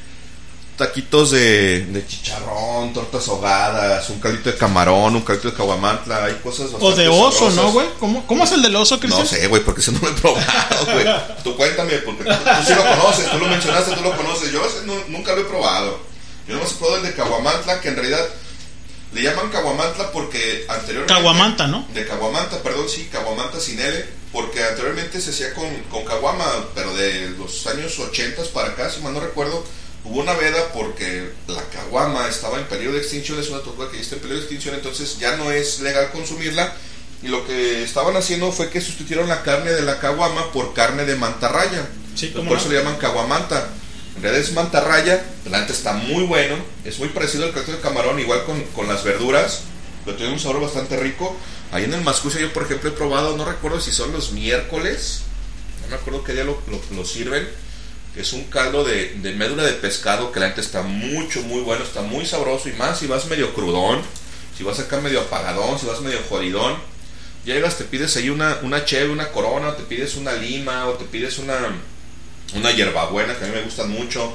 taquitos 0.78 1.32
de, 1.32 1.86
de 1.88 2.06
chicharrón, 2.08 2.94
tortas 2.94 3.28
ahogadas, 3.28 4.10
un 4.12 4.20
caldito 4.20 4.52
de 4.52 4.58
camarón, 4.58 5.16
un 5.16 5.24
caldito 5.24 5.50
de 5.50 5.56
caguamantla, 5.58 6.26
hay 6.26 6.36
cosas 6.36 6.68
O 6.68 6.74
bastante 6.74 7.02
de 7.02 7.08
oso, 7.10 7.32
sabrosas. 7.32 7.56
¿no, 7.56 7.72
güey? 7.72 7.88
¿Cómo, 8.00 8.28
¿Cómo 8.28 8.44
es 8.44 8.52
el 8.52 8.62
del 8.62 8.76
oso, 8.76 9.00
Cristian? 9.00 9.24
No 9.24 9.30
sé, 9.30 9.48
güey, 9.48 9.64
porque 9.64 9.82
ese 9.82 9.92
no 9.92 10.00
lo 10.00 10.10
he 10.10 10.14
probado, 10.14 10.86
güey. 10.94 11.06
Tú 11.44 11.56
cuéntame, 11.58 11.94
porque 12.00 12.24
tú, 12.24 12.30
tú 12.30 12.66
sí 12.68 12.74
lo 12.76 12.84
conoces, 12.84 13.32
tú 13.32 13.38
lo 13.40 13.48
mencionaste, 13.48 13.92
tú 13.96 14.02
lo 14.04 14.16
conoces. 14.16 14.52
Yo 14.52 14.62
no- 14.86 15.04
nunca 15.08 15.34
lo 15.34 15.42
he 15.42 15.46
probado. 15.46 16.00
Yo 16.48 16.56
no 16.56 16.62
he 16.64 16.66
probado 16.66 16.98
el 16.98 17.04
de 17.04 17.14
Caguamantla, 17.14 17.82
que 17.82 17.88
en 17.90 17.96
realidad 17.96 18.26
le 19.14 19.22
llaman 19.24 19.50
Caguamantla 19.50 20.12
porque 20.12 20.66
anteriormente... 20.70 21.14
Caguamanta, 21.14 21.68
¿no? 21.68 21.88
De 21.94 22.06
Caguamanta, 22.06 22.62
perdón, 22.62 22.88
sí, 22.88 23.10
Caguamanta 23.12 23.60
sin 23.60 23.80
L, 23.80 24.06
porque 24.32 24.64
anteriormente 24.64 25.20
se 25.20 25.32
hacía 25.32 25.54
con, 25.54 25.66
con 25.90 26.06
Caguama, 26.06 26.46
pero 26.76 26.94
de 26.96 27.32
los 27.32 27.66
años 27.68 27.98
80 27.98 28.44
para 28.54 28.70
acá, 28.70 28.90
si 28.90 29.02
mal 29.02 29.14
no 29.14 29.20
recuerdo, 29.22 29.64
hubo 30.10 30.20
una 30.22 30.34
veda 30.34 30.72
porque 30.74 31.32
la 31.48 31.64
Caguama 31.70 32.28
estaba 32.28 32.58
en 32.60 32.66
peligro 32.66 32.94
de 32.94 33.00
extinción, 33.00 33.40
es 33.40 33.50
una 33.50 33.60
tortuga 33.62 33.90
que 33.90 33.98
ya 33.98 34.04
está 34.04 34.16
en 34.16 34.22
peligro 34.22 34.40
de 34.40 34.46
extinción, 34.46 34.76
entonces 34.76 35.18
ya 35.20 35.36
no 35.38 35.52
es 35.52 35.80
legal 35.82 36.12
consumirla. 36.12 36.74
Y 37.24 37.28
lo 37.30 37.46
que 37.48 37.84
estaban 37.84 38.16
haciendo 38.16 38.52
fue 38.52 38.70
que 38.70 38.80
sustituyeron 38.80 39.28
la 39.28 39.42
carne 39.44 39.72
de 39.72 39.82
la 39.82 40.00
caguama 40.00 40.52
por 40.52 40.74
carne 40.74 41.04
de 41.06 41.16
mantarraya. 41.16 41.88
Sí, 42.16 42.28
por 42.28 42.44
no. 42.44 42.56
eso 42.56 42.70
le 42.70 42.76
llaman 42.78 42.98
caguamanta. 42.98 43.70
En 44.16 44.22
realidad 44.24 44.44
es 44.48 44.54
mantarraya, 44.54 45.24
la 45.46 45.60
neta 45.62 45.74
está 45.74 45.94
muy 45.94 46.24
bueno, 46.26 46.56
es 46.86 46.98
muy 47.00 47.10
parecido 47.10 47.46
al 47.46 47.54
caldo 47.54 47.72
de 47.74 47.80
camarón, 47.80 48.20
igual 48.20 48.46
con, 48.46 48.64
con 48.76 48.88
las 48.88 49.04
verduras, 49.04 49.62
pero 50.06 50.18
tiene 50.18 50.34
un 50.34 50.40
sabor 50.40 50.62
bastante 50.62 50.98
rico. 50.98 51.36
Ahí 51.72 51.84
en 51.84 51.94
el 51.94 52.02
Mascucia 52.02 52.40
yo 52.42 52.52
por 52.54 52.64
ejemplo 52.64 52.90
he 52.90 52.94
probado, 52.94 53.38
no 53.38 53.46
recuerdo 53.46 53.80
si 53.80 53.92
son 53.92 54.12
los 54.14 54.32
miércoles, 54.32 55.22
no 55.84 55.90
me 55.90 55.96
acuerdo 55.96 56.24
qué 56.24 56.34
día 56.34 56.44
lo, 56.46 56.60
lo- 56.68 56.96
lo 56.96 57.06
sirven, 57.06 57.48
es 58.18 58.34
un 58.34 58.46
caldo 58.46 58.84
de, 58.84 59.14
de 59.16 59.34
médula 59.34 59.64
de 59.64 59.74
pescado 59.74 60.32
que 60.32 60.40
la 60.40 60.50
neta 60.50 60.62
está 60.62 60.82
mucho, 60.82 61.42
muy 61.44 61.62
bueno, 61.62 61.84
está 61.84 62.02
muy 62.02 62.26
sabroso 62.26 62.70
y 62.70 62.74
más 62.74 63.00
si 63.00 63.08
vas 63.08 63.26
medio 63.26 63.54
crudón, 63.54 64.02
si 64.58 64.64
vas 64.64 64.80
acá 64.80 65.00
medio 65.00 65.22
apagadón, 65.22 65.80
si 65.80 65.86
vas 65.86 66.02
medio 66.02 66.20
jodidón, 66.28 66.76
llegas, 67.46 67.78
te 67.78 67.86
pides 67.86 68.16
ahí 68.18 68.30
una, 68.30 68.60
una 68.62 68.86
cheve, 68.86 69.10
una 69.10 69.30
corona, 69.32 69.70
o 69.70 69.74
te 69.74 69.84
pides 69.84 70.16
una 70.16 70.34
lima, 70.34 70.88
o 70.88 70.94
te 70.94 71.06
pides 71.06 71.38
una, 71.40 71.58
una 72.54 72.72
hierbabuena 72.72 73.38
que 73.38 73.46
a 73.46 73.48
mí 73.48 73.54
me 73.56 73.62
gustan 73.62 73.90
mucho, 73.90 74.34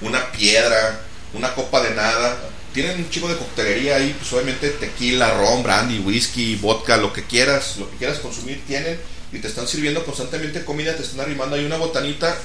una 0.00 0.30
piedra, 0.32 1.00
una 1.32 1.54
copa 1.54 1.82
de 1.82 1.94
nada. 1.94 2.38
Tienen 2.72 2.98
un 2.98 3.10
chico 3.10 3.28
de 3.28 3.36
coctelería 3.36 3.96
ahí, 3.96 4.14
pues 4.18 4.32
obviamente 4.32 4.70
tequila, 4.70 5.34
ron, 5.34 5.62
brandy, 5.62 5.98
whisky, 5.98 6.56
vodka, 6.56 6.96
lo 6.96 7.12
que 7.12 7.24
quieras, 7.24 7.76
lo 7.78 7.90
que 7.90 7.96
quieras 7.96 8.18
consumir 8.18 8.62
tienen 8.66 8.98
y 9.32 9.38
te 9.38 9.48
están 9.48 9.66
sirviendo 9.66 10.04
constantemente 10.04 10.64
comida, 10.64 10.96
te 10.96 11.02
están 11.02 11.20
arrimando 11.20 11.56
ahí 11.56 11.64
una 11.64 11.76
botanita. 11.76 12.36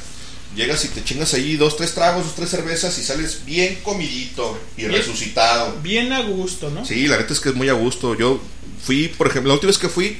Llegas 0.55 0.83
y 0.83 0.87
te 0.87 1.03
chingas 1.03 1.33
ahí 1.35 1.57
dos, 1.57 1.77
tres 1.77 1.93
tragos, 1.93 2.25
dos, 2.25 2.35
tres 2.35 2.49
cervezas 2.49 2.97
y 2.97 3.03
sales 3.03 3.45
bien 3.45 3.79
comidito 3.83 4.59
y 4.75 4.81
Bien. 4.85 4.93
resucitado. 4.93 5.77
Bien 5.81 6.11
a 6.11 6.21
gusto, 6.21 6.69
¿no? 6.71 6.83
Sí, 6.85 7.07
la 7.07 7.17
neta 7.17 7.33
es 7.33 7.39
que 7.39 7.49
es 7.49 7.55
muy 7.55 7.69
a 7.69 7.73
gusto. 7.73 8.15
Yo 8.15 8.41
fui, 8.83 9.09
por 9.09 9.27
ejemplo, 9.27 9.49
la 9.49 9.53
última 9.55 9.69
vez 9.69 9.77
que 9.77 9.89
fui, 9.89 10.17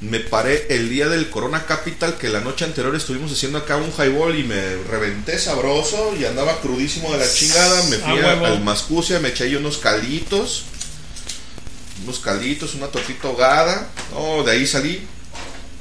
me 0.00 0.20
paré 0.20 0.66
el 0.70 0.88
día 0.88 1.08
del 1.08 1.28
Corona 1.30 1.66
Capital, 1.66 2.18
que 2.18 2.28
la 2.28 2.40
noche 2.40 2.64
anterior 2.64 2.94
estuvimos 2.94 3.32
haciendo 3.32 3.58
acá 3.58 3.76
un 3.76 3.92
highball 3.98 4.38
y 4.38 4.44
me 4.44 4.76
reventé 4.88 5.38
sabroso 5.38 6.14
y 6.18 6.24
andaba 6.24 6.60
crudísimo 6.60 7.12
de 7.12 7.18
la 7.18 7.32
chingada. 7.32 7.82
Me 7.84 7.96
fui 7.96 8.18
A 8.20 8.32
al 8.32 8.62
Mascucia, 8.62 9.18
me 9.20 9.28
eché 9.28 9.44
ahí 9.44 9.56
unos 9.56 9.78
calditos, 9.78 10.64
unos 12.04 12.18
calditos, 12.20 12.74
una 12.74 12.86
tortita 12.88 13.28
ahogada. 13.28 13.90
No, 14.12 14.44
de 14.44 14.52
ahí 14.52 14.66
salí. 14.66 15.06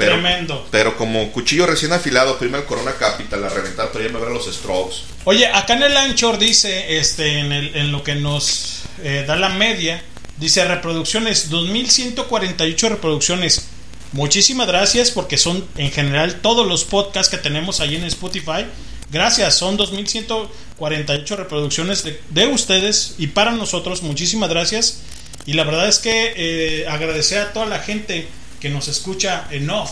Pero, 0.06 0.14
Tremendo. 0.19 0.68
Pero 0.72 0.98
como 0.98 1.32
cuchillo 1.32 1.65
recién 1.65 1.94
afilado, 1.94 2.38
primero 2.38 2.60
el 2.61 2.65
Corona 2.68 2.94
Capital, 2.94 3.44
a 3.44 3.49
reventar, 3.49 3.90
pero 3.94 4.06
ya 4.06 4.11
me 4.14 4.19
ver 4.19 4.30
los 4.32 4.45
strokes. 4.53 4.95
Oye, 5.26 5.48
acá 5.48 5.73
en 5.73 5.84
el 5.84 5.95
Anchor 5.98 6.38
dice, 6.38 6.98
este, 6.98 7.40
en, 7.40 7.52
el- 7.52 7.76
en 7.76 7.91
lo 7.91 8.03
que 8.03 8.15
nos 8.15 8.84
eh, 9.03 9.23
da 9.28 9.36
la 9.36 9.49
media, 9.49 10.03
dice 10.38 10.65
reproducciones, 10.65 11.49
2148 11.49 12.90
reproducciones. 12.90 13.68
Muchísimas 14.14 14.68
gracias 14.68 15.11
porque 15.11 15.38
son 15.38 15.65
en 15.78 15.90
general 15.91 16.41
todos 16.41 16.68
los 16.68 16.84
podcasts 16.84 17.30
que 17.32 17.38
tenemos 17.41 17.80
ahí 17.80 17.95
en 17.95 18.03
Spotify. 18.03 18.65
Gracias, 19.10 19.57
son 19.57 19.78
2148 19.78 21.36
reproducciones 21.36 22.03
de, 22.03 22.19
de 22.30 22.48
ustedes 22.48 23.15
y 23.18 23.28
para 23.28 23.52
nosotros. 23.52 24.02
Muchísimas 24.03 24.49
gracias. 24.49 25.02
Y 25.45 25.53
la 25.53 25.64
verdad 25.64 25.88
es 25.88 25.99
que 25.99 26.34
eh, 26.36 26.88
agradecer 26.88 27.40
a 27.40 27.53
toda 27.53 27.65
la 27.65 27.80
gente 27.80 28.28
que 28.61 28.69
nos 28.69 28.88
escucha 28.88 29.47
en 29.51 29.69
off 29.69 29.91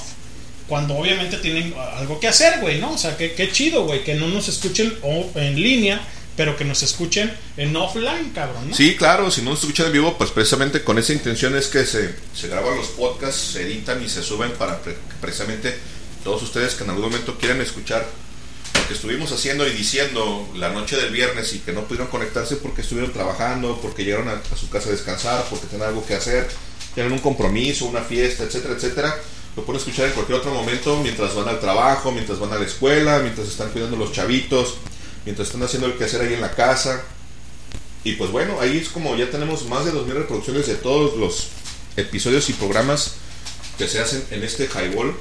cuando 0.69 0.95
obviamente 0.95 1.37
tienen 1.37 1.73
algo 1.95 2.19
que 2.19 2.27
hacer, 2.27 2.59
güey, 2.61 2.79
¿no? 2.79 2.91
O 2.91 2.97
sea, 2.97 3.17
que 3.17 3.33
qué 3.33 3.51
chido, 3.51 3.85
güey, 3.85 4.03
que 4.03 4.13
no 4.13 4.27
nos 4.27 4.47
escuchen 4.47 4.93
en 5.33 5.61
línea, 5.61 5.99
pero 6.37 6.55
que 6.55 6.63
nos 6.63 6.83
escuchen 6.83 7.35
en 7.57 7.75
offline, 7.75 8.29
cabrón. 8.33 8.71
Sí, 8.73 8.95
claro, 8.95 9.31
si 9.31 9.41
no 9.41 9.49
nos 9.49 9.59
escuchan 9.61 9.87
en 9.87 9.93
vivo, 9.93 10.15
pues 10.15 10.29
precisamente 10.29 10.83
con 10.83 10.99
esa 10.99 11.11
intención 11.11 11.57
es 11.57 11.67
que 11.67 11.85
se, 11.85 12.13
se 12.35 12.47
graban 12.47 12.77
los 12.77 12.89
podcasts, 12.89 13.53
se 13.53 13.63
editan 13.63 14.01
y 14.03 14.07
se 14.07 14.21
suben 14.21 14.51
para 14.51 14.79
que 14.81 14.95
precisamente 15.19 15.75
todos 16.23 16.43
ustedes 16.43 16.75
que 16.75 16.83
en 16.83 16.91
algún 16.91 17.05
momento 17.05 17.37
quieran 17.39 17.59
escuchar 17.61 18.05
lo 18.75 18.87
que 18.87 18.93
estuvimos 18.93 19.31
haciendo 19.31 19.67
y 19.67 19.71
diciendo 19.71 20.47
la 20.55 20.69
noche 20.69 20.97
del 20.97 21.11
viernes 21.11 21.51
y 21.53 21.59
que 21.59 21.73
no 21.73 21.85
pudieron 21.85 22.07
conectarse 22.07 22.57
porque 22.57 22.81
estuvieron 22.81 23.11
trabajando, 23.11 23.79
porque 23.81 24.05
llegaron 24.05 24.29
a, 24.29 24.33
a 24.33 24.55
su 24.55 24.69
casa 24.69 24.89
a 24.89 24.91
descansar, 24.91 25.45
porque 25.49 25.65
tenían 25.65 25.89
algo 25.89 26.05
que 26.05 26.13
hacer, 26.13 26.47
tienen 26.93 27.11
un 27.11 27.19
compromiso, 27.19 27.85
una 27.85 28.01
fiesta, 28.01 28.43
etcétera, 28.43 28.75
etcétera. 28.75 29.15
Lo 29.55 29.63
pueden 29.63 29.79
escuchar 29.79 30.05
en 30.05 30.13
cualquier 30.13 30.39
otro 30.39 30.53
momento, 30.53 30.99
mientras 31.01 31.35
van 31.35 31.47
al 31.47 31.59
trabajo, 31.59 32.11
mientras 32.11 32.39
van 32.39 32.53
a 32.53 32.59
la 32.59 32.65
escuela, 32.65 33.19
mientras 33.19 33.47
están 33.47 33.69
cuidando 33.71 33.97
los 33.97 34.11
chavitos, 34.11 34.75
mientras 35.25 35.47
están 35.47 35.63
haciendo 35.63 35.87
el 35.87 35.97
quehacer 35.97 36.21
ahí 36.21 36.33
en 36.33 36.41
la 36.41 36.51
casa. 36.51 37.03
Y 38.03 38.13
pues 38.13 38.31
bueno, 38.31 38.59
ahí 38.61 38.77
es 38.77 38.89
como 38.89 39.15
ya 39.15 39.29
tenemos 39.29 39.65
más 39.65 39.85
de 39.85 39.91
2.000 39.91 40.13
reproducciones 40.13 40.67
de 40.67 40.75
todos 40.75 41.17
los 41.17 41.47
episodios 41.97 42.49
y 42.49 42.53
programas 42.53 43.15
que 43.77 43.87
se 43.87 43.99
hacen 43.99 44.23
en 44.31 44.43
este 44.43 44.67
Highball 44.67 45.15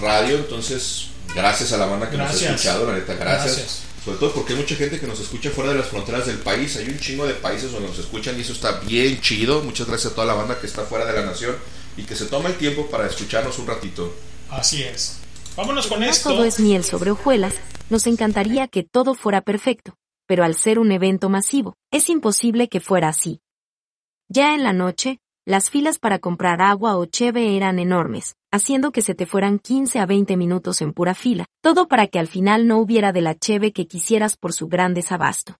Radio. 0.00 0.36
Entonces, 0.36 1.08
gracias 1.34 1.72
a 1.72 1.76
la 1.76 1.86
banda 1.86 2.10
que 2.10 2.16
nos 2.16 2.30
ha 2.30 2.34
escuchado, 2.34 2.86
la 2.86 2.98
neta, 2.98 3.14
gracias. 3.14 3.56
Gracias. 3.56 3.87
Sobre 4.08 4.20
todo 4.20 4.32
porque 4.32 4.54
hay 4.54 4.58
mucha 4.60 4.74
gente 4.74 4.98
que 4.98 5.06
nos 5.06 5.20
escucha 5.20 5.50
fuera 5.50 5.72
de 5.72 5.76
las 5.80 5.88
fronteras 5.88 6.24
del 6.24 6.38
país. 6.38 6.74
Hay 6.78 6.88
un 6.88 6.98
chingo 6.98 7.26
de 7.26 7.34
países 7.34 7.70
donde 7.70 7.88
nos 7.88 7.98
escuchan 7.98 8.38
y 8.38 8.40
eso 8.40 8.54
está 8.54 8.80
bien 8.80 9.20
chido. 9.20 9.60
Muchas 9.62 9.86
gracias 9.86 10.12
a 10.12 10.14
toda 10.14 10.26
la 10.26 10.32
banda 10.32 10.58
que 10.58 10.66
está 10.66 10.84
fuera 10.84 11.04
de 11.04 11.12
la 11.12 11.26
nación 11.26 11.54
y 11.94 12.04
que 12.04 12.16
se 12.16 12.24
toma 12.24 12.48
el 12.48 12.56
tiempo 12.56 12.86
para 12.86 13.06
escucharnos 13.06 13.58
un 13.58 13.66
ratito. 13.66 14.14
Así 14.48 14.82
es. 14.82 15.18
Vámonos 15.56 15.88
con 15.88 16.00
No 16.00 16.06
esto. 16.06 16.30
todo 16.30 16.44
es 16.44 16.58
miel 16.58 16.84
sobre 16.84 17.10
hojuelas, 17.10 17.52
nos 17.90 18.06
encantaría 18.06 18.66
que 18.66 18.82
todo 18.82 19.14
fuera 19.14 19.42
perfecto, 19.42 19.94
pero 20.26 20.42
al 20.42 20.54
ser 20.54 20.78
un 20.78 20.90
evento 20.90 21.28
masivo, 21.28 21.76
es 21.90 22.08
imposible 22.08 22.68
que 22.68 22.80
fuera 22.80 23.10
así. 23.10 23.42
Ya 24.30 24.54
en 24.54 24.62
la 24.62 24.72
noche, 24.72 25.20
las 25.44 25.68
filas 25.68 25.98
para 25.98 26.18
comprar 26.18 26.62
agua 26.62 26.96
o 26.96 27.04
cheve 27.04 27.58
eran 27.58 27.78
enormes, 27.78 28.36
haciendo 28.50 28.92
que 28.92 29.02
se 29.02 29.14
te 29.14 29.26
fueran 29.26 29.58
15 29.58 29.98
a 29.98 30.06
20 30.06 30.36
minutos 30.36 30.80
en 30.80 30.92
pura 30.92 31.14
fila, 31.14 31.46
todo 31.60 31.88
para 31.88 32.06
que 32.06 32.18
al 32.18 32.28
final 32.28 32.66
no 32.66 32.78
hubiera 32.78 33.12
de 33.12 33.20
la 33.20 33.34
cheve 33.34 33.72
que 33.72 33.86
quisieras 33.86 34.36
por 34.36 34.52
su 34.52 34.68
gran 34.68 34.94
desabasto. 34.94 35.56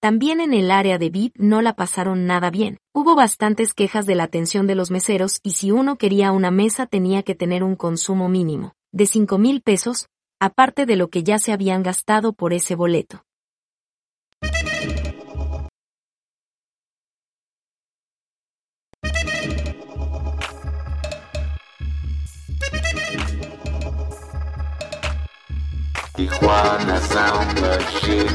También 0.00 0.40
en 0.40 0.52
el 0.52 0.70
área 0.70 0.98
de 0.98 1.08
VIP 1.08 1.34
no 1.38 1.62
la 1.62 1.76
pasaron 1.76 2.26
nada 2.26 2.50
bien. 2.50 2.76
Hubo 2.92 3.14
bastantes 3.14 3.72
quejas 3.72 4.04
de 4.04 4.14
la 4.14 4.24
atención 4.24 4.66
de 4.66 4.74
los 4.74 4.90
meseros 4.90 5.40
y 5.42 5.52
si 5.52 5.70
uno 5.70 5.96
quería 5.96 6.30
una 6.30 6.50
mesa 6.50 6.86
tenía 6.86 7.22
que 7.22 7.34
tener 7.34 7.64
un 7.64 7.74
consumo 7.74 8.28
mínimo, 8.28 8.74
de 8.92 9.06
5 9.06 9.38
mil 9.38 9.62
pesos, 9.62 10.08
aparte 10.40 10.84
de 10.84 10.96
lo 10.96 11.08
que 11.08 11.22
ya 11.22 11.38
se 11.38 11.52
habían 11.52 11.82
gastado 11.82 12.34
por 12.34 12.52
ese 12.52 12.74
boleto. 12.74 13.24
Tijuana 26.16 27.00
Sound 27.00 27.60
Machine. 27.60 28.28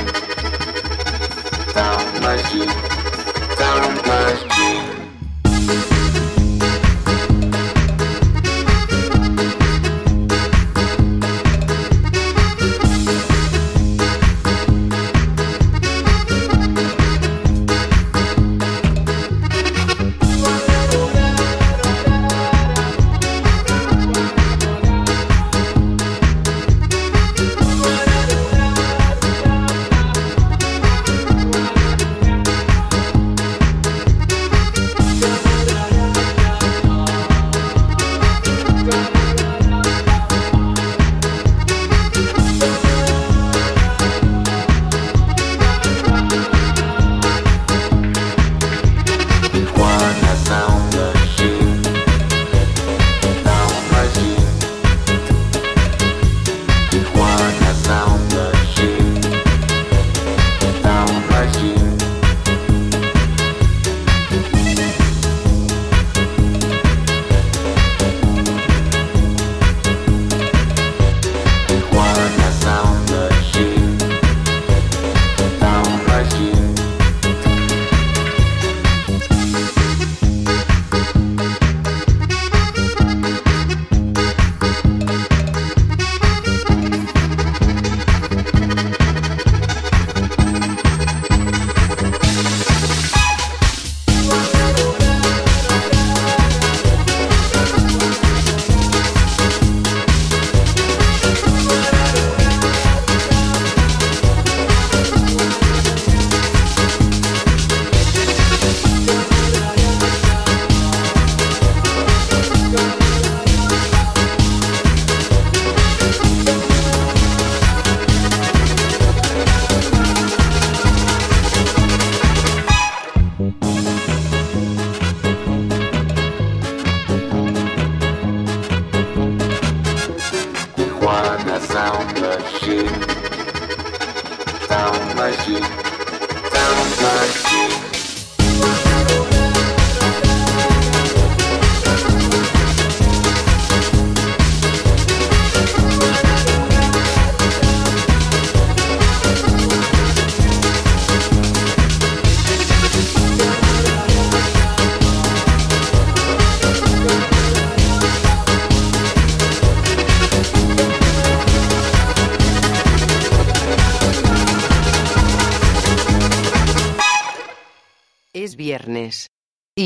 Sound 1.72 2.20
Machine. 2.20 2.70
Sound 3.56 4.06
Machine. 4.06 4.59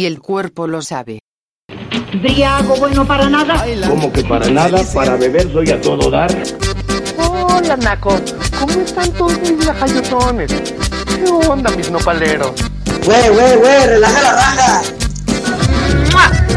Y 0.03 0.05
el 0.05 0.19
cuerpo 0.19 0.67
lo 0.67 0.81
sabe. 0.81 1.19
Briago 2.21 2.75
bueno 2.75 3.07
para 3.07 3.29
nada. 3.29 3.65
Como 3.87 4.11
que 4.11 4.21
para 4.25 4.49
nada, 4.49 4.83
para 4.93 5.15
beber 5.15 5.49
soy 5.53 5.69
a 5.69 5.79
todo 5.79 6.11
dar. 6.11 6.29
Hola, 7.17 7.77
Naco. 7.77 8.19
¿Cómo 8.59 8.81
están 8.81 9.09
todos 9.13 9.39
mis 9.39 9.65
lajayotones? 9.65 10.51
¿Qué 10.51 11.23
onda, 11.47 11.71
mis 11.71 11.89
nopaleros? 11.89 12.51
Güey, 13.05 13.29
güey, 13.29 13.55
güey, 13.55 13.85
relaja 13.85 14.21
la 14.23 14.33
raja. 14.33 14.81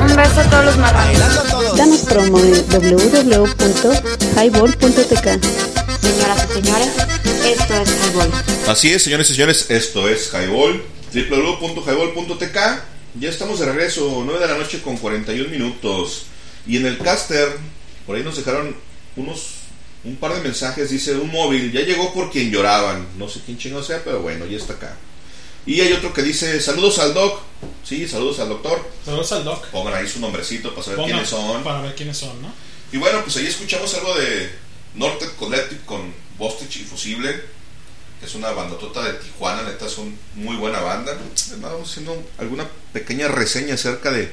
Un 0.01 0.17
beso 0.17 0.41
a 0.41 0.45
todos 0.51 0.65
los 0.65 0.77
marranos. 0.79 1.77
Danos 1.77 2.01
promo 2.01 2.41
en 2.41 2.69
www.highball.tk. 2.69 5.29
Señoras 6.01 6.49
y 6.51 6.53
señores, 6.53 6.89
esto 7.45 7.75
es 7.75 7.97
Highball. 8.09 8.29
Así 8.67 8.93
es, 8.93 9.05
señores 9.05 9.31
y 9.31 9.35
señores, 9.35 9.71
esto 9.71 10.09
es 10.09 10.33
Highball, 10.35 10.83
www.highball.tk. 11.15 12.96
Ya 13.19 13.31
estamos 13.31 13.59
de 13.59 13.67
regreso, 13.67 14.23
9 14.25 14.41
de 14.41 14.47
la 14.47 14.59
noche 14.59 14.83
con 14.83 14.97
41 14.99 15.49
minutos. 15.49 16.27
Y 16.67 16.77
en 16.77 16.87
el 16.87 16.99
caster, 16.99 17.57
por 18.05 18.17
ahí 18.17 18.23
nos 18.23 18.37
dejaron 18.37 18.77
unos 19.17 19.57
un 20.05 20.17
par 20.17 20.35
de 20.35 20.41
mensajes, 20.41 20.91
dice 20.91 21.15
un 21.17 21.31
móvil, 21.31 21.73
ya 21.73 21.81
llegó 21.81 22.13
por 22.13 22.31
quien 22.31 22.51
lloraban. 22.51 23.07
No 23.19 23.29
sé 23.29 23.41
quién 23.45 23.59
chingo 23.59 23.83
sea, 23.83 24.03
pero 24.05 24.21
bueno, 24.21 24.47
ya 24.47 24.57
está 24.57 24.75
acá. 24.75 24.97
Y 25.65 25.81
hay 25.81 25.93
otro 25.95 26.13
que 26.13 26.23
dice, 26.23 26.61
saludos 26.61 26.99
al 26.99 27.13
doc. 27.13 27.41
Sí, 27.83 28.07
saludos 28.07 28.39
al 28.39 28.51
doctor. 28.51 28.89
Saludos 29.05 29.33
al 29.33 29.45
doc. 29.45 29.67
Pongan 29.69 29.95
ahí 29.95 30.07
su 30.07 30.21
nombrecito 30.21 30.71
para 30.71 30.83
saber 30.83 30.99
Pongan 30.99 31.13
quiénes 31.13 31.29
son. 31.29 31.65
Para 31.65 31.81
ver 31.81 31.95
quiénes 31.95 32.17
son, 32.17 32.41
¿no? 32.41 32.53
Y 32.93 32.99
bueno, 32.99 33.21
pues 33.25 33.37
ahí 33.39 33.47
escuchamos 33.47 33.93
algo 33.95 34.15
de 34.15 34.49
Norte 34.95 35.27
Collective 35.39 35.81
con 35.85 36.13
Bostich 36.39 36.77
y 36.77 36.85
Fusible, 36.85 37.43
es 38.25 38.35
una 38.35 38.51
bandotota 38.51 39.03
de 39.05 39.13
Tijuana, 39.15 39.63
neta, 39.63 39.87
es 39.87 39.99
una 39.99 40.13
muy 40.35 40.57
buena 40.57 40.81
banda. 40.81 41.17
Vamos 41.61 41.91
haciendo 41.91 42.23
alguna 42.39 42.67
pequeña 42.93 43.29
reseña 43.29 43.75
acerca 43.75 44.11
de, 44.11 44.33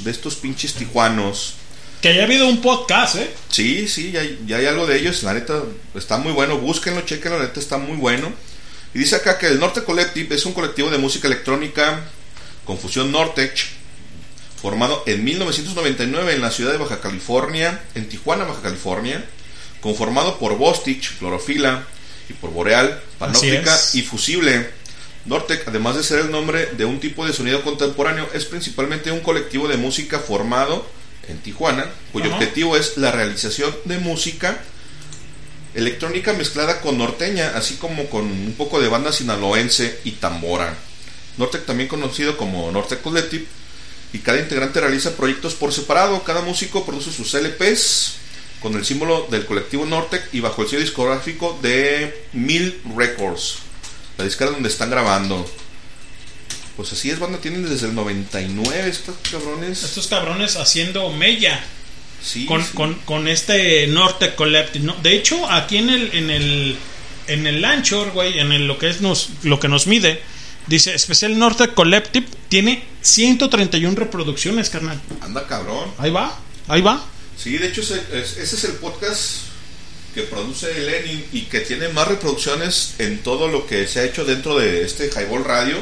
de 0.00 0.10
estos 0.10 0.36
pinches 0.36 0.74
tijuanos. 0.74 1.54
Que 2.00 2.10
haya 2.10 2.24
habido 2.24 2.46
un 2.48 2.60
podcast, 2.60 3.16
¿eh? 3.16 3.30
Sí, 3.48 3.88
sí, 3.88 4.12
ya, 4.12 4.20
hay- 4.20 4.38
ya 4.46 4.58
hay 4.58 4.66
algo 4.66 4.86
de 4.86 4.98
ellos, 4.98 5.22
la 5.22 5.32
neta 5.34 5.62
está 5.94 6.18
muy 6.18 6.32
bueno, 6.32 6.58
búsquenlo, 6.58 7.00
chequenlo, 7.02 7.38
la 7.38 7.44
neta 7.46 7.60
está 7.60 7.78
muy 7.78 7.96
bueno. 7.96 8.32
Y 8.94 8.98
dice 9.00 9.16
acá 9.16 9.38
que 9.38 9.46
el 9.48 9.58
Norte 9.58 9.82
Collective 9.84 10.34
es 10.34 10.44
un 10.46 10.52
colectivo 10.52 10.90
de 10.90 10.98
música 10.98 11.26
electrónica 11.28 12.04
con 12.64 12.78
fusión 12.78 13.10
Nortech, 13.10 13.56
formado 14.60 15.02
en 15.06 15.24
1999 15.24 16.34
en 16.34 16.40
la 16.40 16.50
ciudad 16.50 16.72
de 16.72 16.78
Baja 16.78 17.00
California, 17.00 17.82
en 17.94 18.08
Tijuana, 18.08 18.44
Baja 18.44 18.62
California, 18.62 19.24
conformado 19.80 20.38
por 20.38 20.56
Bostich, 20.56 21.18
Clorofila 21.18 21.86
y 22.28 22.32
por 22.34 22.50
Boreal, 22.50 23.00
Panóptica 23.18 23.78
y 23.92 24.02
Fusible. 24.02 24.70
Nortec, 25.26 25.66
además 25.66 25.96
de 25.96 26.02
ser 26.02 26.20
el 26.20 26.30
nombre 26.30 26.66
de 26.76 26.84
un 26.84 27.00
tipo 27.00 27.26
de 27.26 27.32
sonido 27.32 27.62
contemporáneo, 27.62 28.28
es 28.34 28.44
principalmente 28.44 29.10
un 29.10 29.20
colectivo 29.20 29.68
de 29.68 29.76
música 29.76 30.18
formado 30.18 30.86
en 31.28 31.38
Tijuana, 31.38 31.86
cuyo 32.12 32.32
objetivo 32.34 32.76
es 32.76 32.98
la 32.98 33.10
realización 33.10 33.74
de 33.86 33.98
música 33.98 34.60
electrónica 35.74 36.34
mezclada 36.34 36.80
con 36.80 36.98
norteña, 36.98 37.52
así 37.56 37.76
como 37.76 38.06
con 38.10 38.26
un 38.26 38.54
poco 38.56 38.80
de 38.80 38.88
banda 38.88 39.12
sinaloense 39.12 39.98
y 40.04 40.12
tambora. 40.12 40.74
Nortec 41.38 41.64
también 41.64 41.88
conocido 41.88 42.36
como 42.36 42.70
Nortec 42.70 43.00
Collective 43.00 43.46
y 44.12 44.18
cada 44.18 44.38
integrante 44.38 44.80
realiza 44.80 45.16
proyectos 45.16 45.54
por 45.54 45.72
separado, 45.72 46.22
cada 46.22 46.42
músico 46.42 46.84
produce 46.84 47.10
sus 47.10 47.34
LPs 47.34 48.18
con 48.64 48.74
el 48.76 48.84
símbolo 48.86 49.26
del 49.30 49.44
colectivo 49.44 49.84
Nortec 49.84 50.32
y 50.32 50.40
bajo 50.40 50.62
el 50.62 50.68
sello 50.68 50.80
discográfico 50.80 51.58
de 51.60 52.28
Mill 52.32 52.80
Records, 52.96 53.58
la 54.16 54.24
disquera 54.24 54.52
donde 54.52 54.70
están 54.70 54.88
grabando. 54.88 55.46
Pues 56.74 56.90
así 56.94 57.10
es, 57.10 57.18
banda, 57.18 57.36
tienen 57.42 57.68
desde 57.68 57.88
el 57.88 57.94
99 57.94 58.88
estos 58.88 59.16
cabrones. 59.30 59.82
Estos 59.84 60.06
cabrones 60.06 60.56
haciendo 60.56 61.10
mella. 61.10 61.62
Sí, 62.22 62.46
con, 62.46 62.64
sí. 62.64 62.70
con, 62.72 62.94
con 63.04 63.28
este 63.28 63.86
Norte 63.86 64.34
Collective. 64.34 64.82
¿no? 64.82 64.94
De 65.02 65.14
hecho, 65.14 65.46
aquí 65.50 65.76
en 65.76 65.90
el, 65.90 66.14
en 66.14 66.30
el, 66.30 66.78
en 67.26 67.46
el 67.46 67.62
Anchor, 67.66 68.12
güey, 68.12 68.38
en 68.38 68.50
el, 68.50 68.66
lo 68.66 68.78
que 68.78 68.88
es 68.88 69.02
nos, 69.02 69.28
lo 69.42 69.60
que 69.60 69.68
nos 69.68 69.86
mide, 69.86 70.22
dice 70.68 70.94
especial 70.94 71.38
Norte 71.38 71.68
Collective 71.74 72.26
tiene 72.48 72.82
131 73.02 73.94
reproducciones, 73.94 74.70
carnal. 74.70 74.98
Anda 75.20 75.46
cabrón. 75.46 75.90
Ahí 75.98 76.10
va, 76.10 76.34
ahí 76.66 76.80
va. 76.80 77.04
Sí, 77.36 77.58
de 77.58 77.68
hecho 77.68 77.80
ese 77.80 78.00
es, 78.12 78.36
ese 78.36 78.56
es 78.56 78.64
el 78.64 78.72
podcast 78.72 79.54
que 80.14 80.22
produce 80.22 80.72
Lenin 80.72 81.24
y 81.32 81.42
que 81.42 81.60
tiene 81.60 81.88
más 81.88 82.06
reproducciones 82.06 82.94
en 82.98 83.18
todo 83.18 83.48
lo 83.48 83.66
que 83.66 83.88
se 83.88 84.00
ha 84.00 84.04
hecho 84.04 84.24
dentro 84.24 84.58
de 84.58 84.82
este 84.82 85.10
Highball 85.10 85.44
Radio. 85.44 85.76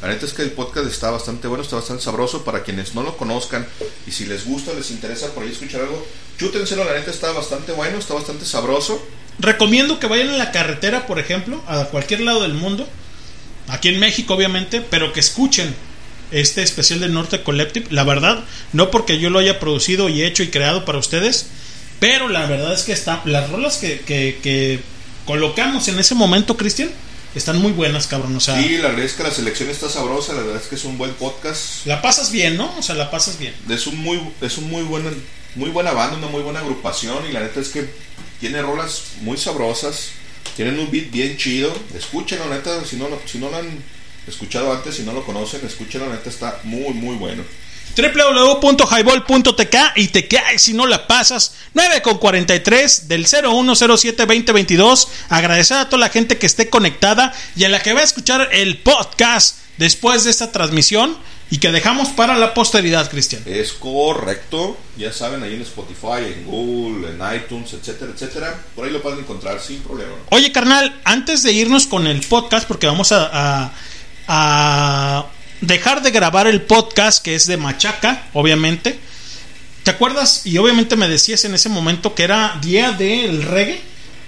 La 0.00 0.08
neta 0.08 0.26
es 0.26 0.32
que 0.32 0.42
el 0.42 0.52
podcast 0.52 0.86
está 0.86 1.10
bastante 1.10 1.48
bueno, 1.48 1.64
está 1.64 1.76
bastante 1.76 2.04
sabroso 2.04 2.44
para 2.44 2.62
quienes 2.62 2.94
no 2.94 3.02
lo 3.02 3.16
conozcan 3.16 3.66
y 4.06 4.12
si 4.12 4.26
les 4.26 4.44
gusta, 4.44 4.72
les 4.74 4.90
interesa 4.90 5.32
por 5.32 5.42
ahí 5.42 5.50
escuchar 5.50 5.80
algo, 5.80 6.06
chútenselo, 6.38 6.84
la 6.84 6.94
neta 6.94 7.10
está 7.10 7.32
bastante 7.32 7.72
bueno, 7.72 7.98
está 7.98 8.14
bastante 8.14 8.44
sabroso. 8.44 9.04
Recomiendo 9.38 9.98
que 9.98 10.06
vayan 10.06 10.28
en 10.28 10.38
la 10.38 10.52
carretera, 10.52 11.06
por 11.06 11.18
ejemplo, 11.18 11.62
a 11.66 11.86
cualquier 11.86 12.20
lado 12.20 12.42
del 12.42 12.54
mundo, 12.54 12.86
aquí 13.68 13.88
en 13.88 13.98
México 13.98 14.34
obviamente, 14.34 14.82
pero 14.82 15.12
que 15.12 15.20
escuchen 15.20 15.74
este 16.30 16.62
especial 16.62 17.00
de 17.00 17.08
Norte 17.08 17.42
Collective. 17.42 17.86
La 17.90 18.04
verdad, 18.04 18.44
no 18.72 18.90
porque 18.90 19.18
yo 19.18 19.30
lo 19.30 19.38
haya 19.38 19.60
producido 19.60 20.08
y 20.08 20.22
hecho 20.22 20.42
y 20.42 20.48
creado 20.48 20.84
para 20.84 20.98
ustedes, 20.98 21.46
pero 22.00 22.28
la 22.28 22.46
verdad 22.46 22.72
es 22.72 22.82
que 22.82 22.92
está, 22.92 23.22
las 23.24 23.50
rolas 23.50 23.76
que, 23.76 24.00
que, 24.00 24.38
que 24.42 24.80
colocamos 25.26 25.88
en 25.88 25.98
ese 25.98 26.14
momento, 26.14 26.56
Cristian, 26.56 26.90
están 27.34 27.58
muy 27.58 27.72
buenas, 27.72 28.06
cabrón. 28.06 28.36
O 28.36 28.40
sea, 28.40 28.60
Sí, 28.60 28.78
la 28.78 28.88
verdad 28.88 29.04
es 29.04 29.14
que 29.14 29.22
la 29.22 29.30
selección 29.30 29.68
está 29.70 29.88
sabrosa, 29.88 30.32
la 30.34 30.42
verdad 30.42 30.60
es 30.62 30.68
que 30.68 30.76
es 30.76 30.84
un 30.84 30.98
buen 30.98 31.12
podcast. 31.14 31.86
la 31.86 32.00
pasas 32.00 32.30
bien, 32.30 32.56
¿no? 32.56 32.76
O 32.78 32.82
sea, 32.82 32.94
la 32.94 33.10
pasas 33.10 33.38
bien. 33.38 33.54
Es 33.68 33.86
un 33.86 33.96
muy, 33.96 34.20
es 34.40 34.58
un 34.58 34.70
muy 34.70 34.82
buena, 34.82 35.10
muy 35.54 35.70
buena 35.70 35.92
banda, 35.92 36.16
una 36.16 36.28
muy 36.28 36.42
buena 36.42 36.60
agrupación 36.60 37.18
y 37.28 37.32
la 37.32 37.40
neta 37.40 37.60
es 37.60 37.68
que 37.68 37.88
tiene 38.40 38.62
rolas 38.62 39.02
muy 39.20 39.36
sabrosas, 39.36 40.10
tienen 40.56 40.78
un 40.78 40.90
beat 40.90 41.10
bien 41.10 41.36
chido, 41.36 41.74
escúchenlo, 41.96 42.46
neta, 42.46 42.84
si 42.84 42.96
no, 42.96 43.08
si 43.26 43.38
no 43.38 43.50
lo 43.50 43.56
han 43.56 43.82
escuchado 44.26 44.72
antes, 44.72 44.96
si 44.96 45.02
no 45.02 45.12
lo 45.12 45.24
conocen, 45.24 45.60
escúchenlo, 45.66 46.08
neta 46.10 46.28
está 46.30 46.60
muy 46.64 46.92
muy 46.94 47.16
bueno. 47.16 47.42
www.highball.tk 47.96 49.76
y 49.96 50.08
te 50.08 50.26
caes 50.28 50.62
si 50.62 50.72
no 50.74 50.86
la 50.86 51.06
pasas 51.06 51.54
9 51.74 52.02
con 52.02 52.18
43 52.18 53.08
del 53.08 53.26
0107 53.26 54.26
2022 54.26 55.08
agradecer 55.28 55.76
a 55.78 55.88
toda 55.88 56.00
la 56.00 56.08
gente 56.08 56.38
que 56.38 56.46
esté 56.46 56.68
conectada 56.70 57.32
y 57.56 57.64
a 57.64 57.68
la 57.68 57.80
que 57.82 57.92
va 57.92 58.00
a 58.00 58.04
escuchar 58.04 58.48
el 58.52 58.78
podcast 58.78 59.58
después 59.78 60.24
de 60.24 60.30
esta 60.30 60.50
transmisión 60.52 61.16
y 61.50 61.58
que 61.58 61.70
dejamos 61.70 62.08
para 62.08 62.36
la 62.38 62.54
posteridad 62.54 63.08
Cristian 63.10 63.42
Es 63.46 63.72
correcto, 63.74 64.76
ya 64.96 65.12
saben, 65.12 65.42
ahí 65.42 65.54
en 65.54 65.62
Spotify, 65.62 66.24
en 66.34 66.46
Google, 66.46 67.10
en 67.10 67.20
iTunes, 67.36 67.72
etcétera, 67.74 68.12
etcétera, 68.14 68.58
por 68.74 68.86
ahí 68.86 68.90
lo 68.92 69.02
pueden 69.02 69.20
encontrar 69.20 69.60
sin 69.60 69.80
problema. 69.82 70.12
Oye, 70.30 70.50
carnal, 70.52 70.98
antes 71.04 71.42
de 71.42 71.52
irnos 71.52 71.86
con 71.86 72.06
el 72.06 72.22
podcast, 72.22 72.66
porque 72.66 72.86
vamos 72.86 73.12
a, 73.12 73.28
a- 73.66 73.72
a 74.28 75.26
dejar 75.60 76.02
de 76.02 76.10
grabar 76.10 76.46
el 76.46 76.62
podcast 76.62 77.22
que 77.22 77.34
es 77.34 77.46
de 77.46 77.56
Machaca, 77.56 78.28
obviamente. 78.32 78.98
¿Te 79.82 79.90
acuerdas? 79.90 80.46
Y 80.46 80.58
obviamente 80.58 80.96
me 80.96 81.08
decías 81.08 81.44
en 81.44 81.54
ese 81.54 81.68
momento 81.68 82.14
que 82.14 82.24
era 82.24 82.58
día 82.62 82.92
del 82.92 83.42
reggae. 83.42 83.80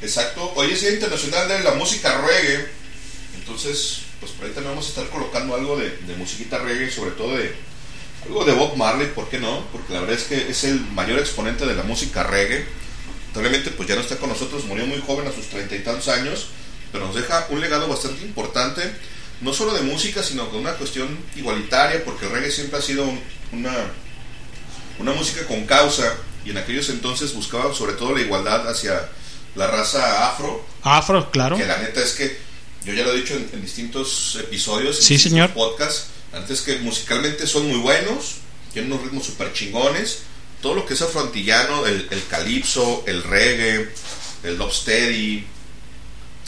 Exacto, 0.02 0.52
hoy 0.56 0.72
es 0.72 0.82
Día 0.82 0.92
Internacional 0.92 1.48
de 1.48 1.60
la 1.60 1.74
Música 1.74 2.20
Reggae, 2.20 2.68
entonces, 3.38 4.00
pues 4.20 4.32
por 4.32 4.44
ahí 4.44 4.52
también 4.52 4.72
vamos 4.72 4.86
a 4.86 4.88
estar 4.90 5.08
colocando 5.08 5.54
algo 5.54 5.76
de, 5.76 5.88
de 5.88 6.16
musiquita 6.16 6.58
reggae, 6.58 6.90
sobre 6.90 7.12
todo 7.12 7.36
de 7.36 7.54
algo 8.24 8.44
de 8.44 8.52
Bob 8.52 8.76
Marley, 8.76 9.08
¿por 9.14 9.28
qué 9.28 9.38
no? 9.38 9.64
Porque 9.72 9.92
la 9.92 10.00
verdad 10.00 10.16
es 10.16 10.24
que 10.24 10.50
es 10.50 10.64
el 10.64 10.80
mayor 10.92 11.18
exponente 11.18 11.64
de 11.64 11.74
la 11.74 11.82
música 11.82 12.22
reggae. 12.24 12.66
Obviamente, 13.34 13.70
pues 13.70 13.88
ya 13.88 13.94
no 13.94 14.00
está 14.00 14.16
con 14.16 14.28
nosotros, 14.28 14.64
murió 14.64 14.86
muy 14.86 15.00
joven 15.06 15.28
a 15.28 15.32
sus 15.32 15.46
treinta 15.46 15.76
y 15.76 15.80
tantos 15.80 16.08
años, 16.08 16.48
pero 16.90 17.06
nos 17.06 17.14
deja 17.14 17.46
un 17.50 17.60
legado 17.60 17.88
bastante 17.88 18.24
importante, 18.24 18.82
no 19.40 19.52
solo 19.52 19.74
de 19.74 19.82
música, 19.82 20.22
sino 20.22 20.48
con 20.48 20.60
una 20.60 20.72
cuestión 20.74 21.08
igualitaria, 21.36 22.04
porque 22.04 22.26
el 22.26 22.32
reggae 22.32 22.50
siempre 22.50 22.78
ha 22.78 22.82
sido 22.82 23.04
un- 23.04 23.20
una, 23.52 23.74
una 24.98 25.12
música 25.12 25.46
con 25.46 25.66
causa, 25.66 26.14
y 26.44 26.50
en 26.50 26.58
aquellos 26.58 26.88
entonces 26.88 27.34
buscaba 27.34 27.74
sobre 27.74 27.94
todo 27.94 28.14
la 28.14 28.20
igualdad 28.20 28.68
hacia 28.68 29.08
la 29.54 29.66
raza 29.66 30.28
afro, 30.30 30.64
Afro, 30.82 31.30
claro. 31.30 31.56
que 31.56 31.66
la 31.66 31.78
neta 31.78 32.00
es 32.02 32.12
que 32.12 32.38
yo 32.84 32.92
ya 32.92 33.02
lo 33.04 33.12
he 33.12 33.16
dicho 33.20 33.34
en, 33.34 33.48
en 33.52 33.62
distintos 33.62 34.36
episodios, 34.40 34.96
en 34.98 35.02
Sí, 35.02 35.14
distintos 35.14 35.30
señor. 35.48 35.50
podcasts, 35.54 36.06
antes 36.32 36.60
que 36.60 36.78
musicalmente 36.78 37.46
son 37.46 37.66
muy 37.68 37.78
buenos, 37.78 38.36
tienen 38.72 38.92
unos 38.92 39.04
ritmos 39.04 39.26
súper 39.26 39.52
chingones, 39.52 40.20
todo 40.62 40.74
lo 40.74 40.86
que 40.86 40.94
es 40.94 41.02
afroantillano, 41.02 41.86
el, 41.86 42.06
el 42.10 42.26
calipso, 42.28 43.02
el 43.06 43.22
reggae, 43.22 43.88
el 44.44 44.56
dubsteady, 44.58 45.44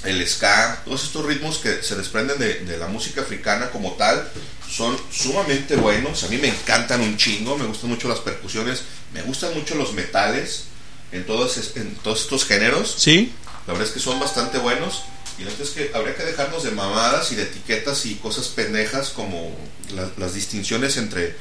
el 0.05 0.27
ska, 0.29 0.83
todos 0.85 1.05
estos 1.05 1.25
ritmos 1.27 1.59
que 1.59 1.83
se 1.83 1.97
desprenden 1.97 2.39
de, 2.39 2.61
de 2.61 2.77
la 2.77 2.87
música 2.87 3.20
africana 3.23 3.70
como 3.70 3.93
tal, 3.95 4.31
son 4.70 4.97
sumamente 5.11 5.77
buenos, 5.77 6.23
a 6.25 6.29
mí 6.29 6.37
me 6.39 6.49
encantan 6.49 7.01
un 7.01 7.16
chingo, 7.16 7.57
me 7.57 7.65
gustan 7.66 7.91
mucho 7.91 8.09
las 8.09 8.19
percusiones, 8.20 8.83
me 9.12 9.23
gustan 9.23 9.55
mucho 9.55 9.75
los 9.75 9.93
metales 9.95 10.65
en 11.11 11.25
todos, 11.27 11.57
es- 11.57 11.77
en 11.77 11.95
todos 11.97 12.20
estos 12.23 12.45
géneros. 12.45 12.95
Sí. 12.99 13.33
La 13.66 13.73
verdad 13.73 13.89
es 13.89 13.95
que 13.95 14.01
son 14.01 14.20
bastante 14.20 14.59
buenos. 14.59 15.03
Y 15.39 15.45
la 15.45 15.51
neta 15.51 15.62
es 15.62 15.70
que 15.70 15.91
habría 15.95 16.16
que 16.16 16.25
dejarnos 16.25 16.65
de 16.65 16.73
mamadas 16.73 17.31
y 17.33 17.37
de 17.37 17.45
etiquetas 17.45 18.05
y 18.07 18.16
cosas 18.16 18.49
pendejas 18.49 19.11
como 19.11 19.57
la- 19.95 20.11
las 20.16 20.35
distinciones 20.35 20.97
entre, 20.97 21.37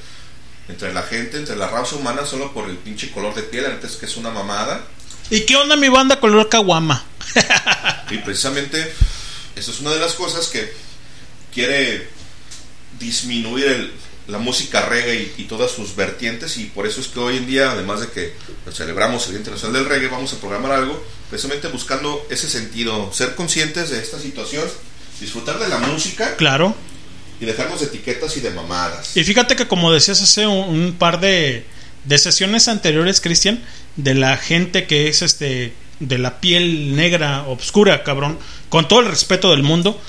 entre 0.69 0.93
la 0.93 1.01
gente, 1.03 1.37
entre 1.37 1.55
la 1.55 1.67
raza 1.67 1.95
humana 1.95 2.25
solo 2.25 2.53
por 2.53 2.69
el 2.69 2.77
pinche 2.77 3.11
color 3.11 3.33
de 3.35 3.43
piel. 3.43 3.63
La 3.63 3.69
neta 3.69 3.87
es 3.87 3.95
que 3.97 4.05
es 4.05 4.15
una 4.17 4.29
mamada. 4.29 4.85
¿Y 5.29 5.41
qué 5.41 5.55
onda 5.55 5.75
mi 5.75 5.89
banda 5.89 6.19
color 6.19 6.49
caguama? 6.49 7.03
Y 8.09 8.17
precisamente 8.19 8.89
eso 9.55 9.71
es 9.71 9.79
una 9.81 9.91
de 9.91 9.99
las 9.99 10.13
cosas 10.13 10.47
que 10.47 10.71
quiere 11.53 12.07
disminuir 12.99 13.65
el- 13.65 13.91
la 14.27 14.37
música 14.39 14.81
reggae 14.85 15.33
y, 15.37 15.41
y 15.41 15.45
todas 15.45 15.71
sus 15.71 15.95
vertientes 15.95 16.57
y 16.57 16.65
por 16.65 16.85
eso 16.85 16.99
es 17.01 17.07
que 17.07 17.19
hoy 17.19 17.37
en 17.37 17.47
día, 17.47 17.71
además 17.71 18.01
de 18.01 18.07
que 18.09 18.33
celebramos 18.73 19.23
el 19.25 19.31
Día 19.31 19.39
Internacional 19.39 19.73
del 19.81 19.89
Reggae, 19.89 20.07
vamos 20.09 20.33
a 20.33 20.37
programar 20.37 20.71
algo 20.73 21.01
precisamente 21.29 21.67
buscando 21.69 22.25
ese 22.29 22.49
sentido, 22.49 23.11
ser 23.13 23.35
conscientes 23.35 23.89
de 23.89 23.99
esta 24.01 24.19
situación, 24.19 24.65
disfrutar 25.21 25.59
de 25.59 25.67
la 25.69 25.77
música 25.77 26.35
Claro. 26.35 26.75
y 27.39 27.45
dejarnos 27.45 27.79
de 27.79 27.85
etiquetas 27.87 28.35
y 28.35 28.41
de 28.41 28.49
mamadas. 28.51 29.15
Y 29.15 29.23
fíjate 29.23 29.55
que 29.55 29.67
como 29.67 29.91
decías 29.93 30.21
hace 30.21 30.45
un, 30.45 30.69
un 30.77 30.93
par 30.97 31.21
de, 31.21 31.65
de 32.07 32.17
sesiones 32.17 32.67
anteriores, 32.67 33.21
Cristian, 33.21 33.63
de 33.95 34.13
la 34.15 34.37
gente 34.37 34.85
que 34.87 35.07
es 35.09 35.21
este 35.21 35.73
de 35.99 36.17
la 36.19 36.39
piel 36.39 36.95
negra, 36.95 37.43
obscura, 37.47 38.03
cabrón, 38.03 38.37
con 38.69 38.87
todo 38.87 38.99
el 39.01 39.07
respeto 39.07 39.49
del 39.51 39.63
mundo, 39.63 39.99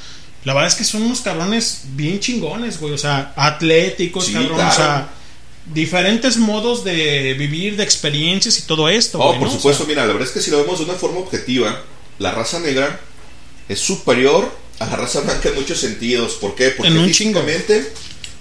la 0.45 0.53
verdad 0.55 0.69
es 0.69 0.75
que 0.77 0.85
son 0.85 1.03
unos 1.03 1.21
cabrones 1.23 1.83
bien 1.95 2.21
chingones, 2.21 2.79
güey, 2.79 2.93
o 2.93 2.99
sea, 2.99 3.33
atléticos, 3.37 4.27
Sí, 4.27 4.33
cabrón, 4.35 4.55
claro. 4.57 4.71
o 4.71 4.75
sea, 4.77 5.09
diferentes 5.73 6.37
modos 6.37 6.85
de 6.85 7.35
vivir, 7.35 7.77
de 7.77 7.85
experiencias 7.85 8.59
y 8.59 8.63
todo 8.63 8.89
esto, 8.89 9.19
Oh, 9.19 9.29
güey, 9.29 9.39
por 9.41 9.49
¿no? 9.49 9.55
O 9.55 9.57
supuesto, 9.57 9.85
sea, 9.85 9.89
mira, 9.89 10.07
la 10.07 10.13
verdad 10.13 10.29
es 10.29 10.35
que 10.35 10.41
si 10.41 10.51
lo 10.51 10.59
vemos 10.59 10.79
de 10.79 10.85
una 10.85 10.95
forma 10.95 11.19
objetiva, 11.21 11.83
la 12.19 12.33
raza 12.33 12.61
negra 12.61 13.01
es 13.69 13.79
superior 13.81 14.51
a 14.79 14.87
la 14.87 14.97
raza 14.97 15.21
blanca 15.21 15.49
en 15.49 15.57
muchos 15.57 15.79
sentidos. 15.81 16.35
¿Por 16.35 16.55
qué? 16.55 16.69
Porque 16.71 16.89
En 16.93 16.99
un 16.99 17.11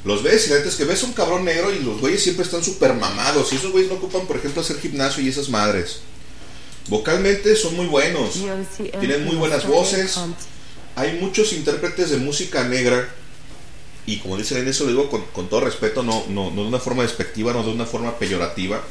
los 0.03 0.23
ves 0.23 0.47
y 0.47 0.49
la 0.51 0.57
neta 0.57 0.69
es 0.69 0.75
que 0.75 0.85
ves 0.85 1.03
a 1.03 1.07
un 1.07 1.13
cabrón 1.13 1.45
negro 1.45 1.73
y 1.73 1.79
los 1.79 1.99
güeyes 1.99 2.23
siempre 2.23 2.45
están 2.45 2.63
súper 2.63 2.93
mamados. 2.93 3.51
Y 3.51 3.55
esos 3.55 3.71
güeyes 3.71 3.89
no 3.91 3.97
ocupan, 3.97 4.25
por 4.27 4.37
ejemplo, 4.37 4.61
hacer 4.61 4.79
gimnasio 4.79 5.23
y 5.23 5.29
esas 5.29 5.49
madres. 5.49 5.99
Vocalmente 6.87 7.55
son 7.55 7.75
muy 7.75 7.87
buenos. 7.87 8.35
Tienen 8.99 9.25
muy 9.25 9.35
buenas 9.35 9.67
voces. 9.67 10.17
Hay 10.95 11.19
muchos 11.19 11.53
intérpretes 11.53 12.09
de 12.09 12.17
música 12.17 12.63
negra. 12.63 13.09
Y 14.05 14.19
como 14.19 14.37
dicen 14.37 14.59
en 14.59 14.69
eso, 14.69 14.85
lo 14.85 14.91
digo 14.91 15.09
con, 15.09 15.23
con 15.33 15.49
todo 15.49 15.61
respeto, 15.61 16.01
no, 16.01 16.23
no, 16.29 16.49
no 16.51 16.61
de 16.61 16.67
una 16.69 16.79
forma 16.79 17.03
despectiva, 17.03 17.51
no 17.51 17.63
de 17.63 17.71
una 17.71 17.85
forma 17.85 18.17
peyorativa. 18.17 18.81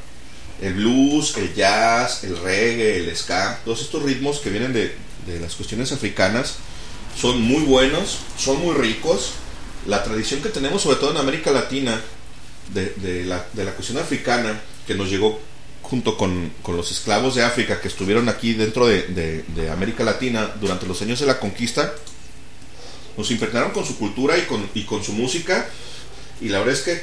El 0.60 0.74
blues, 0.74 1.36
el 1.38 1.54
jazz, 1.54 2.24
el 2.24 2.36
reggae, 2.38 2.98
el 2.98 3.16
ska, 3.16 3.60
todos 3.64 3.80
estos 3.80 4.02
ritmos 4.02 4.40
que 4.40 4.50
vienen 4.50 4.74
de, 4.74 4.94
de 5.26 5.40
las 5.40 5.54
cuestiones 5.54 5.92
africanas 5.92 6.56
son 7.18 7.40
muy 7.40 7.62
buenos, 7.62 8.18
son 8.38 8.60
muy 8.60 8.74
ricos. 8.74 9.32
La 9.86 10.02
tradición 10.02 10.40
que 10.42 10.48
tenemos, 10.48 10.82
sobre 10.82 10.96
todo 10.96 11.10
en 11.12 11.16
América 11.18 11.50
Latina, 11.50 12.00
de, 12.74 13.24
la, 13.24 13.46
de 13.52 13.64
la 13.64 13.72
cuestión 13.72 13.98
africana, 13.98 14.60
que 14.86 14.94
nos 14.94 15.08
llegó 15.08 15.40
junto 15.82 16.16
con, 16.16 16.52
con 16.62 16.76
los 16.76 16.90
esclavos 16.90 17.36
de 17.36 17.44
África 17.44 17.80
que 17.80 17.86
estuvieron 17.88 18.28
aquí 18.28 18.54
dentro 18.54 18.86
de, 18.88 19.02
de- 19.02 19.44
de 19.54 19.70
América 19.70 20.02
Latina 20.02 20.50
durante 20.60 20.86
los 20.86 21.00
años 21.02 21.20
de 21.20 21.26
la 21.26 21.38
conquista, 21.38 21.92
nos 23.16 23.30
impregnaron 23.30 23.70
con 23.70 23.86
su 23.86 23.96
cultura 23.96 24.36
y 24.36 24.42
con, 24.42 24.68
y 24.74 24.82
con 24.84 25.02
su 25.04 25.12
música. 25.12 25.68
Y 26.40 26.48
la 26.48 26.58
verdad 26.58 26.74
es 26.74 26.80
que 26.82 27.02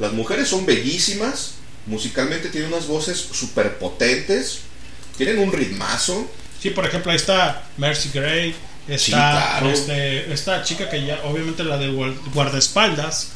las 0.00 0.12
mujeres 0.12 0.48
son 0.48 0.64
bellísimas, 0.66 1.52
musicalmente 1.86 2.48
tienen 2.48 2.72
unas 2.72 2.86
voces 2.86 3.18
súper 3.18 3.78
potentes, 3.78 4.60
tienen 5.18 5.38
un 5.38 5.52
ritmazo. 5.52 6.26
Sí, 6.60 6.70
por 6.70 6.86
ejemplo, 6.86 7.12
ahí 7.12 7.16
está 7.16 7.68
Mercy 7.76 8.10
Gray, 8.14 8.54
está 8.88 8.98
Sí, 8.98 9.10
claro. 9.12 9.70
este, 9.70 10.32
esta 10.32 10.62
chica 10.64 10.88
que 10.90 11.04
ya, 11.06 11.20
obviamente 11.24 11.64
la 11.64 11.78
de 11.78 11.90
guar- 11.90 12.16
guardaespaldas, 12.34 13.28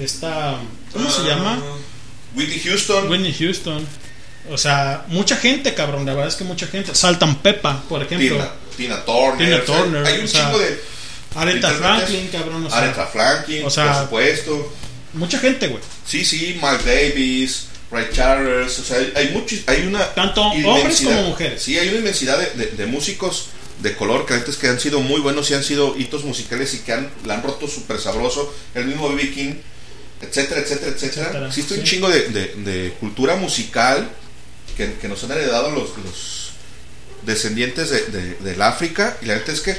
está, 0.00 0.56
¿cómo 0.92 1.10
se 1.10 1.22
Ah, 1.22 1.26
llama? 1.28 1.62
Whitney 2.34 2.60
Houston. 2.60 3.08
Whitney 3.10 3.34
Houston. 3.38 3.86
O 4.50 4.58
sea, 4.58 5.04
mucha 5.08 5.36
gente, 5.36 5.74
cabrón, 5.74 6.04
la 6.06 6.12
verdad 6.14 6.28
es 6.28 6.36
que 6.36 6.44
mucha 6.44 6.66
gente. 6.66 6.94
Saltan 6.94 7.36
Pepa, 7.42 7.82
por 7.88 8.02
ejemplo. 8.02 8.36
Tina, 8.36 8.50
Tina 8.76 9.04
Turner. 9.04 9.38
Tina 9.38 9.56
o 9.62 9.66
sea, 9.66 9.76
Turner, 9.82 10.06
hay 10.06 10.18
un 10.18 10.24
o 10.24 10.28
sea, 10.28 10.44
chingo 10.46 10.58
de. 10.58 10.80
Aretha. 11.34 11.70
Franklin, 11.70 12.28
cabrón. 12.32 12.66
O 12.66 12.70
sea, 12.70 12.78
Aretha 12.78 13.06
Franklin, 13.06 13.64
o 13.64 13.70
sea, 13.70 13.92
por 13.92 14.02
supuesto. 14.02 14.72
Mucha 15.14 15.38
gente, 15.38 15.68
güey. 15.68 15.82
Sí, 16.06 16.24
sí, 16.24 16.58
Mark 16.60 16.82
Davis, 16.84 17.66
Ray 17.90 18.06
Charles, 18.12 18.78
o 18.78 18.82
sea, 18.84 18.98
hay, 19.14 19.28
muchos, 19.28 19.60
hay 19.66 19.82
una 19.86 20.04
Tanto 20.14 20.42
hombres 20.42 21.00
como 21.02 21.22
mujeres. 21.24 21.62
Sí, 21.62 21.78
hay 21.78 21.88
una 21.90 21.98
inmensidad 21.98 22.38
de, 22.38 22.50
de- 22.64 22.70
de 22.72 22.86
músicos 22.86 23.48
de 23.82 23.96
color 23.96 24.26
que 24.26 24.34
antes 24.34 24.56
que 24.56 24.68
han 24.68 24.78
sido 24.80 25.00
muy 25.00 25.20
buenos 25.20 25.50
y 25.50 25.54
han 25.54 25.64
sido 25.64 25.96
hitos 25.98 26.24
musicales 26.24 26.72
y 26.74 26.78
que 26.78 26.92
han, 26.92 27.10
la 27.24 27.34
han 27.34 27.42
roto 27.42 27.66
súper 27.68 27.98
sabroso. 27.98 28.52
El 28.74 28.86
mismo 28.86 29.08
B.B. 29.08 29.30
King, 29.32 29.54
etcétera, 30.20 30.60
etcétera, 30.60 30.92
etcétera. 30.92 31.22
Etcétera, 31.26 31.46
Existe 31.48 31.74
un 31.74 31.82
chingo 31.84 32.08
de, 32.08 32.28
de- 32.28 32.54
de 32.56 32.92
cultura 33.00 33.36
musical 33.36 34.08
que, 34.76 34.94
que 34.94 35.08
nos 35.08 35.22
han 35.24 35.32
heredado 35.32 35.70
los, 35.70 35.90
los 35.98 36.52
descendientes 37.22 37.90
de, 37.90 38.02
de- 38.06 38.34
del 38.36 38.62
África 38.62 39.16
y 39.22 39.26
la 39.26 39.34
verdad 39.34 39.50
es 39.50 39.60
que 39.60 39.76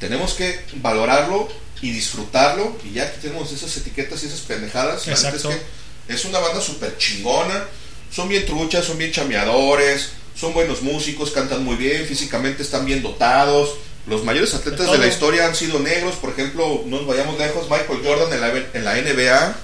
tenemos 0.00 0.34
que 0.34 0.60
valorarlo 0.76 1.48
y 1.80 1.90
disfrutarlo 1.90 2.76
y 2.84 2.92
ya 2.94 3.12
que 3.12 3.18
tenemos 3.18 3.50
esas 3.52 3.76
etiquetas 3.76 4.22
y 4.22 4.26
esas 4.26 4.40
pendejadas, 4.40 5.06
la 5.12 5.16
es 5.36 5.42
que 5.50 6.14
es 6.14 6.24
una 6.24 6.38
banda 6.38 6.60
súper 6.60 6.96
chingona, 6.98 7.64
son 8.12 8.28
bien 8.28 8.44
truchas, 8.46 8.84
son 8.84 8.98
bien 8.98 9.12
chameadores, 9.12 10.10
son 10.34 10.52
buenos 10.54 10.82
músicos, 10.82 11.30
cantan 11.30 11.64
muy 11.64 11.76
bien, 11.76 12.06
físicamente 12.06 12.62
están 12.62 12.84
bien 12.84 13.02
dotados. 13.02 13.74
Los 14.06 14.22
mayores 14.24 14.52
atletas 14.54 14.90
de, 14.90 14.98
la 14.98 15.06
historia 15.06 15.46
han 15.46 15.54
sido 15.54 15.78
negros, 15.78 16.16
por 16.16 16.30
ejemplo, 16.30 16.82
no 16.86 16.98
nos 16.98 17.06
vayamos 17.06 17.38
lejos, 17.38 17.70
Michael 17.70 18.00
Jordan 18.04 18.32
en 18.32 18.40
la, 18.40 18.48
en 18.74 18.84
la 18.84 18.94
NBA, 18.96 19.56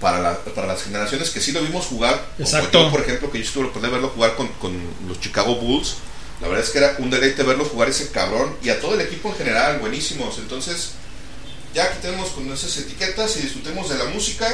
para, 0.00 0.20
la- 0.20 0.38
para 0.44 0.66
las 0.66 0.82
generaciones 0.84 1.30
que 1.30 1.40
sí 1.40 1.50
lo 1.52 1.60
vimos 1.62 1.86
jugar, 1.86 2.24
Exacto. 2.38 2.84
yo, 2.84 2.90
por 2.90 3.00
ejemplo, 3.00 3.30
que 3.30 3.38
yo 3.38 3.44
estuve 3.44 3.70
de 3.80 3.88
verlo 3.88 4.10
jugar 4.10 4.36
con, 4.36 4.48
con 4.60 4.78
los 5.08 5.18
Chicago 5.20 5.56
Bulls, 5.56 5.94
la 6.40 6.48
verdad 6.48 6.64
es 6.64 6.70
que 6.70 6.78
era 6.78 6.94
un 6.98 7.08
deleite 7.10 7.42
verlo 7.42 7.64
jugar 7.64 7.88
ese 7.88 8.10
cabrón 8.10 8.54
y 8.62 8.68
a 8.68 8.78
todo 8.80 8.94
el 8.94 9.00
equipo 9.00 9.30
en 9.30 9.36
general, 9.36 9.78
buenísimos. 9.78 10.38
Entonces, 10.38 10.90
ya 11.74 11.90
quitemos 11.94 12.28
con 12.30 12.52
esas 12.52 12.76
etiquetas 12.76 13.36
y 13.38 13.40
disfrutemos 13.40 13.88
de 13.88 13.96
la 13.96 14.04
música. 14.04 14.46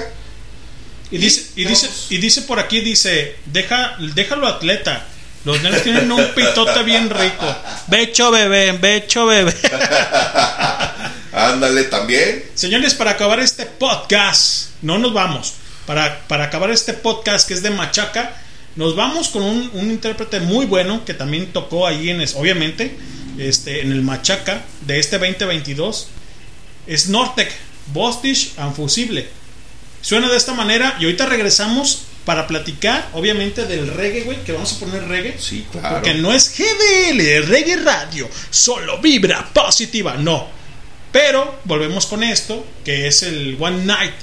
Y 1.13 1.19
dice, 1.19 1.51
y 1.57 1.65
dice, 1.65 1.89
y 2.11 2.17
dice 2.19 2.43
por 2.43 2.59
aquí, 2.59 2.81
dice, 2.81 3.37
deja, 3.47 3.97
déjalo 4.15 4.47
atleta. 4.49 5.07
Los 5.45 5.61
nenes 5.63 5.83
tienen 5.83 6.11
un 6.11 6.25
pitote 6.35 6.83
bien 6.85 7.11
rico. 7.11 7.55
Becho 7.89 8.31
bebé, 8.31 8.73
becho 8.73 9.27
bebé. 9.27 9.53
Ándale 11.33 11.85
también. 11.85 12.45
Señores, 12.55 12.95
para 12.95 13.13
acabar 13.13 13.41
este 13.41 13.67
podcast, 13.67 14.71
no 14.83 14.99
nos 14.99 15.13
vamos. 15.13 15.55
Para, 15.87 16.21
para 16.29 16.45
acabar 16.45 16.71
este 16.71 16.93
podcast 16.93 17.49
que 17.49 17.55
es 17.55 17.63
de 17.63 17.71
Machaca, 17.71 18.37
nos 18.77 18.95
vamos 18.95 19.29
con 19.29 19.43
un, 19.43 19.71
un 19.75 19.91
intérprete 19.91 20.41
muy 20.41 20.67
bueno 20.67 21.05
que 21.05 21.15
también 21.15 21.53
tocó 21.53 21.87
ahí 21.87 22.11
en, 22.11 22.21
es- 22.21 22.35
obviamente, 22.37 22.97
este, 23.39 23.81
en 23.81 23.93
el 23.93 24.03
Machaca 24.03 24.63
de 24.87 24.99
este 24.99 25.19
2022. 25.19 26.09
Es 26.87 27.09
Nortec, 27.09 27.51
Bostich 27.93 28.53
and 28.59 28.75
Fusible. 28.77 29.27
Suena 30.03 30.29
de 30.29 30.37
esta 30.37 30.53
manera 30.53 30.97
y 31.01 31.05
ahorita 31.05 31.27
regresamos 31.27 32.03
para 32.25 32.47
platicar, 32.47 33.09
obviamente, 33.15 33.67
del 33.67 33.89
reggae, 33.89 34.23
güey, 34.23 34.45
que 34.45 34.53
vamos 34.53 34.73
a 34.75 34.79
poner 34.79 35.09
reggae. 35.09 35.37
Sí, 35.39 35.67
claro. 35.73 35.97
Porque 35.97 36.15
no 36.15 36.33
es 36.33 36.55
GDL, 36.57 37.21
es 37.21 37.49
reggae 37.49 37.77
radio, 37.77 38.29
solo 38.51 38.99
vibra 38.99 39.49
positiva, 39.53 40.15
no. 40.15 40.47
Pero 41.11 41.61
volvemos 41.65 42.07
con 42.07 42.23
esto, 42.23 42.65
que 42.85 43.07
es 43.07 43.23
el 43.23 43.57
One 43.59 43.85
Night 43.85 44.15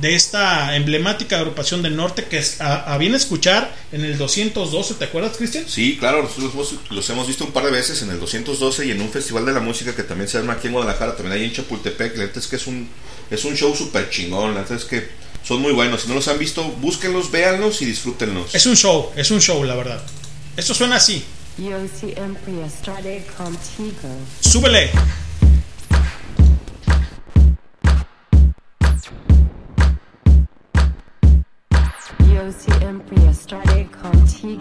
de 0.00 0.14
esta 0.14 0.76
emblemática 0.76 1.38
agrupación 1.38 1.82
del 1.82 1.96
norte 1.96 2.24
que 2.24 2.38
es, 2.38 2.60
a, 2.60 2.92
a 2.92 2.98
bien 2.98 3.14
escuchar 3.14 3.74
en 3.92 4.04
el 4.04 4.18
212, 4.18 4.94
¿te 4.94 5.04
acuerdas, 5.06 5.36
Cristian? 5.36 5.64
Sí, 5.66 5.96
claro, 5.98 6.22
nosotros 6.22 6.54
los, 6.54 6.74
los 6.90 7.10
hemos 7.10 7.26
visto 7.26 7.44
un 7.44 7.52
par 7.52 7.64
de 7.64 7.70
veces 7.70 8.02
en 8.02 8.10
el 8.10 8.20
212 8.20 8.86
y 8.86 8.90
en 8.90 9.00
un 9.00 9.10
festival 9.10 9.46
de 9.46 9.52
la 9.52 9.60
música 9.60 9.94
que 9.94 10.02
también 10.02 10.28
se 10.28 10.38
arma 10.38 10.54
aquí 10.54 10.66
en 10.66 10.74
Guadalajara, 10.74 11.16
también 11.16 11.38
hay 11.38 11.44
en 11.44 11.52
Chapultepec. 11.52 12.16
La 12.16 12.24
neta 12.24 12.40
es 12.40 12.46
que 12.46 12.56
es 12.56 12.66
un, 12.66 12.88
es 13.30 13.44
un 13.44 13.54
show 13.56 13.74
súper 13.74 14.10
chingón, 14.10 14.54
la 14.54 14.60
neta 14.62 14.74
es 14.74 14.84
que 14.84 15.08
son 15.42 15.62
muy 15.62 15.72
buenos. 15.72 16.02
Si 16.02 16.08
no 16.08 16.14
los 16.14 16.28
han 16.28 16.38
visto, 16.38 16.62
búsquenlos, 16.64 17.30
véanlos 17.30 17.80
y 17.80 17.86
disfrútenlos. 17.86 18.54
Es 18.54 18.66
un 18.66 18.76
show, 18.76 19.12
es 19.16 19.30
un 19.30 19.40
show, 19.40 19.62
la 19.64 19.76
verdad. 19.76 20.02
Esto 20.56 20.74
suena 20.74 20.96
así. 20.96 21.24
Yo 21.56 21.78
siempre 21.98 22.66
estaré 22.66 23.24
contigo. 23.36 24.14
Súbele. 24.40 24.90
Yo 32.46 32.52
siempre 32.52 33.16
estaré 33.28 33.88
contigo. 34.00 34.60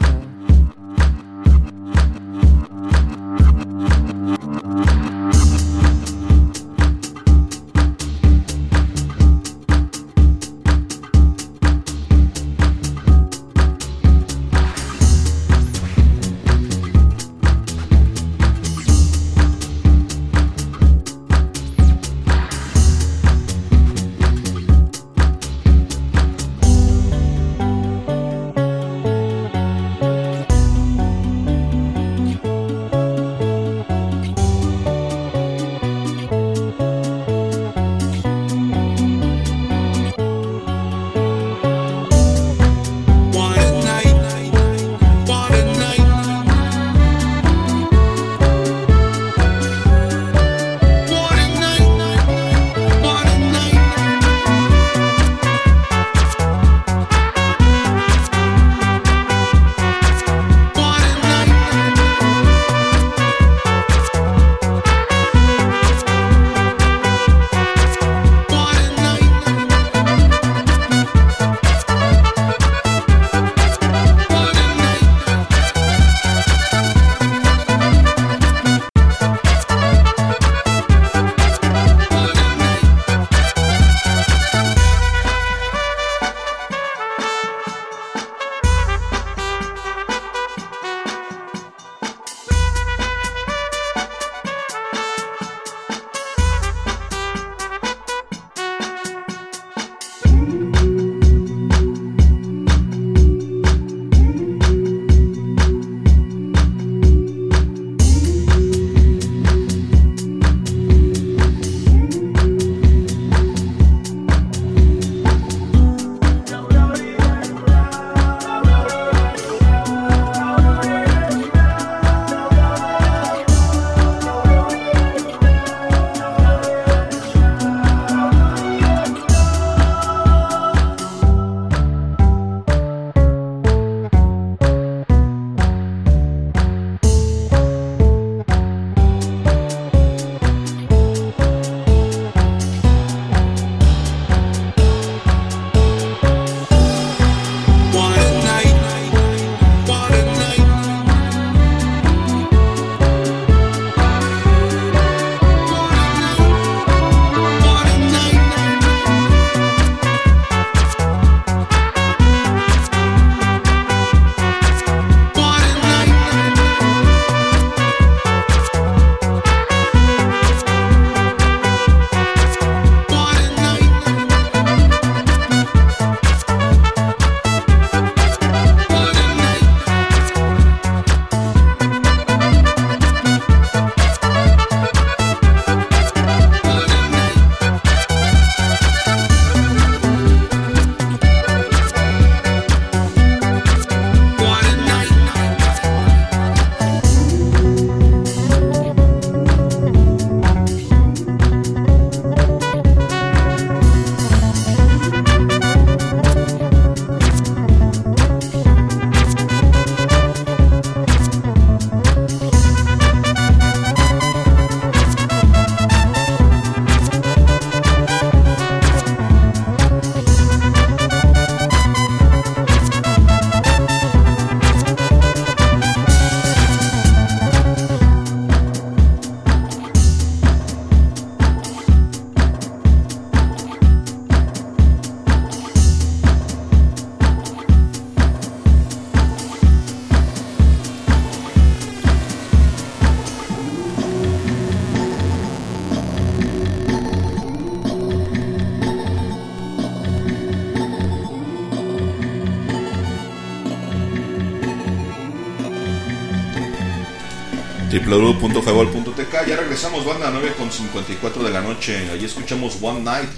www.highball.tk. 258.74 259.48
Ya 259.48 259.56
regresamos, 259.58 260.06
banda, 260.06 260.30
9 260.32 260.54
con 260.58 260.72
54 260.72 261.44
de 261.44 261.50
la 261.52 261.62
noche. 261.62 262.10
Allí 262.12 262.26
escuchamos 262.26 262.78
One 262.82 263.02
Night 263.02 263.30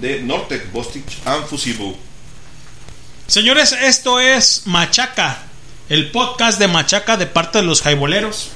de 0.00 0.20
Nortec, 0.22 0.70
Bostich 0.72 1.18
and 1.24 1.46
Fusible. 1.46 1.96
Señores, 3.26 3.72
esto 3.72 4.20
es 4.20 4.62
Machaca, 4.66 5.42
el 5.88 6.10
podcast 6.10 6.58
de 6.58 6.68
Machaca 6.68 7.16
de 7.16 7.26
parte 7.26 7.58
de 7.58 7.64
los 7.64 7.82
jaiboleros. 7.82 8.50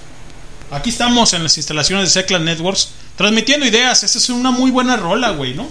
Aquí 0.70 0.90
estamos 0.90 1.32
en 1.32 1.42
las 1.42 1.56
instalaciones 1.56 2.12
de 2.12 2.20
Secla 2.20 2.38
Networks, 2.38 2.90
transmitiendo 3.16 3.64
ideas. 3.66 4.04
Esta 4.04 4.18
es 4.18 4.28
una 4.28 4.50
muy 4.50 4.70
buena 4.70 4.96
rola, 4.96 5.30
güey, 5.30 5.54
¿no? 5.54 5.68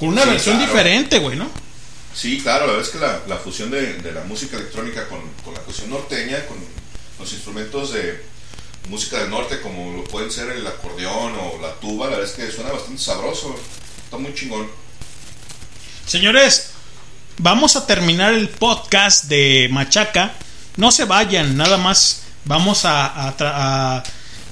Con 0.00 0.08
una 0.08 0.22
Sí, 0.24 0.30
versión 0.30 0.56
claro. 0.56 0.72
diferente, 0.72 1.18
güey, 1.20 1.36
¿no? 1.36 1.48
Sí, 2.12 2.40
claro, 2.42 2.66
la 2.66 2.72
verdad 2.72 2.88
es 2.88 2.92
que 2.92 2.98
la, 2.98 3.20
la 3.28 3.36
fusión 3.36 3.70
de, 3.70 3.94
de 3.94 4.12
la 4.12 4.24
música 4.24 4.56
electrónica 4.56 5.06
con, 5.08 5.20
con 5.44 5.54
la 5.54 5.60
fusión 5.60 5.90
norteña, 5.90 6.44
con 6.46 6.56
los 7.20 7.32
instrumentos 7.32 7.92
de 7.92 8.24
música 8.90 9.20
del 9.20 9.30
norte, 9.30 9.60
como 9.60 9.92
lo 9.96 10.04
pueden 10.04 10.30
ser 10.32 10.50
el 10.50 10.66
acordeón 10.66 11.32
o 11.38 11.62
la 11.62 11.72
tuba, 11.74 12.06
la 12.06 12.16
verdad 12.16 12.28
es 12.28 12.36
que 12.36 12.50
suena 12.50 12.72
bastante 12.72 13.00
sabroso. 13.00 13.54
Está 14.04 14.18
muy 14.18 14.34
chingón. 14.34 14.68
Señores, 16.06 16.72
vamos 17.38 17.76
a 17.76 17.86
terminar 17.86 18.34
el 18.34 18.48
podcast 18.48 19.26
de 19.26 19.68
Machaca. 19.70 20.32
No 20.76 20.90
se 20.90 21.04
vayan, 21.04 21.56
nada 21.56 21.76
más 21.76 22.22
vamos 22.44 22.84
a, 22.84 23.06
a 23.06 23.34
a, 23.40 24.02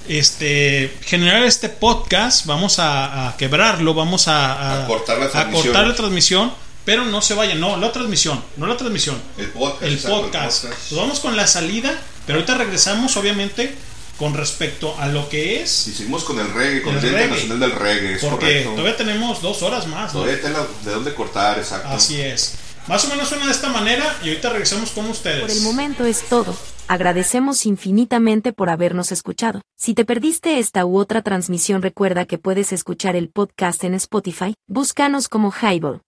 este, 0.09 0.97
generar 1.03 1.43
este 1.43 1.69
podcast, 1.69 2.47
vamos 2.47 2.79
a, 2.79 3.29
a 3.29 3.37
quebrarlo, 3.37 3.93
vamos 3.93 4.29
a, 4.29 4.85
cortar 4.87 5.19
la 5.19 5.27
a 5.27 5.31
transmisión. 5.31 5.65
cortar 5.67 5.87
la 5.89 5.95
transmisión, 5.97 6.53
pero 6.85 7.05
no 7.05 7.21
se 7.23 7.35
vayan, 7.35 7.59
no, 7.59 7.77
la 7.77 7.91
transmisión, 7.91 8.43
no 8.57 8.67
la 8.69 8.77
transmisión, 8.77 9.21
El 9.37 9.49
podcast. 9.49 9.83
el 9.83 9.93
exacto, 9.95 10.17
el 10.17 10.23
podcast. 10.23 10.63
podcast. 10.63 10.89
Pues 10.89 11.01
vamos 11.01 11.21
con 11.21 11.37
la 11.37 11.47
salida, 11.49 12.01
pero 12.25 12.39
ahorita 12.39 12.57
regresamos, 12.57 13.17
obviamente, 13.17 13.75
con 14.19 14.35
respecto 14.35 14.99
a 14.99 15.07
lo 15.09 15.29
que 15.29 15.63
es. 15.63 15.87
Y 15.89 15.93
seguimos 15.93 16.25
con 16.25 16.39
el 16.39 16.53
reggae, 16.53 16.83
con 16.83 16.95
el, 16.95 17.01
Día 17.01 17.13
reggae. 17.13 17.25
Internacional 17.25 17.61
del 17.61 17.73
Reggae, 17.73 18.15
es 18.15 18.25
Porque 18.25 18.47
correcto. 18.47 18.71
todavía 18.71 18.97
tenemos 18.97 19.41
dos 19.43 19.63
horas 19.63 19.87
más. 19.87 20.13
¿no? 20.13 20.21
Todavía 20.21 20.43
tenla 20.43 20.67
de 20.85 20.91
dónde 20.91 21.15
cortar, 21.15 21.59
exacto. 21.59 21.89
Así 21.89 22.21
es. 22.21 22.57
Más 22.89 23.05
o 23.05 23.09
menos 23.09 23.29
suena 23.29 23.45
de 23.47 23.53
esta 23.53 23.69
manera 23.69 24.17
y 24.25 24.29
ahorita 24.29 24.51
regresamos 24.51 24.91
con 24.91 25.07
ustedes. 25.07 25.43
Por 25.43 25.51
el 25.51 25.61
momento 25.61 26.05
es 26.05 26.23
todo. 26.23 26.57
Agradecemos 26.89 27.67
infinitamente 27.67 28.55
por 28.55 28.71
habernos 28.71 29.13
escuchado. 29.13 29.61
Si 29.77 29.93
te 29.93 30.07
perdiste 30.07 30.59
esta 30.59 30.87
u 30.87 30.97
otra 30.97 31.21
transmisión 31.21 31.83
recuerda 31.83 32.25
que 32.25 32.39
puedes 32.39 32.73
escuchar 32.73 33.15
el 33.15 33.29
podcast 33.29 33.85
en 33.85 33.93
Spotify, 33.95 34.55
búscanos 34.67 35.29
como 35.29 35.53
Highball. 35.53 36.01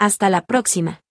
Hasta 0.00 0.28
la 0.30 0.44
próxima. 0.44 1.03